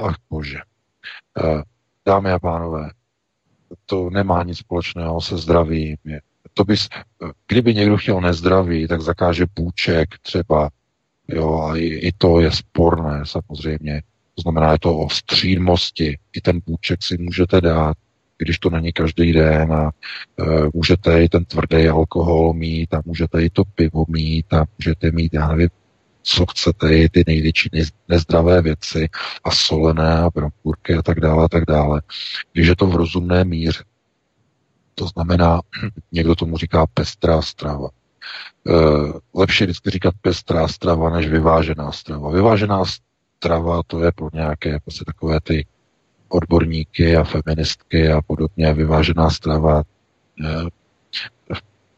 Ach 0.03 0.15
bože. 0.29 0.59
Dámy 2.05 2.31
a 2.31 2.39
pánové, 2.39 2.89
to 3.85 4.09
nemá 4.09 4.43
nic 4.43 4.57
společného 4.57 5.21
se 5.21 5.37
zdravím. 5.37 5.97
To 6.53 6.63
bys, 6.63 6.87
kdyby 7.47 7.73
někdo 7.73 7.97
chtěl 7.97 8.21
nezdraví, 8.21 8.87
tak 8.87 9.01
zakáže 9.01 9.45
půček 9.53 10.09
třeba. 10.21 10.69
Jo, 11.27 11.59
a 11.59 11.75
i, 11.75 11.85
i 11.85 12.11
to 12.17 12.39
je 12.39 12.51
sporné 12.51 13.21
samozřejmě. 13.23 14.01
To 14.35 14.41
znamená, 14.41 14.71
je 14.71 14.79
to 14.79 14.97
o 14.97 15.09
střídmosti. 15.09 16.17
I 16.33 16.41
ten 16.41 16.59
půček 16.65 17.03
si 17.03 17.17
můžete 17.17 17.61
dát, 17.61 17.97
když 18.37 18.59
to 18.59 18.69
není 18.69 18.93
každý 18.93 19.33
den 19.33 19.73
a 19.73 19.89
e, 19.89 20.43
můžete 20.73 21.23
i 21.23 21.29
ten 21.29 21.45
tvrdý 21.45 21.87
alkohol 21.87 22.53
mít 22.53 22.93
a 22.93 23.01
můžete 23.05 23.43
i 23.43 23.49
to 23.49 23.63
pivo 23.75 24.05
mít 24.07 24.53
a 24.53 24.65
můžete 24.79 25.11
mít, 25.11 25.33
já 25.33 25.47
nevím, 25.47 25.69
co 26.27 26.45
chcete, 26.45 26.97
i 26.97 27.09
ty 27.09 27.23
největší 27.27 27.69
nezdravé 28.07 28.61
věci 28.61 29.09
a 29.43 29.51
solené 29.51 30.17
a 30.17 30.29
bramburky 30.29 30.93
a 30.93 31.01
tak 31.01 31.19
dále 31.19 31.45
a 31.45 31.47
tak 31.47 31.63
dále. 31.65 32.01
Když 32.53 32.67
je 32.67 32.75
to 32.75 32.87
v 32.87 32.95
rozumné 32.95 33.43
míře, 33.43 33.83
to 34.95 35.07
znamená, 35.07 35.61
někdo 36.11 36.35
tomu 36.35 36.57
říká 36.57 36.85
pestrá 36.93 37.41
strava. 37.41 37.89
E, 38.67 38.73
lepší 39.35 39.63
vždycky 39.63 39.89
říkat 39.89 40.13
pestrá 40.21 40.67
strava, 40.67 41.09
než 41.09 41.27
vyvážená 41.27 41.91
strava. 41.91 42.31
Vyvážená 42.31 42.83
strava 43.37 43.81
to 43.87 44.03
je 44.03 44.11
pro 44.11 44.29
nějaké 44.33 44.79
prostě 44.79 45.05
takové 45.05 45.39
ty 45.41 45.65
odborníky 46.29 47.17
a 47.17 47.23
feministky 47.23 48.11
a 48.11 48.21
podobně. 48.21 48.73
Vyvážená 48.73 49.29
strava 49.29 49.79
e, 49.79 49.83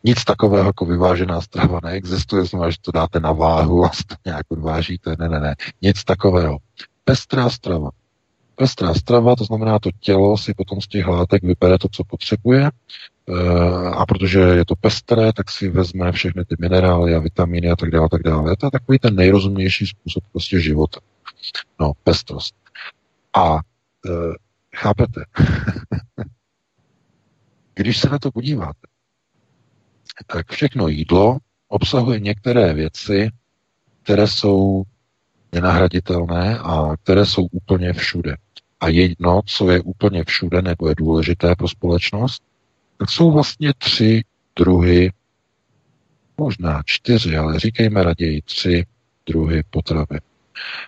nic 0.04 0.24
takového 0.24 0.66
jako 0.66 0.86
vyvážená 0.86 1.42
strava 1.42 1.80
neexistuje, 1.84 2.46
znamená, 2.46 2.70
že 2.70 2.78
to 2.82 2.92
dáte 2.92 3.20
na 3.20 3.32
váhu 3.32 3.86
a 3.86 3.90
to 3.90 4.16
nějak 4.26 4.46
odvážíte. 4.50 5.16
Ne, 5.20 5.30
ne, 5.30 5.40
ne. 5.40 5.56
Nic 5.82 6.04
takového. 6.04 6.58
Pestrá 7.04 7.50
strava. 7.50 7.90
Pestrá 8.56 8.94
strava, 8.94 9.36
to 9.36 9.44
znamená, 9.44 9.80
to 9.80 9.90
tělo 10.00 10.38
si 10.38 10.54
potom 10.54 10.82
z 10.82 10.88
těch 10.88 11.08
látek 11.08 11.44
vybere 11.44 11.78
to, 11.78 11.88
co 11.92 12.04
potřebuje, 12.04 12.70
eh, 12.70 13.90
a 13.90 14.06
protože 14.06 14.40
je 14.40 14.66
to 14.66 14.76
pestré, 14.76 15.34
tak 15.34 15.52
si 15.52 15.70
vezme 15.70 16.12
všechny 16.12 16.46
ty 16.46 16.56
minerály 16.60 17.16
a 17.16 17.20
vitamíny 17.20 17.72
a 17.72 17.76
tak 17.76 17.92
dále, 17.92 18.06
a 18.06 18.10
tak 18.10 18.24
dále. 18.24 18.56
To 18.56 18.68
je 18.68 18.72
takový 18.72 19.00
ten 19.00 19.16
nejrozumnější 19.16 19.86
způsob 19.86 20.24
prostě 20.32 20.60
života. 20.60 21.00
No, 21.80 21.92
pestrost. 22.04 22.56
A 23.34 23.56
e, 23.56 23.60
chápete? 24.76 25.26
Když 27.74 27.98
se 27.98 28.10
na 28.10 28.20
to 28.20 28.32
podíváte, 28.32 28.88
tak 30.28 30.52
všechno 30.52 30.88
jídlo 30.88 31.38
obsahuje 31.68 32.20
některé 32.20 32.74
věci, 32.74 33.30
které 34.04 34.28
jsou 34.28 34.84
nenahraditelné 35.54 36.60
a 36.60 36.98
které 37.04 37.26
jsou 37.26 37.46
úplně 37.52 37.94
všude. 37.94 38.36
A 38.80 38.88
jedno, 38.88 39.42
co 39.46 39.72
je 39.72 39.82
úplně 39.82 40.24
všude 40.24 40.62
nebo 40.62 40.90
je 40.90 40.96
důležité 40.96 41.56
pro 41.56 41.68
společnost, 41.68 42.44
tak 42.98 43.10
jsou 43.10 43.32
vlastně 43.32 43.74
tři 43.78 44.24
druhy, 44.56 45.12
možná 46.38 46.82
čtyři, 46.86 47.38
ale 47.38 47.60
říkejme 47.60 48.04
raději 48.04 48.42
tři 48.42 48.86
druhy 49.26 49.64
potravy. 49.70 50.20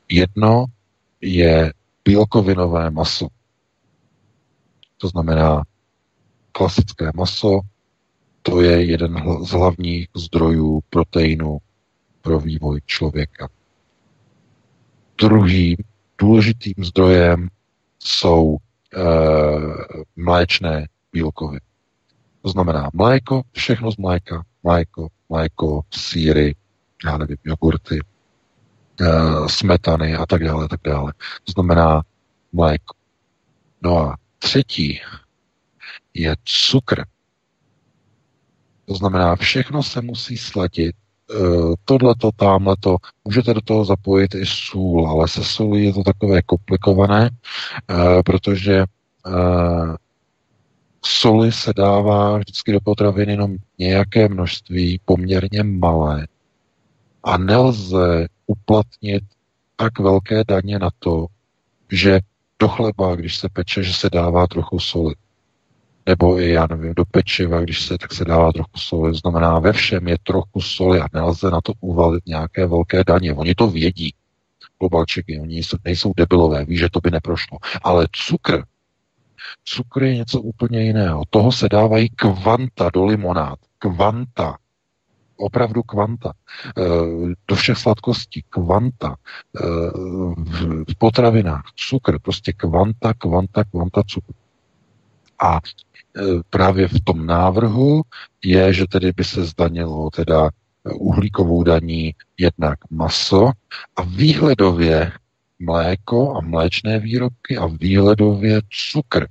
Jedno 0.10 0.66
je 1.22 1.74
bílkovinové 2.06 2.90
maso. 2.91 3.28
To 4.98 5.08
znamená 5.08 5.64
klasické 6.52 7.12
maso, 7.16 7.60
to 8.42 8.62
je 8.62 8.86
jeden 8.86 9.16
z 9.46 9.50
hlavních 9.50 10.08
zdrojů 10.16 10.82
proteinu 10.90 11.58
pro 12.22 12.40
vývoj 12.40 12.82
člověka. 12.86 13.50
Druhým 15.18 15.78
důležitým 16.18 16.74
zdrojem 16.78 17.50
jsou 18.00 18.58
e, 18.58 19.00
mléčné 20.16 20.88
bílkoviny. 21.14 21.62
To 22.42 22.50
znamená 22.50 22.90
mléko, 22.94 23.42
všechno 23.52 23.92
z 23.92 23.98
mléka, 23.98 24.44
mléko, 24.64 25.08
mléko, 25.30 25.82
síry, 25.92 26.56
já 27.06 27.18
nevím, 27.18 27.38
jogurty, 27.44 28.00
e, 28.00 29.06
smetany 29.50 30.16
a 30.16 30.26
tak 30.26 30.44
dále, 30.44 30.68
tak 30.68 30.80
dále. 30.84 31.14
To 31.44 31.52
znamená 31.52 32.02
mléko. 32.52 32.96
No 33.82 33.98
a 33.98 34.18
třetí 34.40 35.00
je 36.14 36.36
cukr. 36.44 37.04
To 38.92 38.96
znamená, 38.96 39.36
všechno 39.36 39.84
se 39.84 40.02
musí 40.02 40.38
sladit. 40.38 40.96
E, 40.96 41.36
tohleto, 41.86 42.32
tamhleto, 42.36 42.98
můžete 43.26 43.54
do 43.54 43.62
toho 43.62 43.86
zapojit 43.86 44.36
i 44.36 44.46
sůl, 44.46 45.08
ale 45.08 45.28
se 45.28 45.44
sůlí 45.44 45.86
je 45.86 45.94
to 45.94 46.04
takové 46.04 46.42
komplikované, 46.42 47.30
e, 47.30 48.24
protože 48.24 48.76
e, 48.76 48.86
soli 51.06 51.52
se 51.52 51.74
dává 51.74 52.38
vždycky 52.38 52.72
do 52.72 52.80
potravin 52.80 53.30
jenom 53.30 53.56
nějaké 53.78 54.30
množství, 54.30 55.00
poměrně 55.06 55.64
malé. 55.64 56.28
A 57.24 57.38
nelze 57.38 58.28
uplatnit 58.48 59.24
tak 59.76 60.00
velké 60.00 60.44
daně 60.48 60.80
na 60.80 60.90
to, 61.00 61.26
že 61.92 62.20
do 62.60 62.68
chleba, 62.68 63.16
když 63.16 63.38
se 63.38 63.50
peče, 63.50 63.84
že 63.84 63.94
se 63.94 64.10
dává 64.10 64.48
trochu 64.48 64.80
soli 64.80 65.16
nebo 66.12 66.40
i, 66.40 66.52
já 66.52 66.68
nevím, 66.68 66.94
do 66.94 67.06
pečiva, 67.06 67.62
když 67.62 67.82
se, 67.86 67.98
tak 67.98 68.14
se 68.14 68.26
dává 68.26 68.52
trochu 68.52 68.78
soli. 68.78 69.14
Znamená, 69.14 69.60
ve 69.60 69.74
všem 69.74 70.08
je 70.08 70.18
trochu 70.24 70.62
soli 70.62 71.00
a 71.00 71.08
nelze 71.14 71.52
na 71.52 71.62
to 71.62 71.74
uvalit 71.80 72.26
nějaké 72.26 72.68
velké 72.68 73.04
daně. 73.04 73.34
Oni 73.34 73.56
to 73.56 73.68
vědí, 73.68 74.14
globalčiky, 74.80 75.40
oni 75.40 75.62
nejsou, 75.86 76.14
debilové, 76.18 76.66
ví, 76.66 76.78
že 76.78 76.90
to 76.90 77.00
by 77.00 77.12
neprošlo. 77.12 77.58
Ale 77.84 78.08
cukr, 78.12 78.64
cukr 79.64 80.04
je 80.04 80.16
něco 80.16 80.42
úplně 80.42 80.84
jiného. 80.84 81.24
Toho 81.30 81.52
se 81.52 81.70
dávají 81.70 82.10
kvanta 82.10 82.90
do 82.94 83.06
limonád. 83.06 83.60
Kvanta. 83.80 84.58
Opravdu 85.38 85.84
kvanta. 85.84 86.34
E, 86.78 86.84
do 87.48 87.56
všech 87.56 87.78
sladkostí. 87.78 88.44
Kvanta. 88.50 89.16
E, 89.16 89.64
v 90.92 90.96
potravinách. 90.98 91.64
Cukr. 91.76 92.20
Prostě 92.20 92.54
kvanta, 92.54 93.14
kvanta, 93.14 93.64
kvanta 93.64 94.04
cukru. 94.08 94.36
A 95.40 95.60
právě 96.50 96.88
v 96.88 97.00
tom 97.04 97.26
návrhu 97.26 98.02
je, 98.44 98.74
že 98.74 98.86
tedy 98.88 99.12
by 99.12 99.24
se 99.24 99.46
zdanilo 99.46 100.10
teda 100.10 100.50
uhlíkovou 100.94 101.64
daní 101.64 102.16
jednak 102.38 102.78
maso 102.90 103.52
a 103.96 104.02
výhledově 104.02 105.12
mléko 105.60 106.36
a 106.36 106.42
mléčné 106.42 107.00
výrobky 107.00 107.58
a 107.58 107.66
výhledově 107.66 108.62
cukr. 108.92 109.28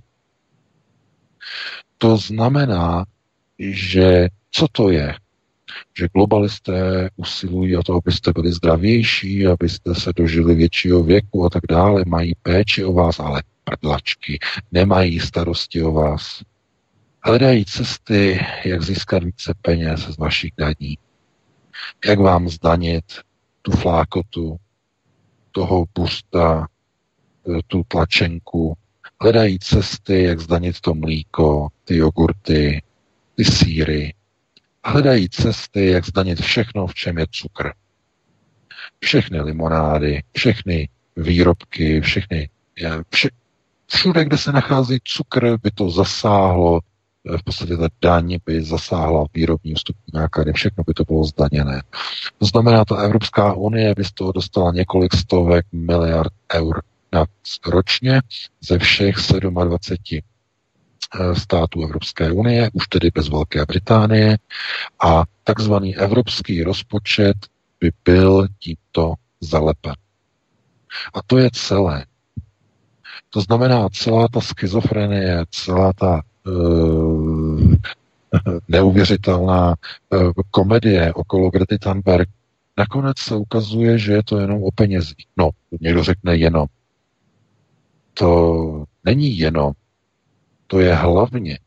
To 1.98 2.16
znamená, 2.16 3.04
že 3.58 4.28
co 4.50 4.66
to 4.72 4.90
je? 4.90 5.14
Že 5.98 6.08
globalisté 6.14 7.08
usilují 7.16 7.76
o 7.76 7.82
to, 7.82 7.94
abyste 7.94 8.32
byli 8.32 8.52
zdravější, 8.52 9.46
abyste 9.46 9.94
se 9.94 10.12
dožili 10.16 10.54
většího 10.54 11.02
věku 11.02 11.44
a 11.44 11.50
tak 11.50 11.62
dále, 11.68 12.02
mají 12.06 12.32
péči 12.42 12.84
o 12.84 12.92
vás, 12.92 13.20
ale 13.20 13.42
prdlačky, 13.64 14.38
nemají 14.72 15.20
starosti 15.20 15.82
o 15.82 15.92
vás. 15.92 16.42
Hledají 17.22 17.64
cesty, 17.64 18.40
jak 18.64 18.82
získat 18.82 19.24
více 19.24 19.54
peněz 19.62 20.00
z 20.00 20.18
vašich 20.18 20.52
daní. 20.58 20.98
Jak 22.06 22.18
vám 22.18 22.48
zdanit 22.48 23.04
tu 23.62 23.70
flákotu, 23.72 24.56
toho 25.52 25.84
busta, 25.94 26.68
tu 27.66 27.82
tlačenku, 27.88 28.76
hledají 29.20 29.58
cesty, 29.58 30.22
jak 30.22 30.40
zdanit 30.40 30.80
to 30.80 30.94
mlíko, 30.94 31.68
ty 31.84 31.96
jogurty, 31.96 32.82
ty 33.34 33.44
síry. 33.44 34.14
Hledají 34.84 35.28
cesty, 35.28 35.86
jak 35.86 36.06
zdanit 36.06 36.40
všechno, 36.40 36.86
v 36.86 36.94
čem 36.94 37.18
je 37.18 37.26
cukr. 37.30 37.72
Všechny 39.00 39.40
limonády, 39.40 40.22
všechny 40.32 40.88
výrobky, 41.16 42.00
všechny, 42.00 42.50
vše, 43.08 43.28
všude, 43.86 44.24
kde 44.24 44.38
se 44.38 44.52
nachází 44.52 44.98
cukr, 45.04 45.58
by 45.62 45.70
to 45.70 45.90
zasáhlo, 45.90 46.80
v 47.36 47.42
podstatě 47.44 47.76
ta 47.76 47.88
daň 48.02 48.38
by 48.46 48.62
zasáhla 48.64 49.24
výrobní 49.34 49.74
vstupní 49.74 50.10
náklady, 50.14 50.52
všechno 50.52 50.84
by 50.86 50.94
to 50.94 51.04
bylo 51.04 51.24
zdaněné. 51.24 51.82
To 52.38 52.46
znamená, 52.46 52.84
ta 52.84 52.96
Evropská 52.96 53.52
unie 53.52 53.94
by 53.94 54.04
z 54.04 54.12
toho 54.12 54.32
dostala 54.32 54.72
několik 54.72 55.14
stovek 55.14 55.66
miliard 55.72 56.32
eur 56.54 56.82
na 57.12 57.24
ročně 57.66 58.20
ze 58.60 58.78
všech 58.78 59.16
27 59.40 60.20
eh, 61.20 61.34
států 61.34 61.82
Evropské 61.84 62.32
unie, 62.32 62.70
už 62.72 62.88
tedy 62.88 63.10
bez 63.14 63.28
Velké 63.28 63.64
Británie, 63.66 64.38
a 65.04 65.24
takzvaný 65.44 65.96
evropský 65.96 66.62
rozpočet 66.62 67.36
by 67.80 67.90
byl 68.04 68.46
tímto 68.58 69.14
zalepen. 69.40 69.94
A 71.14 71.22
to 71.26 71.38
je 71.38 71.50
celé. 71.52 72.04
To 73.30 73.40
znamená, 73.40 73.88
celá 73.88 74.28
ta 74.28 74.40
schizofrenie, 74.40 75.44
celá 75.50 75.92
ta 75.92 76.20
neuvěřitelná 78.68 79.74
uh, 80.10 80.30
komedie 80.50 81.12
okolo 81.12 81.50
Grety 81.50 81.78
Thunberg, 81.78 82.28
nakonec 82.78 83.18
se 83.18 83.36
ukazuje, 83.36 83.98
že 83.98 84.12
je 84.12 84.22
to 84.22 84.38
jenom 84.38 84.62
o 84.62 84.70
penězích. 84.74 85.26
No, 85.36 85.50
někdo 85.80 86.04
řekne 86.04 86.36
jenom 86.36 86.66
to 88.14 88.84
není 89.04 89.38
jenom, 89.38 89.72
to 90.66 90.80
je 90.80 90.94
hlavně, 90.94 91.58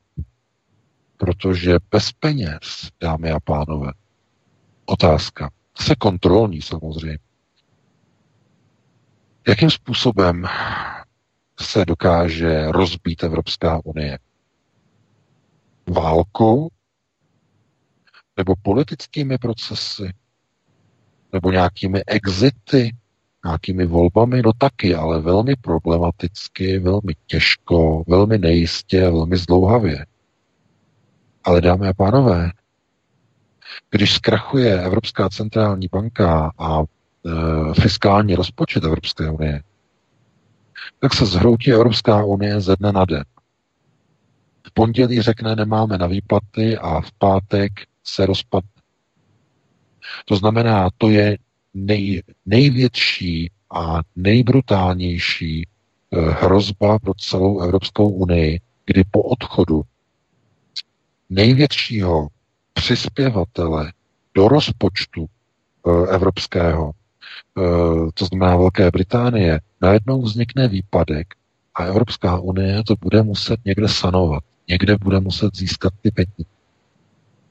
protože 1.17 1.75
bez 1.91 2.11
peněz, 2.11 2.89
dámy 3.01 3.31
a 3.31 3.39
pánové, 3.39 3.91
otázka, 4.85 5.51
se 5.77 5.95
kontrolní 5.95 6.61
samozřejmě. 6.61 7.19
Jakým 9.47 9.69
způsobem 9.69 10.45
se 11.59 11.85
dokáže 11.85 12.71
rozbít 12.71 13.23
Evropská 13.23 13.81
unie? 13.85 14.19
Válkou? 15.88 16.69
Nebo 18.38 18.53
politickými 18.61 19.38
procesy? 19.38 20.14
Nebo 21.34 21.51
nějakými 21.51 22.03
exity? 22.07 22.91
nějakými 23.45 23.85
volbami, 23.85 24.41
no 24.41 24.53
taky, 24.57 24.95
ale 24.95 25.22
velmi 25.22 25.55
problematicky, 25.55 26.80
velmi 26.80 27.14
těžko, 27.26 28.03
velmi 28.07 28.38
nejistě, 28.38 29.01
velmi 29.01 29.38
zdlouhavě. 29.38 30.05
Ale 31.43 31.61
dámy 31.61 31.88
a 31.88 31.93
pánové, 31.93 32.51
když 33.89 34.14
zkrachuje 34.14 34.84
Evropská 34.84 35.30
centrální 35.30 35.88
banka 35.91 36.51
a 36.57 36.81
e, 36.81 36.84
fiskální 37.81 38.35
rozpočet 38.35 38.84
Evropské 38.84 39.30
unie, 39.30 39.64
tak 40.99 41.14
se 41.14 41.26
zhroutí 41.26 41.72
Evropská 41.72 42.23
unie 42.23 42.61
ze 42.61 42.76
dne 42.76 42.91
na 42.91 43.05
den. 43.05 43.23
Pondělí 44.73 45.21
řekne, 45.21 45.55
nemáme 45.55 45.97
na 45.97 46.07
výplaty 46.07 46.77
a 46.77 47.01
v 47.01 47.11
pátek 47.11 47.71
se 48.03 48.25
rozpadne. 48.25 48.69
To 50.25 50.35
znamená, 50.35 50.89
to 50.97 51.09
je 51.09 51.37
nej, 51.73 52.23
největší 52.45 53.51
a 53.75 53.99
nejbrutálnější 54.15 55.67
eh, 55.67 56.17
hrozba 56.19 56.99
pro 56.99 57.13
celou 57.13 57.59
Evropskou 57.59 58.09
unii, 58.09 58.59
kdy 58.85 59.03
po 59.11 59.21
odchodu 59.21 59.81
největšího 61.29 62.27
přispěvatele 62.73 63.93
do 64.35 64.47
rozpočtu 64.47 65.25
eh, 65.25 66.15
evropského, 66.15 66.91
eh, 66.91 67.61
to 68.13 68.25
znamená 68.25 68.57
Velké 68.57 68.91
Británie, 68.91 69.59
najednou 69.81 70.21
vznikne 70.21 70.67
výpadek 70.67 71.33
a 71.75 71.83
Evropská 71.83 72.39
unie 72.39 72.83
to 72.83 72.95
bude 73.01 73.23
muset 73.23 73.59
někde 73.65 73.87
sanovat. 73.87 74.43
Někde 74.68 74.95
bude 75.02 75.19
muset 75.19 75.56
získat 75.56 75.94
ty 76.02 76.11
peníze. 76.11 76.49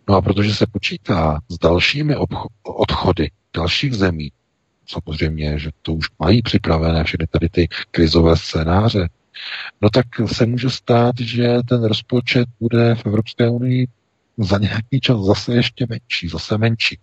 No 0.08 0.16
a 0.16 0.22
protože 0.22 0.54
se 0.54 0.66
počítá 0.66 1.40
s 1.48 1.58
dalšími 1.58 2.14
odchody 2.62 3.30
dalších 3.56 3.94
zemí, 3.94 4.32
samozřejmě, 4.86 5.58
že 5.58 5.70
to 5.82 5.92
už 5.92 6.06
mají 6.18 6.42
připravené 6.42 7.04
všechny 7.04 7.26
tady 7.26 7.48
ty 7.48 7.68
krizové 7.90 8.36
scénáře, 8.36 9.08
no 9.82 9.90
tak 9.90 10.06
se 10.26 10.46
může 10.46 10.70
stát, 10.70 11.14
že 11.20 11.56
ten 11.68 11.84
rozpočet 11.84 12.48
bude 12.60 12.94
v 12.94 13.06
Evropské 13.06 13.50
unii 13.50 13.88
za 14.38 14.58
nějaký 14.58 15.00
čas 15.00 15.20
zase 15.20 15.54
ještě 15.54 15.86
menší, 15.88 16.28
zase 16.28 16.58
menší. 16.58 16.98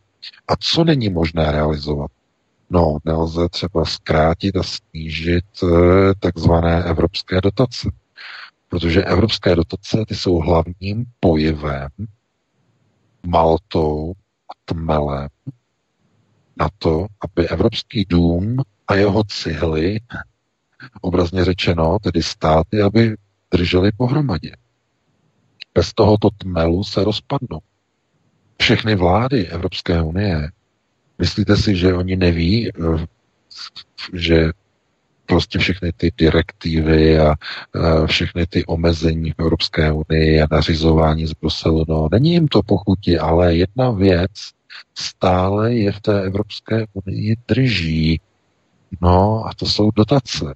A 0.47 0.53
co 0.59 0.83
není 0.83 1.09
možné 1.09 1.51
realizovat? 1.51 2.11
No, 2.69 2.97
nelze 3.05 3.49
třeba 3.49 3.85
zkrátit 3.85 4.55
a 4.55 4.63
snížit 4.63 5.45
eh, 5.63 5.67
takzvané 6.19 6.83
evropské 6.83 7.41
dotace. 7.41 7.89
Protože 8.69 9.03
evropské 9.03 9.55
dotace 9.55 9.97
ty 10.07 10.15
jsou 10.15 10.35
hlavním 10.35 11.05
pojivem, 11.19 11.89
maltou 13.27 14.13
a 14.49 14.53
tmelem 14.65 15.29
na 16.59 16.69
to, 16.77 17.05
aby 17.21 17.47
Evropský 17.49 18.05
dům 18.09 18.57
a 18.87 18.95
jeho 18.95 19.23
cihly, 19.23 19.99
obrazně 21.01 21.45
řečeno, 21.45 21.97
tedy 22.01 22.23
státy, 22.23 22.81
aby 22.81 23.15
drželi 23.51 23.91
pohromadě. 23.97 24.51
Bez 25.73 25.93
tohoto 25.93 26.29
tmelu 26.37 26.83
se 26.83 27.03
rozpadnou. 27.03 27.59
Všechny 28.61 28.95
vlády 28.95 29.47
Evropské 29.47 30.01
unie, 30.01 30.51
myslíte 31.19 31.57
si, 31.57 31.75
že 31.75 31.93
oni 31.93 32.15
neví, 32.15 32.71
že 34.13 34.51
prostě 35.29 35.59
všechny 35.59 35.91
ty 35.93 36.11
direktivy 36.17 37.19
a 37.19 37.35
všechny 38.05 38.47
ty 38.47 38.65
omezení 38.65 39.31
v 39.31 39.39
Evropské 39.39 39.91
unii 39.91 40.41
a 40.41 40.47
nařizování 40.51 41.25
z 41.27 41.33
Bruselu, 41.33 41.85
no 41.87 42.07
není 42.11 42.31
jim 42.31 42.47
to 42.47 42.61
pochutí, 42.63 43.17
ale 43.17 43.55
jedna 43.55 43.91
věc 43.91 44.31
stále 44.97 45.73
je 45.73 45.91
v 45.91 45.99
té 46.01 46.23
Evropské 46.23 46.85
unii 46.93 47.35
drží. 47.47 48.21
No 49.01 49.45
a 49.45 49.51
to 49.55 49.65
jsou 49.65 49.91
dotace. 49.91 50.55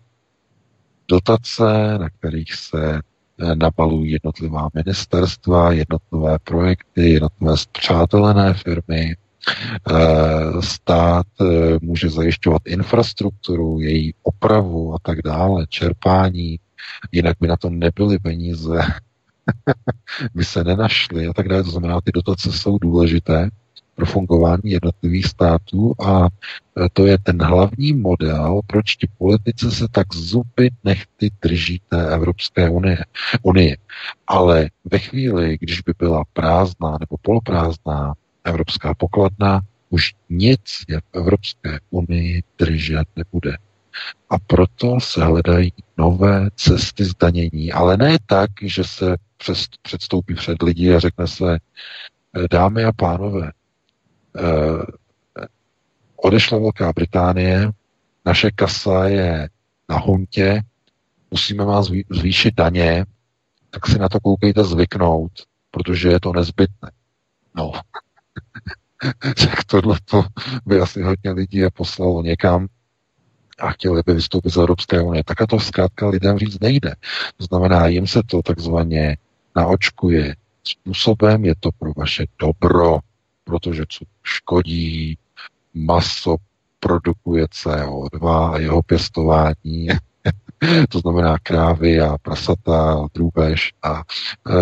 Dotace, 1.08 1.98
na 1.98 2.10
kterých 2.10 2.54
se 2.54 3.00
eh, 3.00 3.56
nabalují 3.56 4.12
jednotlivá 4.12 4.70
ministerstva, 4.74 5.72
jednotlivé 5.72 6.38
projekty, 6.44 7.10
jednotlivé 7.10 7.58
zpřátelené 7.58 8.54
firmy. 8.54 9.16
Eh, 9.92 10.62
stát 10.62 11.26
eh, 11.42 11.46
může 11.82 12.10
zajišťovat 12.10 12.62
infrastrukturu, 12.66 13.80
její 13.80 14.14
opravu 14.24 14.94
a 14.94 14.98
tak 15.02 15.22
dále, 15.22 15.66
čerpání, 15.70 16.60
jinak 17.12 17.38
by 17.42 17.48
na 17.48 17.58
to 17.58 17.70
nebyly 17.70 18.20
peníze, 18.20 18.80
by 20.36 20.46
se 20.46 20.64
nenašly 20.64 21.28
a 21.28 21.34
tak 21.34 21.48
dále. 21.48 21.64
To 21.64 21.72
znamená, 21.72 22.02
ty 22.02 22.12
dotace 22.12 22.52
jsou 22.52 22.78
důležité 22.78 23.50
pro 23.96 24.06
fungování 24.06 24.62
jednotlivých 24.64 25.26
států 25.26 25.94
a 26.06 26.26
e, 26.26 26.30
to 26.94 27.06
je 27.06 27.18
ten 27.18 27.44
hlavní 27.44 27.94
model, 27.94 28.62
proč 28.68 28.96
ti 28.96 29.08
politici 29.18 29.72
se 29.72 29.88
tak 29.92 30.16
zuby 30.16 30.70
nechty 30.84 31.32
drží 31.42 31.82
té 31.90 32.14
Evropské 32.14 32.70
unie. 32.70 33.06
unie. 33.42 33.78
Ale 34.28 34.70
ve 34.92 35.00
chvíli, 35.00 35.58
když 35.60 35.82
by 35.82 35.94
byla 36.00 36.24
prázdná 36.34 36.98
nebo 37.00 37.18
poloprázdná 37.22 38.14
evropská 38.44 38.94
pokladna, 38.94 39.62
už 39.90 40.14
nic 40.30 40.62
je 40.88 41.00
v 41.00 41.04
Evropské 41.14 41.80
unii 41.90 42.44
držet 42.58 43.08
nebude. 43.16 43.58
A 44.30 44.40
proto 44.40 45.00
se 45.00 45.24
hledají 45.24 45.74
nové 45.98 46.50
cesty 46.56 47.06
zdanění, 47.06 47.72
ale 47.72 47.98
ne 47.98 48.18
tak, 48.26 48.52
že 48.62 48.84
se 48.84 49.16
předstoupí 49.82 50.34
před 50.34 50.62
lidi 50.62 50.96
a 50.96 51.00
řekne 51.00 51.28
se, 51.28 51.60
dámy 52.52 52.84
a 52.84 52.92
pánové, 52.92 53.52
eh, 54.38 54.86
odešla 56.16 56.60
Velká 56.60 56.94
Británie, 56.94 57.72
naše 58.26 58.52
kasa 58.52 59.06
je 59.06 59.50
na 59.90 59.98
huntě, 59.98 60.62
musíme 61.32 61.66
vás 61.66 61.92
zvýšit 62.10 62.56
daně, 62.56 63.06
tak 63.70 63.88
si 63.88 64.00
na 64.00 64.10
to 64.10 64.20
koukejte 64.20 64.64
zvyknout, 64.64 65.32
protože 65.72 66.10
je 66.10 66.20
to 66.20 66.34
nezbytné. 66.34 66.92
No, 67.56 67.72
tak 69.22 69.64
tohle 69.64 69.98
by 70.66 70.80
asi 70.80 71.02
hodně 71.02 71.32
lidí 71.32 71.58
je 71.58 71.72
poslalo 71.72 72.22
někam 72.22 72.68
a 73.60 73.72
chtěli 73.72 74.02
by 74.06 74.14
vystoupit 74.14 74.50
z 74.50 74.58
Evropské 74.58 75.02
unie. 75.02 75.24
Tak 75.24 75.42
a 75.42 75.48
to 75.48 75.60
zkrátka 75.60 76.08
lidem 76.10 76.38
říct 76.38 76.60
nejde. 76.60 76.96
To 77.38 77.46
znamená, 77.46 77.88
jim 77.88 78.08
se 78.08 78.22
to 78.26 78.42
takzvaně 78.42 79.18
naočkuje 79.56 80.36
způsobem, 80.64 81.46
je 81.46 81.54
to 81.60 81.70
pro 81.80 81.92
vaše 81.98 82.26
dobro, 82.40 83.00
protože 83.44 83.84
co 83.90 84.06
škodí, 84.24 85.18
maso 85.74 86.36
produkuje 86.80 87.46
CO2 87.46 88.52
a 88.54 88.60
jeho 88.60 88.82
pěstování 88.84 89.88
to 90.90 91.00
znamená 91.00 91.38
krávy 91.44 92.02
a 92.02 92.18
prasata 92.18 92.94
a 92.94 93.08
drůbež 93.14 93.74
a, 93.84 94.02
e, 94.50 94.56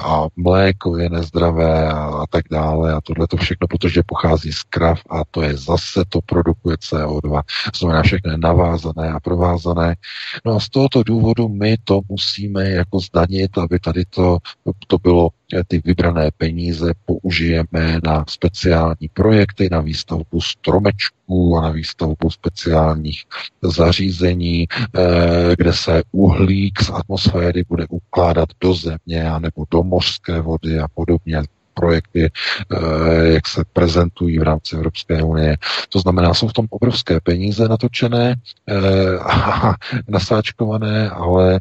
a 0.00 0.28
mléko 0.36 0.98
je 0.98 1.10
nezdravé 1.10 1.88
a, 1.88 1.98
a 1.98 2.26
tak 2.26 2.44
dále 2.50 2.92
a 2.92 3.00
tohle 3.00 3.26
to 3.26 3.36
všechno, 3.36 3.66
protože 3.68 4.02
pochází 4.06 4.52
z 4.52 4.62
krav 4.62 5.00
a 5.10 5.22
to 5.30 5.42
je 5.42 5.56
zase, 5.56 6.02
to 6.08 6.20
produkuje 6.26 6.76
CO2. 6.76 7.42
To 7.64 7.78
znamená 7.78 8.02
všechno 8.02 8.32
je 8.32 8.38
navázané 8.38 9.10
a 9.12 9.20
provázané. 9.20 9.96
No 10.44 10.56
a 10.56 10.60
z 10.60 10.68
tohoto 10.68 11.02
důvodu 11.02 11.48
my 11.48 11.76
to 11.84 12.00
musíme 12.08 12.70
jako 12.70 13.00
zdanit, 13.00 13.58
aby 13.58 13.78
tady 13.78 14.04
to, 14.04 14.38
to 14.86 14.98
bylo 14.98 15.28
e, 15.54 15.64
ty 15.64 15.82
vybrané 15.84 16.30
peníze 16.36 16.92
použijeme 17.04 18.00
na 18.04 18.24
speciální 18.28 19.08
projekty, 19.12 19.68
na 19.70 19.80
výstavbu 19.80 20.40
stromečků 20.40 21.19
a 21.58 21.60
na 21.60 21.70
výstavbu 21.70 22.30
speciálních 22.30 23.22
zařízení, 23.62 24.62
e, 24.62 24.66
kde 25.56 25.72
se 25.72 26.02
uhlík 26.12 26.82
z 26.82 26.90
atmosféry 26.90 27.64
bude 27.68 27.86
ukládat 27.88 28.48
do 28.60 28.74
země 28.74 29.30
anebo 29.30 29.64
do 29.70 29.82
mořské 29.82 30.40
vody 30.40 30.78
a 30.78 30.88
podobně 30.94 31.42
projekty, 31.74 32.30
eh, 32.30 33.32
jak 33.32 33.48
se 33.48 33.64
prezentují 33.72 34.38
v 34.38 34.42
rámci 34.42 34.76
Evropské 34.76 35.22
unie. 35.22 35.56
To 35.88 35.98
znamená, 35.98 36.34
jsou 36.34 36.48
v 36.48 36.52
tom 36.52 36.66
obrovské 36.70 37.20
peníze 37.20 37.68
natočené 37.68 38.34
eh, 38.66 39.18
a 39.18 39.74
nasáčkované, 40.08 41.10
ale 41.10 41.60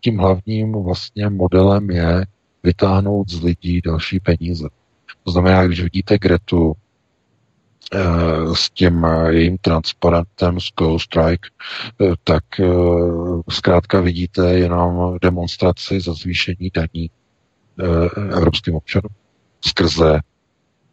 tím 0.00 0.18
hlavním 0.18 0.72
vlastně 0.72 1.28
modelem 1.28 1.90
je 1.90 2.26
vytáhnout 2.62 3.28
z 3.28 3.42
lidí 3.42 3.80
další 3.80 4.20
peníze. 4.20 4.68
To 5.24 5.30
znamená, 5.30 5.66
když 5.66 5.82
vidíte 5.82 6.18
Gretu, 6.18 6.72
Eh, 6.72 6.85
s 8.54 8.70
tím 8.70 9.04
eh, 9.04 9.32
jejím 9.32 9.58
transparentem 9.58 10.60
z 10.60 10.72
Go 10.78 10.98
Strike, 10.98 11.48
eh, 12.00 12.12
tak 12.24 12.44
zkrátka 13.50 14.00
vidíte 14.00 14.58
jenom 14.58 15.18
demonstraci 15.22 16.00
za 16.00 16.12
zvýšení 16.12 16.70
daní 16.74 17.10
evropským 18.32 18.74
občanům 18.74 19.14
skrze 19.60 20.20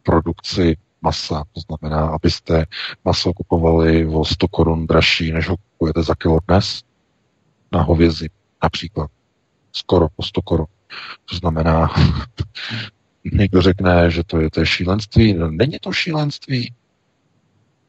produkci 0.02 0.76
masa. 1.02 1.44
To 1.52 1.60
znamená, 1.60 2.06
abyste 2.06 2.66
maso 3.04 3.32
kupovali 3.32 4.06
o 4.06 4.24
100 4.24 4.48
korun 4.48 4.86
dražší, 4.86 5.32
než 5.32 5.48
ho 5.48 5.56
kupujete 5.56 6.02
za 6.02 6.14
kilo 6.14 6.38
dnes 6.48 6.82
na 7.72 7.82
hovězi 7.82 8.28
například. 8.62 9.10
Skoro 9.72 10.08
po 10.16 10.22
100 10.22 10.42
korun. 10.42 10.66
To 11.30 11.36
znamená, 11.36 11.90
někdo 13.32 13.62
řekne, 13.62 14.10
že 14.10 14.24
to 14.24 14.40
je, 14.40 14.50
to 14.50 14.60
je 14.60 14.66
šílenství. 14.66 15.34
Není 15.50 15.78
to 15.80 15.92
šílenství 15.92 16.72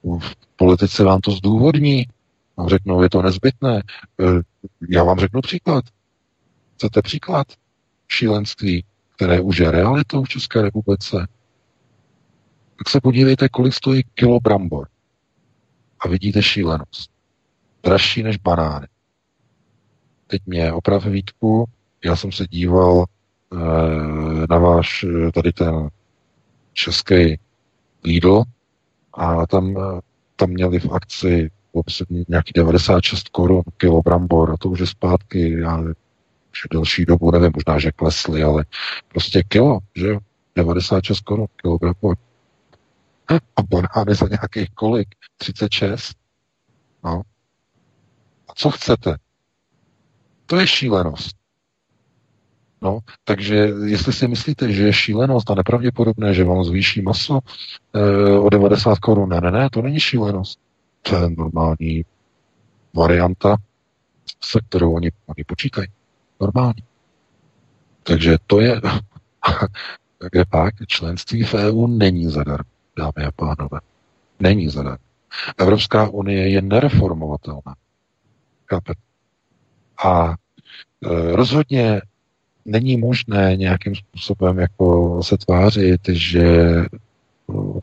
v 0.06 0.36
politice 0.56 1.03
vám 1.03 1.22
to 1.22 1.32
zdůvodní. 1.32 2.07
Vám 2.57 2.68
řeknou, 2.69 3.02
je 3.02 3.10
to 3.10 3.22
nezbytné. 3.22 3.77
E, 3.77 3.84
já 4.90 5.03
vám 5.03 5.19
řeknu 5.19 5.41
příklad. 5.41 5.86
Chcete 6.76 7.02
příklad 7.02 7.48
šílenství, 8.07 8.86
které 9.15 9.41
už 9.41 9.57
je 9.57 9.72
realitou 9.72 10.23
v 10.23 10.30
České 10.30 10.61
republice? 10.61 11.27
Tak 12.77 12.90
se 12.90 13.02
podívejte, 13.02 13.49
kolik 13.49 13.73
stojí 13.73 14.03
kilo 14.15 14.40
brambor. 14.40 14.88
A 15.99 16.07
vidíte 16.07 16.44
šílenost. 16.44 17.11
Dražší 17.84 18.23
než 18.23 18.38
banány. 18.38 18.88
Teď 20.27 20.41
mě 20.45 20.73
opravdu 20.73 21.11
Vítku, 21.11 21.65
já 22.06 22.15
jsem 22.15 22.32
se 22.32 22.48
díval 22.48 23.06
e, 23.06 23.57
na 24.49 24.57
váš 24.60 25.03
e, 25.03 25.32
tady 25.32 25.52
ten 25.52 25.90
český 26.73 27.40
Lidl, 28.03 28.44
a 29.15 29.47
tam, 29.47 29.77
eh, 29.77 30.01
tam 30.35 30.49
měli 30.49 30.79
v 30.79 30.91
akci 30.91 31.51
nějaký 32.29 32.51
96 32.55 33.29
korun 33.29 33.61
kilo 33.77 34.01
brambor 34.01 34.51
a 34.51 34.57
to 34.57 34.69
už 34.69 34.79
je 34.79 34.87
zpátky, 34.87 35.59
já 35.59 35.81
už 36.51 36.67
delší 36.71 37.05
dobu, 37.05 37.31
nevím, 37.31 37.51
možná, 37.55 37.79
že 37.79 37.91
klesly, 37.91 38.43
ale 38.43 38.65
prostě 39.07 39.43
kilo, 39.43 39.79
že 39.95 40.07
jo, 40.07 40.19
96 40.55 41.19
korun 41.19 41.47
kilo 41.55 41.77
brambor. 41.77 42.17
A 43.55 43.61
banány 43.61 44.15
za 44.15 44.27
nějakých 44.27 44.69
kolik? 44.69 45.07
36? 45.37 46.17
No. 47.03 47.21
A 48.47 48.53
co 48.55 48.71
chcete? 48.71 49.17
To 50.45 50.59
je 50.59 50.67
šílenost. 50.67 51.44
No, 52.86 52.99
takže 53.24 53.56
jestli 53.86 54.14
si 54.14 54.28
myslíte, 54.28 54.72
že 54.72 54.84
je 54.84 54.94
šílenost 54.94 55.52
a 55.52 55.56
nepravděpodobné, 55.56 56.34
že 56.34 56.44
vám 56.44 56.64
zvýší 56.64 57.02
maso 57.02 57.40
e, 57.94 58.38
o 58.38 58.49
90 58.49 58.99
korun, 58.99 59.30
ne, 59.30 59.41
ne, 59.41 59.52
ne, 59.52 59.70
to 59.72 59.82
není 59.82 59.99
šílenost. 59.99 60.60
To 61.02 61.16
je 61.16 61.30
normální 61.30 62.06
varianta, 62.94 63.57
se 64.44 64.60
kterou 64.68 64.94
oni, 64.94 65.12
oni 65.26 65.44
počítají. 65.48 65.88
Normální. 66.41 66.84
Takže 68.03 68.38
to 68.48 68.60
je, 68.60 68.82
kde 70.32 70.45
pak 70.45 70.74
členství 70.88 71.44
v 71.44 71.53
EU 71.53 71.88
není 71.88 72.32
zadarmo, 72.32 72.70
dámy 72.98 73.28
a 73.28 73.32
pánové. 73.36 73.80
Není 74.40 74.70
zadarmo. 74.70 75.06
Evropská 75.57 76.10
unie 76.10 76.49
je 76.49 76.62
nereformovatelná. 76.62 77.76
Chápete? 78.70 79.02
A 80.06 80.30
e, 80.30 80.36
rozhodně 81.36 82.02
není 82.65 82.97
možné 82.97 83.55
nějakým 83.55 83.95
způsobem 83.95 84.59
jako 84.59 85.19
se 85.23 85.37
tvářit, 85.37 86.01
že 86.09 86.75
no, 87.49 87.79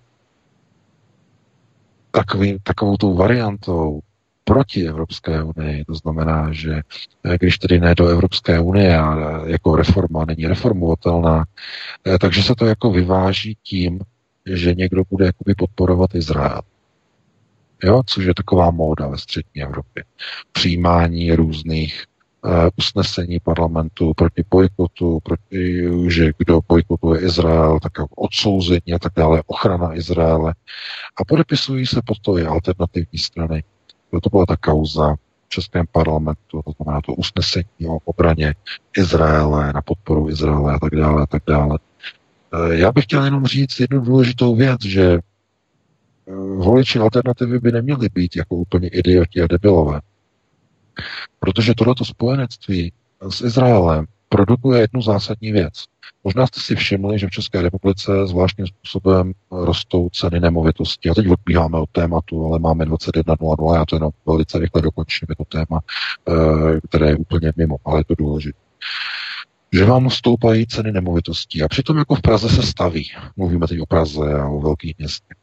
takový, 2.10 2.59
takovou 2.62 2.96
tou 2.96 3.14
variantou 3.14 4.00
proti 4.44 4.88
Evropské 4.88 5.42
unii, 5.42 5.84
to 5.84 5.94
znamená, 5.94 6.52
že 6.52 6.80
eh, 7.24 7.38
když 7.38 7.59
tedy 7.59 7.80
ne 7.80 7.94
do 7.94 8.09
Evropské 8.09 8.60
unie 8.60 8.98
a 8.98 9.40
jako 9.46 9.76
reforma 9.76 10.24
není 10.24 10.46
reformovatelná, 10.46 11.44
eh, 12.06 12.18
takže 12.18 12.42
se 12.42 12.54
to 12.54 12.66
jako 12.66 12.90
vyváží 12.90 13.56
tím, 13.62 14.00
že 14.46 14.74
někdo 14.74 15.02
bude 15.10 15.26
jakoby 15.26 15.54
podporovat 15.54 16.14
Izrael. 16.14 16.60
Jo, 17.84 18.02
což 18.06 18.24
je 18.24 18.34
taková 18.34 18.70
móda 18.70 19.09
ve 19.09 19.18
střední 19.18 19.62
Evropě. 19.62 20.04
Přijímání 20.52 21.32
různých 21.32 22.04
Eh, 22.04 22.11
usnesení 22.77 23.40
parlamentu 23.40 24.12
proti 24.16 24.44
bojkotu, 24.51 25.20
proti, 25.23 25.89
že 26.09 26.32
kdo 26.39 26.60
bojkotuje 26.69 27.20
Izrael, 27.20 27.81
tak 27.81 27.93
jako 27.98 28.14
odsouzení 28.14 28.93
a 28.94 28.98
tak 28.98 29.12
dále, 29.16 29.43
ochrana 29.47 29.94
Izraele. 29.97 30.55
A 31.16 31.24
podepisují 31.24 31.86
se 31.86 32.01
pod 32.05 32.19
to 32.19 32.39
i 32.39 32.47
alternativní 32.47 33.19
strany. 33.19 33.62
To 34.23 34.31
byla 34.31 34.47
ta 34.47 34.56
kauza 34.56 35.14
v 35.14 35.48
Českém 35.48 35.86
parlamentu, 35.93 36.62
to 36.64 36.73
znamená 36.77 37.01
to 37.01 37.14
usnesení 37.14 37.86
o 37.89 37.98
obraně 38.05 38.55
Izraele, 38.97 39.73
na 39.73 39.82
podporu 39.82 40.31
Izraele 40.31 40.74
a 40.74 40.78
tak 40.78 40.94
dále 40.94 41.23
a 41.23 41.27
tak 41.27 41.43
dále. 41.47 41.78
Eh, 42.55 42.74
já 42.74 42.93
bych 42.93 43.05
chtěl 43.05 43.24
jenom 43.24 43.47
říct 43.47 43.81
jednu 43.81 44.01
důležitou 44.01 44.56
věc, 44.56 44.85
že 44.85 45.05
eh, 45.12 45.20
voliči 46.56 46.98
alternativy 46.98 47.59
by 47.59 47.73
neměli 47.73 48.09
být 48.14 48.36
jako 48.36 48.56
úplně 48.56 48.89
idioti 48.89 49.43
a 49.43 49.47
debilové. 49.47 50.01
Protože 51.40 51.74
tohleto 51.74 52.05
spojenectví 52.05 52.93
s 53.31 53.40
Izraelem 53.40 54.06
produkuje 54.28 54.81
jednu 54.81 55.02
zásadní 55.02 55.52
věc. 55.52 55.85
Možná 56.24 56.47
jste 56.47 56.60
si 56.60 56.77
všimli, 56.77 57.19
že 57.19 57.27
v 57.27 57.31
České 57.31 57.62
republice 57.62 58.27
zvláštním 58.27 58.66
způsobem 58.66 59.32
rostou 59.51 60.09
ceny 60.09 60.40
nemovitosti. 60.40 61.10
A 61.10 61.14
teď 61.14 61.28
odbíháme 61.28 61.78
od 61.78 61.90
tématu, 61.90 62.47
ale 62.47 62.59
máme 62.59 62.85
21.00, 62.85 63.74
já 63.74 63.85
to 63.85 63.97
jenom 63.97 64.10
velice 64.27 64.59
rychle 64.59 64.82
dokončím, 64.82 65.27
je 65.28 65.36
to 65.36 65.44
téma, 65.44 65.81
eh, 66.28 66.81
které 66.89 67.09
je 67.09 67.16
úplně 67.16 67.52
mimo, 67.56 67.77
ale 67.85 68.01
je 68.01 68.05
to 68.05 68.14
důležité. 68.14 68.59
Že 69.73 69.85
vám 69.85 70.10
stoupají 70.10 70.66
ceny 70.66 70.93
nemovitostí 70.93 71.62
a 71.62 71.69
přitom 71.69 71.98
jako 71.98 72.14
v 72.14 72.20
Praze 72.20 72.48
se 72.48 72.62
staví. 72.62 73.10
Mluvíme 73.36 73.66
teď 73.66 73.81
o 73.81 73.86
Praze 73.86 74.35
a 74.35 74.48
o 74.48 74.60
velkých 74.60 74.98
městech. 74.98 75.36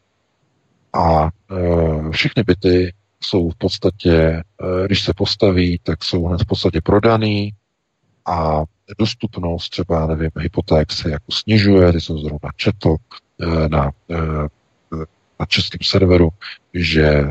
A 0.94 1.26
e, 1.26 2.12
všechny 2.12 2.44
byty 2.44 2.94
jsou 3.24 3.50
v 3.50 3.56
podstatě, 3.56 4.14
eh, 4.14 4.86
když 4.86 5.04
se 5.04 5.14
postaví, 5.14 5.80
tak 5.84 6.04
jsou 6.04 6.26
hned 6.26 6.42
v 6.42 6.46
podstatě 6.46 6.82
prodaný 6.82 7.54
a 8.26 8.64
dostupnost 9.00 9.70
třeba, 9.70 10.08
nevím, 10.08 10.32
hypoték 10.40 10.92
se 10.92 11.10
jako 11.10 11.32
snižuje, 11.32 11.92
ty 11.94 12.02
jsou 12.02 12.18
zrovna 12.18 12.50
četl 12.56 12.96
eh, 13.42 13.70
na, 13.70 13.92
na 15.40 15.46
českém 15.46 15.80
serveru, 15.84 16.30
že 16.74 17.24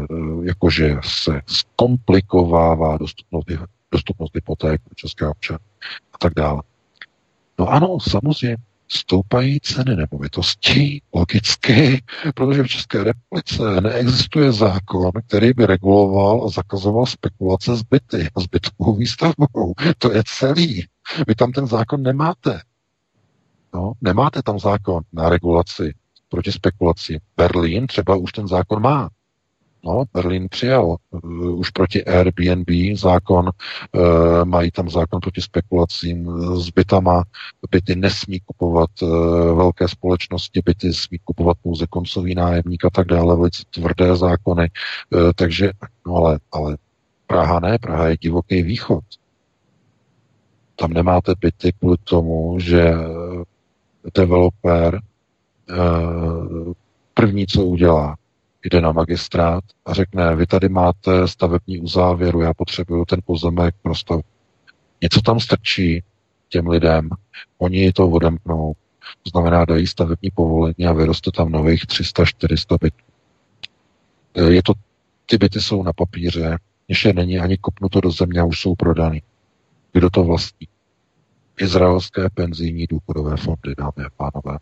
jakože 0.42 0.96
se 1.04 1.40
zkomplikovává 1.46 2.96
dostupnost, 2.96 3.46
dostupnost 3.92 4.34
hypoték 4.34 4.80
pro 4.84 4.94
české 4.94 5.26
občany 5.26 5.58
a 6.12 6.18
tak 6.18 6.34
dále. 6.34 6.62
No 7.58 7.68
ano, 7.68 8.00
samozřejmě 8.00 8.56
stoupají 8.88 9.60
ceny 9.60 9.96
nemovitostí, 9.96 11.02
logicky, 11.14 12.02
protože 12.34 12.62
v 12.62 12.68
České 12.68 13.04
republice 13.04 13.80
neexistuje 13.80 14.52
zákon, 14.52 15.10
který 15.26 15.52
by 15.52 15.66
reguloval 15.66 16.44
a 16.46 16.50
zakazoval 16.50 17.06
spekulace 17.06 17.76
s 17.76 17.82
byty 17.82 18.28
a 18.34 18.40
zbytkovou 18.40 18.94
výstavbou. 18.94 19.74
To 19.98 20.12
je 20.12 20.22
celý. 20.26 20.86
Vy 21.26 21.34
tam 21.34 21.52
ten 21.52 21.66
zákon 21.66 22.02
nemáte. 22.02 22.60
No, 23.74 23.92
nemáte 24.00 24.42
tam 24.42 24.58
zákon 24.58 25.02
na 25.12 25.28
regulaci 25.28 25.94
proti 26.28 26.52
spekulaci. 26.52 27.20
Berlín 27.36 27.86
třeba 27.86 28.16
už 28.16 28.32
ten 28.32 28.48
zákon 28.48 28.82
má. 28.82 29.08
No, 29.84 30.04
Berlín 30.12 30.48
přijal 30.48 30.96
uh, 31.10 31.58
už 31.58 31.70
proti 31.70 32.04
Airbnb 32.04 32.96
zákon, 32.96 33.50
uh, 33.92 34.44
mají 34.44 34.70
tam 34.70 34.90
zákon 34.90 35.20
proti 35.20 35.40
spekulacím 35.40 36.30
s 36.56 36.70
bytama, 36.70 37.24
byty 37.70 37.96
nesmí 37.96 38.40
kupovat 38.40 38.90
uh, 39.02 39.08
velké 39.56 39.88
společnosti, 39.88 40.62
byty 40.64 40.92
smí 40.92 41.18
kupovat 41.24 41.56
pouze 41.62 41.86
koncový 41.86 42.34
nájemník 42.34 42.84
a 42.84 42.90
tak 42.90 43.06
dále, 43.06 43.36
velice 43.36 43.62
tvrdé 43.70 44.16
zákony, 44.16 44.70
uh, 45.10 45.30
takže, 45.34 45.72
no 46.06 46.14
ale, 46.14 46.38
ale 46.52 46.76
Praha 47.26 47.60
ne, 47.60 47.78
Praha 47.78 48.08
je 48.08 48.16
divoký 48.16 48.62
východ. 48.62 49.04
Tam 50.76 50.92
nemáte 50.92 51.32
byty 51.40 51.72
kvůli 51.72 51.96
tomu, 52.04 52.60
že 52.60 52.94
developer 54.14 55.00
uh, 55.70 56.72
první, 57.14 57.46
co 57.46 57.64
udělá, 57.64 58.16
jde 58.64 58.80
na 58.80 58.92
magistrát 58.92 59.64
a 59.86 59.94
řekne, 59.94 60.36
vy 60.36 60.46
tady 60.46 60.68
máte 60.68 61.28
stavební 61.28 61.80
uzávěru, 61.80 62.40
já 62.40 62.54
potřebuju 62.54 63.04
ten 63.04 63.20
pozemek 63.24 63.74
prostě 63.82 64.14
Něco 65.02 65.20
tam 65.22 65.40
strčí 65.40 66.02
těm 66.48 66.68
lidem, 66.68 67.10
oni 67.58 67.92
to 67.92 68.08
odemknou, 68.10 68.72
to 69.22 69.30
znamená, 69.30 69.64
dají 69.64 69.86
stavební 69.86 70.30
povolení 70.30 70.86
a 70.88 70.92
vyroste 70.92 71.30
tam 71.30 71.52
nových 71.52 71.82
300-400 71.84 72.78
bytů. 72.80 73.04
E, 74.34 74.42
je 74.42 74.62
to, 74.62 74.72
ty 75.26 75.38
byty 75.38 75.60
jsou 75.60 75.82
na 75.82 75.92
papíře, 75.92 76.58
ještě 76.88 77.12
není 77.12 77.38
ani 77.38 77.56
kopnuto 77.58 78.00
do 78.00 78.10
země 78.10 78.40
a 78.40 78.44
už 78.44 78.60
jsou 78.60 78.74
prodány. 78.74 79.22
Kdo 79.92 80.10
to 80.10 80.24
vlastní? 80.24 80.68
Izraelské 81.60 82.30
penzijní 82.34 82.86
důchodové 82.86 83.36
fondy, 83.36 83.74
dámy 83.78 84.06
a 84.06 84.10
pánové. 84.16 84.58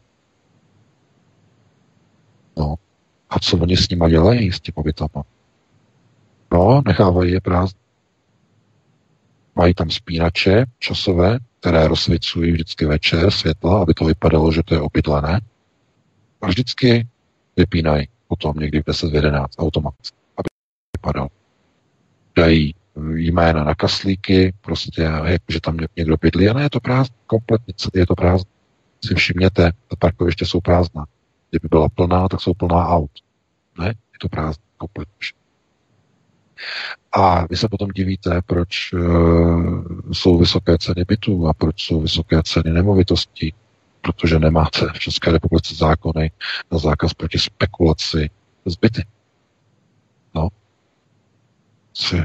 No, 2.56 2.74
a 3.30 3.38
co 3.38 3.58
oni 3.58 3.76
s 3.76 3.88
nima 3.88 4.08
dělají, 4.08 4.52
s 4.52 4.60
těma 4.60 4.82
bytama? 4.82 5.24
No, 6.52 6.82
nechávají 6.86 7.32
je 7.32 7.40
prázdné. 7.40 7.80
Mají 9.54 9.74
tam 9.74 9.90
spínače 9.90 10.64
časové, 10.78 11.38
které 11.60 11.88
rozsvicují 11.88 12.52
vždycky 12.52 12.86
večer 12.86 13.30
světla, 13.30 13.82
aby 13.82 13.94
to 13.94 14.04
vypadalo, 14.04 14.52
že 14.52 14.62
to 14.62 14.74
je 14.74 14.80
obydlené. 14.80 15.40
A 16.42 16.46
vždycky 16.46 17.08
vypínají 17.56 18.08
potom 18.28 18.56
někdy 18.56 18.82
v 18.82 18.84
10 18.86 19.10
v 19.10 19.14
11 19.14 19.54
automaticky, 19.58 20.16
aby 20.36 20.48
vypadalo. 20.96 21.28
Dají 22.36 22.74
jména 23.14 23.64
na 23.64 23.74
kaslíky, 23.74 24.54
prostě, 24.60 25.10
že 25.48 25.60
tam 25.60 25.76
někdo 25.96 26.16
bydlí, 26.20 26.48
a 26.48 26.52
ne, 26.52 26.62
je 26.62 26.70
to 26.70 26.80
prázdné, 26.80 27.16
kompletně 27.26 27.74
je 27.94 28.06
to 28.06 28.14
prázdné. 28.14 28.50
Si 29.04 29.14
všimněte, 29.14 29.72
ta 29.88 29.96
parkoviště 29.98 30.46
jsou 30.46 30.60
prázdná. 30.60 31.04
Kdyby 31.50 31.68
byla 31.68 31.88
plná, 31.88 32.28
tak 32.28 32.40
jsou 32.40 32.54
plná 32.54 32.88
aut. 32.88 33.10
Ne, 33.78 33.86
je 33.86 34.18
to 34.20 34.28
prázdné 34.28 34.64
kompletně. 34.76 35.14
A 37.12 37.46
vy 37.46 37.56
se 37.56 37.68
potom 37.68 37.88
divíte, 37.94 38.40
proč 38.46 38.92
uh, 38.92 40.12
jsou 40.12 40.38
vysoké 40.38 40.78
ceny 40.78 41.04
bytů 41.04 41.48
a 41.48 41.52
proč 41.52 41.82
jsou 41.82 42.00
vysoké 42.00 42.42
ceny 42.42 42.70
nemovitostí, 42.72 43.54
protože 44.00 44.38
nemáte 44.38 44.86
v 44.94 44.98
České 44.98 45.32
republice 45.32 45.74
zákony 45.74 46.30
na 46.72 46.78
zákaz 46.78 47.14
proti 47.14 47.38
spekulaci 47.38 48.30
s 48.64 48.76
byty. 48.76 49.06
No, 50.34 50.48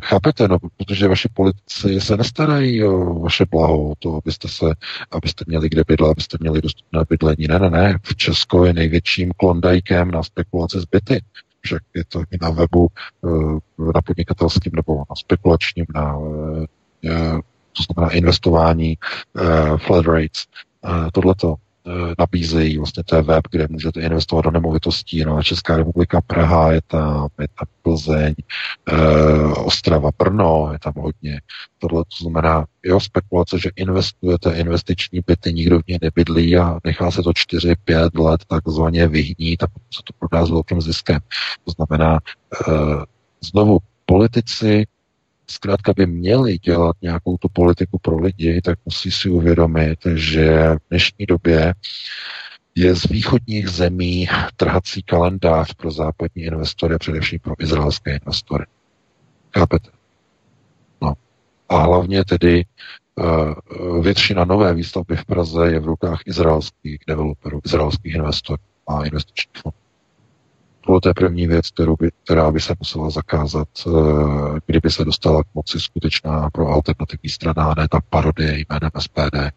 Chápete, 0.04 0.48
no, 0.48 0.58
protože 0.78 1.08
vaši 1.08 1.30
politici 1.34 2.02
se 2.02 2.18
nestarají 2.18 2.84
o 2.84 3.20
vaše 3.20 3.46
blaho, 3.52 3.92
o 3.92 3.96
to, 4.00 4.16
abyste 4.16 4.48
se, 4.48 4.66
abyste 5.12 5.46
měli 5.48 5.70
kde 5.70 5.84
bydlet, 5.88 6.12
abyste 6.12 6.38
měli 6.40 6.62
dostupné 6.62 7.04
bydlení. 7.10 7.48
Ne, 7.48 7.60
ne, 7.60 7.70
ne. 7.70 7.98
V 8.04 8.16
Česku 8.16 8.64
je 8.64 8.74
největším 8.74 9.32
klondajkem 9.38 10.12
na 10.12 10.24
spekulaci 10.24 10.80
z 10.80 10.86
byty. 10.86 11.24
Že 11.70 11.78
je 11.96 12.06
to 12.06 12.20
i 12.20 12.38
na 12.42 12.50
webu, 12.50 12.88
eh, 13.26 13.92
na 13.94 14.02
podnikatelském 14.02 14.74
nebo 14.76 14.98
na 15.10 15.16
spekulačním, 15.16 15.86
na 15.96 16.18
eh, 17.04 17.40
to 17.78 17.84
znamená 17.84 18.14
investování, 18.14 18.98
eh, 19.38 19.78
flat 19.78 20.06
rates, 20.06 20.46
tohleto. 21.14 21.56
Eh, 21.88 22.16
nabízejí 22.20 22.78
vlastně 22.78 23.04
to 23.04 23.16
je 23.16 23.22
web, 23.22 23.44
kde 23.52 23.68
můžete 23.70 24.02
investovat 24.02 24.42
do 24.42 24.52
nemovitostí. 24.52 25.26
No 25.26 25.44
Česká 25.44 25.78
republika, 25.78 26.22
Praha, 26.22 26.72
je 26.72 26.82
tam, 26.88 27.28
je 27.40 27.48
tam 27.48 27.68
Plzeň, 27.82 28.34
e, 28.88 28.96
Ostrava, 29.54 30.10
Brno, 30.18 30.70
je 30.74 30.80
tam 30.80 30.94
hodně. 30.98 31.42
Tohle 31.80 32.04
to 32.04 32.24
znamená, 32.24 32.66
jo, 32.84 33.00
spekulace, 33.00 33.60
že 33.60 33.70
investujete 33.76 34.54
investiční 34.54 35.20
byty, 35.28 35.54
nikdo 35.54 35.80
v 35.80 35.88
něj 35.88 36.00
nebydlí 36.02 36.58
a 36.58 36.80
nechá 36.84 37.12
se 37.12 37.24
to 37.24 37.34
4-5 37.34 38.20
let 38.20 38.46
takzvaně 38.48 39.08
vyhnít 39.08 39.64
a 39.64 39.68
potom 39.68 39.88
se 39.94 40.02
to 40.04 40.14
prodá 40.20 40.46
s 40.46 40.50
velkým 40.50 40.82
ziskem. 40.82 41.20
To 41.66 41.72
znamená, 41.72 42.16
e, 42.16 42.72
znovu, 43.42 43.80
politici 44.06 44.86
zkrátka 45.50 45.94
by 45.94 46.06
měli 46.06 46.58
dělat 46.58 46.96
nějakou 47.02 47.38
tu 47.38 47.48
politiku 47.54 48.00
pro 48.02 48.20
lidi, 48.20 48.62
tak 48.62 48.80
musí 48.86 49.12
si 49.12 49.30
uvědomit, 49.30 50.00
že 50.16 50.76
v 50.76 50.80
dnešní 50.90 51.26
době 51.26 51.74
je 52.76 52.96
z 52.96 53.04
východních 53.04 53.70
zemí 53.70 54.28
trhací 54.56 55.04
kalendář 55.04 55.74
pro 55.74 55.92
západní 55.92 56.44
investory, 56.44 56.98
především 56.98 57.40
pro 57.40 57.54
izraelské 57.60 58.16
investory. 58.16 58.66
Chápete? 59.58 59.90
No. 61.02 61.14
A 61.70 61.78
hlavně 61.78 62.26
tedy 62.26 62.66
uh, 63.16 64.04
většina 64.04 64.46
nové 64.46 64.74
výstavby 64.74 65.16
v 65.16 65.26
Praze 65.26 65.72
je 65.72 65.80
v 65.80 65.86
rukách 65.86 66.20
izraelských 66.26 67.00
developerů, 67.08 67.62
izraelských 67.66 68.16
investorů 68.16 68.64
a 68.88 69.06
investičních 69.06 69.62
fondů. 69.64 69.81
Tohle 70.82 71.02
je 71.06 71.14
první 71.14 71.48
věc, 71.48 71.70
kterou 71.70 71.96
by, 71.96 72.12
která 72.24 72.52
by 72.52 72.60
se 72.60 72.74
musela 72.80 73.10
zakázat, 73.10 73.68
eh, 73.88 73.92
kdyby 74.66 74.90
se 74.90 75.06
dostala 75.06 75.44
k 75.44 75.48
moci 75.54 75.80
skutečná 75.80 76.50
pro 76.54 76.68
alternativní 76.68 77.30
strana, 77.30 77.74
ne 77.78 77.88
ta 77.88 78.00
parodie 78.10 78.58
jménem 78.58 78.92
SPD, 79.00 79.52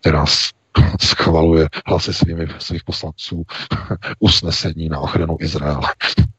která 0.00 0.24
schvaluje 1.00 1.68
hlasy 1.86 2.14
svými, 2.14 2.46
svých 2.58 2.84
poslanců 2.84 3.42
usnesení 4.18 4.88
na 4.88 4.98
ochranu 4.98 5.36
Izraele. 5.40 5.94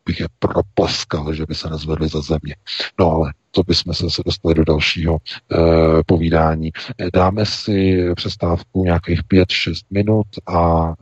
Bych 0.10 0.20
je 0.20 0.28
propleskal, 0.40 1.34
že 1.34 1.46
by 1.46 1.56
se 1.56 1.70
nezvedli 1.70 2.10
za 2.10 2.22
země. 2.22 2.56
No 3.00 3.12
ale 3.12 3.34
to 3.52 3.64
bychom 3.64 3.94
se 3.94 4.22
dostali 4.26 4.56
do 4.56 4.64
dalšího 4.64 5.18
e, 5.18 5.58
povídání. 6.06 6.72
Dáme 7.14 7.46
si 7.46 8.06
přestávku 8.16 8.84
nějakých 8.84 9.20
5-6 9.24 9.74
minut 9.92 10.28
a 10.48 10.94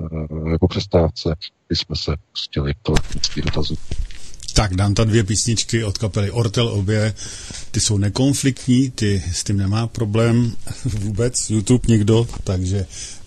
e, 0.53 0.57
po 0.59 0.67
přestávce 0.67 1.35
bychom 1.69 1.95
se 1.95 2.15
pustili 2.31 2.73
k 2.73 2.77
telefonický 2.81 3.41
dotazu. 3.41 3.75
Tak, 4.53 4.75
dám 4.75 4.93
tam 4.93 5.07
dvě 5.07 5.23
písničky 5.23 5.83
od 5.83 5.97
kapely 5.97 6.31
Ortel 6.31 6.67
obě. 6.67 7.13
Ty 7.71 7.79
jsou 7.79 7.97
nekonfliktní, 7.97 8.91
ty 8.91 9.23
s 9.33 9.43
tím 9.43 9.57
nemá 9.57 9.87
problém 9.87 10.51
vůbec, 10.85 11.49
YouTube 11.49 11.87
nikdo, 11.87 12.27
takže 12.43 12.85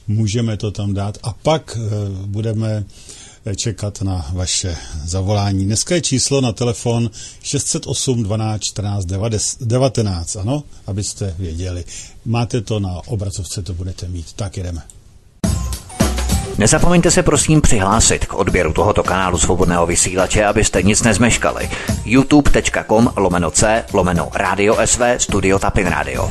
můžeme 0.09 0.57
to 0.57 0.71
tam 0.71 0.95
dát 0.95 1.19
a 1.23 1.33
pak 1.33 1.77
e, 1.77 1.81
budeme 2.27 2.85
čekat 3.57 4.03
na 4.03 4.27
vaše 4.33 4.77
zavolání. 5.05 5.65
Dneska 5.65 5.95
je 5.95 6.01
číslo 6.01 6.41
na 6.41 6.53
telefon 6.53 7.11
608 7.43 8.23
12 8.23 8.63
14 8.63 9.05
19, 9.61 10.37
ano, 10.37 10.63
abyste 10.87 11.35
věděli. 11.39 11.85
Máte 12.25 12.61
to 12.61 12.81
na 12.81 13.01
obrazovce, 13.07 13.63
to 13.63 13.75
budete 13.75 14.09
mít. 14.09 14.33
Tak 14.33 14.57
jdeme. 14.57 14.83
Nezapomeňte 16.59 17.11
se 17.11 17.23
prosím 17.23 17.61
přihlásit 17.61 18.27
k 18.27 18.35
odběru 18.35 18.73
tohoto 18.73 19.03
kanálu 19.03 19.39
Svobodného 19.39 19.87
vysílače, 19.87 20.45
abyste 20.45 20.83
nic 20.83 21.03
nezmeškali. 21.03 21.71
youtube.com 22.05 23.13
lomeno 23.17 23.51
c 23.51 23.85
lomeno 23.93 24.29
radio 24.35 24.77
sv 24.85 25.03
studio 25.19 25.59
tapin 25.59 25.87
radio. 25.87 26.31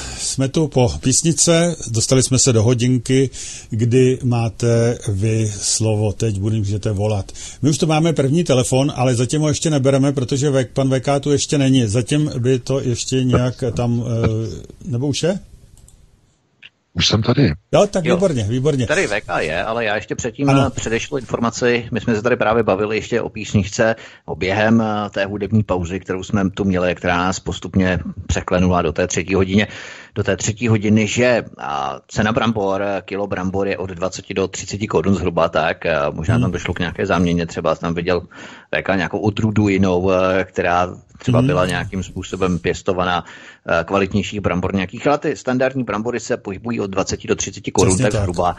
jsme 0.31 0.47
tu 0.47 0.67
po 0.67 0.89
písnice, 1.01 1.75
dostali 1.87 2.23
jsme 2.23 2.39
se 2.39 2.53
do 2.53 2.63
hodinky, 2.63 3.29
kdy 3.69 4.19
máte 4.23 4.97
vy 5.07 5.51
slovo, 5.59 6.13
teď 6.13 6.39
můžete 6.39 6.91
volat. 6.91 7.31
My 7.61 7.69
už 7.69 7.77
to 7.77 7.85
máme 7.85 8.13
první 8.13 8.43
telefon, 8.43 8.93
ale 8.95 9.15
zatím 9.15 9.41
ho 9.41 9.47
ještě 9.47 9.69
nebereme, 9.69 10.11
protože 10.11 10.51
pan 10.73 10.99
VK 10.99 11.07
tu 11.21 11.31
ještě 11.31 11.57
není. 11.57 11.87
Zatím 11.87 12.31
by 12.39 12.59
to 12.59 12.79
ještě 12.79 13.23
nějak 13.23 13.63
tam, 13.75 14.03
eh, 14.03 14.61
nebo 14.85 15.07
už 15.07 15.23
je? 15.23 15.39
Už 16.93 17.07
jsem 17.07 17.23
tady. 17.23 17.53
Jo, 17.71 17.87
tak 17.87 18.05
jo. 18.05 18.15
výborně, 18.15 18.43
výborně. 18.43 18.87
Tady 18.87 19.07
VK 19.07 19.27
je, 19.39 19.63
ale 19.63 19.85
já 19.85 19.95
ještě 19.95 20.15
předtím 20.15 20.49
ano. 20.49 20.69
předešlu 20.69 21.17
informaci. 21.17 21.87
My 21.91 22.01
jsme 22.01 22.15
se 22.15 22.21
tady 22.21 22.35
právě 22.35 22.63
bavili 22.63 22.95
ještě 22.95 23.21
o 23.21 23.29
písničce, 23.29 23.95
o 24.25 24.35
během 24.35 24.81
eh, 24.81 25.09
té 25.09 25.25
hudební 25.25 25.63
pauzy, 25.63 25.99
kterou 25.99 26.23
jsme 26.23 26.49
tu 26.49 26.63
měli, 26.63 26.95
která 26.95 27.17
nás 27.17 27.39
postupně 27.39 27.99
překlenula 28.27 28.81
do 28.81 28.91
té 28.91 29.07
třetí 29.07 29.35
hodině 29.35 29.67
do 30.15 30.23
té 30.23 30.37
třetí 30.37 30.67
hodiny, 30.67 31.07
že 31.07 31.43
cena 32.07 32.31
brambor, 32.31 32.83
kilo 33.05 33.27
brambor 33.27 33.67
je 33.67 33.77
od 33.77 33.89
20 33.89 34.33
do 34.33 34.47
30 34.47 34.87
korun 34.87 35.15
zhruba 35.15 35.49
tak. 35.49 35.77
Možná 36.11 36.35
tam 36.35 36.43
hmm. 36.43 36.51
došlo 36.51 36.73
k 36.73 36.79
nějaké 36.79 37.05
záměně, 37.05 37.45
třeba 37.45 37.75
tam 37.75 37.93
viděl 37.93 38.21
jaká 38.75 38.95
nějakou 38.95 39.19
odrůdu 39.19 39.67
jinou, 39.67 40.11
která 40.43 40.95
třeba 41.19 41.39
hmm. 41.39 41.47
byla 41.47 41.65
nějakým 41.65 42.03
způsobem 42.03 42.59
pěstovaná 42.59 43.23
kvalitnějších 43.85 44.39
brambor 44.39 44.75
nějakých, 44.75 45.07
ale 45.07 45.17
ty 45.17 45.35
standardní 45.35 45.83
brambory 45.83 46.19
se 46.19 46.37
pohybují 46.37 46.79
od 46.79 46.87
20 46.87 47.27
do 47.27 47.35
30 47.35 47.71
korun, 47.71 47.97
tak, 47.97 48.11
tak 48.11 48.21
zhruba. 48.21 48.55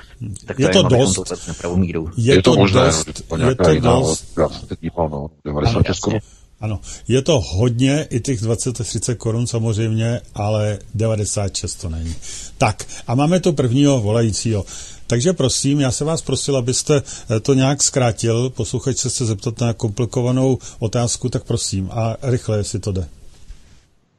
Tak 0.47 0.59
je 0.59 0.69
to, 0.69 0.83
to 0.83 0.89
dost. 0.89 1.23
To 1.63 1.77
míru. 1.77 2.11
Je, 2.17 2.35
je 2.35 2.43
to, 2.43 2.51
to 2.55 2.57
možné, 2.57 2.85
dost, 2.85 3.23
je 3.39 3.55
to 3.55 3.81
dost. 3.81 4.37
No, 4.37 5.31
96 5.45 5.99
korun. 5.99 6.21
Ano, 6.63 6.81
je 7.09 7.23
to 7.23 7.41
hodně, 7.41 8.07
i 8.11 8.21
těch 8.21 8.39
20-30 8.39 9.17
korun 9.17 9.47
samozřejmě, 9.47 10.21
ale 10.35 10.79
96 10.95 11.75
to 11.75 11.89
není. 11.89 12.15
Tak, 12.59 12.77
a 13.09 13.15
máme 13.15 13.41
tu 13.41 13.53
prvního 13.53 14.01
volajícího. 14.01 14.65
Takže 15.11 15.33
prosím, 15.33 15.81
já 15.81 15.91
se 15.91 16.05
vás 16.05 16.23
prosil, 16.23 16.57
abyste 16.57 16.95
eh, 16.97 17.41
to 17.41 17.55
nějak 17.55 17.83
zkrátil. 17.83 18.51
Posluchač 18.57 18.97
se 18.97 19.09
chce 19.09 19.25
zeptat 19.25 19.55
na 19.61 19.73
komplikovanou 19.73 20.59
otázku, 20.81 21.29
tak 21.29 21.43
prosím. 21.47 21.89
A 21.93 22.17
rychle, 22.31 22.57
jestli 22.59 22.81
to 22.81 22.93
jde. 22.93 23.05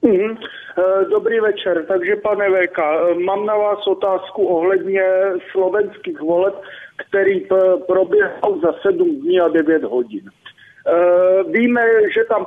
Mm-hmm. 0.04 0.38
Dobrý 1.10 1.40
večer, 1.40 1.86
takže 1.88 2.16
pane 2.16 2.46
VK, 2.50 2.80
eh, 2.80 3.14
mám 3.14 3.46
na 3.46 3.58
vás 3.58 3.88
otázku 3.88 4.46
ohledně 4.46 5.04
slovenských 5.52 6.20
voleb, 6.22 6.54
který 7.08 7.48
proběhnou 7.88 8.62
za 8.62 8.72
7 8.82 9.22
dní 9.22 9.40
a 9.40 9.48
9 9.48 9.84
hodin. 9.84 10.30
Uh, 10.84 11.52
víme, 11.52 11.82
že 12.14 12.24
tam 12.24 12.46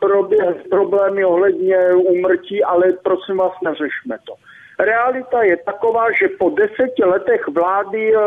proběhly 0.00 0.54
problémy 0.70 1.24
ohledně 1.24 1.76
úmrtí, 1.94 2.64
ale 2.64 2.92
prosím 3.02 3.36
vás, 3.36 3.52
neřešme 3.64 4.18
to. 4.26 4.34
Realita 4.78 5.42
je 5.42 5.56
taková, 5.56 6.04
že 6.12 6.28
po 6.38 6.50
deseti 6.50 7.04
letech 7.04 7.48
vlády 7.48 8.16
uh, 8.16 8.22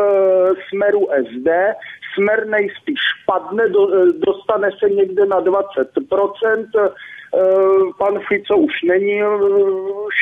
Smeru 0.68 1.08
SD 1.26 1.48
Smer 2.14 2.46
nejspíš 2.46 3.00
padne, 3.26 3.68
do, 3.68 3.80
uh, 3.80 4.06
dostane 4.06 4.70
se 4.78 4.90
někde 4.90 5.26
na 5.26 5.40
20%, 5.40 6.66
pan 7.98 8.18
Fico 8.28 8.56
už 8.56 8.82
není 8.82 9.20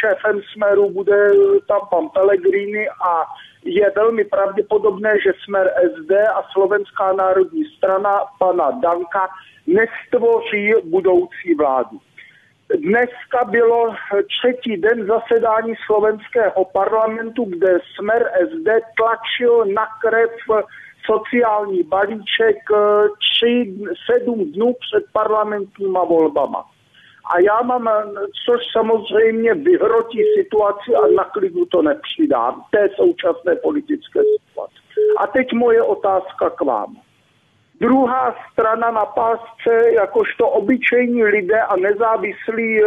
šéfem 0.00 0.40
Smeru, 0.52 0.90
bude 0.90 1.30
tam 1.68 1.80
pan 1.90 2.08
Pellegrini 2.08 2.88
a 2.88 3.24
je 3.66 3.92
velmi 3.96 4.24
pravděpodobné, 4.24 5.10
že 5.24 5.32
smer 5.44 5.72
SD 5.94 6.10
a 6.10 6.42
Slovenská 6.52 7.12
národní 7.12 7.64
strana 7.64 8.20
pana 8.38 8.70
Danka 8.70 9.28
nestvoří 9.66 10.72
budoucí 10.84 11.54
vládu. 11.58 11.98
Dneska 12.78 13.44
bylo 13.44 13.94
třetí 14.38 14.76
den 14.76 15.06
zasedání 15.06 15.74
slovenského 15.86 16.64
parlamentu, 16.64 17.44
kde 17.44 17.78
smer 17.94 18.30
SD 18.48 18.68
tlačil 18.96 19.64
na 19.64 19.86
krev 20.00 20.30
sociální 21.04 21.82
balíček 21.82 22.56
tři, 23.18 23.74
sedm 24.06 24.52
dnů 24.52 24.72
před 24.72 25.04
parlamentníma 25.12 26.04
volbama. 26.04 26.64
A 27.26 27.40
já 27.40 27.62
mám, 27.62 27.88
což 28.44 28.60
samozřejmě 28.72 29.54
vyhrotí 29.54 30.18
situaci 30.38 30.94
a 30.94 31.06
na 31.16 31.24
klidu 31.24 31.64
to 31.64 31.82
nepřidám, 31.82 32.62
té 32.70 32.88
současné 32.96 33.56
politické 33.56 34.20
situace. 34.38 34.74
A 35.18 35.26
teď 35.26 35.52
moje 35.52 35.82
otázka 35.82 36.50
k 36.50 36.60
vám. 36.60 36.96
Druhá 37.80 38.34
strana 38.52 38.90
na 38.90 39.04
pásce, 39.04 39.90
jakožto 39.92 40.48
obyčejní 40.48 41.24
lidé 41.24 41.60
a 41.60 41.76
nezávislí 41.76 42.82
e, 42.82 42.86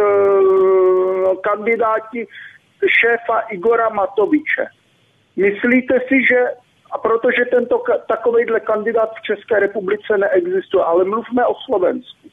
kandidáti 1.40 2.26
šéfa 3.00 3.38
Igora 3.38 3.88
Matoviče. 3.88 4.66
Myslíte 5.36 6.00
si, 6.08 6.16
že, 6.30 6.44
a 6.90 6.98
protože 6.98 7.44
tento 7.50 7.82
takovýhle 8.08 8.60
kandidát 8.60 9.10
v 9.14 9.22
České 9.22 9.60
republice 9.60 10.18
neexistuje, 10.18 10.84
ale 10.84 11.04
mluvme 11.04 11.46
o 11.46 11.54
Slovensku, 11.54 12.28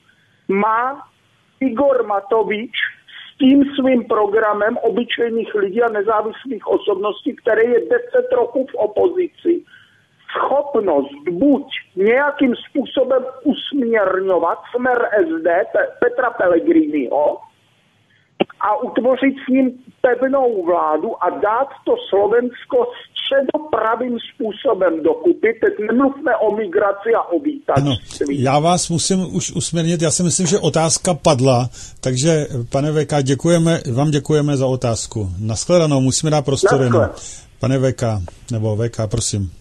má 0.47 1.07
Igor 1.59 2.05
Matovič 2.05 2.71
s 3.33 3.37
tím 3.37 3.63
svým 3.79 4.05
programem 4.07 4.77
obyčejných 4.77 5.55
lidí 5.55 5.81
a 5.81 5.89
nezávislých 5.89 6.67
osobností, 6.67 7.35
které 7.35 7.63
je 7.63 7.79
10 7.79 8.31
roků 8.31 8.67
v 8.71 8.75
opozici, 8.75 9.61
schopnost 10.37 11.13
buď 11.31 11.65
nějakým 11.95 12.55
způsobem 12.55 13.25
usměrňovat 13.43 14.59
smer 14.75 15.09
SD 15.27 15.47
Petra 15.99 16.29
Pellegriniho, 16.29 17.37
a 18.61 18.77
utvořit 18.83 19.35
s 19.45 19.47
ním 19.49 19.71
pevnou 20.01 20.65
vládu 20.65 21.23
a 21.23 21.29
dát 21.29 21.69
to 21.85 21.93
Slovensko 22.09 22.77
středopravým 23.27 24.17
způsobem 24.33 25.03
dokupy. 25.03 25.59
Teď 25.61 25.73
nemluvme 25.87 26.35
o 26.35 26.55
migraci 26.55 27.09
a 27.17 27.21
o 27.21 27.39
vítačství. 27.39 27.85
Ano, 27.85 28.51
já 28.51 28.59
vás 28.59 28.89
musím 28.89 29.35
už 29.35 29.51
usměrnit, 29.51 30.01
já 30.01 30.11
si 30.11 30.23
myslím, 30.23 30.47
že 30.47 30.59
otázka 30.59 31.13
padla, 31.13 31.69
takže 32.01 32.45
pane 32.71 32.91
VK, 32.91 33.13
děkujeme, 33.23 33.79
vám 33.93 34.11
děkujeme 34.11 34.57
za 34.57 34.67
otázku. 34.67 35.29
Naschledanou, 35.39 36.01
musíme 36.01 36.31
dát 36.31 36.45
prostor 36.45 36.81
jenom. 36.81 37.09
Pane 37.59 37.79
VK, 37.79 38.03
nebo 38.51 38.75
VK, 38.75 38.97
prosím. 39.11 39.51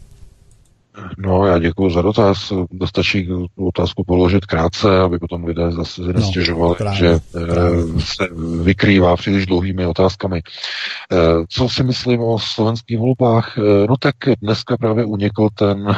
No, 1.18 1.46
já 1.46 1.58
děkuji 1.58 1.90
za 1.90 2.02
dotaz. 2.02 2.52
Dostačí 2.70 3.28
otázku 3.56 4.04
položit 4.04 4.46
krátce, 4.46 5.00
aby 5.00 5.18
potom 5.18 5.44
lidé 5.44 5.72
zase 5.72 6.02
no, 6.02 6.12
nestěžovali, 6.12 6.74
právě, 6.74 6.98
že 6.98 7.08
eh, 7.08 7.46
právě. 7.46 7.82
se 7.98 8.28
vykrývá 8.62 9.16
příliš 9.16 9.46
dlouhými 9.46 9.86
otázkami. 9.86 10.42
Eh, 11.12 11.16
co 11.48 11.68
si 11.68 11.84
myslím 11.84 12.20
o 12.20 12.38
slovenských 12.38 12.98
volbách? 12.98 13.58
Eh, 13.58 13.86
no 13.88 13.96
tak 13.96 14.14
dneska 14.42 14.76
právě 14.76 15.04
unikl 15.04 15.48
ten 15.54 15.96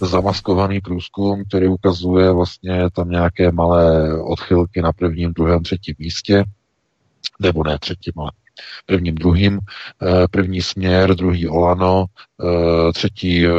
zamaskovaný 0.00 0.80
průzkum, 0.80 1.44
který 1.48 1.68
ukazuje 1.68 2.32
vlastně 2.32 2.90
tam 2.92 3.10
nějaké 3.10 3.52
malé 3.52 4.14
odchylky 4.22 4.82
na 4.82 4.92
prvním, 4.92 5.32
druhém, 5.32 5.62
třetím 5.62 5.94
místě, 5.98 6.44
nebo 7.40 7.64
ne 7.64 7.78
třetím, 7.78 8.12
ale 8.16 8.30
prvním, 8.86 9.14
druhým, 9.14 9.58
eh, 10.02 10.28
první 10.30 10.62
směr, 10.62 11.14
druhý 11.14 11.48
Olano, 11.48 12.04
eh, 12.44 12.92
třetí 12.92 13.46
eh, 13.46 13.50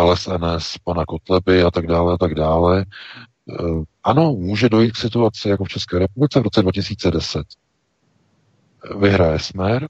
LSNS 0.00 0.78
pana 0.84 1.04
Kotleby 1.04 1.62
a 1.62 1.70
tak 1.70 1.86
dále 1.86 2.14
a 2.14 2.18
tak 2.18 2.34
dále. 2.34 2.84
Ano, 4.04 4.32
může 4.32 4.68
dojít 4.68 4.92
k 4.92 4.96
situaci 4.96 5.48
jako 5.48 5.64
v 5.64 5.68
České 5.68 5.98
republice 5.98 6.40
v 6.40 6.42
roce 6.42 6.62
2010. 6.62 7.46
Vyhraje 8.98 9.38
Smer, 9.38 9.88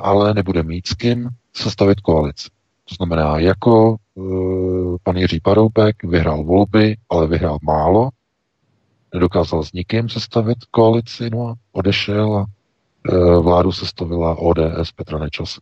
ale 0.00 0.34
nebude 0.34 0.62
mít 0.62 0.86
s 0.86 0.94
kým 0.94 1.28
sestavit 1.56 2.00
koalici. 2.00 2.48
To 2.88 2.94
znamená, 2.94 3.38
jako 3.38 3.96
pan 5.02 5.16
Jiří 5.16 5.40
Paroubek 5.40 6.04
vyhrál 6.04 6.44
volby, 6.44 6.96
ale 7.10 7.26
vyhrál 7.26 7.58
málo, 7.62 8.10
nedokázal 9.14 9.62
s 9.64 9.72
nikým 9.72 10.08
sestavit 10.08 10.58
koalici, 10.70 11.30
no 11.30 11.48
a 11.48 11.54
odešel 11.72 12.36
a 12.36 12.46
vládu 13.40 13.72
sestavila 13.72 14.38
ODS 14.38 14.92
Petra 14.96 15.18
Nečase. 15.18 15.60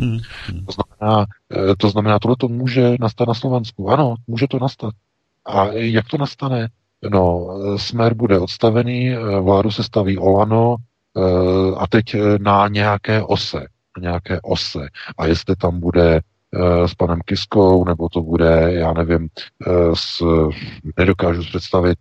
Hmm. 0.00 0.18
To 0.66 0.72
znamená, 0.72 1.26
eh, 1.56 1.76
to 1.76 1.90
znamená, 1.90 2.18
tohle 2.18 2.36
to 2.36 2.48
může 2.48 2.96
nastat 3.00 3.28
na 3.28 3.34
Slovensku. 3.34 3.90
Ano, 3.90 4.14
může 4.26 4.48
to 4.48 4.58
nastat. 4.58 4.94
A 5.46 5.66
jak 5.66 6.08
to 6.08 6.18
nastane? 6.18 6.68
No, 7.10 7.48
Smer 7.76 8.14
bude 8.14 8.38
odstavený, 8.38 9.10
eh, 9.10 9.40
vládu 9.40 9.70
se 9.70 9.82
staví 9.82 10.18
Olano 10.18 10.76
a 11.76 11.86
teď 11.86 12.16
na 12.40 12.68
nějaké 12.68 13.22
ose, 13.22 13.58
na 13.96 14.00
nějaké 14.00 14.40
ose. 14.40 14.88
A 15.18 15.26
jestli 15.26 15.56
tam 15.56 15.80
bude 15.80 16.20
s 16.86 16.94
panem 16.94 17.18
Kiskou, 17.24 17.84
nebo 17.84 18.08
to 18.08 18.22
bude, 18.22 18.72
já 18.72 18.92
nevím, 18.92 19.28
s, 19.94 20.22
nedokážu 20.96 21.42
představit, 21.42 21.98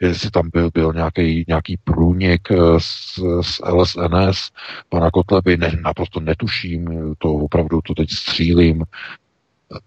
jestli 0.00 0.30
tam 0.30 0.50
byl, 0.52 0.70
byl 0.74 0.92
nějaký, 0.92 1.44
nějaký 1.48 1.76
průnik 1.84 2.48
z, 2.78 3.18
z 3.42 3.60
LSNS 3.72 4.50
pana 4.88 5.10
Kotleby, 5.10 5.56
ne, 5.56 5.78
naprosto 5.82 6.20
netuším, 6.20 7.14
to 7.18 7.34
opravdu 7.34 7.80
to 7.80 7.94
teď 7.94 8.10
střílím, 8.10 8.84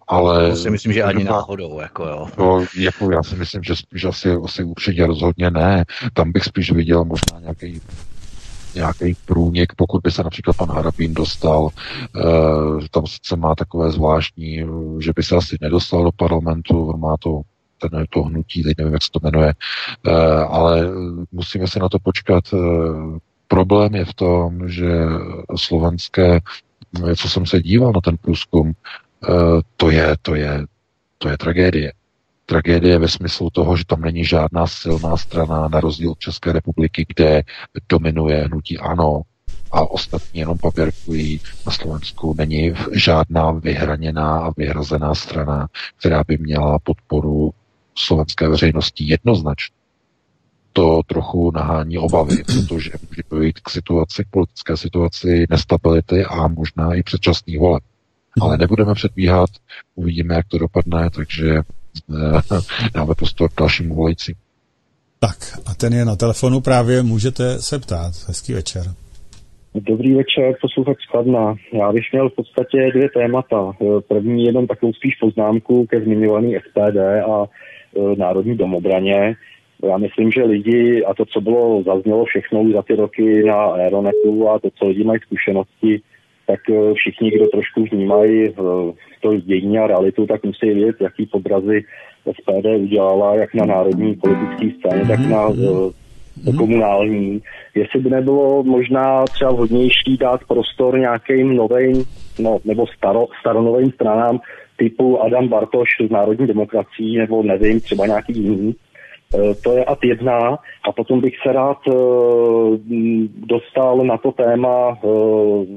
ale... 0.07 0.49
To 0.49 0.55
si 0.55 0.69
myslím, 0.69 0.93
že 0.93 1.03
ani 1.03 1.23
náhodou, 1.23 1.79
jako 1.79 2.05
jo. 2.05 2.27
To, 2.35 2.65
jako 2.77 3.11
já 3.11 3.23
si 3.23 3.35
myslím, 3.35 3.63
že 3.63 3.75
spíš 3.75 4.05
asi, 4.05 4.31
asi 4.45 4.63
určitě 4.63 5.07
rozhodně 5.07 5.51
ne. 5.51 5.85
Tam 6.13 6.31
bych 6.31 6.43
spíš 6.43 6.71
viděl 6.71 7.05
možná 7.05 7.39
nějaký 7.39 7.81
nějaký 8.75 9.13
průnik, 9.25 9.73
pokud 9.75 10.01
by 10.03 10.11
se 10.11 10.23
například 10.23 10.57
pan 10.57 10.69
Harabín 10.69 11.13
dostal, 11.13 11.69
e, 11.69 12.89
tam 12.91 13.07
sice 13.07 13.35
má 13.35 13.55
takové 13.55 13.91
zvláštní, 13.91 14.65
že 14.99 15.11
by 15.15 15.23
se 15.23 15.35
asi 15.35 15.57
nedostal 15.61 16.03
do 16.03 16.11
parlamentu, 16.11 16.85
on 16.85 16.99
má 16.99 17.15
to 17.19 17.41
ten, 17.89 18.05
to 18.09 18.23
hnutí, 18.23 18.63
teď 18.63 18.77
nevím, 18.77 18.93
jak 18.93 19.03
se 19.03 19.11
to 19.11 19.19
jmenuje, 19.23 19.53
e, 20.07 20.11
ale 20.37 20.89
musíme 21.31 21.67
se 21.67 21.79
na 21.79 21.89
to 21.89 21.99
počkat. 21.99 22.43
E, 22.53 22.57
problém 23.47 23.95
je 23.95 24.05
v 24.05 24.13
tom, 24.13 24.69
že 24.69 24.89
slovenské, 25.55 26.39
co 27.17 27.29
jsem 27.29 27.45
se 27.45 27.61
díval 27.61 27.91
na 27.91 28.01
ten 28.01 28.17
průzkum, 28.17 28.73
Eh, 29.29 29.61
to 29.77 29.89
je, 29.89 30.15
to 30.21 30.35
je, 30.35 30.65
to 31.17 31.29
je 31.29 31.37
tragédie. 31.37 31.93
Tragédie 32.45 32.99
ve 32.99 33.07
smyslu 33.07 33.49
toho, 33.49 33.77
že 33.77 33.85
tam 33.85 34.01
není 34.01 34.25
žádná 34.25 34.67
silná 34.67 35.17
strana 35.17 35.67
na 35.67 35.79
rozdíl 35.79 36.11
od 36.11 36.19
České 36.19 36.51
republiky, 36.51 37.05
kde 37.15 37.43
dominuje 37.89 38.43
hnutí 38.43 38.77
ANO 38.77 39.21
a 39.71 39.91
ostatní 39.91 40.39
jenom 40.39 40.57
papírkují. 40.57 41.39
Na 41.65 41.71
Slovensku 41.71 42.35
není 42.37 42.73
žádná 42.93 43.51
vyhraněná 43.51 44.39
a 44.39 44.51
vyhrazená 44.57 45.15
strana, 45.15 45.67
která 45.99 46.23
by 46.27 46.37
měla 46.37 46.79
podporu 46.79 47.53
slovenské 47.95 48.49
veřejnosti 48.49 49.03
jednoznačně. 49.07 49.75
To 50.73 51.01
trochu 51.07 51.51
nahání 51.51 51.97
obavy, 51.97 52.43
protože 52.43 52.91
může 53.09 53.23
dojít 53.31 53.59
k 53.59 53.69
situaci, 53.69 54.23
k 54.23 54.29
politické 54.29 54.77
situaci 54.77 55.45
nestability 55.49 56.25
a 56.25 56.47
možná 56.47 56.93
i 56.93 57.03
předčasných 57.03 57.59
voleb. 57.59 57.83
Ale 58.41 58.57
nebudeme 58.57 58.93
předbíhat, 58.93 59.49
uvidíme, 59.95 60.35
jak 60.35 60.47
to 60.47 60.57
dopadne, 60.57 61.09
takže 61.09 61.49
eh, 61.57 62.41
dáme 62.93 63.15
prostor 63.15 63.49
k 63.49 63.59
dalšímu 63.59 63.95
volající. 63.95 64.35
Tak 65.19 65.59
a 65.65 65.73
ten 65.73 65.93
je 65.93 66.05
na 66.05 66.15
telefonu 66.15 66.61
právě, 66.61 67.03
můžete 67.03 67.61
se 67.61 67.79
ptát. 67.79 68.13
Hezký 68.27 68.53
večer. 68.53 68.83
Dobrý 69.75 70.13
večer, 70.13 70.55
posluchač 70.61 70.97
Skladna. 71.07 71.55
Já 71.73 71.91
bych 71.91 72.03
měl 72.11 72.29
v 72.29 72.35
podstatě 72.35 72.91
dvě 72.93 73.09
témata. 73.09 73.71
První 74.07 74.43
jenom 74.43 74.67
takovou 74.67 74.93
spíš 74.93 75.15
poznámku 75.15 75.85
ke 75.85 76.01
zmiňovaný 76.01 76.55
SPD 76.55 76.97
a 77.31 77.45
Národní 78.17 78.57
domobraně. 78.57 79.35
Já 79.89 79.97
myslím, 79.97 80.31
že 80.31 80.43
lidi 80.43 81.03
a 81.05 81.13
to, 81.13 81.25
co 81.25 81.41
bylo 81.41 81.83
zaznělo 81.83 82.25
všechno 82.25 82.71
za 82.73 82.81
ty 82.81 82.95
roky 82.95 83.43
na 83.43 83.55
Aeronetu 83.55 84.49
a 84.49 84.59
to, 84.59 84.69
co 84.69 84.87
lidi 84.87 85.03
mají 85.03 85.19
zkušenosti, 85.19 86.01
tak 86.47 86.59
eh, 86.69 86.93
všichni, 86.93 87.31
kdo 87.31 87.47
trošku 87.47 87.83
vnímají 87.91 88.49
eh, 88.49 88.53
to 89.21 89.35
dění 89.35 89.79
a 89.79 89.87
realitu, 89.87 90.25
tak 90.25 90.43
musí 90.43 90.65
vědět, 90.65 90.95
jaký 91.01 91.25
podrazy 91.25 91.83
SPD 92.31 92.65
udělala, 92.77 93.35
jak 93.35 93.53
na 93.53 93.65
národní 93.65 94.15
politické 94.15 94.79
scéně, 94.79 95.05
tak 95.05 95.19
na 95.19 95.49
mm-hmm. 95.49 96.57
komunální. 96.57 97.41
Jestli 97.75 97.99
by 97.99 98.09
nebylo 98.09 98.63
možná 98.63 99.25
třeba 99.25 99.51
vhodnější 99.51 100.17
dát 100.19 100.41
prostor 100.47 100.99
nějakým 100.99 101.55
novým, 101.55 102.03
no, 102.39 102.57
nebo 102.65 102.87
staro, 102.87 103.25
staronovým 103.39 103.91
stranám 103.91 104.39
typu 104.77 105.21
Adam 105.21 105.47
Bartoš 105.47 105.89
z 106.07 106.09
Národní 106.09 106.47
demokracií, 106.47 107.17
nebo 107.17 107.43
nevím, 107.43 107.79
třeba 107.79 108.05
nějaký 108.07 108.33
jiný, 108.33 108.75
Eh, 109.35 109.55
to 109.63 109.77
je 109.77 109.85
ad 109.85 110.03
jedna. 110.03 110.57
A 110.83 110.91
potom 110.91 111.21
bych 111.21 111.33
se 111.47 111.53
rád 111.53 111.77
eh, 111.87 111.93
dostal 113.35 113.97
na 114.03 114.17
to 114.17 114.31
téma 114.31 114.97
eh, 114.97 115.07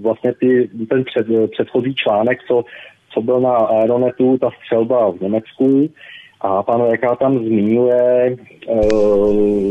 vlastně 0.03 0.33
ty, 0.41 0.71
ten 0.91 1.05
před, 1.05 1.27
předchozí 1.51 1.95
článek, 1.95 2.39
co, 2.49 2.65
co 3.11 3.21
byl 3.21 3.41
na 3.41 3.57
Aeronetu, 3.57 4.39
ta 4.39 4.51
střelba 4.51 5.11
v 5.11 5.21
Německu. 5.21 5.91
A 6.41 6.63
pan 6.63 6.91
Reká 6.91 7.17
tam 7.17 7.39
zmiňuje 7.39 8.37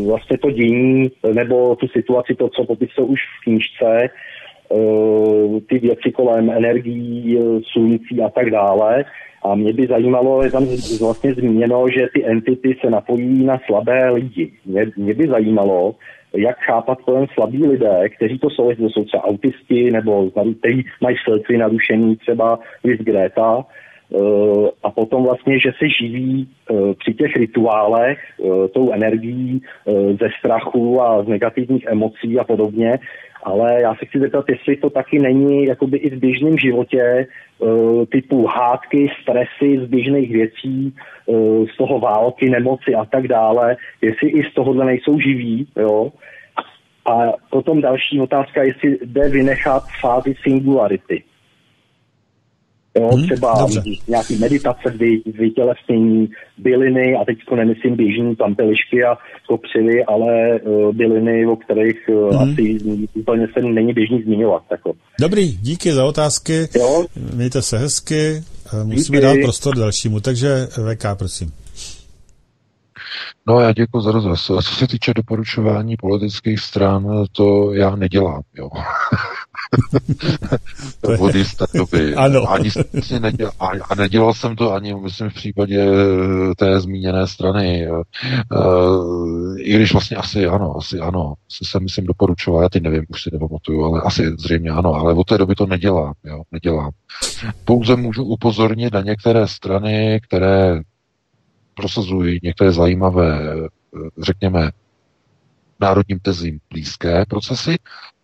vlastně 0.08 0.38
to 0.38 0.52
dění 0.52 1.12
nebo 1.34 1.76
tu 1.76 1.88
situaci, 1.88 2.36
to, 2.36 2.50
co 2.50 2.64
popisuje 2.64 3.08
už 3.08 3.20
v 3.20 3.44
knížce, 3.44 4.10
ty 5.70 5.80
věci 5.80 6.12
kolem 6.12 6.50
energií, 6.50 7.40
slunící 7.72 8.22
a 8.22 8.30
tak 8.30 8.50
dále. 8.50 9.06
A 9.44 9.56
mě 9.56 9.74
by 9.74 9.88
zajímalo, 9.88 10.44
je 10.44 10.52
tam 10.52 10.66
vlastně 11.02 11.34
zmíněno, 11.34 11.86
že 11.90 12.08
ty 12.14 12.26
entity 12.26 12.78
se 12.82 12.90
napojí 12.90 13.46
na 13.46 13.60
slabé 13.66 14.10
lidi. 14.10 14.52
Mě, 14.66 14.86
mě 14.98 15.14
by 15.14 15.28
zajímalo, 15.28 15.96
jak 16.38 16.58
chápat 16.60 17.02
kolem 17.02 17.26
slabí 17.34 17.68
lidé, 17.68 18.10
kteří 18.10 18.40
to 18.40 18.50
jsou, 18.50 18.76
to 18.76 18.90
jsou 18.90 19.04
třeba 19.04 19.24
autisti 19.24 19.92
nebo 19.92 20.32
kteří 20.60 20.86
mají 21.02 21.16
filtry 21.26 21.58
narušený, 21.58 22.16
třeba 22.16 22.60
Liz 22.84 23.00
Greta, 23.00 23.66
eh, 24.16 24.18
a 24.84 24.92
potom 24.92 25.24
vlastně, 25.24 25.60
že 25.60 25.72
se 25.80 25.90
živí 25.90 26.48
eh, 26.48 26.74
při 27.00 27.14
těch 27.14 27.36
rituálech 27.36 28.20
eh, 28.20 28.68
tou 28.68 28.92
energií 28.92 29.62
ze 30.22 30.30
strachu 30.40 31.02
a 31.02 31.24
z 31.24 31.28
negativních 31.28 31.86
emocí 31.86 32.40
a 32.40 32.44
podobně 32.44 33.00
ale 33.46 33.82
já 33.82 33.96
se 33.96 34.06
chci 34.06 34.20
zeptat, 34.20 34.46
jestli 34.50 34.76
to 34.76 34.90
taky 34.90 35.20
není 35.20 35.66
jakoby 35.66 35.98
i 35.98 36.10
v 36.10 36.20
běžném 36.20 36.58
životě 36.58 37.28
uh, 37.60 38.06
typu 38.06 38.46
hádky, 38.46 39.12
stresy 39.22 39.86
z 39.86 39.90
běžných 39.90 40.32
věcí, 40.32 40.96
uh, 41.26 41.66
z 41.68 41.78
toho 41.78 42.00
války, 42.00 42.50
nemoci 42.50 42.96
a 42.96 43.06
tak 43.06 43.28
dále, 43.28 43.78
jestli 44.02 44.30
i 44.30 44.44
z 44.44 44.54
tohohle 44.54 44.86
nejsou 44.86 45.20
živí, 45.20 45.68
jo. 45.76 46.12
A 47.06 47.34
potom 47.50 47.82
další 47.82 48.22
otázka, 48.22 48.64
jestli 48.64 48.98
jde 49.06 49.30
vynechat 49.30 49.84
fázi 50.02 50.36
singularity. 50.44 51.24
Jo, 53.00 53.10
hmm, 53.14 53.26
třeba 53.26 53.54
dobře. 53.60 53.82
nějaký 54.08 54.36
meditace, 54.38 54.90
vy, 54.90 55.22
vytělesnění, 55.26 56.30
byliny, 56.58 57.16
a 57.16 57.26
teď 57.26 57.38
to 57.50 57.56
nemyslím 57.56 57.96
běžní 57.96 58.36
pampelišky 58.36 59.04
a 59.04 59.18
kopřivy, 59.48 60.06
ale 60.06 60.60
uh, 60.60 60.96
byliny, 60.96 61.46
o 61.46 61.56
kterých 61.56 62.10
uh, 62.10 62.30
hmm. 62.30 62.52
asi 62.52 62.78
úplně 63.14 63.48
se 63.54 63.62
není 63.62 63.94
běžný 63.94 64.24
zmiňovat. 64.24 64.64
Tako. 64.70 64.94
Dobrý, 65.22 65.58
díky 65.58 65.94
za 65.94 66.06
otázky. 66.06 66.68
Jo? 66.76 67.06
Mějte 67.34 67.62
se 67.62 67.78
hezky. 67.78 68.44
Musíme 68.84 69.18
díky. 69.18 69.28
dát 69.28 69.36
prostor 69.44 69.76
dalšímu, 69.76 70.20
takže 70.20 70.68
VK, 70.68 71.06
prosím. 71.18 71.52
No 73.48 73.60
já 73.60 73.72
děkuji 73.72 74.02
za 74.02 74.12
rozhlas. 74.12 74.46
Co 74.46 74.62
se 74.62 74.88
týče 74.88 75.14
doporučování 75.16 75.96
politických 75.98 76.60
stran, 76.60 77.26
to 77.32 77.74
já 77.74 77.96
nedělám. 77.96 78.42
Jo. 78.58 78.70
od 81.20 81.36
jisté 81.36 81.66
doby. 81.76 82.16
Ano. 82.16 82.52
Ani 82.52 82.72
si 83.00 83.20
nedělal, 83.20 83.54
a 83.90 83.96
nedělal 83.96 84.34
jsem 84.34 84.56
to 84.56 84.74
ani, 84.74 84.96
myslím, 84.96 85.30
v 85.30 85.34
případě 85.34 85.82
eh, 85.82 86.56
té 86.56 86.80
zmíněné 86.80 87.28
strany. 87.28 87.88
Uh, 87.92 88.02
I 89.60 89.76
když 89.76 89.92
vlastně 89.92 90.18
asi 90.18 90.46
ano, 90.46 90.78
asi 90.78 91.00
ano. 91.00 91.34
Asi 91.52 91.66
jsem, 91.66 91.84
myslím, 91.84 92.06
doporučoval, 92.06 92.62
já 92.62 92.70
ty 92.70 92.80
nevím, 92.80 93.04
už 93.10 93.24
si 93.24 93.30
nepamatuju, 93.34 93.84
ale 93.84 94.02
asi 94.02 94.36
zřejmě 94.40 94.70
ano, 94.70 94.94
ale 94.94 95.14
od 95.14 95.28
té 95.28 95.38
doby 95.38 95.56
to 95.56 95.66
nedělám, 95.66 96.14
jo, 96.24 96.42
nedělám. 96.52 96.92
Pouze 97.66 97.96
můžu 97.96 98.24
upozornit 98.24 98.94
na 98.94 99.02
některé 99.02 99.48
strany, 99.48 100.20
které 100.24 100.82
prosazují 101.74 102.40
některé 102.44 102.72
zajímavé, 102.72 103.40
eh, 103.40 103.68
řekněme, 104.22 104.72
národním 105.80 106.20
tezím 106.20 106.60
blízké 106.72 107.26
procesy 107.26 107.78
Eh, 107.78 108.15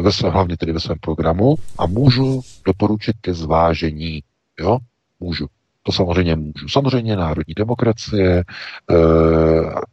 ve 0.00 0.12
svém, 0.12 0.32
hlavně 0.32 0.56
tedy 0.56 0.72
ve 0.72 0.80
svém 0.80 0.98
programu 1.00 1.54
a 1.78 1.86
můžu 1.86 2.40
doporučit 2.66 3.16
ke 3.20 3.34
zvážení. 3.34 4.22
Jo? 4.60 4.78
Můžu. 5.20 5.46
To 5.82 5.92
samozřejmě 5.92 6.36
můžu. 6.36 6.68
Samozřejmě 6.68 7.16
národní 7.16 7.54
demokracie, 7.54 8.44
eh, 8.90 8.94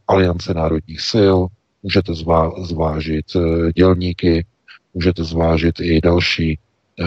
aliance 0.08 0.54
národních 0.54 1.02
sil, 1.12 1.38
můžete 1.84 2.14
zvá, 2.14 2.52
zvážit 2.64 3.26
eh, 3.36 3.72
dělníky, 3.74 4.46
můžete 4.94 5.24
zvážit 5.24 5.80
i 5.80 6.02
další, 6.02 6.60
eh, 7.00 7.06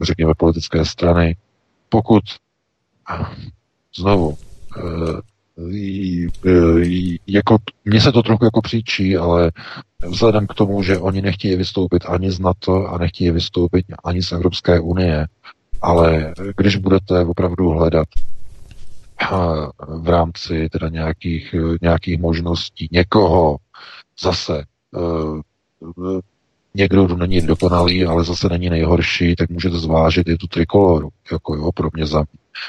řekněme, 0.00 0.32
politické 0.36 0.84
strany. 0.84 1.36
Pokud 1.88 2.22
znovu 3.96 4.38
eh, 4.76 5.20
jako, 7.26 7.56
mně 7.84 8.00
se 8.00 8.12
to 8.12 8.22
trochu 8.22 8.44
jako 8.44 8.62
příčí, 8.62 9.16
ale 9.16 9.52
vzhledem 10.08 10.46
k 10.46 10.54
tomu, 10.54 10.82
že 10.82 10.98
oni 10.98 11.22
nechtějí 11.22 11.56
vystoupit 11.56 12.04
ani 12.08 12.30
z 12.30 12.40
NATO 12.40 12.86
a 12.86 12.98
nechtějí 12.98 13.30
vystoupit 13.30 13.86
ani 14.04 14.22
z 14.22 14.32
Evropské 14.32 14.80
unie, 14.80 15.26
ale 15.82 16.34
když 16.56 16.76
budete 16.76 17.24
opravdu 17.24 17.68
hledat 17.68 18.08
v 19.88 20.08
rámci 20.08 20.68
teda 20.68 20.88
nějakých, 20.88 21.54
nějakých 21.82 22.20
možností 22.20 22.88
někoho 22.92 23.56
zase 24.22 24.64
někdo, 26.74 27.04
kdo 27.04 27.16
není 27.16 27.40
dokonalý, 27.40 28.04
ale 28.04 28.24
zase 28.24 28.48
není 28.48 28.70
nejhorší, 28.70 29.36
tak 29.36 29.50
můžete 29.50 29.78
zvážit 29.78 30.28
i 30.28 30.36
tu 30.36 30.46
trikoloru. 30.46 31.08
Jako 31.32 31.56
jo, 31.56 31.70
pro 31.72 31.88
mě, 31.92 32.06
za, 32.06 32.24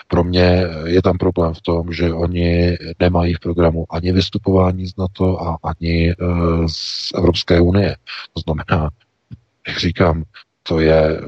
pro 0.07 0.23
mě 0.23 0.67
je 0.85 1.01
tam 1.01 1.17
problém 1.17 1.53
v 1.53 1.61
tom, 1.61 1.93
že 1.93 2.13
oni 2.13 2.77
nemají 2.99 3.33
v 3.33 3.39
programu 3.39 3.85
ani 3.89 4.11
vystupování 4.11 4.87
z 4.87 4.97
NATO 4.97 5.41
a 5.41 5.57
ani 5.63 6.15
uh, 6.15 6.65
z 6.67 7.11
Evropské 7.15 7.61
unie. 7.61 7.95
To 8.33 8.41
znamená, 8.41 8.89
jak 9.67 9.77
říkám, 9.77 10.23
to 10.63 10.79
je 10.79 11.19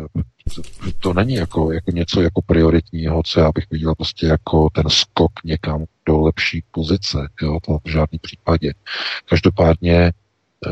to 0.99 1.13
není 1.13 1.33
jako, 1.33 1.71
jako 1.71 1.91
něco 1.91 2.21
jako 2.21 2.41
prioritního, 2.41 3.23
co 3.25 3.39
já 3.39 3.51
bych 3.55 3.69
viděl 3.71 3.95
prostě 3.95 4.27
jako 4.27 4.69
ten 4.73 4.89
skok 4.89 5.31
někam 5.45 5.85
do 6.05 6.21
lepší 6.21 6.63
pozice, 6.71 7.17
jo, 7.41 7.59
to 7.65 7.77
v 7.85 7.89
žádném 7.89 8.19
případě. 8.21 8.73
Každopádně 9.25 9.95
eh, 9.95 10.71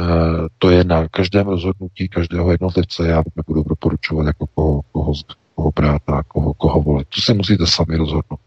to 0.58 0.70
je 0.70 0.84
na 0.84 1.08
každém 1.08 1.48
rozhodnutí 1.48 2.10
každého 2.10 2.52
jednotlivce, 2.52 3.08
já 3.08 3.24
nebudu 3.36 3.64
doporučovat 3.70 4.28
jako 4.28 4.48
koho, 4.48 4.82
koho, 4.92 5.14
koho 5.62 5.72
brát 5.76 6.02
koho, 6.28 6.54
koho 6.54 6.82
volit. 6.82 7.08
To 7.08 7.22
si 7.22 7.34
musíte 7.34 7.68
sami 7.68 7.98
rozhodnout. 7.98 8.40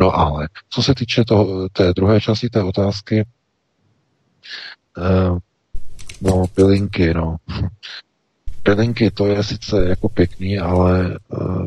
No 0.00 0.18
ale, 0.18 0.48
co 0.70 0.82
se 0.82 0.94
týče 0.94 1.24
toho, 1.24 1.68
té 1.68 1.92
druhé 1.92 2.20
části 2.20 2.48
té 2.48 2.62
otázky, 2.62 3.26
uh, 4.98 5.38
no, 6.20 6.44
bylinky, 6.56 7.14
no. 7.14 7.36
Pelinky, 8.62 9.10
to 9.10 9.26
je 9.26 9.42
sice 9.42 9.88
jako 9.88 10.08
pěkný, 10.08 10.58
ale 10.58 11.18
uh, 11.28 11.66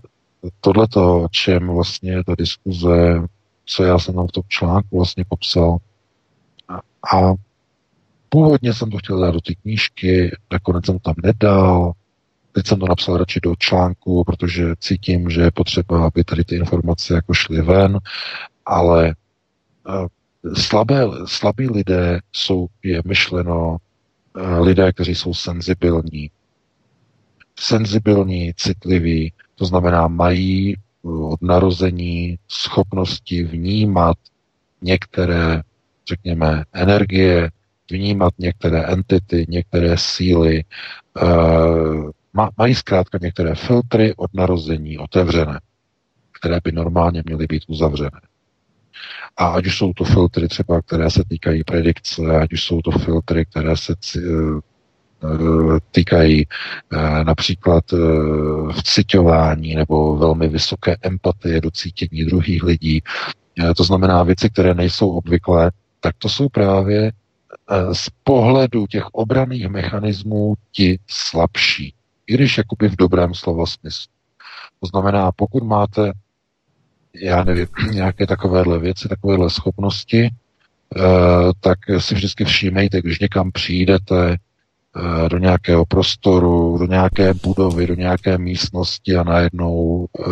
tohleto, 0.61 1.23
o 1.23 1.27
čem 1.27 1.67
vlastně 1.67 2.23
ta 2.23 2.35
diskuze, 2.37 3.21
co 3.65 3.83
já 3.83 3.99
jsem 3.99 4.15
tam 4.15 4.27
v 4.27 4.31
tom 4.31 4.43
článku 4.47 4.97
vlastně 4.97 5.25
popsal, 5.29 5.77
a, 6.67 6.77
a 7.17 7.33
původně 8.29 8.73
jsem 8.73 8.91
to 8.91 8.97
chtěl 8.97 9.19
dát 9.19 9.31
do 9.31 9.41
té 9.41 9.55
knížky, 9.55 10.37
nakonec 10.51 10.85
jsem 10.85 10.99
tam 10.99 11.15
nedal, 11.23 11.93
teď 12.55 12.67
jsem 12.67 12.79
to 12.79 12.87
napsal 12.87 13.17
radši 13.17 13.39
do 13.43 13.55
článku, 13.55 14.23
protože 14.23 14.75
cítím, 14.79 15.29
že 15.29 15.41
je 15.41 15.51
potřeba, 15.51 16.05
aby 16.05 16.23
tady 16.23 16.43
ty 16.43 16.55
informace 16.55 17.13
jako 17.13 17.33
šly 17.33 17.61
ven, 17.61 17.99
ale 18.65 19.15
uh, 19.87 20.07
slabé, 20.53 21.01
slabí 21.25 21.69
lidé 21.69 22.19
jsou, 22.31 22.67
je 22.83 23.01
myšleno, 23.05 23.77
uh, 24.35 24.59
lidé, 24.59 24.93
kteří 24.93 25.15
jsou 25.15 25.33
senzibilní, 25.33 26.31
senzibilní, 27.59 28.53
citliví, 28.57 29.33
to 29.55 29.65
znamená 29.65 30.07
mají 30.07 30.75
uh, 31.01 31.33
od 31.33 31.41
narození 31.41 32.39
schopnosti 32.47 33.43
vnímat 33.43 34.17
některé, 34.81 35.61
řekněme, 36.07 36.63
energie, 36.73 37.51
vnímat 37.91 38.33
některé 38.37 38.85
entity, 38.85 39.45
některé 39.49 39.97
síly, 39.97 40.63
mají 42.57 42.75
zkrátka 42.75 43.17
některé 43.21 43.55
filtry 43.55 44.13
od 44.17 44.33
narození 44.33 44.97
otevřené, 44.97 45.59
které 46.39 46.59
by 46.63 46.71
normálně 46.71 47.23
měly 47.25 47.45
být 47.47 47.63
uzavřené. 47.67 48.21
A 49.37 49.47
ať 49.47 49.65
už 49.65 49.77
jsou 49.77 49.93
to 49.93 50.03
filtry 50.03 50.47
třeba, 50.47 50.81
které 50.81 51.09
se 51.11 51.23
týkají 51.29 51.63
predikce, 51.63 52.21
ať 52.41 52.53
už 52.53 52.63
jsou 52.63 52.81
to 52.81 52.91
filtry, 52.91 53.45
které 53.45 53.77
se 53.77 53.95
Eh, 55.23 55.79
týkají 55.91 56.47
eh, 56.93 57.23
například 57.23 57.83
eh, 57.93 57.97
vcitování 58.73 59.75
nebo 59.75 60.15
velmi 60.17 60.47
vysoké 60.49 60.97
empatie 61.01 61.61
do 61.61 61.71
cítění 61.71 62.25
druhých 62.25 62.63
lidí. 62.63 63.01
To 63.77 63.83
znamená 63.83 64.23
věci, 64.23 64.49
které 64.49 64.73
nejsou 64.73 65.09
obvyklé, 65.09 65.71
tak 65.99 66.15
to 66.17 66.29
jsou 66.29 66.49
právě 66.49 67.11
z 67.93 68.09
pohledu 68.23 68.87
těch 68.87 69.05
obraných 69.11 69.67
mechanismů 69.67 70.53
ti 70.71 70.99
slabší, 71.07 71.93
i 72.27 72.33
když 72.33 72.57
jakoby 72.57 72.89
v 72.89 72.95
dobrém 72.95 73.33
slova 73.33 73.65
smyslu. 73.65 74.11
To 74.79 74.87
znamená, 74.87 75.31
pokud 75.31 75.63
máte, 75.63 76.11
já 77.15 77.43
nevím, 77.43 77.67
nějaké 77.91 78.27
takovéhle 78.27 78.79
věci, 78.79 79.07
takovéhle 79.07 79.49
schopnosti, 79.49 80.29
tak 81.59 81.79
si 81.97 82.15
vždycky 82.15 82.45
všímejte, 82.45 83.01
když 83.01 83.19
někam 83.19 83.51
přijdete, 83.51 84.37
Eh, 84.97 85.29
do 85.29 85.37
nějakého 85.37 85.85
prostoru, 85.85 86.77
do 86.77 86.85
nějaké 86.85 87.33
budovy, 87.33 87.87
do 87.87 87.95
nějaké 87.95 88.37
místnosti 88.37 89.15
a 89.15 89.23
najednou 89.23 90.07
eh, 90.19 90.23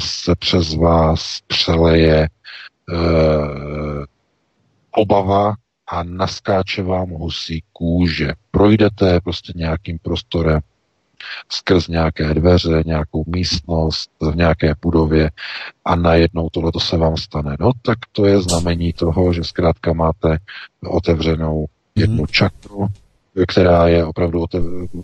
se 0.00 0.34
přes 0.36 0.74
vás 0.74 1.40
přeleje 1.46 2.28
eh, 2.28 4.06
obava 4.90 5.54
a 5.86 6.02
naskáče 6.02 6.82
vám 6.82 7.10
husí 7.10 7.62
kůže. 7.72 8.32
Projdete 8.50 9.20
prostě 9.20 9.52
nějakým 9.56 9.98
prostorem, 9.98 10.60
skrz 11.48 11.88
nějaké 11.88 12.34
dveře, 12.34 12.82
nějakou 12.86 13.24
místnost 13.26 14.10
v 14.20 14.36
nějaké 14.36 14.74
budově 14.82 15.30
a 15.84 15.96
najednou 15.96 16.48
tohle 16.52 16.72
se 16.78 16.96
vám 16.96 17.16
stane. 17.16 17.56
No 17.60 17.70
tak 17.82 17.98
to 18.12 18.26
je 18.26 18.42
znamení 18.42 18.92
toho, 18.92 19.32
že 19.32 19.44
zkrátka 19.44 19.92
máte 19.92 20.38
otevřenou 20.86 21.66
jednu 21.94 22.16
hmm. 22.16 22.26
čakru, 22.26 22.86
která 23.48 23.88
je 23.88 24.04
opravdu, 24.04 24.44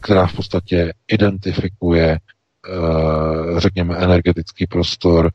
která 0.00 0.26
v 0.26 0.36
podstatě 0.36 0.92
identifikuje, 1.08 2.18
eh, 2.18 3.60
řekněme, 3.60 3.96
energetický 3.96 4.66
prostor, 4.66 5.30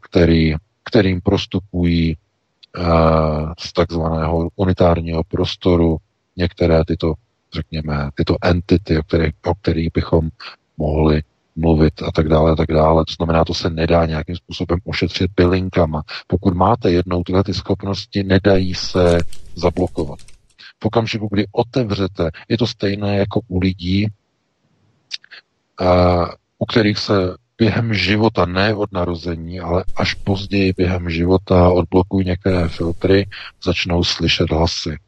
který, 0.00 0.54
kterým 0.84 1.20
prostupují 1.20 2.16
eh, 2.16 2.82
z 3.58 3.72
takzvaného 3.72 4.48
unitárního 4.56 5.24
prostoru 5.24 5.96
některé 6.36 6.84
tyto, 6.84 7.14
řekněme, 7.54 8.10
tyto 8.14 8.36
entity, 8.42 8.98
o 8.98 9.02
kterých, 9.02 9.34
o 9.46 9.54
kterých 9.54 9.90
bychom 9.94 10.28
mohli 10.78 11.22
mluvit 11.56 12.02
a 12.02 12.12
tak 12.14 12.28
dále 12.28 12.52
a 12.52 12.56
tak 12.56 12.68
dále. 12.68 13.04
To 13.04 13.14
znamená, 13.14 13.44
to 13.44 13.54
se 13.54 13.70
nedá 13.70 14.06
nějakým 14.06 14.36
způsobem 14.36 14.78
ošetřit 14.84 15.30
bylinkama. 15.36 16.02
Pokud 16.26 16.54
máte 16.54 16.90
jednou 16.90 17.22
tyhle 17.22 17.44
ty 17.44 17.54
schopnosti, 17.54 18.22
nedají 18.22 18.74
se 18.74 19.18
zablokovat 19.54 20.18
v 20.82 20.86
okamžiku, 20.86 21.28
kdy 21.30 21.46
otevřete, 21.52 22.30
je 22.48 22.58
to 22.58 22.66
stejné 22.66 23.16
jako 23.16 23.40
u 23.48 23.58
lidí, 23.58 24.08
u 26.58 26.66
kterých 26.66 26.98
se 26.98 27.12
během 27.58 27.94
života, 27.94 28.46
ne 28.46 28.74
od 28.74 28.92
narození, 28.92 29.60
ale 29.60 29.84
až 29.96 30.14
později 30.14 30.72
během 30.76 31.10
života 31.10 31.70
odblokují 31.70 32.26
některé 32.26 32.68
filtry, 32.68 33.26
začnou 33.64 34.04
slyšet 34.04 34.50
hlasy. 34.50 34.98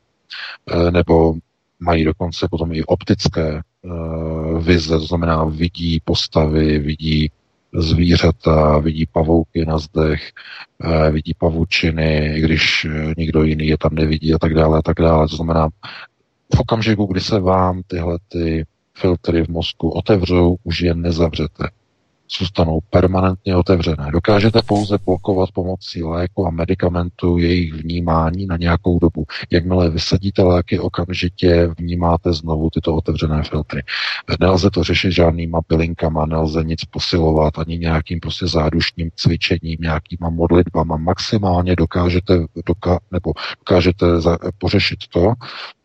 E, 0.70 0.90
nebo 0.90 1.34
mají 1.82 2.04
dokonce 2.04 2.48
potom 2.50 2.72
i 2.72 2.84
optické 2.84 3.48
e, 3.48 3.60
vize, 4.60 4.98
to 4.98 5.06
znamená 5.06 5.44
vidí 5.44 6.00
postavy, 6.04 6.78
vidí 6.78 7.30
zvířata, 7.74 8.78
vidí 8.78 9.06
pavouky 9.06 9.64
na 9.66 9.78
zdech, 9.78 10.30
eh, 10.84 11.10
vidí 11.10 11.34
pavučiny, 11.38 12.34
i 12.36 12.40
když 12.40 12.84
eh, 12.84 13.14
nikdo 13.18 13.42
jiný 13.42 13.66
je 13.66 13.78
tam 13.78 13.94
nevidí 13.94 14.34
a 14.34 14.38
tak 14.38 14.54
dále 14.54 14.78
a 14.78 14.82
tak 14.82 14.96
dále. 14.96 15.28
To 15.28 15.36
znamená, 15.36 15.68
v 16.56 16.60
okamžiku, 16.60 17.06
kdy 17.06 17.20
se 17.20 17.40
vám 17.40 17.82
tyhle 17.86 18.18
ty 18.28 18.64
filtry 18.98 19.44
v 19.44 19.48
mozku 19.48 19.90
otevřou, 19.90 20.56
už 20.64 20.80
je 20.80 20.94
nezavřete 20.94 21.68
zůstanou 22.38 22.80
permanentně 22.90 23.56
otevřené. 23.56 24.10
Dokážete 24.12 24.62
pouze 24.62 24.98
blokovat 25.04 25.50
pomocí 25.50 26.02
léku 26.02 26.46
a 26.46 26.50
medicamentu 26.50 27.38
jejich 27.38 27.72
vnímání 27.74 28.46
na 28.46 28.56
nějakou 28.56 28.98
dobu. 28.98 29.24
Jakmile 29.50 29.90
vysadíte 29.90 30.42
léky, 30.42 30.78
okamžitě 30.78 31.68
vnímáte 31.78 32.32
znovu 32.32 32.70
tyto 32.70 32.94
otevřené 32.94 33.42
filtry. 33.42 33.82
Nelze 34.40 34.70
to 34.70 34.84
řešit 34.84 35.12
žádnýma 35.12 35.60
bylinkama, 35.68 36.26
nelze 36.26 36.64
nic 36.64 36.84
posilovat, 36.84 37.58
ani 37.58 37.78
nějakým 37.78 38.20
prostě 38.20 38.46
zádušním 38.46 39.10
cvičením, 39.16 39.76
nějakýma 39.80 40.30
modlitbama. 40.30 40.96
Maximálně 40.96 41.76
dokážete, 41.76 42.38
doka, 42.66 42.98
nebo 43.10 43.32
dokážete 43.58 44.20
za, 44.20 44.38
pořešit 44.58 44.98
to, 45.12 45.32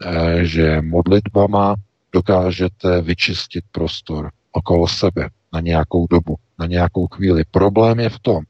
eh, 0.06 0.46
že 0.46 0.82
modlitbama 0.82 1.76
dokážete 2.14 3.02
vyčistit 3.02 3.64
prostor 3.72 4.32
okolo 4.52 4.88
sebe 4.88 5.30
na 5.54 5.60
nějakou 5.60 6.08
dobu, 6.08 6.36
na 6.60 6.66
nějakou 6.66 7.08
chvíli. 7.08 7.44
Problém 7.52 8.00
je 8.00 8.10
v 8.10 8.20
tom, 8.20 8.44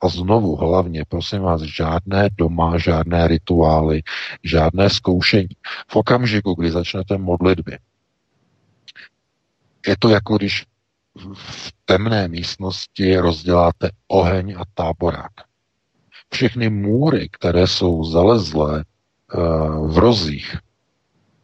a 0.00 0.08
znovu 0.08 0.56
hlavně, 0.56 1.04
prosím 1.08 1.42
vás, 1.42 1.62
žádné 1.62 2.28
doma, 2.38 2.78
žádné 2.78 3.28
rituály, 3.28 4.02
žádné 4.42 4.90
zkoušení. 4.90 5.56
V 5.88 5.96
okamžiku, 5.96 6.54
kdy 6.54 6.70
začnete 6.70 7.18
modlitby, 7.18 7.78
je 9.86 9.96
to 9.98 10.08
jako 10.08 10.36
když 10.36 10.64
v 11.34 11.72
temné 11.84 12.28
místnosti 12.28 13.16
rozděláte 13.16 13.90
oheň 14.08 14.54
a 14.58 14.62
táborák. 14.74 15.32
Všechny 16.32 16.70
můry, 16.70 17.28
které 17.28 17.66
jsou 17.66 18.04
zalezlé 18.04 18.84
uh, 19.34 19.94
v 19.94 19.98
rozích 19.98 20.56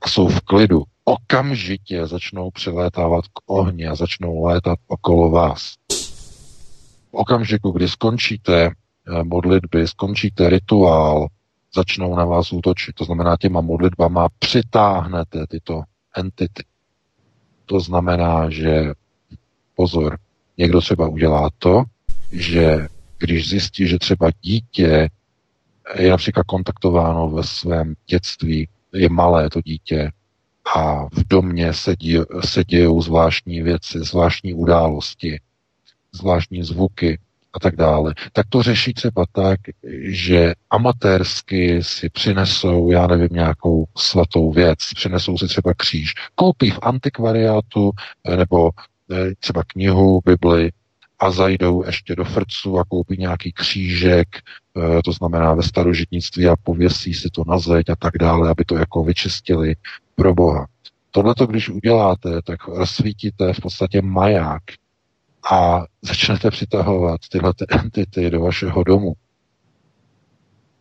jsou 0.07 0.29
v 0.29 0.41
klidu, 0.41 0.83
okamžitě 1.11 2.07
začnou 2.07 2.51
přilétávat 2.51 3.25
k 3.27 3.41
ohni 3.47 3.87
a 3.87 3.95
začnou 3.95 4.45
létat 4.45 4.79
okolo 4.87 5.31
vás. 5.31 5.75
V 7.11 7.15
okamžiku, 7.15 7.71
kdy 7.71 7.89
skončíte 7.89 8.65
eh, 8.67 9.25
modlitby, 9.25 9.89
skončíte 9.89 10.51
rituál, 10.51 11.27
začnou 11.75 12.17
na 12.17 12.25
vás 12.25 12.53
útočit. 12.53 12.95
To 12.95 13.05
znamená, 13.05 13.37
těma 13.37 13.61
modlitbama 13.61 14.29
přitáhnete 14.39 15.47
tyto 15.47 15.83
entity. 16.17 16.65
To 17.67 17.81
znamená, 17.81 18.51
že 18.51 18.93
pozor, 19.77 20.19
někdo 20.59 20.81
třeba 20.81 21.09
udělá 21.09 21.51
to, 21.59 21.83
že 22.33 22.89
když 23.19 23.49
zjistí, 23.49 23.89
že 23.89 23.99
třeba 23.99 24.31
dítě 24.41 25.09
je 25.99 26.11
například 26.11 26.47
kontaktováno 26.47 27.31
ve 27.31 27.43
svém 27.43 27.95
dětství, 28.07 28.69
je 28.93 29.09
malé 29.09 29.51
to 29.51 29.61
dítě 29.61 30.11
a 30.77 31.05
v 31.13 31.29
domě 31.29 31.73
se, 31.73 31.97
dí, 31.97 32.19
se 32.45 32.65
dějou 32.65 33.03
zvláštní 33.03 33.63
věci, 33.63 33.99
zvláštní 33.99 34.55
události, 34.55 35.41
zvláštní 36.13 36.63
zvuky 36.63 37.19
a 37.53 37.61
tak 37.61 37.77
dále, 37.77 38.15
tak 38.33 38.47
to 38.49 38.63
řeší 38.63 38.95
třeba 38.95 39.25
tak, 39.33 39.61
že 40.03 40.53
amatérsky 40.71 41.83
si 41.83 42.09
přinesou, 42.09 42.91
já 42.91 43.07
nevím, 43.07 43.29
nějakou 43.33 43.85
svatou 43.97 44.53
věc, 44.53 44.79
přinesou 44.95 45.39
si 45.39 45.47
třeba 45.47 45.75
kříž, 45.75 46.15
koupí 46.35 46.71
v 46.71 46.79
antikvariátu 46.83 47.91
nebo 48.37 48.71
eh, 49.13 49.35
třeba 49.41 49.65
knihu, 49.65 50.21
Bibli 50.25 50.71
a 51.19 51.31
zajdou 51.31 51.85
ještě 51.87 52.17
do 52.17 52.25
frcu 52.25 52.79
a 52.79 52.85
koupí 52.85 53.17
nějaký 53.17 53.53
křížek, 53.53 54.29
eh, 54.37 55.03
to 55.05 55.13
znamená 55.13 55.55
ve 55.55 55.63
starožitnictví 55.63 56.49
a 56.49 56.57
pověsí 56.57 57.15
si 57.15 57.31
to 57.31 57.45
na 57.47 57.59
zeď 57.59 57.91
a 57.91 57.97
tak 57.97 58.19
dále, 58.19 58.51
aby 58.51 58.65
to 58.65 58.77
jako 58.77 59.05
vyčistili 59.05 59.75
pro 60.21 60.35
Boha. 60.35 60.67
Tohle 61.11 61.35
to, 61.35 61.47
když 61.47 61.69
uděláte, 61.69 62.43
tak 62.45 62.69
rozsvítíte 62.69 63.53
v 63.53 63.61
podstatě 63.61 64.03
maják 64.03 64.63
a 65.53 65.85
začnete 66.03 66.51
přitahovat 66.51 67.21
tyhle 67.31 67.55
ty 67.55 67.65
entity 67.69 68.31
do 68.31 68.41
vašeho 68.41 68.85
domu. 68.85 69.13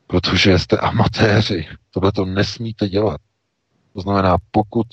Protože 0.08 0.60
jste 0.60 0.78
amatéři. 0.78 1.68
Tohle 1.92 2.12
to 2.12 2.26
nesmíte 2.26 2.90
dělat. 2.90 3.22
To 3.94 4.02
znamená, 4.02 4.38
pokud 4.52 4.88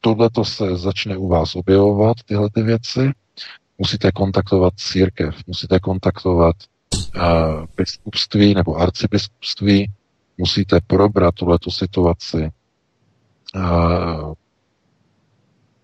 tohle 0.00 0.30
se 0.42 0.76
začne 0.76 1.16
u 1.16 1.28
vás 1.28 1.56
objevovat, 1.56 2.16
tyhle 2.24 2.50
ty 2.50 2.62
věci, 2.62 3.10
musíte 3.78 4.12
kontaktovat 4.12 4.74
církev, 4.76 5.34
musíte 5.46 5.80
kontaktovat 5.80 6.56
uh, 7.16 7.22
biskupství 7.76 8.54
nebo 8.54 8.76
arcibiskupství, 8.76 9.92
musíte 10.38 10.80
probrat 10.86 11.34
tuhletu 11.34 11.70
situaci, 11.70 12.50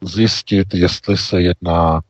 zjistit, 0.00 0.74
jestli 0.74 1.16
se 1.16 1.42
jedná 1.42 2.00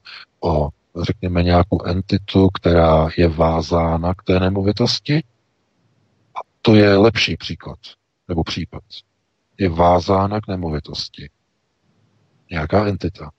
o, 0.41 0.69
řekněme, 1.03 1.43
nějakou 1.43 1.85
entitu, 1.85 2.49
která 2.49 3.09
je 3.17 3.29
vázána 3.29 4.15
k 4.15 4.23
té 4.23 4.41
nemovitosti. 4.41 5.23
A 6.35 6.41
to 6.63 6.75
je 6.75 6.97
lepší 6.97 7.37
příklad, 7.37 7.79
nebo 8.29 8.45
případ. 8.45 8.83
Je 9.59 9.69
vázána 9.69 10.41
k 10.41 10.49
nemovitosti. 10.49 11.31
Nějaká 12.51 12.87
entita. 12.87 13.31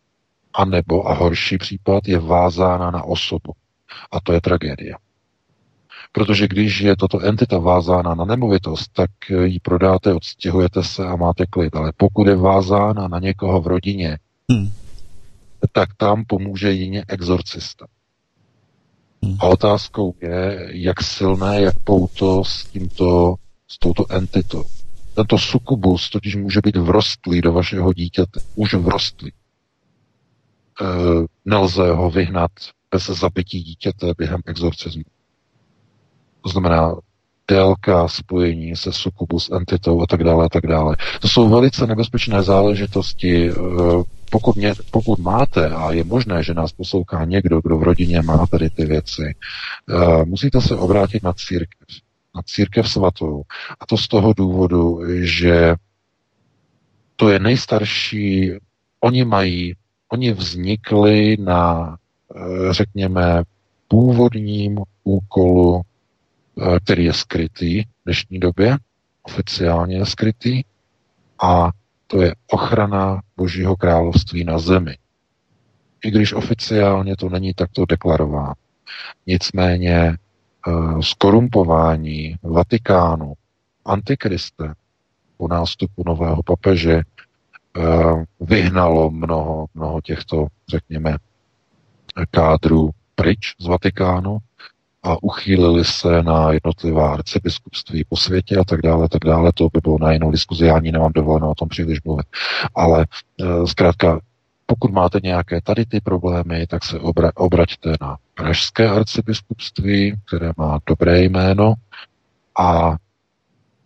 A 0.54 0.66
nebo, 0.66 1.08
a 1.08 1.14
horší 1.14 1.58
případ, 1.58 2.08
je 2.08 2.20
vázána 2.20 2.92
na 2.92 3.04
osobu. 3.04 3.54
A 4.12 4.20
to 4.20 4.34
je 4.34 4.42
tragédie. 4.42 4.96
Protože 6.12 6.48
když 6.48 6.80
je 6.80 6.96
toto 6.96 7.20
entita 7.20 7.58
vázána 7.58 8.16
na 8.16 8.26
nemovitost, 8.26 8.88
tak 8.94 9.12
ji 9.44 9.60
prodáte, 9.60 10.14
odstěhujete 10.14 10.84
se 10.84 11.06
a 11.08 11.16
máte 11.16 11.46
klid. 11.46 11.76
Ale 11.76 11.92
pokud 11.98 12.28
je 12.28 12.36
vázána 12.36 13.08
na 13.08 13.20
někoho 13.20 13.62
v 13.62 13.68
rodině, 13.68 14.18
hmm. 14.52 14.72
tak 15.72 15.90
tam 15.98 16.26
pomůže 16.26 16.72
jině 16.72 17.06
exorcista. 17.08 17.88
Hmm. 19.24 19.38
A 19.40 19.46
otázkou 19.48 20.14
je, 20.22 20.70
jak 20.72 21.04
silné, 21.04 21.62
jak 21.62 21.80
pouto 21.84 22.44
s 22.44 22.66
tímto, 22.66 23.36
s 23.68 23.80
touto 23.80 24.06
entitou. 24.12 24.64
Tento 25.14 25.38
sukubus 25.38 26.10
totiž 26.10 26.36
může 26.36 26.60
být 26.64 26.76
vrostlý 26.76 27.42
do 27.42 27.54
vašeho 27.54 27.94
dítěte. 27.94 28.40
Už 28.56 28.74
vrostlý. 28.74 29.32
E, 30.82 30.86
nelze 31.46 31.92
ho 31.92 32.12
vyhnat 32.12 32.52
bez 32.92 33.06
zabití 33.06 33.64
dítěte 33.64 34.14
během 34.18 34.42
exorcismu. 34.46 35.04
To 36.42 36.50
znamená, 36.50 36.96
délka 37.50 38.08
spojení 38.08 38.76
se 38.76 38.94
sukubus 38.94 39.50
entitou 39.52 40.02
a 40.02 40.08
tak 40.08 40.24
dále 40.24 40.46
a 40.46 40.50
tak 40.50 40.68
dále. 40.68 40.96
To 41.22 41.28
jsou 41.28 41.50
velice 41.50 41.88
nebezpečné 41.88 42.44
záležitosti. 42.44 43.50
Eh, 43.52 43.56
pokud, 44.32 44.56
mě, 44.56 44.74
pokud 44.92 45.20
máte, 45.20 45.70
a 45.70 45.92
je 45.92 46.04
možné, 46.04 46.44
že 46.44 46.54
nás 46.54 46.72
poslouchá 46.72 47.26
někdo, 47.26 47.62
kdo 47.62 47.78
v 47.78 47.84
rodině 47.84 48.22
má 48.22 48.48
tady 48.48 48.70
ty 48.70 48.86
věci, 48.86 49.36
eh, 49.90 50.26
musíte 50.26 50.62
se 50.62 50.76
obrátit 50.76 51.24
na 51.24 51.34
církev. 51.34 51.88
Na 52.36 52.42
církev 52.46 52.90
svatou. 52.90 53.42
A 53.80 53.86
to 53.86 53.98
z 53.98 54.08
toho 54.08 54.34
důvodu, 54.34 55.00
že 55.22 55.76
to 57.16 57.30
je 57.30 57.40
nejstarší, 57.40 58.52
oni 59.00 59.26
mají, 59.26 59.74
oni 60.12 60.32
vznikli 60.32 61.38
na, 61.40 61.98
eh, 62.36 62.74
řekněme, 62.74 63.44
původním 63.88 64.80
úkolu 65.04 65.82
který 66.84 67.06
je 67.06 67.14
skrytý 67.14 67.84
v 67.84 67.88
dnešní 68.06 68.40
době, 68.40 68.78
oficiálně 69.24 69.98
je 69.98 70.06
skrytý, 70.06 70.64
a 71.44 71.70
to 72.08 72.22
je 72.22 72.36
ochrana 72.52 73.22
Božího 73.38 73.76
království 73.76 74.44
na 74.44 74.60
zemi. 74.60 74.98
I 76.04 76.12
když 76.12 76.34
oficiálně 76.34 77.16
to 77.16 77.30
není 77.30 77.54
takto 77.54 77.86
deklarováno. 77.86 78.54
Nicméně 79.28 80.18
uh, 80.68 81.02
skorumpování 81.02 82.36
Vatikánu, 82.44 83.34
Antikriste 83.86 84.74
po 85.38 85.48
nástupu 85.48 86.04
nového 86.06 86.44
papeže 86.44 87.02
uh, 87.78 88.24
vyhnalo 88.40 89.12
mnoho, 89.12 89.66
mnoho 89.74 90.02
těchto, 90.02 90.48
řekněme, 90.70 91.18
kádrů 92.32 92.90
pryč 93.16 93.56
z 93.60 93.68
Vatikánu 93.68 94.38
a 95.10 95.24
uchýlili 95.24 95.86
se 95.86 96.24
na 96.24 96.52
jednotlivá 96.52 97.14
arcibiskupství 97.14 98.04
po 98.10 98.18
světě 98.18 98.58
a 98.58 98.64
tak 98.64 98.82
dále, 98.82 99.10
tak 99.10 99.22
dále. 99.26 99.52
To 99.54 99.70
by 99.74 99.80
bylo 99.84 99.98
na 100.02 100.12
jinou 100.12 100.32
diskuzi, 100.32 100.66
já 100.66 100.76
ani 100.76 100.92
nemám 100.92 101.12
dovoleno 101.16 101.52
o 101.52 101.56
tom 101.56 101.68
příliš 101.68 102.04
mluvit. 102.04 102.26
Ale 102.76 103.06
e, 103.42 103.68
zkrátka, 103.68 104.20
pokud 104.66 104.92
máte 104.92 105.20
nějaké 105.24 105.62
tady 105.62 105.86
ty 105.86 106.02
problémy, 106.02 106.68
tak 106.68 106.86
se 106.86 106.98
obra- 106.98 107.32
obraťte 107.36 107.94
na 108.02 108.18
Pražské 108.34 108.90
arcibiskupství, 108.90 110.16
které 110.28 110.52
má 110.58 110.80
dobré 110.86 111.22
jméno 111.24 111.74
a 112.60 112.96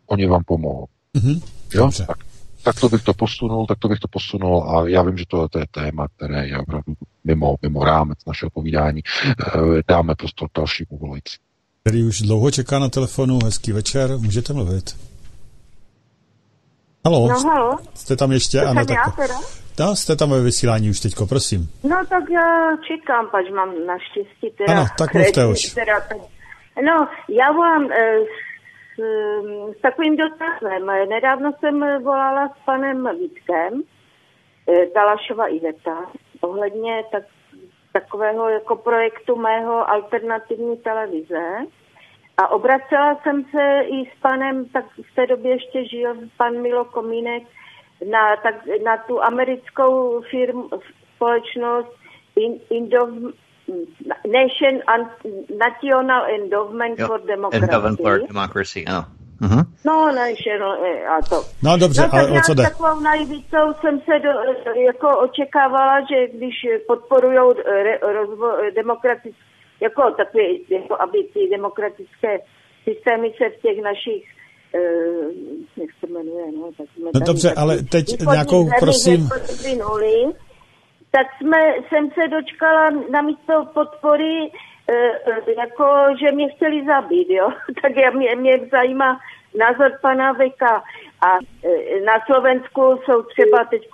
oni 0.08 0.28
vám 0.28 0.44
pomohou. 0.44 0.86
Mm-hmm. 1.16 1.42
Jo? 1.74 1.92
Tak 1.98 2.08
tak 2.08 2.33
to 2.72 2.90
bych 2.90 3.04
to 3.04 3.14
posunul, 3.14 3.66
tak 3.68 3.80
to 3.80 3.88
bych 3.88 4.00
to 4.00 4.08
posunul 4.08 4.64
a 4.70 4.88
já 4.88 5.04
vím, 5.04 5.18
že 5.18 5.26
to, 5.28 5.50
to 5.50 5.60
je 5.60 5.66
téma, 5.72 6.08
které 6.16 6.48
je 6.48 6.58
opravdu 6.58 6.94
mimo, 7.24 7.56
mimo 7.62 7.84
rámec 7.84 8.18
našeho 8.28 8.50
povídání. 8.50 9.02
Eh, 9.28 9.82
dáme 9.88 10.16
prostor 10.16 10.50
dalšímu 10.58 10.98
volající. 10.98 11.38
Který 11.82 12.04
už 12.04 12.22
dlouho 12.22 12.52
čeká 12.52 12.80
na 12.80 12.90
telefonu, 12.90 13.40
hezký 13.46 13.72
večer, 13.72 14.18
můžete 14.18 14.54
mluvit. 14.54 14.96
Halo, 17.06 17.28
no, 17.28 17.40
halo. 17.40 17.78
jste 17.94 18.16
tam 18.16 18.32
ještě? 18.32 18.62
To 18.62 18.68
ano, 18.68 18.86
tak. 18.86 18.98
Já 18.98 19.12
teda? 19.12 19.36
No, 19.80 19.96
jste 19.96 20.16
tam 20.16 20.30
ve 20.30 20.42
vysílání 20.42 20.90
už 20.90 21.00
teďko, 21.00 21.28
prosím. 21.28 21.70
No 21.84 21.98
tak 22.10 22.24
já 22.30 22.78
čekám, 22.88 23.28
pač 23.32 23.46
mám 23.56 23.70
naštěstí 23.88 24.52
teda... 24.58 24.74
Ano, 24.74 24.86
tak 24.98 25.14
mluvte 25.14 25.46
už. 25.46 25.62
Teda, 25.74 25.94
no, 26.86 27.08
já 27.30 27.52
vám 27.52 27.92
e, 27.92 28.20
s 29.78 29.82
takovým 29.82 30.18
dotazem. 30.18 30.86
Nedávno 31.10 31.52
jsem 31.60 32.04
volala 32.04 32.48
s 32.48 32.66
panem 32.66 33.10
Vítkem, 33.20 33.84
eh, 34.68 34.86
Talašova 34.86 35.48
Iveta, 35.48 36.12
ohledně 36.42 37.04
tak, 37.12 37.24
takového 37.94 38.50
jako 38.50 38.76
projektu 38.76 39.36
mého 39.36 39.90
alternativní 39.90 40.78
televize. 40.78 41.58
A 42.38 42.48
obracela 42.48 43.20
jsem 43.24 43.44
se 43.44 43.82
i 43.88 44.06
s 44.06 44.20
panem, 44.22 44.66
tak 44.66 44.86
v 45.12 45.16
té 45.16 45.28
době 45.28 45.52
ještě 45.52 45.86
žil 45.86 46.16
pan 46.38 46.62
Milo 46.62 46.86
Komínek, 46.86 47.44
na, 48.10 48.36
tak, 48.36 48.56
na 48.84 48.98
tu 48.98 49.24
americkou 49.24 50.22
firmu, 50.22 50.70
společnost 51.16 51.92
Indov, 52.70 53.10
Nation 54.26 54.82
National 55.66 56.22
Endowment 56.36 57.00
jo, 57.00 57.08
for 57.08 57.22
Democracy. 57.26 57.66
Endowment 57.66 58.00
for 58.02 58.28
Democracy, 58.28 58.86
oh. 58.88 59.04
Uh-huh. 59.42 59.64
No, 59.86 60.12
National, 60.12 60.74
eh, 60.86 61.08
a 61.08 61.22
to. 61.30 61.44
No 61.64 61.78
dobře, 61.78 62.02
no, 62.02 62.10
ale 62.14 62.32
o 62.32 62.42
co 62.46 62.54
jde? 62.54 62.64
takovou 62.64 63.00
naivicou 63.00 63.66
jsem 63.82 64.00
se 64.00 64.20
do, 64.20 64.30
jako 64.82 65.20
očekávala, 65.20 66.00
že 66.00 66.38
když 66.38 66.56
podporují 66.88 67.38
rozvoj 68.02 68.72
demokratické, 68.76 69.40
jako 69.82 70.02
takové, 70.18 70.44
jako 70.70 71.02
aby 71.02 71.24
ty 71.34 71.40
demokratické 71.52 72.40
systémy 72.84 73.34
se 73.38 73.50
v 73.50 73.62
těch 73.62 73.84
našich 73.84 74.24
uh, 74.76 75.32
jak 75.78 75.90
se 76.00 76.08
jmenuje, 76.08 76.52
no, 76.52 76.72
tak 76.78 76.88
no 77.14 77.20
dobře, 77.26 77.54
ale 77.58 77.78
teď 77.84 78.06
nějakou, 78.32 78.70
prosím... 78.80 79.22
Jako 79.22 79.36
tak 81.16 81.28
jsme, 81.38 81.76
jsem 81.90 82.12
se 82.12 82.28
dočkala 82.28 82.90
na 83.10 83.22
místo 83.22 83.66
podpory, 83.74 84.52
e, 84.90 85.52
jako, 85.58 85.86
že 86.20 86.32
mě 86.32 86.50
chtěli 86.50 86.86
zabít, 86.86 87.30
jo. 87.30 87.50
tak 87.82 87.92
já, 87.96 88.10
mě, 88.10 88.36
mě 88.36 88.60
zajímá 88.72 89.20
názor 89.58 89.92
pana 90.02 90.32
Veka. 90.32 90.84
A 91.22 91.38
e, 91.64 92.02
na 92.02 92.14
Slovensku 92.26 93.00
jsou 93.06 93.22
třeba 93.22 93.64
teď 93.70 93.90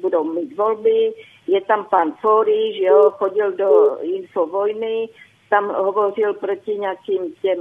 budou 0.00 0.24
mít 0.24 0.56
volby, 0.56 1.12
je 1.46 1.60
tam 1.60 1.84
pan 1.84 2.12
Fori, 2.20 2.72
že 2.78 2.84
jo, 2.84 3.10
chodil 3.10 3.52
do 3.52 3.98
Infovojny, 4.02 5.08
tam 5.50 5.74
hovořil 5.74 6.34
proti 6.34 6.78
nějakým 6.78 7.32
těm 7.42 7.60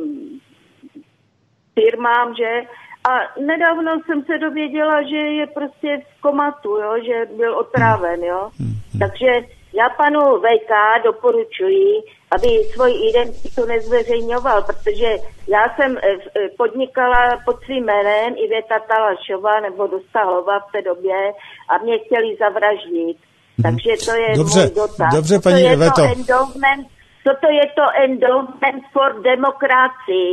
firmám, 1.79 2.35
že 2.35 2.61
a 3.09 3.39
nedávno 3.41 3.91
jsem 4.05 4.23
se 4.23 4.37
dověděla, 4.37 5.01
že 5.03 5.17
je 5.17 5.47
prostě 5.47 6.01
v 6.17 6.21
komatu, 6.21 6.69
jo, 6.69 6.93
že 7.05 7.35
byl 7.35 7.57
otráven, 7.57 8.23
jo. 8.23 8.49
Takže 8.99 9.31
já 9.73 9.89
panu 9.89 10.19
VK 10.39 10.71
doporučuji, 11.03 11.89
aby 12.31 12.47
svoji 12.73 13.09
identitu 13.09 13.65
nezveřejňoval, 13.65 14.63
protože 14.63 15.09
já 15.47 15.63
jsem 15.75 15.97
eh, 15.97 16.01
eh, 16.01 16.49
podnikala 16.57 17.39
pod 17.45 17.63
svým 17.65 17.85
jménem 17.85 18.33
i 18.37 18.47
Věta 18.47 18.79
Talašová 18.79 19.59
nebo 19.59 19.87
Dostahlova 19.87 20.59
v 20.59 20.71
té 20.71 20.81
době 20.81 21.31
a 21.69 21.77
mě 21.83 21.99
chtěli 21.99 22.37
zavraždit. 22.39 23.17
Mhm. 23.57 23.63
Takže 23.63 24.05
to 24.05 24.15
je 24.15 24.37
dobře, 24.37 24.59
můj 24.59 24.75
dotaz. 24.75 25.15
Dobře, 25.15 25.39
paní 25.39 25.61
to 25.63 25.69
je 25.69 25.75
Veto. 25.75 26.01
To 26.01 26.03
endowment 26.03 26.87
co 27.23 27.29
to 27.41 27.47
je 27.59 27.65
to 27.75 27.85
endowment 28.05 28.83
for 28.93 29.09
democracy? 29.23 30.23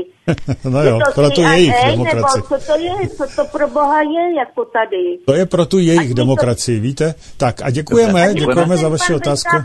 no 0.71 0.83
jo, 0.83 0.99
to 1.07 1.13
pro 1.13 1.31
tu 1.31 1.43
CIA, 1.43 1.53
jejich 1.53 1.75
demokracii. 1.75 2.43
Nebo 2.43 2.59
co 2.59 2.67
to 2.67 2.79
je? 2.79 3.09
Co 3.09 3.25
to 3.37 3.45
pro 3.53 3.69
boha 3.69 4.03
je, 4.03 4.35
jako 4.39 4.65
tady? 4.65 5.19
To 5.27 5.35
je 5.35 5.47
pro 5.47 5.67
tu 5.67 5.79
jejich 5.79 6.15
demokracii, 6.15 6.79
to... 6.79 6.83
víte? 6.83 7.15
Tak 7.37 7.63
a 7.63 7.71
děkujeme, 7.71 8.27
Dobře, 8.29 8.41
děkujeme 8.41 8.77
za 8.77 8.89
vaši 8.89 9.15
otázku. 9.15 9.57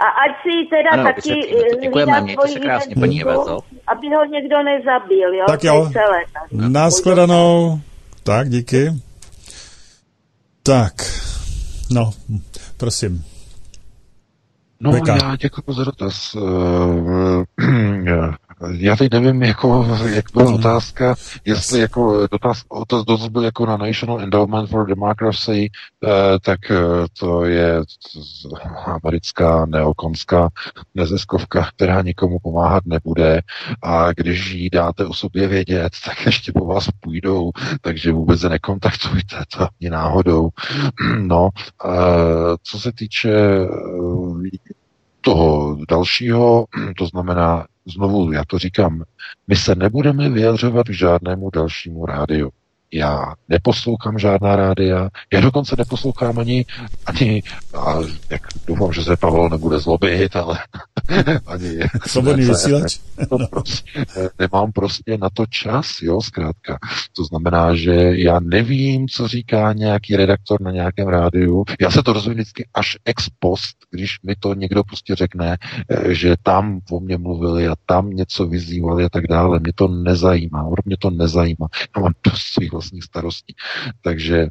A 0.00 0.06
ať 0.24 0.32
si 0.42 0.68
teda 0.70 0.90
ano, 0.90 1.04
taky 1.04 1.56
eh, 1.72 1.76
děkujeme, 1.80 2.20
mějte 2.20 2.48
se 2.48 2.60
krásně, 2.60 2.94
paní 2.94 3.22
Eveto. 3.22 3.58
Aby 3.86 4.06
ho 4.08 4.24
někdo 4.24 4.56
nezabil, 4.62 5.34
jo? 5.34 5.44
Tak 5.46 5.64
jo, 5.64 5.90
následanou. 6.52 7.80
Tak, 8.22 8.48
díky. 8.48 8.92
Tak, 10.62 10.92
no, 11.90 12.10
prosím. 12.76 13.29
No, 14.80 14.92
Beka. 14.92 15.16
já 15.22 15.36
děkuji 15.36 15.72
za 15.72 15.84
dotaz. 15.84 16.36
Já 18.68 18.96
teď 18.96 19.12
nevím, 19.12 19.42
jako, 19.42 19.98
jak 20.14 20.24
byla 20.34 20.54
otázka, 20.54 21.14
jestli 21.44 21.80
jako 21.80 22.26
dotaz, 22.26 22.64
dotaz, 22.78 23.04
dotaz 23.04 23.28
byl 23.28 23.44
jako 23.44 23.66
na 23.66 23.76
National 23.76 24.20
Endowment 24.20 24.70
for 24.70 24.86
Democracy, 24.86 25.70
eh, 26.04 26.08
tak 26.42 26.70
eh, 26.70 26.76
to 27.18 27.44
je 27.44 27.82
americká 28.86 29.66
neokonská 29.66 30.48
neziskovka, 30.94 31.68
která 31.76 32.02
nikomu 32.02 32.38
pomáhat 32.42 32.86
nebude 32.86 33.40
a 33.82 34.12
když 34.12 34.50
jí 34.50 34.70
dáte 34.70 35.06
o 35.06 35.14
sobě 35.14 35.48
vědět, 35.48 35.92
tak 36.04 36.26
ještě 36.26 36.52
po 36.52 36.66
vás 36.66 36.88
půjdou, 37.00 37.50
takže 37.80 38.12
vůbec 38.12 38.40
se 38.40 38.48
nekontaktujte, 38.48 39.36
to 39.56 39.68
ani 39.80 39.90
náhodou. 39.90 40.48
No, 41.20 41.48
eh, 41.84 41.88
co 42.62 42.78
se 42.78 42.92
týče 42.92 43.30
toho 45.20 45.76
dalšího, 45.88 46.64
to 46.98 47.06
znamená, 47.06 47.66
znovu 47.86 48.32
já 48.32 48.44
to 48.44 48.58
říkám, 48.58 49.04
my 49.46 49.56
se 49.56 49.74
nebudeme 49.74 50.28
vyjadřovat 50.28 50.86
k 50.88 50.92
žádnému 50.92 51.50
dalšímu 51.50 52.06
rádiu. 52.06 52.50
Já 52.92 53.34
neposlouchám 53.48 54.18
žádná 54.18 54.56
rádia, 54.56 55.08
já 55.32 55.40
dokonce 55.40 55.74
neposlouchám 55.78 56.38
ani, 56.38 56.64
ani 57.06 57.42
a 57.78 57.94
jak 58.30 58.42
doufám, 58.66 58.92
že 58.92 59.02
se 59.02 59.16
Pavel 59.16 59.48
nebude 59.48 59.78
zlobit, 59.78 60.36
ale 60.36 60.58
ani 61.46 61.78
Svobodný 62.06 62.44
vysílač? 62.44 62.98
No, 63.30 63.38
prostě, 63.50 64.04
nemám 64.38 64.72
prostě 64.72 65.18
na 65.18 65.28
to 65.34 65.46
čas, 65.46 66.02
jo, 66.02 66.20
zkrátka. 66.20 66.78
To 67.16 67.24
znamená, 67.24 67.74
že 67.74 67.94
já 68.16 68.40
nevím, 68.40 69.08
co 69.08 69.28
říká 69.28 69.72
nějaký 69.72 70.16
redaktor 70.16 70.60
na 70.60 70.70
nějakém 70.70 71.08
rádiu. 71.08 71.64
Já 71.80 71.90
se 71.90 72.02
to 72.02 72.12
rozumím 72.12 72.38
vždycky 72.38 72.68
až 72.74 72.96
ex 73.04 73.26
post, 73.38 73.76
když 73.90 74.22
mi 74.22 74.34
to 74.36 74.54
někdo 74.54 74.84
prostě 74.84 75.14
řekne, 75.14 75.56
eh, 75.88 76.14
že 76.14 76.34
tam 76.42 76.80
o 76.90 77.00
mě 77.00 77.18
mluvili 77.18 77.68
a 77.68 77.74
tam 77.86 78.10
něco 78.10 78.46
vyzývali 78.46 79.04
a 79.04 79.08
tak 79.08 79.26
dále. 79.26 79.58
Mě 79.58 79.72
to 79.74 79.88
nezajímá, 79.88 80.70
mě 80.84 80.96
to 80.96 81.10
nezajímá. 81.10 81.68
Já 81.96 82.02
mám 82.02 82.12
dost 82.24 82.42
svých 82.42 82.72
vlastních 82.80 83.04
starostí. 83.04 83.54
Takže 84.00 84.46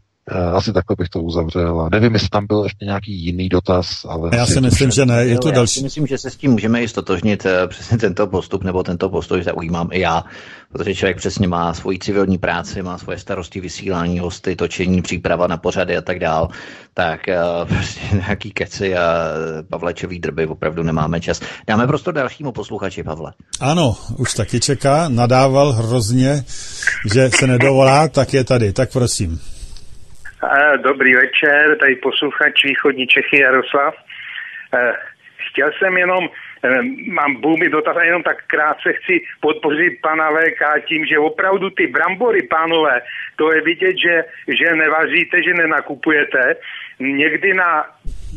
asi 0.53 0.73
takhle 0.73 0.95
bych 0.99 1.09
to 1.09 1.21
uzavřel. 1.21 1.81
A 1.81 1.89
nevím, 1.91 2.13
jestli 2.13 2.29
tam 2.29 2.47
byl 2.47 2.63
ještě 2.63 2.85
nějaký 2.85 3.25
jiný 3.25 3.49
dotaz, 3.49 4.05
ale... 4.09 4.29
Já 4.33 4.45
si 4.45 4.61
myslím, 4.61 4.91
že 4.91 5.05
ne, 5.05 5.25
je 5.25 5.37
to 5.37 5.51
další. 5.51 5.79
Já 5.79 5.81
si 5.81 5.83
myslím, 5.83 6.07
že 6.07 6.17
se 6.17 6.29
s 6.29 6.35
tím 6.35 6.51
můžeme 6.51 6.83
i 6.83 6.87
stotožnit 6.87 7.45
uh, 7.45 7.51
přesně 7.67 7.97
tento 7.97 8.27
postup, 8.27 8.63
nebo 8.63 8.83
tento 8.83 9.09
postoj 9.09 9.43
zaujímám 9.43 9.89
i 9.91 9.99
já, 9.99 10.23
protože 10.71 10.95
člověk 10.95 11.17
přesně 11.17 11.47
má 11.47 11.73
svoji 11.73 11.99
civilní 11.99 12.37
práci, 12.37 12.81
má 12.81 12.97
svoje 12.97 13.19
starosti, 13.19 13.59
vysílání 13.61 14.19
hosty, 14.19 14.55
točení, 14.55 15.01
příprava 15.01 15.47
na 15.47 15.57
pořady 15.57 15.97
a 15.97 16.01
tak 16.01 16.19
dál. 16.19 16.49
Tak 16.93 17.19
uh, 17.27 17.67
prostě 17.75 17.99
nějaký 18.13 18.51
keci 18.51 18.95
a 18.95 19.25
Pavlečový 19.69 20.19
drby 20.19 20.47
opravdu 20.47 20.83
nemáme 20.83 21.21
čas. 21.21 21.41
Dáme 21.67 21.87
prostor 21.87 22.13
dalšímu 22.13 22.51
posluchači, 22.51 23.03
Pavle. 23.03 23.33
Ano, 23.59 23.97
už 24.17 24.33
taky 24.33 24.59
čeká, 24.59 25.09
nadával 25.09 25.71
hrozně, 25.71 26.43
že 27.13 27.29
se 27.39 27.47
nedovolá, 27.47 28.07
tak 28.07 28.33
je 28.33 28.43
tady, 28.43 28.73
tak 28.73 28.91
prosím. 28.91 29.39
Dobrý 30.83 31.15
večer, 31.15 31.77
tady 31.77 31.95
posluchač 31.95 32.63
Východní 32.63 33.07
Čechy 33.07 33.39
Jaroslav. 33.39 33.95
Eh, 34.73 34.93
chtěl 35.49 35.71
jsem 35.77 35.97
jenom, 35.97 36.29
eh, 36.63 36.81
mám 37.11 37.35
bůmy 37.35 37.69
dotaz 37.69 37.97
a 37.97 38.05
jenom 38.05 38.23
tak 38.23 38.37
krátce 38.47 38.93
chci 38.93 39.21
podpořit 39.41 40.01
pana 40.01 40.29
VK 40.31 40.87
tím, 40.87 41.05
že 41.05 41.19
opravdu 41.19 41.69
ty 41.69 41.87
brambory, 41.87 42.41
pánové, 42.47 43.01
to 43.35 43.53
je 43.53 43.61
vidět, 43.61 43.95
že, 43.97 44.23
že 44.47 44.75
nevaříte, 44.75 45.43
že 45.43 45.53
nenakupujete. 45.53 46.55
Někdy 46.99 47.53
na 47.53 47.85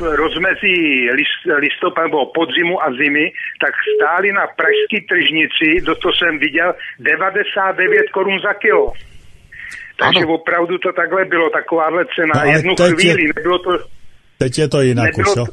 rozmezí 0.00 1.10
list, 1.10 1.58
listopadu 1.58 2.06
nebo 2.08 2.26
podzimu 2.26 2.82
a 2.82 2.92
zimy, 2.92 3.32
tak 3.60 3.74
stály 3.96 4.32
na 4.32 4.46
pražské 4.46 5.06
tržnici, 5.08 5.80
do 5.82 5.94
toho 5.94 6.14
jsem 6.14 6.38
viděl, 6.38 6.74
99 6.98 8.10
korun 8.10 8.40
za 8.40 8.54
kilo. 8.54 8.92
Takže 10.02 10.24
ano. 10.24 10.34
opravdu 10.34 10.78
to 10.78 10.92
takhle 10.92 11.24
bylo, 11.24 11.50
takováhle 11.50 12.04
cena. 12.14 12.34
No, 12.44 12.50
Jednu 12.50 12.74
chvíli, 12.76 13.22
je, 13.22 13.32
nebylo 13.36 13.58
to... 13.58 13.70
Teď 14.38 14.58
je 14.58 14.68
to 14.68 14.80
jinak 14.82 15.18
už, 15.18 15.26
jo? 15.36 15.46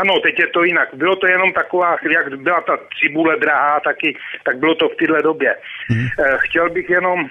Ano, 0.00 0.14
teď 0.26 0.34
je 0.38 0.46
to 0.46 0.64
jinak. 0.64 0.88
Bylo 0.94 1.16
to 1.16 1.26
jenom 1.26 1.52
taková, 1.52 1.96
jak 2.10 2.40
byla 2.40 2.60
ta 2.60 2.76
cibule 3.00 3.36
drahá, 3.40 3.80
taky, 3.80 4.16
tak 4.44 4.58
bylo 4.58 4.74
to 4.74 4.88
v 4.88 4.96
téhle 4.96 5.22
době. 5.22 5.54
Hmm. 5.88 6.06
Chtěl 6.38 6.70
bych 6.70 6.90
jenom 6.90 7.28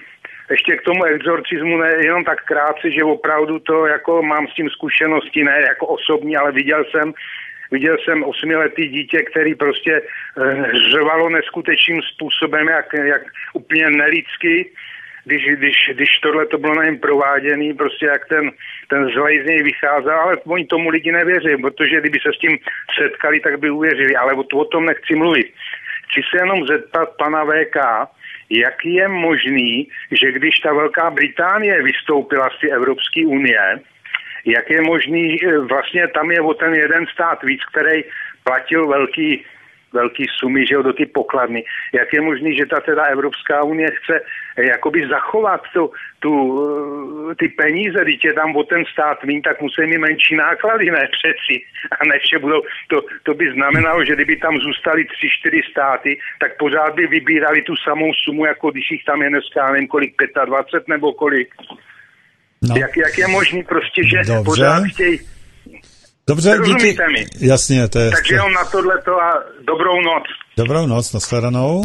ještě 0.51 0.75
k 0.75 0.81
tomu 0.81 1.03
exorcismu 1.03 1.77
ne, 1.77 1.91
jenom 2.03 2.23
tak 2.23 2.45
krátce, 2.45 2.91
že 2.91 3.03
opravdu 3.03 3.59
to 3.59 3.85
jako 3.85 4.21
mám 4.21 4.47
s 4.47 4.53
tím 4.53 4.69
zkušenosti, 4.69 5.43
ne 5.43 5.61
jako 5.67 5.85
osobní, 5.87 6.37
ale 6.37 6.51
viděl 6.51 6.83
jsem, 6.91 7.13
viděl 7.71 7.97
jsem 8.03 8.23
osmiletý 8.23 8.87
dítě, 8.87 9.17
který 9.31 9.55
prostě 9.55 10.01
eh, 10.01 10.65
řvalo 10.91 11.29
neskutečným 11.29 12.01
způsobem, 12.13 12.67
jak, 12.67 12.85
jak 12.93 13.21
úplně 13.53 13.85
nelidsky 13.89 14.71
když, 15.27 15.43
když, 15.45 15.77
když 15.93 16.09
tohle 16.23 16.45
to 16.45 16.57
bylo 16.57 16.75
na 16.75 16.83
něm 16.83 16.99
prováděný, 16.99 17.73
prostě 17.73 18.05
jak 18.05 18.27
ten, 18.27 18.51
ten 18.89 19.09
zlej 19.09 19.43
z 19.43 19.45
něj 19.45 19.63
vycházel, 19.63 20.19
ale 20.19 20.37
oni 20.45 20.65
tomu 20.65 20.89
lidi 20.89 21.11
nevěří, 21.11 21.61
protože 21.61 21.99
kdyby 21.99 22.19
se 22.19 22.31
s 22.35 22.39
tím 22.39 22.57
setkali, 22.99 23.39
tak 23.39 23.59
by 23.59 23.69
uvěřili, 23.69 24.15
ale 24.15 24.33
o, 24.33 24.43
o 24.55 24.65
tom 24.65 24.85
nechci 24.85 25.15
mluvit. 25.15 25.47
Chci 26.07 26.21
se 26.29 26.43
jenom 26.43 26.67
zeptat 26.67 27.09
pana 27.17 27.45
VK, 27.45 27.77
jak 28.49 28.85
je 28.85 29.07
možný, 29.07 29.87
že 30.11 30.31
když 30.31 30.59
ta 30.59 30.73
Velká 30.73 31.09
Británie 31.09 31.83
vystoupila 31.83 32.49
z 32.49 32.59
té 32.59 32.67
Evropské 32.67 33.25
unie, 33.25 33.79
jak 34.45 34.69
je 34.69 34.81
možný, 34.81 35.37
vlastně 35.69 36.07
tam 36.07 36.31
je 36.31 36.41
o 36.41 36.53
ten 36.53 36.73
jeden 36.73 37.05
stát 37.13 37.43
víc, 37.43 37.61
který 37.65 38.03
platil 38.43 38.87
velký 38.87 39.45
velký 39.93 40.25
sumy, 40.39 40.65
že 40.67 40.75
jo, 40.75 40.81
do 40.81 40.93
ty 40.93 41.05
pokladny. 41.05 41.63
Jak 41.93 42.13
je 42.13 42.21
možné, 42.21 42.53
že 42.53 42.65
ta 42.65 42.79
teda 42.79 43.03
Evropská 43.03 43.63
unie 43.63 43.87
chce 43.91 44.21
jakoby 44.63 44.99
zachovat 45.15 45.61
tu, 45.73 45.91
tu, 46.19 46.31
eh, 47.31 47.35
ty 47.35 47.47
peníze, 47.47 47.99
když 48.03 48.19
je 48.23 48.33
tam 48.33 48.55
o 48.55 48.63
ten 48.63 48.83
stát 48.93 49.17
mín, 49.23 49.41
tak 49.41 49.61
musí 49.61 49.81
mít 49.81 49.97
menší 49.97 50.35
náklady, 50.35 50.85
ne 50.91 51.03
přeci. 51.17 51.55
A 51.99 52.01
ne 52.09 52.15
vše 52.23 52.37
budou, 52.39 52.61
to, 52.91 52.97
to 53.23 53.33
by 53.33 53.45
znamenalo, 53.57 53.99
že 54.05 54.15
kdyby 54.15 54.35
tam 54.35 54.55
zůstali 54.57 55.01
tři, 55.05 55.27
čtyři 55.37 55.61
státy, 55.71 56.11
tak 56.41 56.51
pořád 56.63 56.91
by 56.95 57.07
vybírali 57.07 57.61
tu 57.61 57.73
samou 57.87 58.09
sumu, 58.23 58.45
jako 58.45 58.71
když 58.71 58.91
jich 58.91 59.03
tam 59.09 59.21
je 59.21 59.29
dneska, 59.29 59.71
nevím 59.71 59.87
kolik, 59.87 60.11
25 60.45 60.87
nebo 60.87 61.13
kolik. 61.13 61.49
No. 62.69 62.75
Jak, 62.77 62.97
jak 62.97 63.17
je 63.17 63.27
možný 63.27 63.63
prostě, 63.63 64.01
že 64.11 64.17
Dobře. 64.17 64.43
pořád 64.45 64.83
chtějí 64.93 65.19
Dobře, 66.27 66.57
díky. 66.65 66.97
mi. 67.13 67.25
Jasně, 67.39 67.87
to 67.87 67.99
je... 67.99 68.11
Takže 68.11 68.35
jenom 68.35 68.53
na 68.53 68.65
tohleto 68.65 69.11
a 69.21 69.43
dobrou 69.67 70.01
noc. 70.01 70.23
Dobrou 70.57 70.87
noc, 70.87 71.13
nashledanou. 71.13 71.83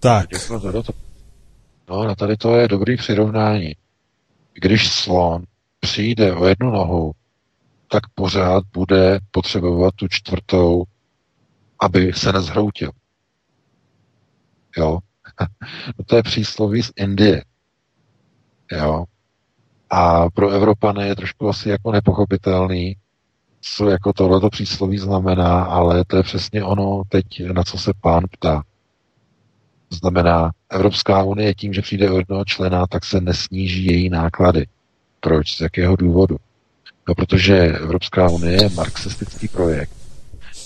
Tak. 0.00 0.26
No, 1.90 2.04
na 2.04 2.14
tady 2.14 2.36
to 2.36 2.56
je 2.56 2.68
dobrý 2.68 2.96
přirovnání. 2.96 3.76
Když 4.52 4.92
slon 4.92 5.44
přijde 5.80 6.32
o 6.32 6.46
jednu 6.46 6.70
nohu, 6.70 7.12
tak 7.88 8.02
pořád 8.14 8.64
bude 8.72 9.18
potřebovat 9.30 9.94
tu 9.94 10.08
čtvrtou, 10.08 10.84
aby 11.80 12.12
se 12.12 12.32
nezhroutil. 12.32 12.90
Jo? 14.76 14.98
No 15.98 16.04
to 16.04 16.16
je 16.16 16.22
přísloví 16.22 16.82
z 16.82 16.92
Indie. 16.96 17.44
Jo. 18.72 19.04
A 19.90 20.30
pro 20.30 20.50
Evropany 20.50 21.06
je 21.06 21.16
trošku 21.16 21.48
asi 21.48 21.68
jako 21.68 21.92
nepochopitelný, 21.92 22.96
co 23.60 23.88
jako 23.88 24.12
tohleto 24.12 24.50
přísloví 24.50 24.98
znamená, 24.98 25.64
ale 25.64 26.04
to 26.04 26.16
je 26.16 26.22
přesně 26.22 26.64
ono 26.64 27.02
teď, 27.08 27.26
na 27.52 27.62
co 27.62 27.78
se 27.78 27.92
pán 28.00 28.24
ptá. 28.30 28.62
Znamená, 29.92 30.50
Evropská 30.70 31.22
unie 31.22 31.54
tím, 31.54 31.72
že 31.72 31.82
přijde 31.82 32.10
o 32.10 32.18
jednoho 32.18 32.44
člena, 32.44 32.86
tak 32.86 33.04
se 33.04 33.20
nesníží 33.20 33.84
její 33.84 34.08
náklady. 34.08 34.66
Proč? 35.20 35.56
Z 35.56 35.60
jakého 35.60 35.96
důvodu? 35.96 36.36
No, 37.08 37.14
protože 37.14 37.56
Evropská 37.56 38.28
unie 38.28 38.62
je 38.62 38.68
marxistický 38.68 39.48
projekt, 39.48 39.92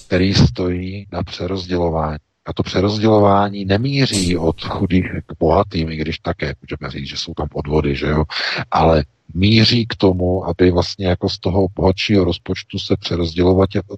který 0.06 0.34
stojí 0.34 1.06
na 1.12 1.22
přerozdělování. 1.22 2.18
A 2.46 2.52
to 2.52 2.62
přerozdělování 2.62 3.64
nemíří 3.64 4.36
od 4.36 4.62
chudých 4.62 5.06
k 5.26 5.32
bohatým, 5.38 5.90
i 5.90 5.96
když 5.96 6.18
také 6.18 6.54
můžeme 6.62 6.90
říct, 6.90 7.08
že 7.08 7.16
jsou 7.16 7.34
tam 7.34 7.48
podvody, 7.48 7.96
že 7.96 8.06
jo, 8.06 8.24
ale 8.70 9.04
míří 9.34 9.86
k 9.86 9.96
tomu, 9.96 10.46
aby 10.46 10.70
vlastně 10.70 11.06
jako 11.06 11.28
z 11.28 11.38
toho 11.38 11.66
bohatšího 11.76 12.24
rozpočtu 12.24 12.78
se 12.78 12.94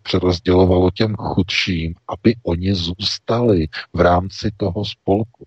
přerozdělovalo 0.03 0.91
těm 0.91 1.15
chudším, 1.17 1.95
aby 2.09 2.37
oni 2.43 2.75
zůstali 2.75 3.69
v 3.93 4.01
rámci 4.01 4.51
toho 4.57 4.85
spolku. 4.85 5.47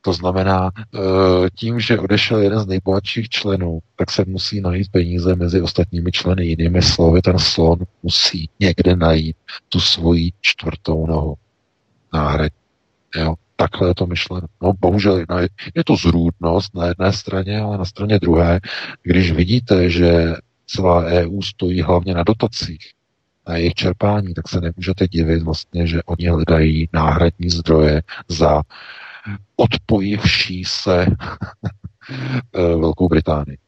To 0.00 0.12
znamená, 0.12 0.70
eh, 0.76 0.98
tím, 1.54 1.80
že 1.80 1.98
odešel 1.98 2.38
jeden 2.38 2.60
z 2.60 2.66
nejbohatších 2.66 3.28
členů, 3.28 3.78
tak 3.96 4.10
se 4.10 4.24
musí 4.26 4.60
najít 4.60 4.90
peníze 4.90 5.36
mezi 5.36 5.62
ostatními 5.62 6.12
členy. 6.12 6.46
Jinými 6.46 6.82
slovy, 6.82 7.22
ten 7.22 7.38
slon 7.38 7.78
musí 8.02 8.48
někde 8.60 8.96
najít 8.96 9.36
tu 9.68 9.80
svoji 9.80 10.30
čtvrtou 10.40 11.06
nohu 11.06 11.34
náhradní. 12.12 12.58
Jo, 13.16 13.34
takhle 13.56 13.88
je 13.88 13.94
to 13.94 14.06
myšleno. 14.06 14.46
No 14.62 14.72
bohužel 14.72 15.24
je 15.74 15.84
to 15.84 15.96
zrůdnost 15.96 16.74
na 16.74 16.86
jedné 16.86 17.12
straně, 17.12 17.60
ale 17.60 17.78
na 17.78 17.84
straně 17.84 18.18
druhé, 18.18 18.60
když 19.02 19.32
vidíte, 19.32 19.90
že 19.90 20.34
celá 20.66 21.04
EU 21.04 21.42
stojí 21.42 21.82
hlavně 21.82 22.14
na 22.14 22.22
dotacích, 22.22 22.92
na 23.48 23.56
jejich 23.56 23.74
čerpání, 23.74 24.34
tak 24.34 24.48
se 24.48 24.60
nemůžete 24.60 25.08
divit 25.08 25.42
vlastně, 25.42 25.86
že 25.86 26.02
oni 26.02 26.28
hledají 26.28 26.88
náhradní 26.92 27.50
zdroje 27.50 28.02
za 28.28 28.62
odpojivší 29.56 30.64
se 30.64 31.06
Velkou 32.52 33.08
Británii. 33.08 33.58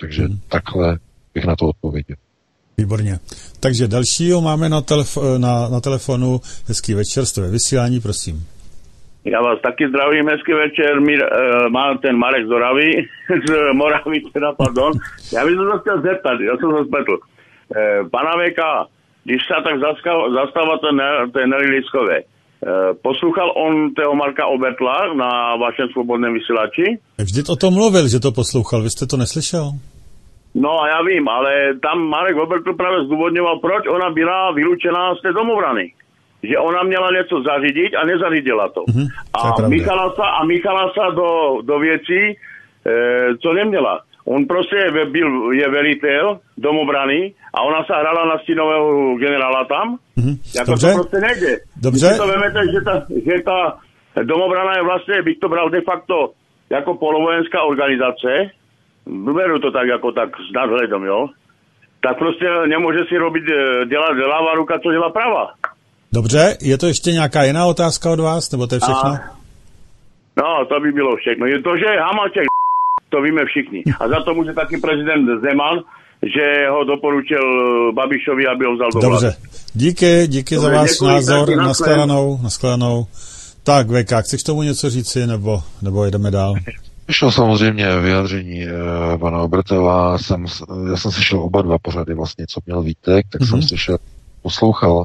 Takže 0.00 0.24
hmm. 0.24 0.40
takhle 0.48 0.98
bych 1.34 1.44
na 1.44 1.56
to 1.56 1.68
odpověděl. 1.68 2.16
Výborně. 2.82 3.14
Takže 3.60 3.88
dalšího 3.88 4.40
máme 4.40 4.68
na, 4.68 4.80
telef- 4.80 5.38
na, 5.38 5.68
na 5.68 5.80
telefonu. 5.80 6.40
Hezký 6.68 6.94
večer, 6.94 7.24
jste 7.24 7.40
ve 7.40 7.50
vysílání, 7.50 8.00
prosím. 8.00 8.36
Já 9.24 9.38
vás 9.42 9.58
taky 9.62 9.88
zdravím, 9.88 10.28
hezký 10.28 10.52
večer, 10.64 11.00
Mír, 11.00 11.20
uh, 11.22 11.68
má 11.76 11.94
ten 12.04 12.16
Marek 12.16 12.46
Zoravý, 12.46 12.90
z 13.46 13.50
Moravy, 13.74 14.20
teda, 14.32 14.52
pardon. 14.52 14.92
Já 15.32 15.40
bych 15.46 15.54
se 15.54 15.78
chtěl 15.80 16.02
zeptat, 16.02 16.36
já 16.48 16.52
jsem 16.56 16.70
se 16.76 16.84
spletl. 16.88 17.14
Uh, 17.18 18.08
pana 18.10 18.32
Veka, 18.36 18.86
když 19.24 19.40
se 19.46 19.54
tak 19.66 19.76
zastává 20.38 20.74
ten, 20.84 20.96
ten 21.32 21.50
Nelly 21.50 21.68
Liskové, 21.74 22.18
uh, 22.20 22.28
poslouchal 23.02 23.48
on 23.64 23.94
toho 23.94 24.14
Marka 24.14 24.46
Obertla 24.46 25.14
na 25.14 25.56
vašem 25.56 25.86
svobodném 25.92 26.34
vysílači? 26.34 26.86
Vždyť 27.18 27.46
o 27.54 27.56
tom 27.56 27.74
mluvil, 27.74 28.08
že 28.08 28.18
to 28.18 28.32
poslouchal, 28.32 28.82
vy 28.82 28.90
jste 28.90 29.06
to 29.06 29.16
neslyšel? 29.16 29.91
No 30.54 30.82
a 30.82 30.88
já 30.88 31.02
vím, 31.02 31.28
ale 31.28 31.52
tam 31.82 31.98
Marek 32.08 32.36
Obertl 32.36 32.74
právě 32.74 33.04
zdůvodňoval, 33.04 33.58
proč 33.58 33.84
ona 33.88 34.10
byla 34.10 34.52
vylučená 34.52 35.14
z 35.14 35.22
té 35.22 35.32
domobrany 35.32 35.92
že 36.42 36.58
ona 36.58 36.82
měla 36.82 37.08
něco 37.18 37.42
zařídit 37.42 37.94
a 37.94 38.06
nezařídila 38.06 38.68
to. 38.68 38.80
Mm-hmm, 38.80 39.06
a, 39.34 39.38
sa, 40.16 40.26
a 40.38 40.44
Michala 40.44 40.90
sa 40.94 41.14
do, 41.14 41.62
do 41.62 41.78
věcí, 41.78 42.22
e, 42.28 42.34
co 43.42 43.52
neměla. 43.52 44.00
On 44.24 44.46
prostě 44.46 44.76
je, 44.76 45.06
byl, 45.06 45.52
je 45.52 45.70
velitel 45.70 46.38
domobrany 46.58 47.34
a 47.54 47.62
ona 47.62 47.84
se 47.84 47.92
hrala 48.00 48.26
na 48.26 48.38
stínového 48.42 49.16
generála 49.18 49.64
tam. 49.64 49.86
Mm-hmm. 50.18 50.36
Jako 50.58 50.70
Dobře. 50.70 50.86
to 50.86 50.94
prostě 50.94 51.18
nejde. 51.20 51.52
Dobře. 51.82 52.06
Když 52.06 52.18
to 52.18 52.26
vemete, 52.26 52.60
že 52.74 52.80
ta, 52.84 52.94
že 53.26 53.36
ta 53.44 53.58
domobrana 54.22 54.72
je 54.76 54.82
vlastně, 54.82 55.22
bych 55.22 55.38
to 55.38 55.48
bral 55.48 55.70
de 55.70 55.80
facto 55.80 56.14
jako 56.70 56.94
polovojenská 56.94 57.62
organizace, 57.62 58.30
beru 59.06 59.58
to 59.58 59.70
tak 59.70 59.86
jako 59.88 60.12
tak 60.12 60.30
s 60.36 60.52
nadhledom, 60.54 61.04
jo, 61.04 61.28
tak 62.00 62.18
prostě 62.18 62.46
nemůže 62.66 62.98
si 63.08 63.18
robit, 63.18 63.44
e, 63.48 63.86
dělat 63.86 64.14
ľavá 64.16 64.54
ruka, 64.56 64.78
co 64.82 64.92
dělá 64.92 65.10
prava. 65.10 65.44
Dobře, 66.12 66.56
je 66.60 66.78
to 66.78 66.86
ještě 66.86 67.12
nějaká 67.12 67.42
jiná 67.44 67.66
otázka 67.66 68.10
od 68.10 68.20
vás, 68.20 68.52
nebo 68.52 68.66
to 68.66 68.74
je 68.74 68.80
všechno? 68.80 69.10
A, 69.10 69.20
no, 70.36 70.66
to 70.68 70.80
by 70.80 70.92
bylo 70.92 71.16
všechno. 71.16 71.46
Je 71.46 71.62
to, 71.62 71.70
že 71.76 71.86
Hamáček 72.00 72.46
to 73.08 73.22
víme 73.22 73.42
všichni. 73.44 73.82
A 74.00 74.08
za 74.08 74.20
to 74.24 74.34
může 74.34 74.52
taky 74.52 74.76
prezident 74.80 75.26
Zeman, 75.40 75.78
že 76.22 76.68
ho 76.70 76.84
doporučil 76.84 77.44
Babišovi, 77.92 78.46
aby 78.46 78.64
ho 78.64 78.74
vzal 78.74 78.90
do 78.94 79.00
Dobře, 79.00 79.36
díky, 79.74 80.26
díky 80.26 80.54
Dobře, 80.54 80.70
za 80.70 80.76
váš 80.76 81.00
názor, 81.00 81.56
nashledanou, 81.56 82.38
nashledanou. 82.42 83.06
Tak, 83.64 83.86
VK, 83.86 84.12
chceš 84.20 84.42
tomu 84.42 84.62
něco 84.62 84.90
říci, 84.90 85.26
nebo, 85.26 85.62
nebo 85.82 86.04
jdeme 86.04 86.30
dál? 86.30 86.54
Vyšlo 87.08 87.32
samozřejmě 87.32 88.00
vyjádření 88.00 88.66
uh, 88.66 89.18
pana 89.20 89.42
Obratela, 89.42 90.18
jsem, 90.18 90.46
já 90.90 90.96
jsem 90.96 91.10
slyšel 91.10 91.40
oba 91.40 91.62
dva 91.62 91.78
pořady 91.78 92.14
vlastně, 92.14 92.46
co 92.48 92.60
měl 92.66 92.82
Vítek, 92.82 93.26
tak 93.28 93.40
mm-hmm. 93.40 93.50
jsem 93.50 93.62
slyšel, 93.62 93.98
poslouchal 94.42 95.04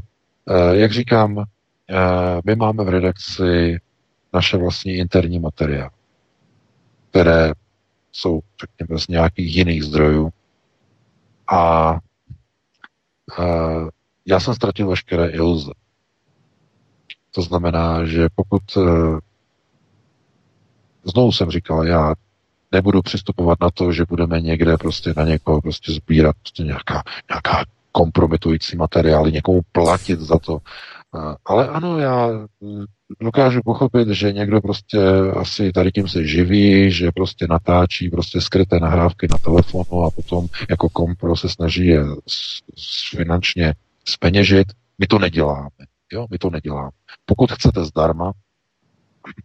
Eh, 0.49 0.75
jak 0.77 0.91
říkám, 0.91 1.39
eh, 1.39 2.41
my 2.45 2.55
máme 2.55 2.83
v 2.83 2.89
redakci 2.89 3.79
naše 4.33 4.57
vlastní 4.57 4.93
interní 4.93 5.39
materiály, 5.39 5.91
které 7.09 7.51
jsou, 8.11 8.39
řekněme, 8.61 8.99
z 8.99 9.07
nějakých 9.07 9.55
jiných 9.55 9.83
zdrojů. 9.83 10.29
A 11.47 11.93
eh, 13.39 13.89
já 14.25 14.39
jsem 14.39 14.55
ztratil 14.55 14.87
veškeré 14.87 15.29
iluze. 15.29 15.71
To 17.31 17.41
znamená, 17.41 18.05
že 18.05 18.27
pokud 18.35 18.61
znovu 21.07 21.31
jsem 21.31 21.51
říkal, 21.51 21.87
já 21.87 22.13
nebudu 22.71 23.01
přistupovat 23.01 23.59
na 23.61 23.69
to, 23.71 23.91
že 23.91 24.05
budeme 24.09 24.41
někde 24.41 24.77
prostě 24.77 25.13
na 25.17 25.23
někoho 25.23 25.61
prostě 25.61 25.91
sbírat 25.91 26.35
prostě 26.41 26.63
nějaká, 26.63 27.03
nějaká 27.29 27.65
kompromitující 27.91 28.77
materiály, 28.77 29.31
někomu 29.31 29.61
platit 29.71 30.19
za 30.19 30.39
to. 30.39 30.57
Ale 31.45 31.67
ano, 31.67 31.99
já 31.99 32.27
mm, 32.61 32.85
dokážu 33.21 33.61
pochopit, 33.65 34.07
že 34.07 34.33
někdo 34.33 34.61
prostě 34.61 34.99
asi 35.35 35.71
tady 35.71 35.91
tím 35.91 36.07
se 36.07 36.25
živí, 36.25 36.91
že 36.91 37.11
prostě 37.11 37.47
natáčí 37.49 38.09
prostě 38.09 38.41
skryté 38.41 38.79
nahrávky 38.79 39.27
na 39.31 39.37
telefonu 39.37 40.03
a 40.03 40.11
potom 40.11 40.47
jako 40.69 40.89
kompro 40.89 41.35
se 41.35 41.49
snaží 41.49 41.85
je 41.85 42.03
finančně 43.15 43.73
speněžit. 44.05 44.67
My 44.99 45.07
to 45.07 45.19
neděláme. 45.19 45.69
Jo, 46.13 46.27
my 46.31 46.37
to 46.37 46.49
neděláme. 46.49 46.91
Pokud 47.25 47.51
chcete 47.51 47.85
zdarma 47.85 48.31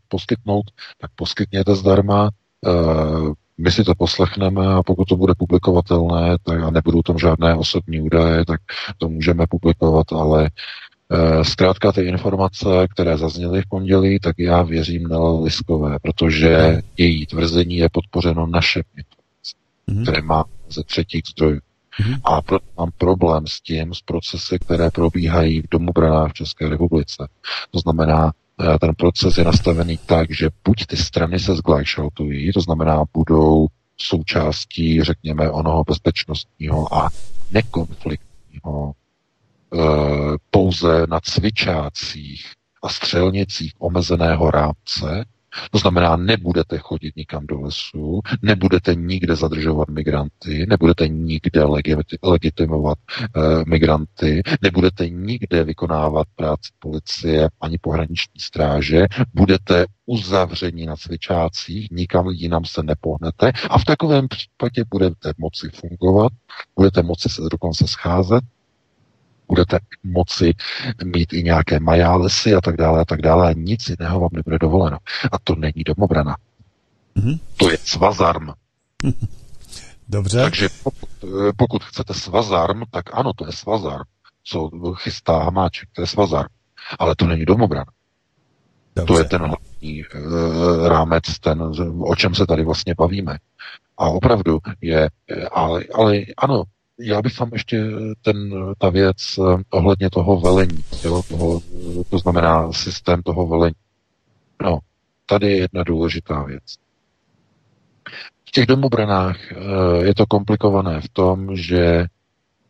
poskytnout, 0.08 0.64
tak 1.00 1.10
poskytněte 1.16 1.74
zdarma. 1.74 2.30
Eh, 2.66 3.32
my 3.58 3.70
si 3.70 3.84
to 3.84 3.94
poslechneme 3.94 4.66
a 4.66 4.82
pokud 4.82 5.08
to 5.08 5.16
bude 5.16 5.34
publikovatelné, 5.38 6.36
tak 6.42 6.62
a 6.62 6.70
nebudou 6.70 7.02
tam 7.02 7.18
žádné 7.18 7.54
osobní 7.54 8.00
údaje, 8.00 8.44
tak 8.44 8.60
to 8.98 9.08
můžeme 9.08 9.46
publikovat, 9.46 10.12
ale 10.12 10.50
e, 11.10 11.44
zkrátka 11.44 11.92
ty 11.92 12.02
informace, 12.02 12.68
které 12.90 13.18
zazněly 13.18 13.62
v 13.62 13.68
pondělí, 13.68 14.18
tak 14.18 14.38
já 14.38 14.62
věřím 14.62 15.08
Nele 15.08 15.42
Liskové, 15.44 15.98
protože 16.02 16.82
její 16.96 17.26
tvrzení 17.26 17.76
je 17.76 17.88
podpořeno 17.92 18.46
našemi 18.46 18.84
mm-hmm. 19.88 20.02
které 20.02 20.22
má 20.22 20.44
ze 20.68 20.82
třetích 20.82 21.22
zdrojů. 21.30 21.60
Mm-hmm. 22.00 22.20
A 22.24 22.42
proto 22.42 22.66
mám 22.78 22.90
problém 22.98 23.46
s 23.46 23.60
tím, 23.60 23.94
s 23.94 24.00
procesy, 24.00 24.58
které 24.58 24.90
probíhají 24.90 25.60
v 25.60 25.68
domobranách 25.70 26.30
v 26.30 26.34
České 26.34 26.68
republice. 26.68 27.28
To 27.70 27.78
znamená, 27.78 28.32
Eh, 28.32 28.41
ten 28.80 28.94
proces 28.94 29.38
je 29.38 29.44
nastavený 29.44 29.98
tak, 30.06 30.30
že 30.30 30.48
buď 30.64 30.86
ty 30.86 30.96
strany 30.96 31.38
se 31.38 31.56
zglajšaltují, 31.56 32.52
to 32.52 32.60
znamená 32.60 33.04
budou 33.12 33.66
součástí, 33.96 35.02
řekněme, 35.02 35.50
onoho 35.50 35.84
bezpečnostního 35.84 36.94
a 36.94 37.08
nekonfliktního 37.50 38.92
e, 38.92 39.78
pouze 40.50 41.06
na 41.08 41.20
cvičácích 41.20 42.46
a 42.82 42.88
střelnicích 42.88 43.72
omezeného 43.78 44.50
rámce, 44.50 45.24
to 45.70 45.78
znamená, 45.78 46.16
nebudete 46.16 46.78
chodit 46.78 47.16
nikam 47.16 47.46
do 47.46 47.60
lesu, 47.60 48.20
nebudete 48.42 48.94
nikde 48.94 49.36
zadržovat 49.36 49.88
migranty, 49.88 50.66
nebudete 50.68 51.08
nikde 51.08 51.64
legitimovat 52.22 52.98
uh, 53.36 53.42
migranty, 53.66 54.42
nebudete 54.62 55.08
nikde 55.10 55.64
vykonávat 55.64 56.26
práci 56.36 56.70
policie 56.78 57.48
ani 57.60 57.78
pohraniční 57.78 58.40
stráže, 58.40 59.06
budete 59.34 59.86
uzavření 60.06 60.86
na 60.86 60.96
cvičácích, 60.96 61.90
nikam 61.90 62.28
jinam 62.28 62.64
se 62.64 62.82
nepohnete 62.82 63.52
a 63.70 63.78
v 63.78 63.84
takovém 63.84 64.28
případě 64.28 64.84
budete 64.90 65.32
moci 65.38 65.68
fungovat, 65.74 66.32
budete 66.76 67.02
moci 67.02 67.28
se 67.28 67.42
dokonce 67.50 67.86
scházet, 67.86 68.44
budete 69.52 69.78
moci 70.02 70.54
mít 71.04 71.32
i 71.32 71.42
nějaké 71.42 71.80
majálesy 71.80 72.54
a 72.54 72.60
tak 72.60 72.76
dále 72.76 73.00
a 73.00 73.04
tak 73.04 73.22
dále 73.22 73.50
a 73.50 73.52
nic 73.52 73.88
jiného 73.88 74.20
vám 74.20 74.30
nebude 74.32 74.58
dovoleno. 74.58 74.98
A 75.32 75.38
to 75.44 75.54
není 75.54 75.84
domobrana. 75.84 76.36
Mm-hmm. 77.16 77.40
To 77.56 77.70
je 77.70 77.78
svazarm. 77.78 78.48
Dobře. 80.08 80.42
Takže 80.42 80.68
pokud, 80.82 81.08
pokud 81.56 81.84
chcete 81.84 82.14
svazarm, 82.14 82.82
tak 82.90 83.04
ano, 83.12 83.32
to 83.36 83.46
je 83.46 83.52
svazarm. 83.52 84.08
Co 84.44 84.70
chystá 84.94 85.42
Hamáček, 85.42 85.88
to 85.92 86.00
je 86.00 86.06
svazarm. 86.06 86.48
Ale 86.98 87.14
to 87.16 87.26
není 87.26 87.44
domobran. 87.44 87.84
Dobře. 88.96 89.12
To 89.12 89.18
je 89.18 89.24
ten 89.24 89.40
hlavní 89.40 90.04
uh, 90.04 90.88
rámec, 90.88 91.38
ten, 91.40 91.62
o 92.00 92.16
čem 92.16 92.34
se 92.34 92.46
tady 92.46 92.64
vlastně 92.64 92.94
bavíme. 92.98 93.38
A 93.98 94.08
opravdu 94.08 94.58
je, 94.80 95.10
ale, 95.52 95.84
ale 95.94 96.18
ano, 96.38 96.62
já 96.98 97.22
bych 97.22 97.36
tam 97.36 97.50
ještě 97.52 97.84
ten, 98.22 98.52
ta 98.78 98.90
věc 98.90 99.38
eh, 99.38 99.62
ohledně 99.70 100.10
toho 100.10 100.40
velení, 100.40 100.84
jo, 101.04 101.22
toho, 101.28 101.60
to 102.10 102.18
znamená 102.18 102.72
systém 102.72 103.22
toho 103.22 103.46
velení. 103.46 103.74
No, 104.62 104.78
tady 105.26 105.50
je 105.50 105.58
jedna 105.58 105.82
důležitá 105.84 106.42
věc. 106.42 106.62
V 108.48 108.50
těch 108.50 108.66
domobranách 108.66 109.52
eh, 109.52 109.56
je 110.04 110.14
to 110.14 110.26
komplikované 110.26 111.00
v 111.00 111.08
tom, 111.08 111.56
že 111.56 112.06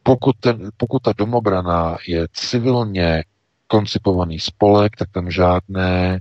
pokud, 0.03 0.37
ten, 0.41 0.71
pokud 0.77 1.03
ta 1.03 1.13
domobrana 1.19 1.97
je 2.09 2.27
civilně 2.33 3.25
koncipovaný 3.67 4.39
spolek, 4.39 4.97
tak 4.97 5.09
tam 5.11 5.31
žádné 5.31 6.21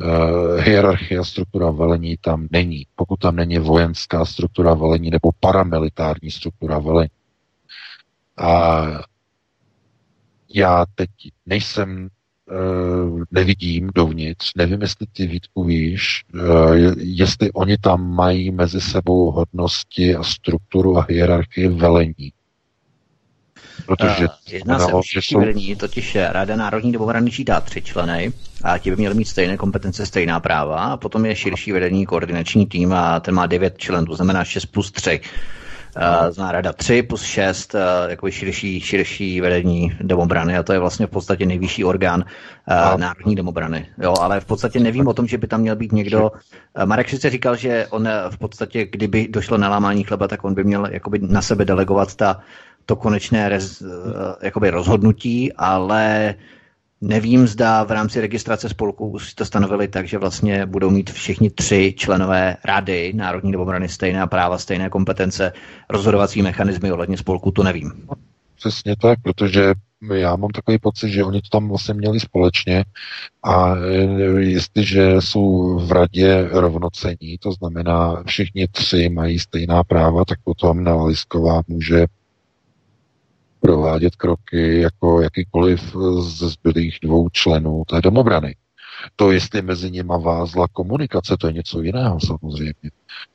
uh, 0.00 0.60
hierarchie 0.60 1.20
a 1.20 1.24
struktura 1.24 1.70
velení 1.70 2.16
tam 2.20 2.48
není. 2.50 2.86
Pokud 2.96 3.20
tam 3.20 3.36
není 3.36 3.58
vojenská 3.58 4.24
struktura 4.24 4.74
velení 4.74 5.10
nebo 5.10 5.30
paramilitární 5.40 6.30
struktura 6.30 6.78
velení. 6.78 7.10
A 8.42 8.84
já 10.54 10.84
teď 10.94 11.10
nejsem, 11.46 12.08
uh, 12.50 13.22
nevidím 13.30 13.90
dovnitř, 13.94 14.52
nevím, 14.56 14.82
jestli 14.82 15.06
ty 15.12 15.26
Vítku 15.26 15.64
víš, 15.64 16.24
uh, 16.34 16.74
jestli 16.98 17.52
oni 17.52 17.78
tam 17.78 18.14
mají 18.14 18.50
mezi 18.50 18.80
sebou 18.80 19.30
hodnosti 19.30 20.16
a 20.16 20.22
strukturu 20.22 20.98
a 20.98 21.06
hierarchii 21.08 21.68
velení. 21.68 22.32
Protože 23.86 24.28
uh, 24.28 24.34
Jedná 24.52 24.78
se 24.78 24.92
o 24.92 25.02
širší 25.02 25.36
vedení, 25.36 25.76
totiž 25.76 26.16
Rada 26.30 26.56
Národní 26.56 26.92
domobrany 26.92 27.30
čítá 27.30 27.60
tři 27.60 27.82
členy 27.82 28.32
a 28.64 28.78
ti 28.78 28.90
by 28.90 28.96
měli 28.96 29.14
mít 29.14 29.24
stejné 29.24 29.56
kompetence, 29.56 30.06
stejná 30.06 30.40
práva. 30.40 30.76
A 30.76 30.96
potom 30.96 31.26
je 31.26 31.36
širší 31.36 31.72
vedení, 31.72 32.06
koordinační 32.06 32.66
tým 32.66 32.92
a 32.92 33.20
ten 33.20 33.34
má 33.34 33.46
devět 33.46 33.78
členů, 33.78 34.06
to 34.06 34.16
znamená 34.16 34.44
6 34.44 34.66
plus 34.66 34.92
3. 34.92 35.20
Uh, 35.96 36.30
zná 36.30 36.52
rada 36.52 36.72
3 36.72 37.02
plus 37.02 37.22
6, 37.22 37.74
uh, 37.74 37.80
jako 38.10 38.30
širší, 38.30 38.80
širší 38.80 39.40
vedení 39.40 39.96
domobrany 40.00 40.56
a 40.56 40.62
to 40.62 40.72
je 40.72 40.78
vlastně 40.78 41.06
v 41.06 41.10
podstatě 41.10 41.46
nejvyšší 41.46 41.84
orgán 41.84 42.24
uh, 42.24 43.00
národní 43.00 43.34
domobrany. 43.34 43.86
Jo, 43.98 44.14
ale 44.20 44.40
v 44.40 44.44
podstatě 44.44 44.80
nevím 44.80 45.08
o 45.08 45.14
tom, 45.14 45.26
že 45.26 45.38
by 45.38 45.46
tam 45.46 45.60
měl 45.60 45.76
být 45.76 45.92
někdo. 45.92 46.30
Uh, 46.30 46.84
Marek 46.84 47.08
sice 47.08 47.30
říkal, 47.30 47.56
že 47.56 47.86
on 47.90 48.08
v 48.30 48.38
podstatě, 48.38 48.86
kdyby 48.86 49.28
došlo 49.28 49.58
na 49.58 49.68
lámání 49.68 50.04
chleba, 50.04 50.28
tak 50.28 50.44
on 50.44 50.54
by 50.54 50.64
měl 50.64 50.86
jakoby 50.86 51.18
na 51.18 51.42
sebe 51.42 51.64
delegovat 51.64 52.14
ta 52.14 52.40
to 52.86 52.96
konečné 52.96 53.48
rez, 53.48 53.82
eh, 53.82 53.86
jakoby 54.46 54.70
rozhodnutí, 54.70 55.52
ale 55.52 56.34
nevím, 57.02 57.46
zda 57.46 57.84
v 57.84 57.90
rámci 57.90 58.20
registrace 58.20 58.68
spolku 58.68 59.18
si 59.18 59.34
to 59.34 59.44
stanovili 59.44 59.88
tak, 59.88 60.08
že 60.08 60.18
vlastně 60.18 60.66
budou 60.66 60.90
mít 60.90 61.10
všichni 61.10 61.50
tři 61.50 61.94
členové 61.96 62.56
rady 62.64 63.12
Národní 63.14 63.52
domobrany 63.52 63.88
stejné 63.88 64.26
práva, 64.26 64.58
stejné 64.58 64.88
kompetence, 64.88 65.52
rozhodovací 65.90 66.42
mechanismy 66.42 66.92
ohledně 66.92 67.16
spolku, 67.16 67.50
to 67.50 67.62
nevím. 67.62 67.92
Přesně 68.56 68.96
tak, 68.96 69.18
protože 69.22 69.74
já 70.14 70.36
mám 70.36 70.50
takový 70.50 70.78
pocit, 70.78 71.10
že 71.10 71.24
oni 71.24 71.40
to 71.40 71.48
tam 71.58 71.68
vlastně 71.68 71.94
měli 71.94 72.20
společně 72.20 72.84
a 73.42 73.74
eh, 73.76 74.40
jestliže 74.40 75.16
jsou 75.18 75.78
v 75.78 75.92
radě 75.92 76.48
rovnocení, 76.50 77.38
to 77.40 77.52
znamená 77.52 78.22
všichni 78.26 78.68
tři 78.68 79.08
mají 79.08 79.38
stejná 79.38 79.84
práva, 79.84 80.24
tak 80.24 80.38
potom 80.44 80.86
Lisková 81.06 81.62
může 81.68 82.06
provádět 83.62 84.16
kroky 84.16 84.80
jako 84.80 85.20
jakýkoliv 85.20 85.96
ze 86.20 86.48
zbylých 86.48 86.98
dvou 87.02 87.28
členů 87.28 87.82
té 87.88 88.00
domobrany. 88.00 88.54
To, 89.16 89.32
jestli 89.32 89.62
mezi 89.62 89.90
nimi 89.90 90.12
vázla 90.20 90.68
komunikace, 90.72 91.36
to 91.36 91.46
je 91.46 91.52
něco 91.52 91.82
jiného 91.82 92.20
samozřejmě. 92.20 92.90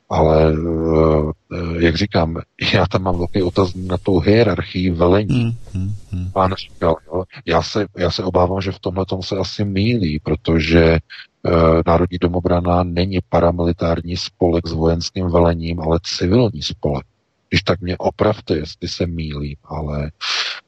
Ale, 0.08 0.52
eh, 0.52 1.84
jak 1.84 1.96
říkám, 1.96 2.40
já 2.74 2.86
tam 2.86 3.02
mám 3.02 3.18
velký 3.18 3.42
otaz 3.42 3.74
na 3.74 3.96
tou 3.98 4.18
hierarchii 4.18 4.90
velení. 4.90 5.42
Hmm, 5.42 5.52
hmm, 5.72 5.94
hmm. 6.12 6.30
Pán 6.32 6.54
říkal, 6.54 6.96
jo, 7.06 7.24
já, 7.46 7.62
se, 7.62 7.86
já 7.96 8.10
se 8.10 8.24
obávám, 8.24 8.60
že 8.60 8.72
v 8.72 8.78
tomhle 8.78 9.06
tom 9.06 9.22
se 9.22 9.36
asi 9.36 9.64
mílí, 9.64 10.18
protože 10.18 10.98
uh, 11.42 11.82
Národní 11.86 12.18
domobrana 12.18 12.82
není 12.82 13.18
paramilitární 13.28 14.16
spolek 14.16 14.66
s 14.66 14.72
vojenským 14.72 15.30
velením, 15.30 15.80
ale 15.80 15.98
civilní 16.02 16.62
spolek. 16.62 17.06
Když 17.48 17.62
tak 17.62 17.80
mě 17.80 17.96
opravte, 17.96 18.56
jestli 18.56 18.88
se 18.88 19.06
mílím, 19.06 19.56
ale 19.64 20.10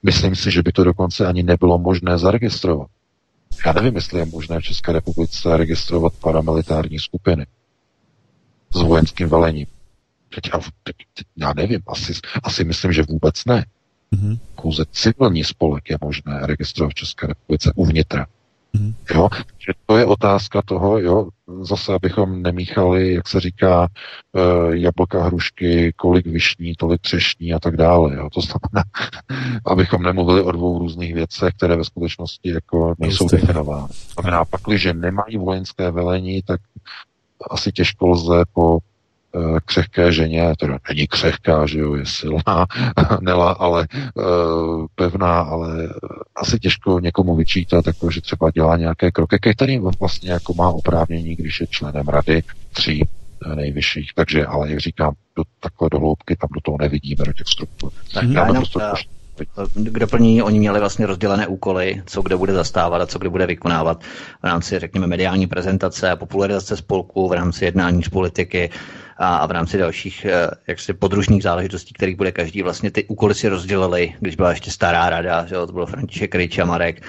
myslím 0.03 0.37
si, 0.37 0.51
že 0.51 0.63
by 0.63 0.73
to 0.73 0.85
dokonce 0.85 1.27
ani 1.27 1.43
nebylo 1.43 1.79
možné 1.79 2.19
zaregistrovat. 2.19 2.89
Já 3.67 3.73
nevím, 3.73 3.95
jestli 3.95 4.19
je 4.19 4.25
možné 4.27 4.61
v 4.61 4.65
České 4.65 4.93
republice 4.93 5.57
registrovat 5.57 6.13
paramilitární 6.17 6.99
skupiny 6.99 7.47
s 8.71 8.83
vojenským 8.83 9.29
velením. 9.29 9.67
Teď 10.35 10.51
já, 10.55 10.61
teď, 10.83 10.97
teď, 11.15 11.27
já 11.37 11.53
nevím, 11.55 11.81
asi, 11.87 12.13
asi 12.43 12.65
myslím, 12.65 12.93
že 12.93 13.03
vůbec 13.03 13.45
ne. 13.45 13.67
Mm-hmm. 14.13 14.39
Pouze 14.63 14.85
civilní 14.93 15.45
spolek 15.45 15.91
je 15.91 15.99
možné 16.01 16.41
registrovat 16.43 16.91
v 16.91 16.95
České 16.95 17.27
republice 17.27 17.73
uvnitra. 17.75 18.27
Mm. 18.73 18.95
Jo, 19.15 19.29
že 19.59 19.73
to 19.87 19.97
je 19.97 20.07
otázka 20.07 20.63
toho, 20.63 20.99
jo, 20.99 21.29
zase 21.61 21.95
abychom 21.95 22.43
nemíchali, 22.43 23.15
jak 23.15 23.29
se 23.29 23.41
říká, 23.41 23.89
uh, 24.33 24.75
jablka, 24.75 25.25
hrušky, 25.25 25.93
kolik 25.97 26.27
vyšní, 26.27 26.75
tolik 26.75 27.01
třešní 27.01 27.55
a 27.55 27.59
tak 27.59 27.77
dále. 27.77 28.17
Jo. 28.17 28.29
To 28.35 28.41
znamená, 28.41 28.85
abychom 29.67 30.03
nemluvili 30.03 30.43
o 30.43 30.53
dvou 30.53 30.79
různých 30.79 31.15
věcech, 31.15 31.55
které 31.55 31.77
ve 31.77 31.85
skutečnosti 31.85 32.51
jako 32.51 32.95
nejsou 32.99 33.29
definovány. 33.29 33.89
To 33.89 34.23
znamená, 34.23 34.45
pak, 34.45 34.61
že 34.75 34.95
nemají 34.95 35.37
vojenské 35.37 35.91
velení, 35.91 36.43
tak 36.43 36.61
asi 37.51 37.73
těžko 37.73 38.09
lze 38.09 38.45
po 38.53 38.79
křehké 39.65 40.13
ženě, 40.13 40.55
teda 40.59 40.79
není 40.89 41.07
křehká, 41.07 41.67
že 41.67 41.79
jo, 41.79 41.95
je 41.95 42.07
silná, 42.07 42.67
nela, 43.21 43.53
ale 43.53 43.89
uh, 44.15 44.87
pevná, 44.95 45.41
ale 45.41 45.89
asi 46.37 46.59
těžko 46.59 47.01
někomu 47.01 47.37
vyčítat, 47.37 47.87
jako, 47.87 48.11
že 48.11 48.21
třeba 48.21 48.51
dělá 48.51 48.77
nějaké 48.77 49.11
kroky, 49.11 49.39
ke 49.41 49.55
kterým 49.55 49.91
vlastně 50.01 50.31
jako 50.31 50.55
má 50.55 50.69
oprávnění, 50.69 51.37
když 51.37 51.61
je 51.61 51.67
členem 51.67 52.09
rady 52.09 52.43
tří 52.73 53.09
eh, 53.47 53.57
nejvyšších. 53.57 54.11
Takže, 54.15 54.47
ale 54.47 54.71
jak 54.71 54.79
říkám, 54.79 55.15
do 55.37 55.43
takové 55.61 55.89
dohloubky 55.93 56.37
tam 56.37 56.49
do 56.55 56.61
toho 56.61 56.77
nevidíme, 56.81 57.25
do 57.25 57.33
těch 57.33 57.47
struktur. 57.47 57.93
Tak 58.15 58.25
já 58.29 58.47
jenom, 58.47 58.65
k 59.75 59.99
doplnění, 59.99 60.43
oni 60.43 60.59
měli 60.59 60.81
vlastně 60.81 61.07
rozdělené 61.07 61.47
úkoly, 61.47 62.03
co 62.07 62.23
kde 62.23 62.37
bude 62.37 62.53
zastávat 62.53 63.03
a 63.03 63.07
co 63.07 63.19
kde 63.19 63.29
bude 63.29 63.47
vykonávat 63.47 64.03
v 64.43 64.45
rámci, 64.45 64.79
řekněme, 64.79 65.07
mediální 65.07 65.47
prezentace, 65.47 66.17
popularizace 66.17 66.77
spolku, 66.77 67.29
v 67.29 67.33
rámci 67.33 67.65
jednání 67.65 68.03
z 68.03 68.09
politiky, 68.09 68.71
a, 69.21 69.37
a 69.37 69.47
v 69.47 69.51
rámci 69.51 69.79
dalších 69.79 70.25
eh, 70.25 70.51
jaksi 70.67 70.93
podružných 70.93 71.43
záležitostí, 71.43 71.95
kterých 71.95 72.17
bude 72.17 72.33
každý, 72.33 72.63
vlastně 72.63 72.91
ty 72.91 73.05
úkoly 73.05 73.35
si 73.35 73.49
rozdělili, 73.49 74.15
když 74.21 74.37
byla 74.37 74.51
ještě 74.51 74.71
stará 74.71 75.11
rada, 75.11 75.47
že 75.47 75.55
to 75.55 75.67
bylo 75.73 75.87
František 75.87 76.35
Ryč 76.35 76.59
a 76.59 76.65
Marek 76.65 77.03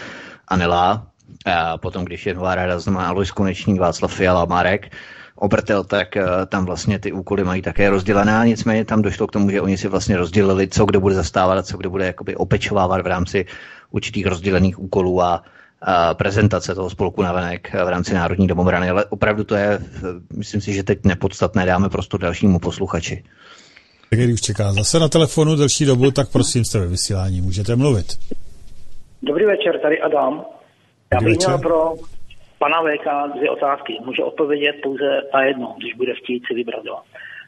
Anela, 0.47 1.07
a 1.45 1.77
potom, 1.77 2.05
když 2.05 2.25
je 2.25 2.33
nová 2.33 2.55
rada, 2.55 2.79
znamená 2.79 3.07
Alois 3.07 3.31
Konečník, 3.31 3.79
Václav 3.79 4.13
Fiala, 4.13 4.45
Marek, 4.45 4.91
Obrtel, 5.43 5.83
tak 5.83 6.15
uh, 6.15 6.23
tam 6.45 6.65
vlastně 6.65 6.99
ty 6.99 7.11
úkoly 7.11 7.43
mají 7.43 7.61
také 7.61 7.89
rozdělené, 7.89 8.37
a 8.37 8.45
nicméně 8.45 8.85
tam 8.85 9.01
došlo 9.01 9.27
k 9.27 9.31
tomu, 9.31 9.49
že 9.49 9.61
oni 9.61 9.77
si 9.77 9.87
vlastně 9.87 10.17
rozdělili, 10.17 10.67
co 10.67 10.85
kdo 10.85 10.99
bude 10.99 11.15
zastávat 11.15 11.57
a 11.57 11.63
co 11.63 11.77
kdo 11.77 11.89
bude 11.89 12.05
jakoby 12.05 12.35
opečovávat 12.35 13.01
v 13.01 13.07
rámci 13.07 13.45
určitých 13.91 14.25
rozdělených 14.25 14.79
úkolů 14.79 15.21
a 15.21 15.43
prezentace 16.13 16.75
toho 16.75 16.89
spolku 16.89 17.21
navenek 17.21 17.73
v 17.73 17.89
rámci 17.89 18.13
Národní 18.13 18.47
domobrany, 18.47 18.89
ale 18.89 19.05
opravdu 19.05 19.43
to 19.43 19.55
je, 19.55 19.79
myslím 20.37 20.61
si, 20.61 20.73
že 20.73 20.83
teď 20.83 20.99
nepodstatné, 21.05 21.65
dáme 21.65 21.89
prostor 21.89 22.19
dalšímu 22.19 22.59
posluchači. 22.59 23.23
Když 24.09 24.33
už 24.33 24.41
čeká 24.41 24.73
zase 24.73 24.99
na 24.99 25.07
telefonu 25.07 25.55
delší 25.55 25.85
dobu, 25.85 26.11
tak 26.11 26.29
prosím, 26.31 26.65
jste 26.65 26.79
ve 26.79 26.87
vysílání, 26.87 27.41
můžete 27.41 27.75
mluvit. 27.75 28.05
Dobrý 29.21 29.45
večer, 29.45 29.79
tady 29.81 30.01
Adam. 30.01 30.45
Já 31.13 31.19
bych 31.21 31.37
měl 31.37 31.57
pro 31.57 31.93
pana 32.61 32.81
VK 32.81 33.07
dvě 33.35 33.49
otázky. 33.49 33.97
Může 34.05 34.23
odpovědět 34.23 34.75
pouze 34.83 35.21
na 35.33 35.43
jedno, 35.43 35.75
když 35.77 35.93
bude 35.93 36.13
chtít 36.13 36.43
si 36.47 36.53
vybrat 36.53 36.83
dva. 36.83 37.01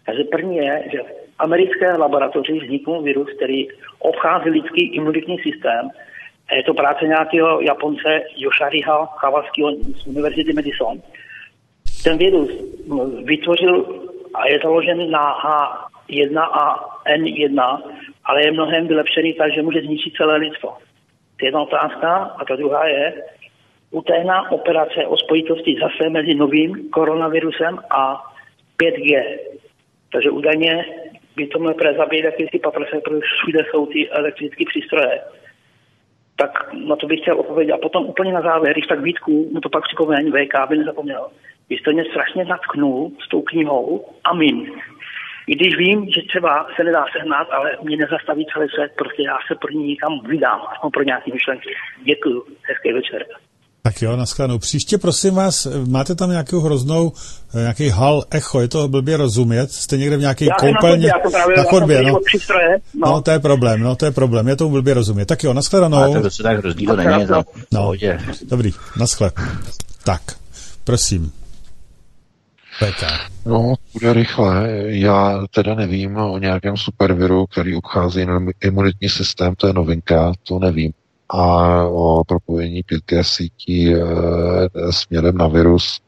Takže 0.06 0.23
první 0.23 0.57
je, 0.57 0.84
že 0.91 0.99
v 0.99 1.07
americké 1.40 1.98
laboratoři 1.98 2.53
vznikl 2.60 3.02
virus, 3.02 3.30
který 3.35 3.68
obchází 3.99 4.49
lidský 4.49 4.95
imunitní 4.95 5.38
systém 5.38 5.90
je 6.52 6.64
to 6.64 6.73
práce 6.73 7.06
nějakého 7.07 7.61
Japonce 7.61 8.22
Yoshariha 8.35 9.15
Kawaskiho 9.22 9.72
z 9.72 10.07
Univerzity 10.07 10.53
Madison. 10.53 11.02
Ten 12.03 12.18
virus 12.18 12.49
vytvořil 13.23 13.76
a 14.34 14.48
je 14.48 14.60
založen 14.64 15.11
na 15.11 15.35
H1 15.45 16.40
a 16.41 16.64
N1, 17.18 17.81
ale 18.26 18.45
je 18.45 18.52
mnohem 18.52 18.88
vylepšený 18.88 19.34
tak, 19.34 19.53
že 19.53 19.61
může 19.61 19.81
zničit 19.81 20.14
celé 20.14 20.35
lidstvo. 20.38 20.69
To 21.38 21.45
je 21.45 21.48
jedna 21.48 21.61
otázka. 21.61 22.10
A 22.40 22.45
ta 22.45 22.56
druhá 22.56 22.88
je, 22.88 23.14
utajená 23.94 24.52
operace 24.52 25.07
o 25.07 25.18
spojitosti 25.18 25.76
zase 25.82 26.10
mezi 26.10 26.34
novým 26.36 26.90
koronavirusem 26.90 27.80
a 27.90 28.24
5G. 28.82 29.38
Takže 30.11 30.30
údajně 30.30 30.86
by 31.36 31.48
to 31.48 31.60
měl 31.60 31.74
zabít 31.98 32.26
jakýsi 32.26 32.60
paprase, 32.60 33.02
protože 33.03 33.22
všude 33.22 33.65
jsou 33.70 33.86
ty 33.86 34.10
elektrické 34.10 34.64
přístroje. 34.68 35.22
Tak 36.36 36.74
na 36.74 36.95
to 36.95 37.07
bych 37.07 37.20
chtěl 37.22 37.40
odpovědět. 37.40 37.74
A 37.74 37.78
potom 37.78 38.06
úplně 38.06 38.34
na 38.34 38.41
závěr, 38.41 38.74
když 38.74 38.88
tak 38.88 39.02
Vítku, 39.02 39.49
mu 39.53 39.60
to 39.60 39.70
pak 39.70 39.84
připomeň, 39.84 40.32
VK, 40.32 40.56
aby 40.56 40.78
nezapomněl. 40.78 41.28
Vy 41.70 41.76
jste 41.78 41.94
mě 41.94 42.06
strašně 42.06 42.45
natknul 42.45 43.11
s 43.26 43.30
tou 43.30 43.41
knihou 43.41 44.06
Amin. 44.24 44.72
I 45.48 45.56
když 45.56 45.78
vím, 45.78 46.10
že 46.10 46.22
třeba 46.28 46.68
se 46.76 46.84
nedá 46.84 47.06
sehnat, 47.18 47.48
ale 47.52 47.78
mě 47.84 47.98
nezastaví 47.98 48.45
celý 48.53 48.70
svět, 48.70 48.91
prostě 48.98 49.24
já 49.24 49.38
se 49.48 49.56
pro 49.56 49.72
ní 49.72 49.88
někam 49.88 50.20
vydám, 50.20 50.61
aspoň 50.72 50.91
pro 50.91 51.03
nějaké 51.03 51.32
myšlenky. 51.34 51.70
Děkuji, 52.03 52.44
hezký 52.64 52.94
večer. 52.94 53.26
Tak 53.85 54.01
jo, 54.01 54.15
naschledanou. 54.15 54.60
Příště, 54.60 54.97
prosím 54.97 55.35
vás, 55.35 55.68
máte 55.88 56.15
tam 56.15 56.30
nějakou 56.30 56.60
hroznou, 56.60 57.11
eh, 57.55 57.60
nějaký 57.60 57.89
hal, 57.89 58.23
echo, 58.31 58.60
je 58.60 58.68
to 58.68 58.88
blbě 58.88 59.18
rozumět? 59.18 59.72
Jste 59.72 59.97
někde 59.97 60.18
v 60.18 60.19
nějaké 60.19 60.47
koupelně? 60.60 61.07
Na 61.07 61.14
chodbě, 61.23 61.57
na 61.57 61.64
chodbě, 61.64 62.03
no. 62.03 62.11
no. 62.11 62.19
no. 62.95 63.22
to 63.22 63.31
je 63.31 63.39
problém, 63.39 63.80
no, 63.80 63.95
to 63.95 64.05
je 64.05 64.11
problém, 64.11 64.47
je 64.47 64.55
to 64.55 64.69
blbě 64.69 64.93
rozumět. 64.93 65.26
Tak 65.26 65.43
jo, 65.43 65.53
naschledanou. 65.53 65.97
Ale 65.97 66.22
to 66.22 66.31
se 66.31 66.43
tak 66.43 66.60
rozdíl 66.60 66.95
není, 66.95 67.27
to 67.27 67.43
no. 67.73 67.91
Dobrý, 68.49 68.72
naschle. 68.99 69.31
Tak, 70.05 70.22
prosím. 70.84 71.31
PK. 72.80 73.03
No, 73.45 73.73
bude 73.93 74.14
rychle. 74.14 74.69
Já 74.85 75.41
teda 75.55 75.76
nevím 75.76 76.18
o 76.18 76.38
nějakém 76.38 76.77
superviru, 76.77 77.45
který 77.45 77.76
obchází 77.76 78.26
imunitní 78.61 79.10
systém, 79.10 79.55
to 79.55 79.68
je 79.68 79.73
novinka, 79.73 80.31
to 80.43 80.60
nevím 80.60 80.91
a 81.34 81.84
o 81.88 82.23
propojení 82.23 82.84
5G 82.84 83.22
sítí 83.22 83.95
e, 83.95 84.01
směrem 84.91 85.38
na 85.38 85.47
virus. 85.47 86.01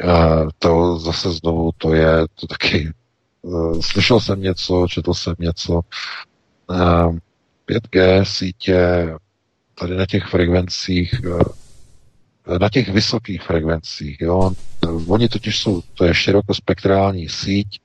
E, 0.00 0.04
to 0.58 0.98
zase 0.98 1.30
znovu, 1.30 1.70
to 1.78 1.94
je 1.94 2.26
to 2.34 2.46
taky. 2.46 2.88
E, 2.88 3.82
slyšel 3.82 4.20
jsem 4.20 4.42
něco, 4.42 4.86
četl 4.88 5.14
jsem 5.14 5.34
něco. 5.38 5.80
E, 6.70 7.74
5G 7.74 8.22
sítě 8.22 9.08
tady 9.74 9.96
na 9.96 10.06
těch 10.06 10.24
frekvencích, 10.24 11.14
e, 11.24 12.58
na 12.58 12.68
těch 12.68 12.88
vysokých 12.88 13.42
frekvencích, 13.42 14.20
jo, 14.20 14.50
oni 15.06 15.28
totiž 15.28 15.58
jsou, 15.58 15.82
to 15.94 16.04
je 16.04 16.14
širokospektrální 16.14 17.28
síť, 17.28 17.80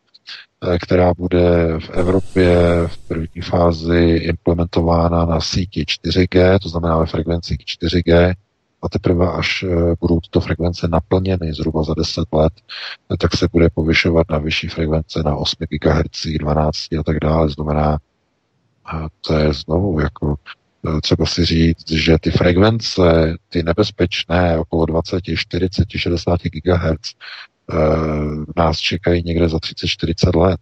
která 0.81 1.13
bude 1.13 1.79
v 1.79 1.89
Evropě 1.89 2.57
v 2.87 2.97
první 2.97 3.41
fázi 3.41 3.99
implementována 4.23 5.25
na 5.25 5.41
síti 5.41 5.83
4G, 5.83 6.59
to 6.59 6.69
znamená 6.69 6.97
ve 6.97 7.05
frekvenci 7.05 7.55
4G, 7.55 8.33
a 8.81 8.89
teprve 8.89 9.31
až 9.31 9.63
eh, 9.63 9.95
budou 9.99 10.19
tyto 10.19 10.41
frekvence 10.41 10.87
naplněny 10.87 11.53
zhruba 11.53 11.83
za 11.83 11.93
10 11.93 12.25
let, 12.33 12.53
eh, 13.13 13.17
tak 13.17 13.37
se 13.37 13.47
bude 13.51 13.69
povyšovat 13.69 14.27
na 14.29 14.37
vyšší 14.37 14.67
frekvence 14.67 15.23
na 15.23 15.35
8 15.35 15.65
GHz, 15.69 16.27
12 16.39 16.93
a 16.99 17.03
tak 17.03 17.19
dále. 17.19 17.49
Znamená, 17.49 17.97
to 19.21 19.37
je 19.37 19.53
znovu 19.53 19.99
jako 19.99 20.35
třeba 21.01 21.25
si 21.25 21.45
říct, 21.45 21.91
že 21.91 22.17
ty 22.21 22.31
frekvence, 22.31 23.35
ty 23.49 23.63
nebezpečné, 23.63 24.59
okolo 24.59 24.85
20, 24.85 25.21
40, 25.35 25.85
60 25.97 26.39
GHz, 26.43 27.13
Eh, 27.13 27.52
nás 28.55 28.77
čekají 28.77 29.23
někde 29.25 29.49
za 29.49 29.57
30-40 29.57 30.39
let. 30.39 30.59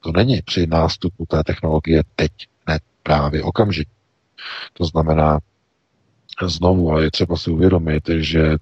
To 0.00 0.12
není 0.12 0.42
při 0.42 0.66
nástupu 0.66 1.26
té 1.26 1.44
technologie 1.44 2.02
teď, 2.16 2.32
ne 2.68 2.78
právě 3.02 3.42
okamžitě. 3.42 3.90
To 4.72 4.84
znamená, 4.84 5.38
znovu, 6.42 6.90
ale 6.90 7.04
je 7.04 7.10
třeba 7.10 7.36
si 7.36 7.50
uvědomit, 7.50 8.08
že 8.18 8.56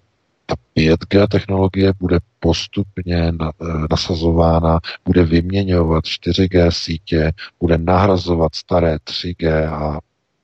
ta 0.47 0.55
5G 0.77 1.29
technologie 1.29 1.93
bude 2.01 2.19
postupně 2.41 3.17
eh, 3.17 3.53
nasazována, 3.91 4.81
bude 5.05 5.25
vyměňovat 5.25 6.05
4G 6.05 6.71
sítě, 6.71 7.33
bude 7.61 7.79
nahrazovat 7.79 8.55
staré 8.55 8.97
3G 8.97 9.73
a 9.73 9.99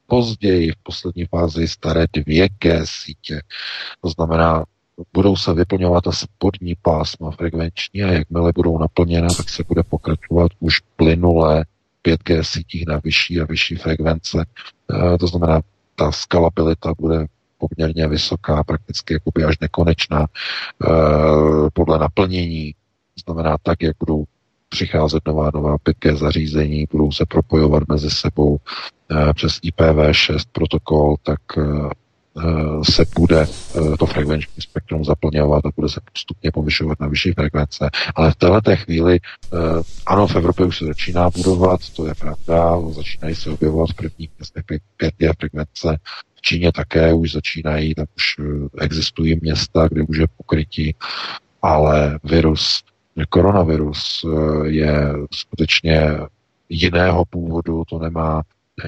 později 0.06 0.70
v 0.72 0.82
poslední 0.82 1.24
fázi 1.24 1.68
staré 1.68 2.04
2G 2.04 2.82
sítě. 2.84 3.40
To 4.00 4.08
znamená, 4.08 4.64
budou 5.12 5.36
se 5.36 5.54
vyplňovat 5.54 6.06
asi 6.06 6.26
spodní 6.26 6.74
pásma 6.82 7.30
frekvenční 7.30 8.02
a 8.02 8.12
jakmile 8.12 8.52
budou 8.54 8.78
naplněna, 8.78 9.28
tak 9.36 9.48
se 9.48 9.64
bude 9.68 9.82
pokračovat 9.82 10.52
už 10.60 10.80
plynulé 10.96 11.64
5G 12.04 12.40
sítích 12.40 12.84
na 12.86 13.00
vyšší 13.04 13.40
a 13.40 13.44
vyšší 13.44 13.76
frekvence. 13.76 14.46
E, 15.14 15.18
to 15.18 15.26
znamená, 15.26 15.60
ta 15.94 16.12
skalabilita 16.12 16.94
bude 16.98 17.26
poměrně 17.58 18.08
vysoká, 18.08 18.64
prakticky 18.64 19.14
jakoby 19.14 19.44
až 19.44 19.58
nekonečná 19.58 20.22
e, 20.22 20.26
podle 21.72 21.98
naplnění. 21.98 22.72
To 23.14 23.32
znamená 23.32 23.56
tak, 23.62 23.82
jak 23.82 23.96
budou 23.98 24.24
přicházet 24.68 25.22
nová 25.26 25.50
nová 25.54 25.76
5G 25.76 26.16
zařízení, 26.16 26.86
budou 26.90 27.12
se 27.12 27.26
propojovat 27.26 27.82
mezi 27.88 28.10
sebou 28.10 28.56
e, 29.10 29.34
přes 29.34 29.52
IPv6 29.60 30.38
protokol, 30.52 31.16
tak 31.22 31.40
Eh, 31.58 31.90
se 32.82 33.04
bude 33.18 33.40
eh, 33.42 33.96
to 33.96 34.06
frekvenční 34.06 34.62
spektrum 34.62 35.04
zaplňovat 35.04 35.66
a 35.66 35.70
bude 35.76 35.88
se 35.88 36.00
postupně 36.12 36.52
povyšovat 36.52 37.00
na 37.00 37.08
vyšší 37.08 37.32
frekvence. 37.32 37.90
Ale 38.14 38.30
v 38.30 38.36
této 38.36 38.76
chvíli, 38.76 39.20
eh, 39.20 39.56
ano, 40.06 40.26
v 40.26 40.36
Evropě 40.36 40.66
už 40.66 40.78
se 40.78 40.84
začíná 40.84 41.30
budovat, 41.30 41.80
to 41.90 42.06
je 42.06 42.14
pravda, 42.14 42.80
začínají 42.90 43.34
se 43.34 43.50
objevovat 43.50 43.90
v 43.90 43.94
prvních 43.94 44.30
městech 44.38 44.64
5G 44.98 45.32
frekvence, 45.38 45.98
v 46.34 46.42
Číně 46.42 46.72
také 46.72 47.14
už 47.14 47.32
začínají, 47.32 47.94
tam 47.94 48.06
už 48.16 48.34
existují 48.80 49.38
města, 49.42 49.88
kde 49.88 50.02
už 50.02 50.18
je 50.18 50.26
pokrytí, 50.36 50.94
ale 51.62 52.18
virus, 52.24 52.82
koronavirus 53.28 54.26
je 54.62 55.12
skutečně 55.34 56.10
jiného 56.68 57.24
původu, 57.24 57.82
to 57.88 57.98
nemá 57.98 58.42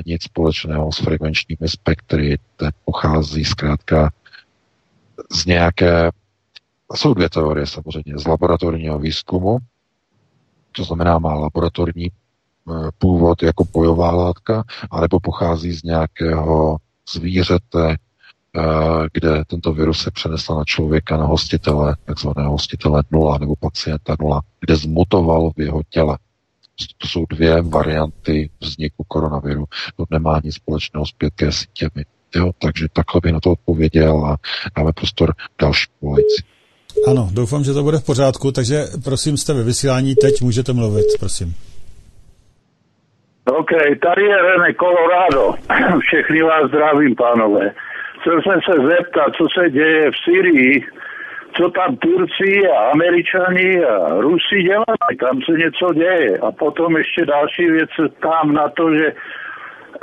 nic 0.06 0.22
společného 0.22 0.92
s 0.92 0.98
frekvenčními 0.98 1.68
spektry, 1.68 2.38
ten 2.56 2.70
pochází 2.84 3.44
zkrátka 3.44 4.10
z 5.32 5.46
nějaké, 5.46 6.10
jsou 6.94 7.14
dvě 7.14 7.30
teorie 7.30 7.66
samozřejmě, 7.66 8.18
z 8.18 8.26
laboratorního 8.26 8.98
výzkumu, 8.98 9.58
to 10.72 10.84
znamená 10.84 11.18
má 11.18 11.34
laboratorní 11.34 12.06
e, 12.06 12.10
původ 12.98 13.42
jako 13.42 13.64
bojová 13.64 14.10
látka, 14.10 14.64
anebo 14.90 15.20
pochází 15.20 15.72
z 15.72 15.82
nějakého 15.82 16.76
zvířete, 17.14 17.90
e, 17.90 17.96
kde 19.12 19.44
tento 19.44 19.72
virus 19.72 20.02
se 20.02 20.10
přenesl 20.10 20.54
na 20.54 20.64
člověka, 20.64 21.16
na 21.16 21.24
hostitele, 21.24 21.96
takzvaného 22.04 22.50
hostitele 22.50 23.02
nula 23.10 23.38
nebo 23.38 23.56
pacienta 23.56 24.16
nula, 24.20 24.42
kde 24.60 24.76
zmutoval 24.76 25.50
v 25.56 25.60
jeho 25.60 25.82
těle. 25.88 26.18
To 26.98 27.08
jsou 27.08 27.24
dvě 27.30 27.62
varianty 27.62 28.50
vzniku 28.60 29.04
koronaviru. 29.08 29.64
To 29.96 30.04
nemá 30.10 30.40
nic 30.44 30.54
společného 30.54 31.06
s 31.06 31.10
5G 31.22 31.50
sítěmi. 31.50 32.04
Jo, 32.34 32.50
takže 32.58 32.86
takhle 32.92 33.20
bych 33.22 33.32
na 33.32 33.40
to 33.40 33.52
odpověděl 33.52 34.24
a 34.26 34.36
dáme 34.76 34.92
prostor 34.92 35.34
další 35.60 35.86
volající. 36.02 36.44
Ano, 37.10 37.28
doufám, 37.32 37.64
že 37.64 37.72
to 37.72 37.82
bude 37.82 37.98
v 37.98 38.06
pořádku, 38.06 38.52
takže 38.52 38.84
prosím, 39.04 39.36
jste 39.36 39.54
ve 39.54 39.62
vysílání, 39.62 40.14
teď 40.14 40.42
můžete 40.42 40.72
mluvit, 40.72 41.06
prosím. 41.20 41.54
OK, 43.46 43.70
tady 44.02 44.22
je 44.22 44.36
René 44.42 44.74
Colorado. 44.74 45.54
Všechny 46.06 46.42
vás 46.42 46.68
zdravím, 46.68 47.14
pánové. 47.14 47.70
Chcel 48.20 48.42
jsem 48.42 48.60
se 48.66 48.74
zeptat, 48.88 49.30
co 49.38 49.44
se 49.54 49.70
děje 49.70 50.10
v 50.10 50.14
Syrii 50.24 50.84
co 51.58 51.70
tam 51.70 51.96
Turci 51.96 52.50
a 52.76 52.90
Američani 52.90 53.84
a 53.84 54.20
Rusi 54.20 54.58
dělají, 54.68 55.14
tam 55.20 55.36
se 55.46 55.52
něco 55.64 55.86
děje. 55.94 56.38
A 56.38 56.52
potom 56.52 56.96
ještě 56.96 57.26
další 57.26 57.66
věc 57.76 57.90
tam 58.22 58.52
na 58.52 58.68
to, 58.68 58.94
že 58.94 59.06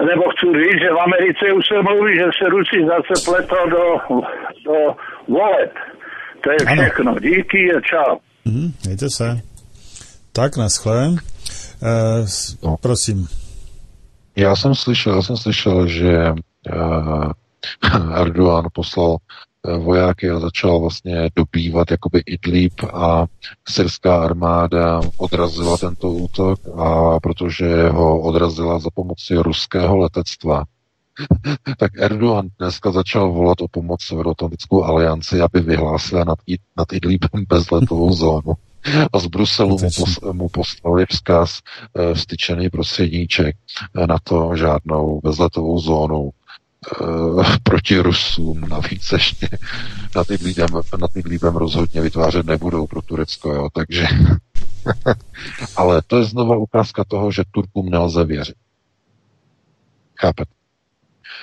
nebo 0.09 0.23
chci 0.31 0.45
říct, 0.45 0.81
že 0.83 0.89
v 0.97 0.99
Americe 1.07 1.43
už 1.57 1.65
se 1.71 1.81
mluví, 1.81 2.15
že 2.15 2.27
se 2.37 2.45
Rusi 2.49 2.79
zase 2.93 3.13
pletou 3.25 3.69
do, 3.69 3.85
do 4.65 4.77
voleb. 5.27 5.73
To 6.41 6.51
je 6.51 6.57
ano. 6.67 6.81
všechno. 6.81 7.19
Díky 7.19 7.73
a 7.75 7.79
čau. 7.81 8.17
Mm, 8.45 8.71
mějte 8.85 9.09
se. 9.09 9.41
Tak, 10.33 10.57
naschle. 10.57 11.07
Uh, 11.07 11.17
no. 12.63 12.75
Prosím. 12.81 13.27
Já 14.35 14.55
jsem 14.55 14.75
slyšel, 14.75 15.15
já 15.15 15.21
jsem 15.21 15.37
slyšel, 15.37 15.87
že 15.87 16.31
uh, 16.73 17.31
Erdogan 18.21 18.65
poslal 18.73 19.17
vojáky 19.77 20.29
a 20.29 20.39
začal 20.39 20.79
vlastně 20.79 21.29
dobývat 21.35 21.91
jakoby 21.91 22.19
Idlib 22.25 22.73
a 22.93 23.25
syrská 23.69 24.23
armáda 24.23 25.01
odrazila 25.17 25.77
tento 25.77 26.09
útok 26.09 26.59
a 26.77 27.19
protože 27.19 27.89
ho 27.89 28.21
odrazila 28.21 28.79
za 28.79 28.89
pomoci 28.93 29.35
ruského 29.35 29.97
letectva, 29.97 30.63
tak 31.77 31.91
Erdogan 31.97 32.47
dneska 32.59 32.91
začal 32.91 33.31
volat 33.31 33.61
o 33.61 33.67
pomoc 33.67 34.03
Severoatlantickou 34.03 34.83
alianci, 34.83 35.41
aby 35.41 35.59
vyhlásila 35.59 36.23
nad, 36.23 36.39
nad 36.77 36.93
Idlibem 36.93 37.45
bezletovou 37.49 38.13
zónu. 38.23 38.53
A 39.13 39.19
z 39.19 39.25
Bruselu 39.27 39.77
mu, 39.81 39.89
pos, 39.97 40.19
mu 40.31 40.49
poslali 40.49 41.05
vzkaz 41.09 41.59
e, 41.59 42.13
vstyčený 42.13 42.69
prostředníček 42.69 43.55
na 44.07 44.17
to 44.23 44.51
žádnou 44.55 45.21
bezletovou 45.23 45.79
zónu 45.79 46.29
proti 47.63 47.99
Rusům, 47.99 48.61
navíc 48.61 49.11
ještě 49.11 49.49
nad 50.15 50.31
Idlíbem, 50.31 50.67
nad 50.99 51.15
Idlíbem 51.15 51.55
rozhodně 51.55 52.01
vytvářet 52.01 52.45
nebudou 52.45 52.87
pro 52.87 53.01
Turecko, 53.01 53.53
jo, 53.53 53.69
takže 53.73 54.07
Ale 55.77 56.01
to 56.01 56.17
je 56.17 56.23
znova 56.23 56.57
ukázka 56.57 57.03
toho, 57.03 57.31
že 57.31 57.43
Turkům 57.51 57.89
nelze 57.89 58.25
věřit. 58.25 58.55
Chápete? 60.19 60.51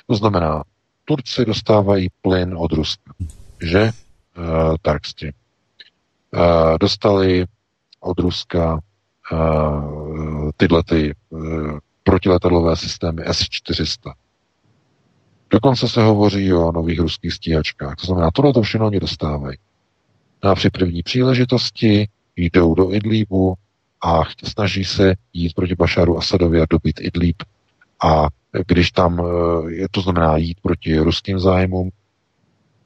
To 0.07 0.15
znamená, 0.15 0.65
Turci 1.05 1.45
dostávají 1.45 2.09
plyn 2.23 2.55
od 2.59 2.73
Ruska, 2.73 3.13
že? 3.63 3.91
Uh, 4.39 4.77
Dark 4.85 5.07
Stream. 5.07 5.33
Uh, 6.31 6.79
dostali 6.81 7.47
od 8.01 8.19
Ruska 8.19 8.79
uh, 9.33 10.51
tyhle 10.57 10.83
ty 10.83 11.15
uh, 11.31 11.79
protiletadlové 12.03 12.77
systémy 12.77 13.23
S-400. 13.27 14.13
Dokonce 15.53 15.89
se 15.89 16.03
hovoří 16.03 16.53
o 16.53 16.73
nových 16.73 17.01
ruských 17.01 17.33
stíhačkách. 17.33 17.97
To 17.97 18.07
znamená, 18.07 18.31
tohle 18.35 18.53
to 18.53 18.63
všechno 18.63 18.87
oni 18.87 19.01
dostávají. 19.01 19.59
No 20.45 20.51
a 20.51 20.55
při 20.55 20.71
první 20.71 21.03
příležitosti 21.03 22.09
jdou 22.37 22.75
do 22.75 22.95
Idlíbu 22.95 23.55
a 24.05 24.23
snaží 24.45 24.85
se 24.85 25.15
jít 25.33 25.55
proti 25.55 25.75
Bašaru 25.75 26.19
Asadovi 26.19 26.61
a 26.61 26.67
dobit 26.71 27.01
Idlíb. 27.01 27.37
A 28.05 28.27
když 28.67 28.91
tam, 28.91 29.21
eh, 29.21 29.73
je 29.73 29.89
to 29.91 30.01
znamená 30.01 30.37
jít 30.37 30.61
proti 30.63 30.99
ruským 30.99 31.39
zájmům, 31.39 31.91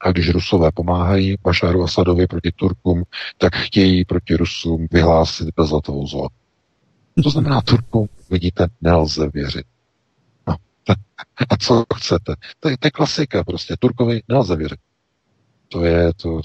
a 0.01 0.11
když 0.11 0.29
Rusové 0.29 0.71
pomáhají 0.71 1.35
Bašaru 1.43 1.83
Asadovi 1.83 2.27
proti 2.27 2.51
Turkům, 2.51 3.03
tak 3.37 3.55
chtějí 3.55 4.05
proti 4.05 4.35
Rusům 4.35 4.87
vyhlásit 4.91 5.49
bezletovou 5.55 6.07
zónu. 6.07 6.27
To 7.23 7.29
znamená, 7.29 7.61
Turkům, 7.61 8.07
vidíte, 8.29 8.67
nelze 8.81 9.29
věřit. 9.33 9.65
A 11.49 11.57
co 11.57 11.85
chcete? 11.95 12.35
To 12.59 12.69
je, 12.69 12.77
to 12.77 12.87
je 12.87 12.91
klasika 12.91 13.43
prostě. 13.43 13.75
Turkovi 13.79 14.21
nelze 14.27 14.55
věřit. 14.55 14.79
To 15.67 15.85
je, 15.85 16.13
to, 16.13 16.41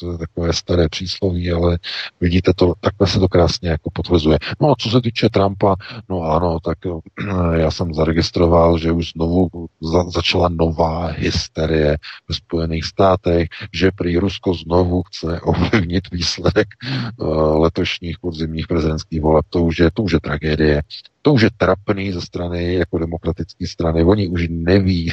to 0.00 0.12
je 0.12 0.18
takové 0.18 0.52
staré 0.52 0.88
přísloví, 0.88 1.52
ale 1.52 1.78
vidíte, 2.20 2.52
to, 2.56 2.74
takhle 2.80 3.06
se 3.06 3.18
to 3.18 3.28
krásně 3.28 3.68
jako 3.70 3.90
potvrzuje. 3.92 4.38
No 4.60 4.70
a 4.70 4.74
co 4.78 4.90
se 4.90 5.00
týče 5.00 5.28
Trumpa, 5.28 5.76
no 6.08 6.22
ano, 6.22 6.58
tak 6.64 6.78
eh, 6.86 7.60
já 7.60 7.70
jsem 7.70 7.94
zaregistroval, 7.94 8.78
že 8.78 8.92
už 8.92 9.12
znovu 9.12 9.48
za, 9.80 10.04
začala 10.10 10.48
nová 10.48 11.06
hysterie 11.06 11.96
ve 12.28 12.34
Spojených 12.34 12.84
státech, 12.84 13.48
že 13.72 13.90
prý 13.90 14.18
Rusko 14.18 14.54
znovu 14.54 15.02
chce 15.02 15.40
ovlivnit 15.40 16.10
výsledek 16.12 16.68
uh, 17.16 17.60
letošních 17.60 18.18
podzimních 18.18 18.66
prezidentských 18.66 19.20
voleb. 19.20 19.46
To 19.50 19.62
už 19.62 19.78
je, 19.78 19.90
to 19.90 20.02
už 20.02 20.12
je 20.12 20.20
tragédie. 20.20 20.82
To 21.22 21.32
už 21.32 21.42
je 21.42 21.50
trapný 21.56 22.12
ze 22.12 22.20
strany 22.20 22.74
jako 22.74 22.98
demokratické 22.98 23.66
strany. 23.66 24.04
Oni 24.04 24.28
už 24.28 24.46
neví, 24.50 25.12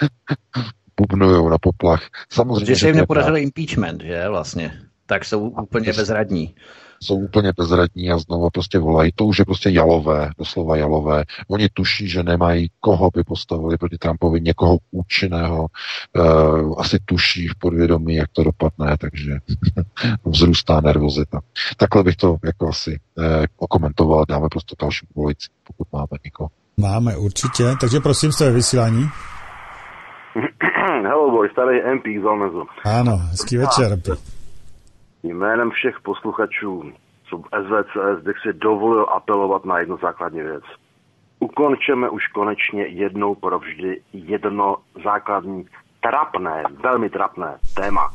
bubnujou 1.02 1.48
na 1.48 1.58
poplach. 1.58 2.02
Samozřejmě, 2.30 2.66
že 2.66 2.76
se 2.76 2.86
jim 2.86 2.96
nepodařil 2.96 3.36
impeachment, 3.36 4.02
že 4.02 4.28
vlastně. 4.28 4.72
Tak 5.06 5.24
jsou 5.24 5.48
úplně 5.48 5.92
bezradní. 5.92 6.54
Jsou 7.02 7.16
úplně 7.16 7.52
bezradní 7.56 8.10
a 8.10 8.18
znovu 8.18 8.50
prostě 8.50 8.78
volají. 8.78 9.12
To 9.14 9.24
už 9.24 9.38
je 9.38 9.44
prostě 9.44 9.70
jalové, 9.70 10.30
doslova 10.38 10.76
jalové. 10.76 11.24
Oni 11.48 11.68
tuší, 11.68 12.08
že 12.08 12.22
nemají 12.22 12.70
koho 12.80 13.10
by 13.14 13.24
postavili 13.24 13.78
proti 13.78 13.98
Trumpovi, 13.98 14.40
někoho 14.40 14.78
účinného. 14.90 15.66
Uh, 16.16 16.74
asi 16.78 16.98
tuší 17.04 17.48
v 17.48 17.54
podvědomí, 17.58 18.14
jak 18.14 18.28
to 18.32 18.44
dopadne, 18.44 18.96
takže 19.00 19.32
vzrůstá 20.24 20.80
nervozita. 20.80 21.40
Takhle 21.76 22.02
bych 22.02 22.16
to 22.16 22.36
jako 22.44 22.68
asi 22.68 23.00
uh, 23.18 23.24
okomentoval. 23.56 24.24
Dáme 24.28 24.48
prostě 24.50 24.76
další 24.80 25.06
volici, 25.14 25.48
pokud 25.66 25.88
máme 25.92 26.18
někoho. 26.24 26.48
Máme 26.76 27.16
určitě, 27.16 27.64
takže 27.80 28.00
prosím, 28.00 28.32
jste 28.32 28.44
ve 28.44 28.52
vysílání. 28.52 29.08
Hello 31.02 31.30
boy, 31.30 31.48
starý 31.48 31.80
MP 31.96 32.06
z 32.22 32.26
Almezu. 32.26 32.66
Ano, 32.84 33.16
hezký 33.16 33.56
večer. 33.56 33.98
Jménem 35.22 35.70
všech 35.70 36.00
posluchačů 36.02 36.92
co 37.32 37.42
SVCS 37.62 38.24
bych 38.24 38.36
si 38.38 38.52
dovolil 38.52 39.06
apelovat 39.10 39.64
na 39.64 39.78
jednu 39.78 39.96
základní 39.96 40.42
věc. 40.42 40.64
Ukončeme 41.40 42.08
už 42.08 42.26
konečně 42.26 42.86
jednou 42.86 43.34
provždy 43.34 44.00
jedno 44.12 44.76
základní 45.04 45.66
trapné, 46.00 46.62
velmi 46.82 47.10
trapné 47.10 47.58
téma. 47.74 48.10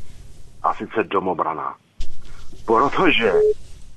A 0.63 0.73
sice 0.73 1.03
domobrana. 1.03 1.75
Protože 2.65 3.33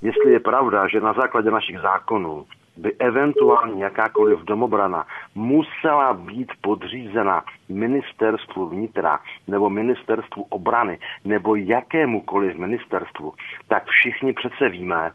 jestli 0.03 0.33
je 0.33 0.41
pravda, 0.41 0.89
že 0.89 1.01
na 1.01 1.13
základě 1.13 1.51
našich 1.51 1.79
zákonů 1.81 2.47
by 2.81 2.93
eventuálně 2.99 3.85
jakákoliv 3.85 4.41
domobrana 4.41 5.07
musela 5.35 6.13
být 6.15 6.53
podřízena 6.61 7.45
ministerstvu 7.69 8.69
vnitra 8.69 9.21
nebo 9.49 9.71
ministerstvu 9.71 10.47
obrany 10.49 10.99
nebo 11.25 11.55
jakémukoliv 11.55 12.57
ministerstvu, 12.57 13.35
tak 13.69 13.87
všichni 13.87 14.33
přece 14.33 14.69
víme, 14.69 15.11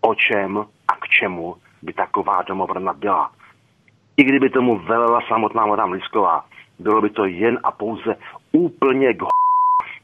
o 0.00 0.14
čem 0.14 0.58
a 0.88 0.96
k 0.96 1.08
čemu 1.20 1.56
by 1.82 1.92
taková 1.92 2.42
domobrana 2.42 2.92
byla. 2.92 3.32
I 4.16 4.24
kdyby 4.24 4.50
tomu 4.50 4.78
velela 4.78 5.20
samotná 5.28 5.66
Madame 5.66 5.96
Lisková, 5.96 6.44
bylo 6.78 7.02
by 7.02 7.10
to 7.10 7.24
jen 7.24 7.58
a 7.62 7.70
pouze 7.70 8.16
úplně 8.52 9.14
k 9.14 9.22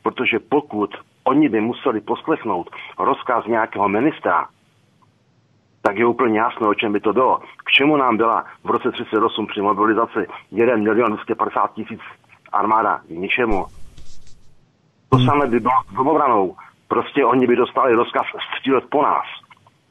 protože 0.03 0.39
pokud 0.39 0.91
oni 1.25 1.49
by 1.49 1.61
museli 1.61 2.01
poslechnout 2.01 2.71
rozkaz 2.99 3.47
nějakého 3.47 3.89
ministra, 3.89 4.49
tak 5.83 5.97
je 5.97 6.07
úplně 6.07 6.39
jasno, 6.39 6.69
o 6.69 6.75
čem 6.75 6.93
by 6.93 7.01
to 7.01 7.13
bylo. 7.13 7.39
K 7.39 7.71
čemu 7.71 7.97
nám 7.97 8.17
byla 8.17 8.45
v 8.65 8.71
roce 8.71 8.93
38 8.93 9.47
při 9.47 9.61
mobilizaci 9.61 10.27
1 10.51 10.77
milion 10.77 11.13
250 11.13 11.75
tisíc 11.75 12.01
armáda? 12.53 13.01
K 13.09 13.11
ničemu. 13.11 13.67
To 15.11 15.17
hmm. 15.17 15.27
samé 15.27 15.47
by 15.47 15.61
bylo 15.61 15.75
s 15.91 15.95
domobranou. 15.95 16.57
Prostě 16.89 17.25
oni 17.25 17.47
by 17.47 17.57
dostali 17.57 17.95
rozkaz 17.95 18.27
střílet 18.59 18.85
po 18.91 19.03
nás. 19.03 19.27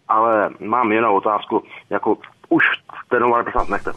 Ale 0.07 0.49
mám 0.59 0.91
jenom 0.91 1.15
otázku, 1.15 1.63
jako 1.89 2.17
už 2.49 2.63
ten 3.09 3.23
nechte. 3.69 3.91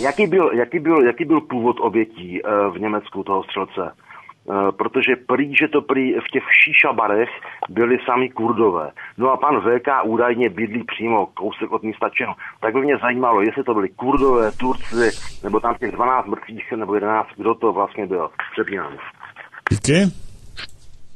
Jaký 0.00 0.26
byl, 0.26 0.50
jaký, 0.52 0.78
byl, 0.78 1.02
jaký 1.06 1.24
byl 1.24 1.40
původ 1.40 1.76
obětí 1.80 2.42
uh, 2.42 2.74
v 2.74 2.80
Německu 2.80 3.22
toho 3.22 3.44
střelce? 3.44 3.92
Eh, 4.50 4.72
protože 4.72 5.12
prý, 5.26 5.56
že 5.56 5.68
to 5.68 5.82
prý 5.82 6.12
v 6.12 6.28
těch 6.32 6.42
šíšabarech 6.64 7.28
byli 7.68 7.98
sami 8.06 8.30
kurdové. 8.30 8.90
No 9.18 9.30
a 9.30 9.36
pan 9.36 9.60
VK 9.60 9.88
údajně 10.04 10.48
bydlí 10.48 10.84
přímo 10.84 11.26
kousek 11.26 11.72
od 11.72 11.82
místa 11.82 12.08
činu. 12.10 12.32
Tak 12.60 12.74
by 12.74 12.80
mě 12.80 12.96
zajímalo, 13.02 13.42
jestli 13.42 13.64
to 13.64 13.74
byli 13.74 13.88
kurdové, 13.88 14.52
Turci, 14.52 15.10
nebo 15.42 15.60
tam 15.60 15.74
těch 15.74 15.92
12 15.92 16.26
mrtvých, 16.26 16.72
nebo 16.76 16.94
11, 16.94 17.28
kdo 17.36 17.54
to 17.54 17.72
vlastně 17.72 18.06
byl. 18.06 18.30
Přepínám. 18.52 18.92
Díky. 19.70 20.12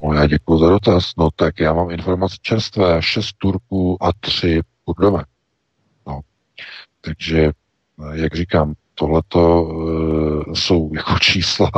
No, 0.03 0.13
já 0.13 0.27
děkuji 0.27 0.59
za 0.59 0.71
dotaz. 0.71 1.13
No 1.19 1.29
tak 1.37 1.61
já 1.61 1.73
mám 1.73 1.91
informace 1.91 2.37
čerstvé. 2.43 3.03
Šest 3.03 3.33
Turků 3.39 3.97
a 4.01 4.09
tři 4.21 4.61
kurdové. 4.85 5.23
No. 6.07 6.21
Takže, 7.01 7.39
eh, 7.41 7.53
jak 8.13 8.35
říkám, 8.35 8.75
tohleto 8.95 9.63
uh, 9.63 10.55
jsou 10.55 10.91
jako 10.95 11.19
čísla, 11.21 11.71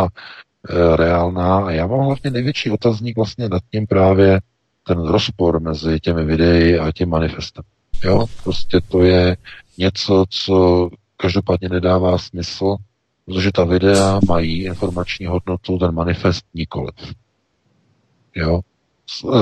reálná. 0.96 1.66
A 1.66 1.70
já 1.70 1.86
mám 1.86 2.00
hlavně 2.00 2.30
největší 2.30 2.70
otazník 2.70 3.16
vlastně 3.16 3.48
nad 3.48 3.62
tím 3.70 3.86
právě 3.86 4.40
ten 4.86 5.02
rozpor 5.02 5.60
mezi 5.60 6.00
těmi 6.00 6.24
videí 6.24 6.78
a 6.78 6.92
tím 6.92 7.08
manifestem. 7.08 7.64
Jo, 8.04 8.26
prostě 8.44 8.80
to 8.88 9.02
je 9.02 9.36
něco, 9.78 10.24
co 10.28 10.88
každopádně 11.16 11.68
nedává 11.68 12.18
smysl, 12.18 12.76
protože 13.24 13.52
ta 13.52 13.64
videa 13.64 14.20
mají 14.28 14.64
informační 14.64 15.26
hodnotu, 15.26 15.78
ten 15.78 15.94
manifest 15.94 16.44
nikoliv. 16.54 16.94
Jo, 18.34 18.60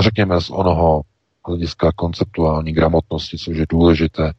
řekněme 0.01 0.41
z 0.41 0.51
onoho 0.51 1.03
hlediska 1.47 1.93
konceptuální 1.97 2.73
gramotnosti, 2.73 3.39
což 3.39 3.57
je 3.57 3.67
důležité. 3.69 4.29
E, 4.29 4.33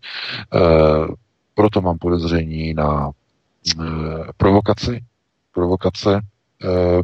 proto 1.54 1.82
mám 1.82 1.98
podezření 1.98 2.74
na 2.74 3.10
e, 3.10 3.84
provokaci, 4.38 5.04
provokace 5.54 6.22
Eh, 6.22 6.35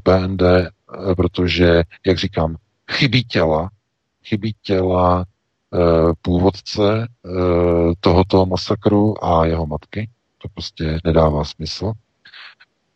BND, 0.06 0.42
eh, 0.42 0.70
protože, 1.16 1.84
jak 2.06 2.18
říkám, 2.18 2.56
chybí 2.92 3.24
těla, 3.24 3.70
chybí 4.24 4.56
těla 4.62 5.26
eh, 5.74 5.78
původce 6.22 7.08
tohoto 8.00 8.46
masakru 8.46 9.26
a 9.26 9.46
jeho 9.46 9.66
matky. 9.66 10.10
To 10.38 10.48
prostě 10.50 11.00
nedává 11.04 11.44
smysl. 11.44 11.92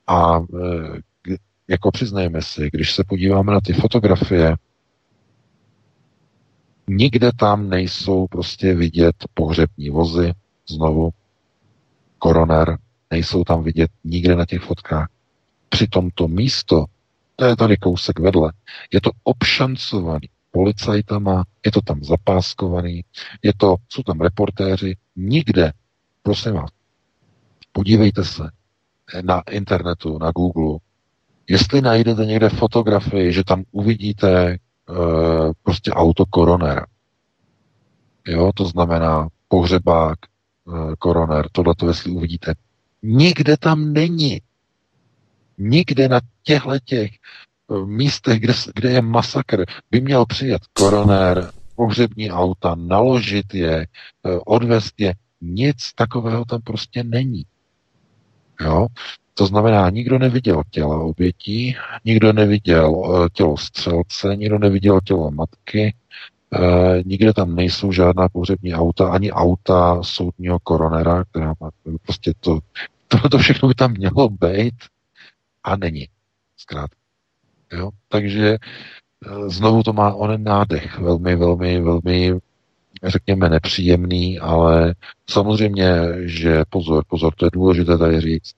A 0.08 0.40
jako 1.68 1.92
přiznejme 1.92 2.42
si, 2.42 2.70
když 2.72 2.96
se 2.96 3.04
podíváme 3.04 3.54
na 3.54 3.62
ty 3.62 3.74
fotografie, 3.74 4.56
nikde 6.88 7.32
tam 7.40 7.70
nejsou 7.70 8.28
prostě 8.28 8.74
vidět 8.74 9.16
pohřební 9.34 9.90
vozy, 9.90 10.34
znovu, 10.70 11.10
koroner, 12.20 12.78
nejsou 13.12 13.44
tam 13.44 13.64
vidět 13.64 13.92
nikde 14.04 14.36
na 14.36 14.46
těch 14.46 14.62
fotkách. 14.62 15.15
Přitom 15.76 16.10
to 16.16 16.28
místo, 16.28 16.86
to 17.36 17.46
je 17.46 17.56
tady 17.56 17.78
kousek 17.78 18.20
vedle, 18.20 18.54
je 18.94 19.02
to 19.02 19.12
obšancovaný. 19.24 20.30
Policajtama, 20.52 21.44
je 21.66 21.72
to 21.72 21.82
tam 21.82 22.04
zapáskovaný, 22.04 23.04
je 23.44 23.54
to, 23.58 23.76
jsou 23.90 24.04
tam 24.04 24.22
reportéři, 24.22 24.98
nikde, 25.16 25.72
prosím 26.24 26.54
vás, 26.54 26.70
podívejte 27.72 28.24
se 28.24 28.44
na 29.22 29.42
internetu, 29.52 30.18
na 30.18 30.32
Google, 30.32 30.80
jestli 31.50 31.82
najdete 31.82 32.26
někde 32.26 32.50
fotografii, 32.50 33.34
že 33.34 33.44
tam 33.44 33.64
uvidíte 33.72 34.58
uh, 34.90 35.52
prostě 35.64 35.92
auto 35.92 36.26
koronera, 36.26 36.86
Jo, 38.28 38.52
to 38.56 38.66
znamená 38.66 39.28
pohřebák, 39.48 40.18
eh, 40.24 40.96
koroner, 41.00 41.48
tohle 41.52 41.76
to, 41.78 41.88
jestli 41.88 42.12
uvidíte. 42.12 42.54
Nikde 43.04 43.58
tam 43.58 43.94
není. 43.94 44.42
Nikde 45.58 46.08
na 46.08 46.20
těchto 46.44 46.80
těch 46.86 47.12
eh, 47.12 47.86
místech, 47.86 48.40
kde, 48.40 48.54
kde 48.76 48.90
je 48.90 49.02
masakr, 49.02 49.66
by 49.92 50.02
měl 50.02 50.26
přijet 50.26 50.62
koronér, 50.74 51.52
pohřební 51.76 52.32
auta, 52.32 52.76
naložit 52.76 53.54
je, 53.54 53.88
eh, 54.26 54.40
odvést 54.46 54.94
je. 54.98 55.14
Nic 55.42 55.94
takového 55.96 56.46
tam 56.46 56.62
prostě 56.62 57.04
není. 57.04 57.46
Jo? 58.62 58.88
To 59.34 59.46
znamená, 59.46 59.90
nikdo 59.90 60.20
neviděl 60.20 60.64
těla 60.70 61.00
obětí, 61.00 61.76
nikdo 62.06 62.34
neviděl 62.34 63.04
tělo 63.34 63.58
střelce, 63.58 64.36
nikdo 64.36 64.60
neviděl 64.60 65.00
tělo 65.02 65.32
matky, 65.32 65.96
nikde 67.06 67.34
tam 67.34 67.56
nejsou 67.56 67.92
žádná 67.92 68.30
pohřební 68.30 68.74
auta, 68.74 69.10
ani 69.10 69.32
auta 69.32 70.04
soudního 70.04 70.60
koronera, 70.60 71.24
která 71.24 71.54
má 71.62 71.70
prostě 72.02 72.34
to, 72.40 72.60
to, 73.08 73.30
to 73.30 73.38
všechno 73.38 73.68
by 73.70 73.76
tam 73.76 73.92
mělo 73.92 74.30
být 74.30 74.76
a 75.66 75.76
není. 75.76 76.08
Zkrátka. 76.58 76.96
Jo? 77.72 77.90
Takže 78.08 78.50
e, 78.50 78.58
znovu 79.50 79.84
to 79.84 79.94
má 79.94 80.14
onen 80.14 80.44
nádech, 80.44 81.00
velmi, 81.00 81.36
velmi, 81.36 81.82
velmi, 81.82 82.40
řekněme, 83.04 83.50
nepříjemný, 83.50 84.40
ale 84.40 84.96
samozřejmě, 85.30 85.96
že 86.20 86.64
pozor, 86.70 87.04
pozor, 87.08 87.34
to 87.36 87.46
je 87.46 87.50
důležité 87.54 87.98
tady 87.98 88.22
říct, 88.22 88.56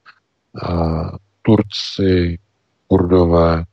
a 0.64 1.02
Turci, 1.42 2.40
Kurdové, 2.88 3.64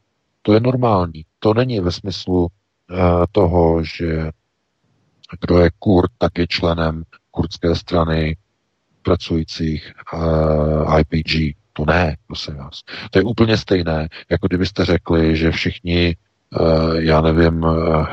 to 0.42 0.54
je 0.54 0.60
normální. 0.60 1.24
To 1.38 1.54
není 1.54 1.80
ve 1.80 1.92
smyslu 1.92 2.48
Eh, 2.90 3.26
toho, 3.32 3.84
že 3.84 4.30
kdo 5.40 5.58
je 5.58 5.70
Kurd, 5.78 6.10
tak 6.18 6.38
je 6.38 6.46
členem 6.46 7.02
kurdské 7.30 7.74
strany 7.74 8.36
pracujících 9.02 9.92
eh, 10.14 11.00
IPG. 11.00 11.56
To 11.76 11.84
ne, 11.84 12.16
prosím 12.26 12.56
vás. 12.56 12.80
To 13.10 13.18
je 13.18 13.22
úplně 13.22 13.56
stejné, 13.56 14.08
jako 14.30 14.46
kdybyste 14.46 14.84
řekli, 14.84 15.36
že 15.36 15.50
všichni, 15.50 16.16
uh, 16.60 16.94
já 16.94 17.20
nevím, 17.20 17.62
uh, 17.64 18.06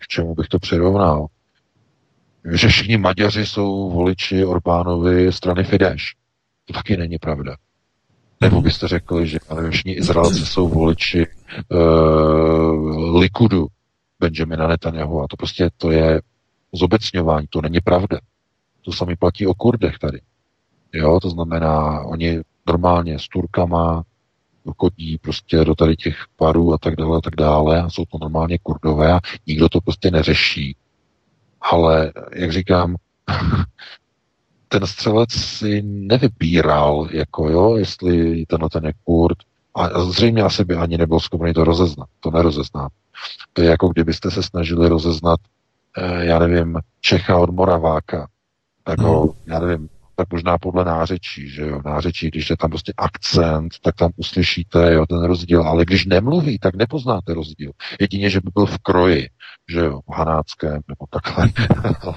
k 0.00 0.06
čemu 0.08 0.34
bych 0.34 0.48
to 0.48 0.58
přirovnal, 0.58 1.26
že 2.52 2.68
všichni 2.68 2.96
Maďaři 2.96 3.46
jsou 3.46 3.90
voliči 3.90 4.44
Orbánovi 4.44 5.32
strany 5.32 5.64
Fidesz. 5.64 6.02
To 6.64 6.72
taky 6.72 6.96
není 6.96 7.18
pravda. 7.18 7.56
Nebo 8.40 8.60
byste 8.60 8.88
řekli, 8.88 9.26
že 9.26 9.38
ale 9.48 9.70
všichni 9.70 9.92
Izraelci 9.92 10.46
jsou 10.46 10.68
voliči 10.68 11.26
uh, 11.68 13.18
Likudu, 13.20 13.66
Benjamina 14.20 14.66
Netanyahu. 14.66 15.22
A 15.22 15.26
to 15.30 15.36
prostě 15.36 15.70
to 15.76 15.90
je 15.90 16.20
zobecňování, 16.72 17.46
to 17.50 17.62
není 17.62 17.80
pravda. 17.80 18.18
To 18.82 18.92
sami 18.92 19.16
platí 19.16 19.46
o 19.46 19.54
Kurdech 19.54 19.98
tady. 19.98 20.20
Jo, 20.92 21.20
to 21.20 21.30
znamená, 21.30 22.00
oni 22.00 22.40
normálně 22.68 23.18
s 23.18 23.28
Turkama 23.28 24.02
chodí 24.78 25.18
prostě 25.18 25.64
do 25.64 25.74
tady 25.74 25.96
těch 25.96 26.16
parů 26.36 26.74
a 26.74 26.78
tak 26.78 26.96
dále 26.96 27.18
a 27.18 27.20
tak 27.20 27.36
dále 27.36 27.82
a 27.82 27.90
jsou 27.90 28.04
to 28.04 28.18
normálně 28.20 28.58
kurdové 28.62 29.12
a 29.12 29.20
nikdo 29.46 29.68
to 29.68 29.80
prostě 29.80 30.10
neřeší. 30.10 30.76
Ale, 31.60 32.12
jak 32.34 32.52
říkám, 32.52 32.96
ten 34.68 34.86
střelec 34.86 35.30
si 35.30 35.82
nevybíral, 35.82 37.08
jako 37.10 37.48
jo, 37.48 37.76
jestli 37.76 38.46
tenhle 38.46 38.68
ten 38.70 38.84
je 38.84 38.92
kurd, 39.04 39.38
a 39.74 40.04
zřejmě 40.04 40.42
asi 40.42 40.64
by 40.64 40.74
ani 40.74 40.98
nebyl 40.98 41.20
schopný 41.20 41.52
to 41.52 41.64
rozeznat. 41.64 42.08
To 42.20 42.30
nerozeznám. 42.30 42.88
To 43.52 43.62
je 43.62 43.70
jako 43.70 43.88
kdybyste 43.88 44.30
se 44.30 44.42
snažili 44.42 44.88
rozeznat, 44.88 45.40
eh, 45.98 46.24
já 46.24 46.38
nevím, 46.38 46.78
Čecha 47.00 47.36
od 47.36 47.50
Moraváka. 47.50 48.28
Tak 48.84 49.00
ho, 49.00 49.22
hmm. 49.22 49.32
já 49.46 49.58
nevím, 49.58 49.88
tak 50.18 50.32
možná 50.32 50.58
podle 50.58 50.84
nářečí, 50.84 51.48
že 51.48 51.62
jo, 51.62 51.80
nářečí, 51.84 52.28
když 52.28 52.50
je 52.50 52.56
tam 52.56 52.70
prostě 52.70 52.92
akcent, 52.96 53.72
tak 53.82 53.94
tam 53.94 54.10
uslyšíte, 54.16 54.92
jo, 54.92 55.06
ten 55.06 55.24
rozdíl, 55.24 55.62
ale 55.62 55.84
když 55.84 56.06
nemluví, 56.06 56.58
tak 56.58 56.74
nepoznáte 56.74 57.34
rozdíl. 57.34 57.72
Jedině, 58.00 58.30
že 58.30 58.40
by 58.40 58.50
byl 58.54 58.66
v 58.66 58.78
kroji, 58.78 59.28
že 59.68 59.80
jo, 59.80 60.00
v 60.00 60.12
hanáckém, 60.12 60.80
nebo 60.88 61.06
takhle. 61.10 61.48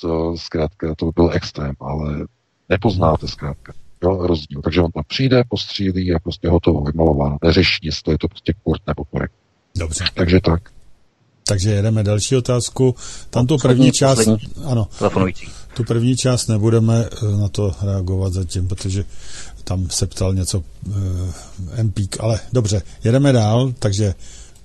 to 0.00 0.36
zkrátka, 0.36 0.94
to 0.94 1.06
by 1.06 1.12
byl 1.14 1.30
extrém, 1.32 1.74
ale 1.80 2.26
nepoznáte 2.68 3.28
zkrátka. 3.28 3.72
Jo, 4.02 4.26
rozdíl. 4.26 4.62
Takže 4.62 4.80
on 4.80 4.90
tam 4.90 5.04
přijde, 5.06 5.42
postřílí 5.48 6.14
a 6.14 6.18
prostě 6.18 6.48
hotovo, 6.48 6.84
vymalováno. 6.84 7.38
Neřeší, 7.44 7.78
jestli 7.82 8.14
je 8.14 8.18
to 8.18 8.28
prostě 8.28 8.54
kurt 8.64 8.82
nebo 8.86 9.04
korekt. 9.04 9.34
Dobře. 9.78 10.04
Takže 10.14 10.40
tak. 10.40 10.70
Takže 11.48 11.70
jedeme 11.70 12.02
další 12.02 12.36
otázku. 12.36 12.94
Tam 13.30 13.46
tu 13.46 13.56
první 13.56 13.92
část, 13.92 14.18
poslední, 14.18 14.48
ano, 14.64 14.88
tu 15.76 15.84
první 15.84 16.16
část 16.16 16.48
nebudeme 16.48 16.94
eh, 16.94 17.40
na 17.42 17.48
to 17.48 17.70
reagovat 17.86 18.32
zatím, 18.32 18.68
protože 18.68 19.02
tam 19.68 19.78
se 19.90 20.06
ptal 20.06 20.34
něco 20.34 20.58
uh, 20.58 20.64
eh, 21.78 21.82
MPík, 21.82 22.20
ale 22.20 22.34
dobře, 22.52 22.78
jedeme 23.04 23.32
dál, 23.32 23.72
takže 23.82 24.06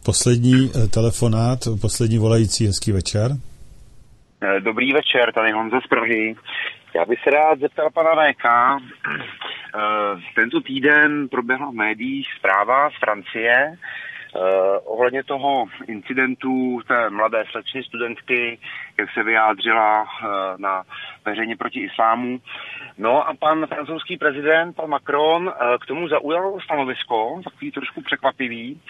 poslední 0.05 0.55
uh, 0.61 0.87
telefonát, 0.87 1.59
poslední 1.81 2.17
volající, 2.17 2.65
hezký 2.65 2.91
večer. 2.91 3.31
Dobrý 4.59 4.93
večer, 4.93 5.33
tady 5.33 5.51
Honza 5.51 5.79
z 5.85 5.87
Prahy. 5.87 6.35
Já 6.95 7.05
bych 7.05 7.19
se 7.23 7.29
rád 7.29 7.59
zeptal 7.59 7.89
pana 7.93 8.11
VK. 8.11 8.45
Tento 10.35 10.61
týden 10.61 11.27
proběhla 11.29 11.71
v 11.71 11.73
médiích 11.73 12.27
zpráva 12.39 12.89
z 12.89 12.93
Francie, 12.99 13.77
Eh, 13.77 14.06
ohledně 14.83 15.23
toho 15.23 15.65
incidentu 15.87 16.81
té 16.87 17.09
mladé 17.09 17.43
slečny 17.51 17.83
studentky, 17.83 18.59
jak 18.97 19.11
se 19.11 19.23
vyjádřila 19.23 20.01
uh, 20.01 20.07
na 20.57 20.83
veřejně 21.25 21.57
proti 21.57 21.79
islámu. 21.79 22.39
No 22.97 23.27
a 23.27 23.33
pan 23.39 23.67
francouzský 23.67 24.17
prezident, 24.17 24.75
pan 24.75 24.89
Macron, 24.89 25.47
uh, 25.47 25.53
k 25.81 25.85
tomu 25.85 26.07
zaujal 26.07 26.59
stanovisko, 26.59 27.41
takový 27.43 27.71
trošku 27.71 28.01
překvapivý, 28.01 28.81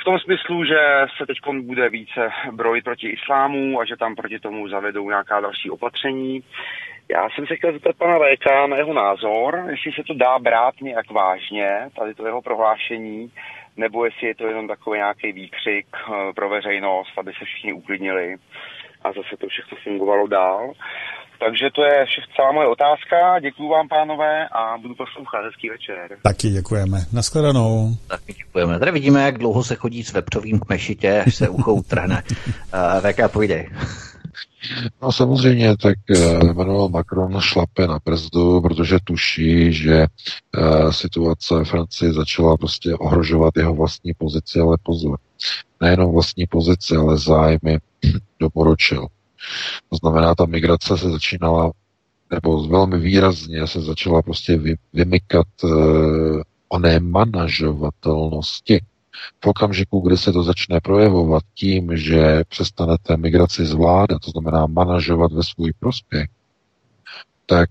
v 0.00 0.04
tom 0.04 0.18
smyslu, 0.18 0.64
že 0.64 1.06
se 1.16 1.26
teď 1.26 1.38
bude 1.60 1.88
více 1.88 2.30
brojit 2.52 2.84
proti 2.84 3.08
islámu 3.08 3.80
a 3.80 3.84
že 3.84 3.96
tam 3.96 4.14
proti 4.14 4.38
tomu 4.38 4.68
zavedou 4.68 5.08
nějaká 5.08 5.40
další 5.40 5.70
opatření. 5.70 6.42
Já 7.08 7.30
jsem 7.30 7.46
se 7.46 7.56
chtěl 7.56 7.72
zeptat 7.72 7.96
pana 7.96 8.18
VK 8.18 8.46
na 8.66 8.76
jeho 8.76 8.92
názor, 8.92 9.64
jestli 9.70 9.92
se 9.92 10.02
to 10.06 10.14
dá 10.14 10.38
brát 10.38 10.74
nějak 10.80 11.10
vážně, 11.10 11.88
tady 11.98 12.14
to 12.14 12.26
jeho 12.26 12.42
prohlášení, 12.42 13.32
nebo 13.76 14.04
jestli 14.04 14.26
je 14.26 14.34
to 14.34 14.46
jenom 14.46 14.68
takový 14.68 14.98
nějaký 14.98 15.32
výkřik 15.32 15.86
eh, 15.96 16.32
pro 16.32 16.48
veřejnost, 16.48 17.18
aby 17.18 17.32
se 17.38 17.44
všichni 17.44 17.72
uklidnili 17.72 18.36
a 19.04 19.08
zase 19.08 19.36
to 19.38 19.46
všechno 19.48 19.78
fungovalo 19.84 20.26
dál. 20.26 20.72
Takže 21.38 21.70
to 21.74 21.82
je 21.84 22.06
všechno 22.06 22.34
celá 22.36 22.52
moje 22.52 22.68
otázka. 22.68 23.38
Děkuji 23.40 23.68
vám, 23.68 23.88
pánové, 23.88 24.48
a 24.48 24.78
budu 24.78 24.94
poslouchat. 24.94 25.44
Hezký 25.44 25.68
večer. 25.68 26.18
Taky 26.22 26.48
děkujeme. 26.48 26.98
Naschledanou. 27.12 27.88
Taky 28.08 28.32
děkujeme. 28.32 28.78
Tady 28.78 28.90
vidíme, 28.90 29.22
jak 29.22 29.38
dlouho 29.38 29.64
se 29.64 29.74
chodí 29.74 30.02
s 30.02 30.12
vepřovým 30.12 30.60
k 30.60 30.68
mešitě, 30.68 31.22
až 31.26 31.34
se 31.34 31.48
ucho 31.48 31.74
utrhne. 31.74 32.22
Uh, 32.26 33.10
VK, 33.12 33.32
půjde. 33.32 33.64
No 35.02 35.12
samozřejmě, 35.12 35.76
tak 35.76 35.98
eh, 36.10 36.34
Emmanuel 36.50 36.88
Macron 36.88 37.40
šlape 37.40 37.86
na 37.86 37.98
brzdu, 38.04 38.60
protože 38.60 38.98
tuší, 39.04 39.72
že 39.72 40.06
uh, 40.58 40.90
situace 40.90 41.64
Francii 41.64 42.12
začala 42.12 42.56
prostě 42.56 42.94
ohrožovat 42.94 43.56
jeho 43.56 43.74
vlastní 43.74 44.12
pozici, 44.18 44.60
ale 44.60 44.76
pozor. 44.82 45.18
Nejenom 45.80 46.12
vlastní 46.12 46.46
pozici, 46.46 46.96
ale 46.96 47.18
zájmy 47.18 47.78
doporučil. 48.40 49.06
To 49.90 49.96
znamená, 49.96 50.34
ta 50.34 50.46
migrace 50.46 50.98
se 50.98 51.10
začínala, 51.10 51.72
nebo 52.30 52.68
velmi 52.68 52.98
výrazně 52.98 53.66
se 53.66 53.80
začala 53.80 54.22
prostě 54.22 54.56
vy, 54.56 54.74
vymykat 54.92 55.46
uh, 55.62 56.42
oné 56.68 57.00
manažovatelnosti 57.00 58.80
v 59.44 59.46
okamžiku, 59.46 60.00
kdy 60.00 60.16
se 60.16 60.32
to 60.32 60.42
začne 60.42 60.80
projevovat 60.80 61.42
tím, 61.54 61.96
že 61.96 62.44
přestanete 62.48 63.16
migraci 63.16 63.66
zvládat, 63.66 64.18
to 64.24 64.30
znamená 64.30 64.66
manažovat 64.66 65.32
ve 65.32 65.42
svůj 65.42 65.72
prospěch, 65.80 66.28
tak 67.46 67.70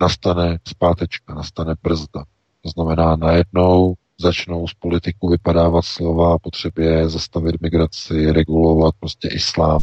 nastane 0.00 0.58
zpátečka, 0.68 1.34
nastane 1.34 1.74
brzda. 1.82 2.24
To 2.62 2.70
znamená, 2.70 3.16
najednou 3.16 3.94
začnou 4.20 4.66
z 4.66 4.74
politiku 4.74 5.28
vypadávat 5.28 5.84
slova 5.84 6.34
o 6.34 6.38
potřebě 6.38 7.08
zastavit 7.08 7.60
migraci, 7.60 8.32
regulovat 8.32 8.94
prostě 9.00 9.28
islám. 9.28 9.80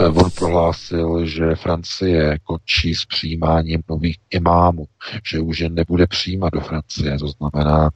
Eh, 0.00 0.06
on 0.06 0.30
prohlásil, 0.30 1.26
že 1.26 1.54
Francie 1.54 2.38
končí 2.42 2.94
s 2.94 3.04
přijímáním 3.04 3.82
nových 3.90 4.18
imámů, 4.30 4.84
že 5.30 5.40
už 5.40 5.58
je 5.58 5.70
nebude 5.70 6.06
přijímat 6.06 6.52
do 6.52 6.60
Francie. 6.60 7.18
To 7.18 7.28
znamená, 7.28 7.90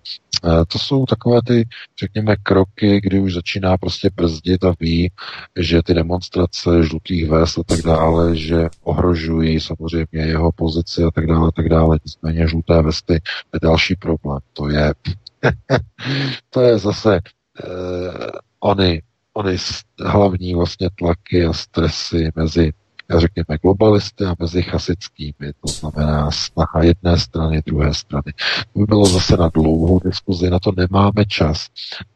to 0.68 0.78
jsou 0.78 1.06
takové 1.06 1.40
ty, 1.46 1.68
řekněme, 1.98 2.36
kroky, 2.36 3.00
kdy 3.00 3.20
už 3.20 3.34
začíná 3.34 3.76
prostě 3.76 4.10
brzdit 4.14 4.64
a 4.64 4.74
ví, 4.80 5.10
že 5.58 5.82
ty 5.82 5.94
demonstrace 5.94 6.82
žlutých 6.82 7.28
vest 7.28 7.58
a 7.58 7.62
tak 7.62 7.82
dále, 7.82 8.36
že 8.36 8.68
ohrožují 8.82 9.60
samozřejmě 9.60 10.26
jeho 10.26 10.52
pozici 10.52 11.02
a 11.02 11.10
tak 11.10 11.26
dále, 11.26 11.48
a 11.48 11.50
tak 11.50 11.68
dále. 11.68 11.98
Nicméně 12.04 12.48
žluté 12.48 12.82
vesty 12.82 13.12
je 13.54 13.60
další 13.62 13.96
problém. 13.96 14.38
To 14.52 14.68
je 14.68 14.94
to 16.50 16.60
je 16.60 16.78
zase 16.78 17.20
uh, 17.64 18.30
ony, 18.60 19.02
ony 19.32 19.56
hlavní 20.04 20.54
vlastně 20.54 20.88
tlaky 20.98 21.46
a 21.46 21.52
stresy 21.52 22.30
mezi 22.36 22.72
řekněme, 23.16 23.58
globalisty 23.62 24.24
a 24.24 24.34
mezi 24.38 24.62
chasickými. 24.62 25.52
To 25.60 25.72
znamená 25.72 26.30
snaha 26.30 26.82
jedné 26.82 27.18
strany, 27.18 27.62
druhé 27.66 27.94
strany. 27.94 28.32
To 28.72 28.78
by 28.78 28.84
bylo 28.84 29.06
zase 29.06 29.36
na 29.36 29.48
dlouhou 29.54 30.00
diskuzi, 30.00 30.50
na 30.50 30.58
to 30.58 30.72
nemáme 30.76 31.24
čas. 31.28 31.66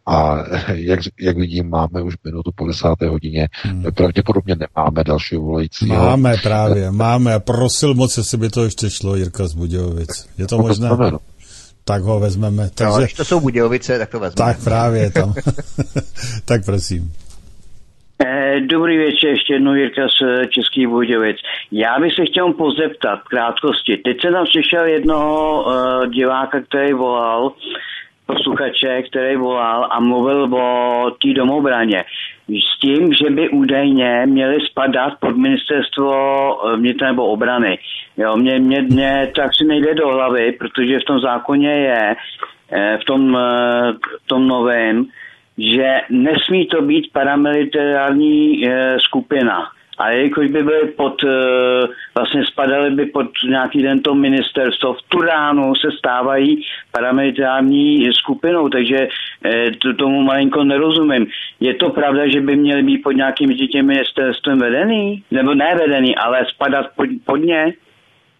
A 0.07 0.37
jak, 0.73 1.01
jak 1.21 1.37
vidím, 1.37 1.71
máme 1.71 2.03
už 2.03 2.15
minutu 2.25 2.51
po 2.55 2.67
desáté 2.67 3.09
hodině. 3.09 3.49
Hmm. 3.63 3.85
Pravděpodobně 3.95 4.57
nemáme 4.57 5.05
dalšího 5.05 5.43
volajícího. 5.43 5.97
Máme 5.97 6.37
právě, 6.43 6.91
máme. 6.91 7.41
Prosil 7.41 7.95
moc, 7.95 8.17
jestli 8.17 8.39
by 8.39 8.49
to 8.49 8.65
ještě 8.65 8.91
šlo, 8.91 9.17
Jirka 9.17 9.49
z 9.49 9.55
Budějovic. 9.55 10.29
Je 10.39 10.47
to 10.47 10.57
no, 10.57 10.63
možné? 10.63 10.89
To 10.89 11.19
tak 11.85 12.03
ho 12.03 12.21
vezmeme. 12.21 12.71
Takže... 12.75 12.93
No, 12.93 12.99
když 12.99 13.15
to 13.15 13.25
jsou 13.25 13.41
Budějovice, 13.41 13.99
tak 13.99 14.11
to 14.11 14.21
vezmeme. 14.21 14.53
Tak 14.53 14.65
právě 14.65 15.11
tam. 15.11 15.35
tak 16.45 16.65
prosím. 16.65 17.13
Eh, 18.27 18.61
dobrý 18.61 18.99
večer, 18.99 19.31
ještě 19.31 19.53
jednou 19.53 19.75
Jirka 19.75 20.09
z 20.09 20.23
eh, 20.23 20.47
Českých 20.47 20.89
Budějovic. 20.89 21.37
Já 21.73 21.99
bych 21.99 22.15
se 22.15 22.25
chtěl 22.25 22.53
pozeptat 22.53 23.21
v 23.21 23.29
krátkosti. 23.29 23.97
Teď 23.97 24.21
jsem 24.21 24.33
tam 24.33 24.47
slyšel 24.47 24.85
jednoho 24.85 25.65
uh, 25.65 26.07
diváka, 26.07 26.61
který 26.61 26.93
volal, 26.93 27.53
posluchače, 28.27 29.03
který 29.03 29.37
volal 29.37 29.89
a 29.91 30.01
mluvil 30.01 30.55
o 30.55 31.11
té 31.23 31.33
domobraně. 31.35 32.05
S 32.49 32.81
tím, 32.81 33.13
že 33.13 33.31
by 33.31 33.49
údajně 33.49 34.23
měli 34.27 34.57
spadat 34.71 35.13
pod 35.21 35.37
ministerstvo 35.37 36.13
vnitra 36.77 37.09
nebo 37.09 37.27
obrany. 37.27 37.79
Jo, 38.17 38.37
mě, 38.37 38.59
mě, 38.59 38.83
mě 38.83 39.33
to 39.35 39.43
asi 39.43 39.65
nejde 39.65 39.95
do 39.95 40.09
hlavy, 40.09 40.53
protože 40.53 40.99
v 40.99 41.05
tom 41.05 41.21
zákoně 41.21 41.71
je, 41.71 42.17
v 43.01 43.05
tom, 43.05 43.39
v 44.23 44.27
tom 44.27 44.49
novém, 44.49 45.07
že 45.59 45.89
nesmí 46.11 46.67
to 46.67 46.83
být 46.83 47.13
paramilitární 47.13 48.67
e, 48.67 48.97
skupina. 49.01 49.69
A 49.99 50.11
jelikož 50.11 50.51
by 50.51 50.63
byly 50.63 50.89
pod, 50.89 51.25
e, 51.25 51.29
vlastně 52.15 52.43
spadaly 52.53 52.91
by 52.91 53.07
pod 53.07 53.27
nějaký 53.49 53.83
tento 53.83 54.15
ministerstvo, 54.15 54.95
v 54.95 55.03
Turánu 55.09 55.75
se 55.75 55.89
stávají 55.99 56.63
paramilitární 56.93 58.09
skupinou, 58.13 58.69
takže 58.69 58.97
e, 58.97 59.71
to, 59.83 59.95
tomu 59.95 60.23
malinko 60.23 60.65
nerozumím. 60.65 61.27
Je 61.61 61.75
to 61.75 61.91
pravda, 61.91 62.23
že 62.35 62.41
by 62.41 62.57
měly 62.57 62.83
být 62.83 62.99
pod 62.99 63.13
nějakým 63.13 63.57
těm 63.73 63.87
ministerstvem 63.87 64.59
vedený? 64.59 65.23
Nebo 65.31 65.55
ne 65.55 65.75
vedený, 65.75 66.17
ale 66.17 66.39
spadat 66.55 66.87
pod, 66.97 67.09
pod 67.25 67.37
ně? 67.37 67.73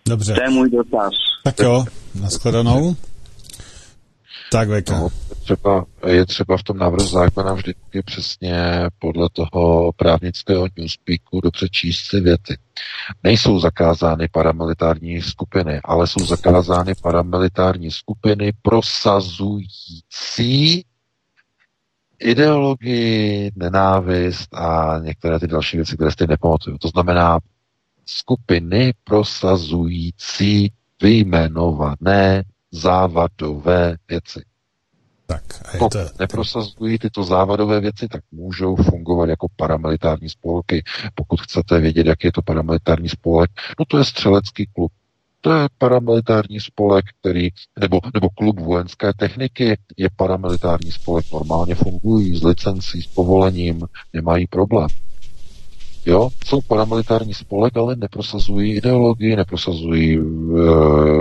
Dobře. 0.09 0.35
To 0.35 0.43
je 0.43 0.51
můj 0.51 0.71
dotaz. 0.71 1.13
Tak 1.45 1.55
jo, 1.59 1.85
nashledanou. 2.23 2.95
Tak. 4.53 4.69
No, 4.91 5.09
třeba, 5.43 5.85
je 6.07 6.27
třeba 6.27 6.57
v 6.57 6.63
tom 6.63 6.79
návrhu 6.79 7.07
zákona 7.07 7.55
vždycky 7.55 8.03
přesně 8.03 8.87
podle 8.99 9.29
toho 9.33 9.93
právnického 9.93 10.67
newspeaku 10.77 11.41
dobře 11.41 11.69
číst 11.69 12.07
si 12.07 12.21
věty. 12.21 12.59
Nejsou 13.23 13.59
zakázány 13.59 14.29
paramilitární 14.29 15.23
skupiny, 15.23 15.81
ale 15.85 16.07
jsou 16.07 16.27
zakázány 16.27 16.93
paramilitární 17.03 17.91
skupiny 17.91 18.53
prosazující 18.63 20.05
ideologii, 22.19 23.51
nenávist 23.57 24.55
a 24.55 24.99
některé 25.03 25.39
ty 25.39 25.47
další 25.47 25.77
věci, 25.77 25.95
které 25.97 26.11
jste 26.11 26.27
nepamatuju. 26.27 26.79
To 26.79 26.89
znamená 26.89 27.39
skupiny 28.07 28.93
prosazující 29.05 30.73
vyjmenované 31.03 32.43
závadové 32.73 33.97
věci. 34.09 34.43
Tak, 35.27 35.43
a 35.65 35.79
Pokud 35.79 35.93
to... 35.93 35.99
neprosazují 36.21 36.99
tyto 36.99 37.25
závadové 37.25 37.81
věci, 37.81 38.09
tak 38.09 38.21
můžou 38.33 38.77
fungovat 38.77 39.29
jako 39.29 39.47
paramilitární 39.57 40.29
spolky. 40.29 40.85
Pokud 41.15 41.41
chcete 41.41 41.81
vědět, 41.81 42.07
jak 42.07 42.25
je 42.25 42.33
to 42.33 42.43
paramilitární 42.43 43.09
spolek, 43.09 43.51
no 43.79 43.85
to 43.85 43.99
je 43.99 44.05
střelecký 44.05 44.67
klub. 44.67 44.93
To 45.41 45.53
je 45.53 45.69
paramilitární 45.79 46.61
spolek, 46.61 47.05
který, 47.21 47.49
nebo, 47.81 48.01
nebo 48.15 48.29
klub 48.29 48.61
vojenské 48.61 49.13
techniky 49.13 49.79
je 49.97 50.09
paramilitární 50.17 50.93
spolek, 50.93 51.33
normálně 51.33 51.75
fungují 51.75 52.37
s 52.37 52.43
licencí, 52.43 53.03
s 53.03 53.07
povolením, 53.07 53.81
nemají 54.13 54.47
problém. 54.47 54.89
Jo, 56.07 56.29
jsou 56.45 56.61
paramilitární 56.61 57.35
spolek, 57.35 57.77
ale 57.77 57.97
neprosazují 57.97 58.73
ideologii, 58.73 59.37
neprosazují 59.37 60.19
e, 60.19 60.23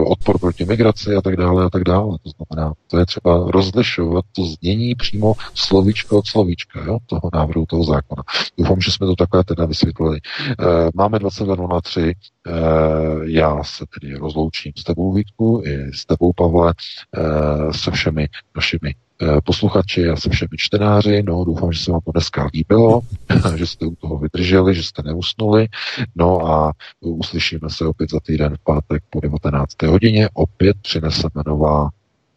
odpor 0.06 0.40
proti 0.40 0.66
migraci 0.66 1.16
a 1.16 1.22
tak 1.22 1.36
dále 1.36 1.66
a 1.66 1.70
tak 1.70 1.84
dále. 1.84 2.18
To 2.24 2.30
znamená, 2.30 2.74
to 2.88 2.98
je 2.98 3.06
třeba 3.06 3.52
rozlišovat 3.52 4.26
to 4.36 4.44
znění 4.46 4.96
přímo 4.96 5.34
slovíčko 5.54 6.18
od 6.18 6.28
slovíčka, 6.28 6.84
jo, 6.86 6.98
toho 7.06 7.30
návrhu, 7.34 7.66
toho 7.66 7.84
zákona. 7.84 8.24
Doufám, 8.58 8.82
že 8.82 8.92
jsme 8.92 9.08
to 9.08 9.16
takhle 9.16 9.44
teda 9.44 9.66
vysvětlili. 9.66 10.18
E, 10.18 10.54
máme 10.96 11.18
22.03, 11.18 12.02
e, 12.10 12.14
já 13.24 13.64
se 13.64 13.86
tedy 14.00 14.16
rozloučím 14.16 14.72
s 14.78 14.84
tebou, 14.84 15.14
Vítku, 15.14 15.64
i 15.66 15.94
s 15.94 16.06
tebou, 16.06 16.34
Pavle, 16.34 16.74
e, 17.18 17.74
se 17.74 17.92
všemi 17.92 18.28
našimi 18.56 18.94
posluchači 19.44 20.10
a 20.10 20.16
se 20.16 20.30
všemi 20.30 20.58
čtenáři. 20.58 21.24
No, 21.24 21.46
doufám, 21.46 21.74
že 21.74 21.84
se 21.84 21.92
vám 21.92 22.02
to 22.06 22.12
dneska 22.12 22.50
líbilo, 22.54 23.02
že 23.56 23.68
jste 23.68 23.86
u 23.86 23.96
toho 23.96 24.18
vydrželi, 24.18 24.76
že 24.76 24.84
jste 24.84 25.02
neusnuli. 25.06 25.68
No 26.16 26.52
a 26.52 26.74
uslyšíme 27.00 27.70
se 27.70 27.86
opět 27.86 28.10
za 28.10 28.20
týden 28.20 28.56
v 28.56 28.64
pátek 28.64 29.04
po 29.10 29.20
19. 29.20 29.82
hodině. 29.84 30.30
Opět 30.34 30.78
přineseme 30.82 31.44
nová 31.48 31.90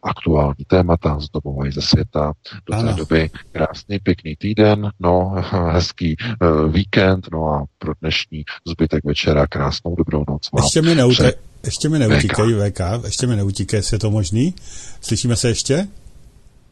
aktuální 0.05 0.65
témata 0.67 1.21
z 1.21 1.27
domovají 1.35 1.73
ze 1.73 1.83
světa. 1.83 2.33
Do 2.67 2.75
ano. 2.75 2.89
té 2.89 2.99
doby 2.99 3.31
krásný, 3.53 3.99
pěkný 3.99 4.37
týden, 4.37 4.91
no, 5.01 5.35
hezký 5.71 6.17
uh, 6.43 6.73
víkend, 6.73 7.29
no 7.33 7.47
a 7.49 7.65
pro 7.79 7.93
dnešní 8.01 8.45
zbytek 8.67 9.05
večera 9.05 9.47
krásnou 9.47 9.95
dobrou 9.97 10.25
noc. 10.29 10.51
Vám. 10.53 10.65
Ještě 10.65 10.83
mi, 10.83 10.95
neute- 10.95 11.33
ještě 11.65 11.89
mi 11.89 11.99
neutíkej, 11.99 12.55
VK, 12.55 12.81
ještě 13.05 13.27
mi 13.27 13.37
neutíkej, 13.37 13.79
jestli 13.79 13.95
je 13.95 13.99
to 13.99 14.11
možný. 14.11 14.55
Slyšíme 15.01 15.37
se 15.37 15.49
ještě? 15.49 15.89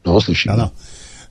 No, 0.07 0.21
slyším. 0.21 0.53
Ano. 0.53 0.71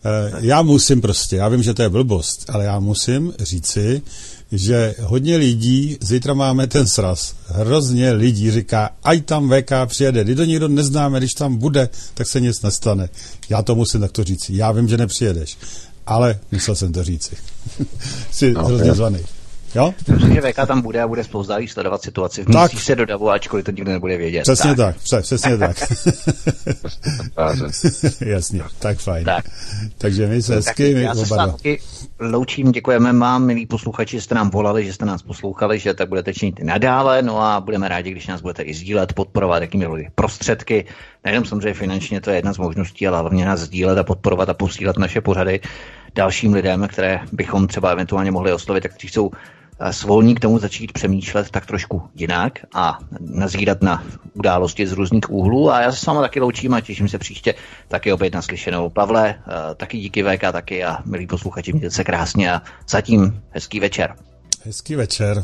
Eh, 0.05 0.31
já 0.39 0.61
musím 0.61 1.01
prostě, 1.01 1.35
já 1.35 1.47
vím, 1.47 1.63
že 1.63 1.73
to 1.73 1.81
je 1.81 1.89
blbost, 1.89 2.49
ale 2.49 2.65
já 2.65 2.79
musím 2.79 3.33
říci, 3.39 4.01
že 4.51 4.95
hodně 5.01 5.37
lidí, 5.37 5.97
zítra 6.01 6.33
máme 6.33 6.67
ten 6.67 6.87
sraz, 6.87 7.35
hrozně 7.47 8.11
lidí 8.11 8.51
říká, 8.51 8.89
ať 9.03 9.25
tam 9.25 9.49
VK 9.49 9.71
přijede, 9.85 10.23
když 10.23 10.35
to 10.35 10.43
nikdo 10.43 10.67
neznáme, 10.67 11.19
když 11.19 11.33
tam 11.33 11.57
bude, 11.57 11.89
tak 12.13 12.27
se 12.27 12.39
nic 12.41 12.61
nestane. 12.61 13.09
Já 13.49 13.61
to 13.61 13.75
musím 13.75 14.01
takto 14.01 14.23
říct. 14.23 14.49
Já 14.49 14.71
vím, 14.71 14.87
že 14.87 14.97
nepřijedeš, 14.97 15.57
ale 16.05 16.39
musel 16.51 16.75
jsem 16.75 16.93
to 16.93 17.03
říci. 17.03 17.35
Jsi 18.31 18.51
no, 18.51 18.65
hrozně 18.65 18.93
zvaný. 18.93 19.19
Jo? 19.75 19.93
Myslím, 20.07 20.33
že 20.33 20.41
VK 20.41 20.67
tam 20.67 20.81
bude 20.81 21.01
a 21.01 21.07
bude 21.07 21.23
spouzdálí 21.23 21.67
sledovat 21.67 22.01
situaci. 22.01 22.43
Vmístí 22.43 22.77
se 22.77 22.95
do 22.95 23.05
davu, 23.05 23.29
ačkoliv 23.29 23.65
to 23.65 23.71
nikdo 23.71 23.91
nebude 23.91 24.17
vědět. 24.17 24.41
Přesně 24.41 24.75
tak, 24.75 24.95
tak 25.09 25.23
přesně 25.23 25.57
tak. 25.57 25.77
Jasně, 28.21 28.63
tak 28.79 28.97
fajn. 28.97 29.25
Tak. 29.25 29.45
Takže 29.97 30.27
my 30.27 30.41
se 30.41 30.55
hezky, 30.55 30.95
my 30.95 31.01
já 31.01 31.15
se 31.15 31.33
oba 31.33 31.55
loučím, 32.19 32.71
děkujeme 32.71 33.13
vám, 33.13 33.45
milí 33.45 33.65
posluchači, 33.65 34.17
že 34.17 34.21
jste 34.21 34.35
nám 34.35 34.49
volali, 34.49 34.85
že 34.85 34.93
jste 34.93 35.05
nás 35.05 35.21
poslouchali, 35.21 35.79
že 35.79 35.93
tak 35.93 36.09
budete 36.09 36.33
činit 36.33 36.59
i 36.59 36.63
nadále, 36.63 37.21
no 37.21 37.41
a 37.41 37.61
budeme 37.61 37.87
rádi, 37.87 38.11
když 38.11 38.27
nás 38.27 38.41
budete 38.41 38.63
i 38.63 38.73
sdílet, 38.73 39.13
podporovat 39.13 39.61
jakými 39.61 40.09
prostředky, 40.15 40.85
nejenom 41.23 41.45
samozřejmě 41.45 41.73
finančně, 41.73 42.21
to 42.21 42.29
je 42.29 42.35
jedna 42.35 42.53
z 42.53 42.57
možností, 42.57 43.07
ale 43.07 43.19
hlavně 43.19 43.45
nás 43.45 43.59
sdílet 43.59 43.97
a 43.97 44.03
podporovat 44.03 44.49
a 44.49 44.53
posílat 44.53 44.97
naše 44.97 45.21
pořady 45.21 45.59
dalším 46.15 46.53
lidem, 46.53 46.87
které 46.87 47.19
bychom 47.31 47.67
třeba 47.67 47.89
eventuálně 47.89 48.31
mohli 48.31 48.53
oslovit, 48.53 48.83
tak 48.83 48.93
kteří 48.93 49.07
jsou 49.07 49.31
svolní 49.91 50.35
k 50.35 50.39
tomu 50.39 50.59
začít 50.59 50.91
přemýšlet 50.91 51.49
tak 51.51 51.65
trošku 51.65 52.01
jinak 52.15 52.59
a 52.73 52.99
nazírat 53.19 53.81
na 53.81 54.03
události 54.33 54.87
z 54.87 54.91
různých 54.91 55.31
úhlů. 55.31 55.71
A 55.71 55.81
já 55.81 55.91
se 55.91 55.97
s 55.97 56.05
vámi 56.05 56.19
taky 56.19 56.39
loučím 56.39 56.73
a 56.73 56.81
těším 56.81 57.09
se 57.09 57.17
příště 57.17 57.53
taky 57.87 58.13
opět 58.13 58.33
naslyšenou. 58.33 58.89
Pavle, 58.89 59.29
eh, 59.29 59.75
taky 59.75 59.97
díky 59.97 60.23
VK 60.23 60.51
taky 60.51 60.83
a 60.83 60.97
milí 61.05 61.27
posluchači, 61.27 61.73
mějte 61.73 61.91
se 61.91 62.03
krásně 62.03 62.53
a 62.53 62.61
zatím 62.89 63.41
hezký 63.49 63.79
večer. 63.79 64.15
Hezký 64.65 64.95
večer. 64.95 65.43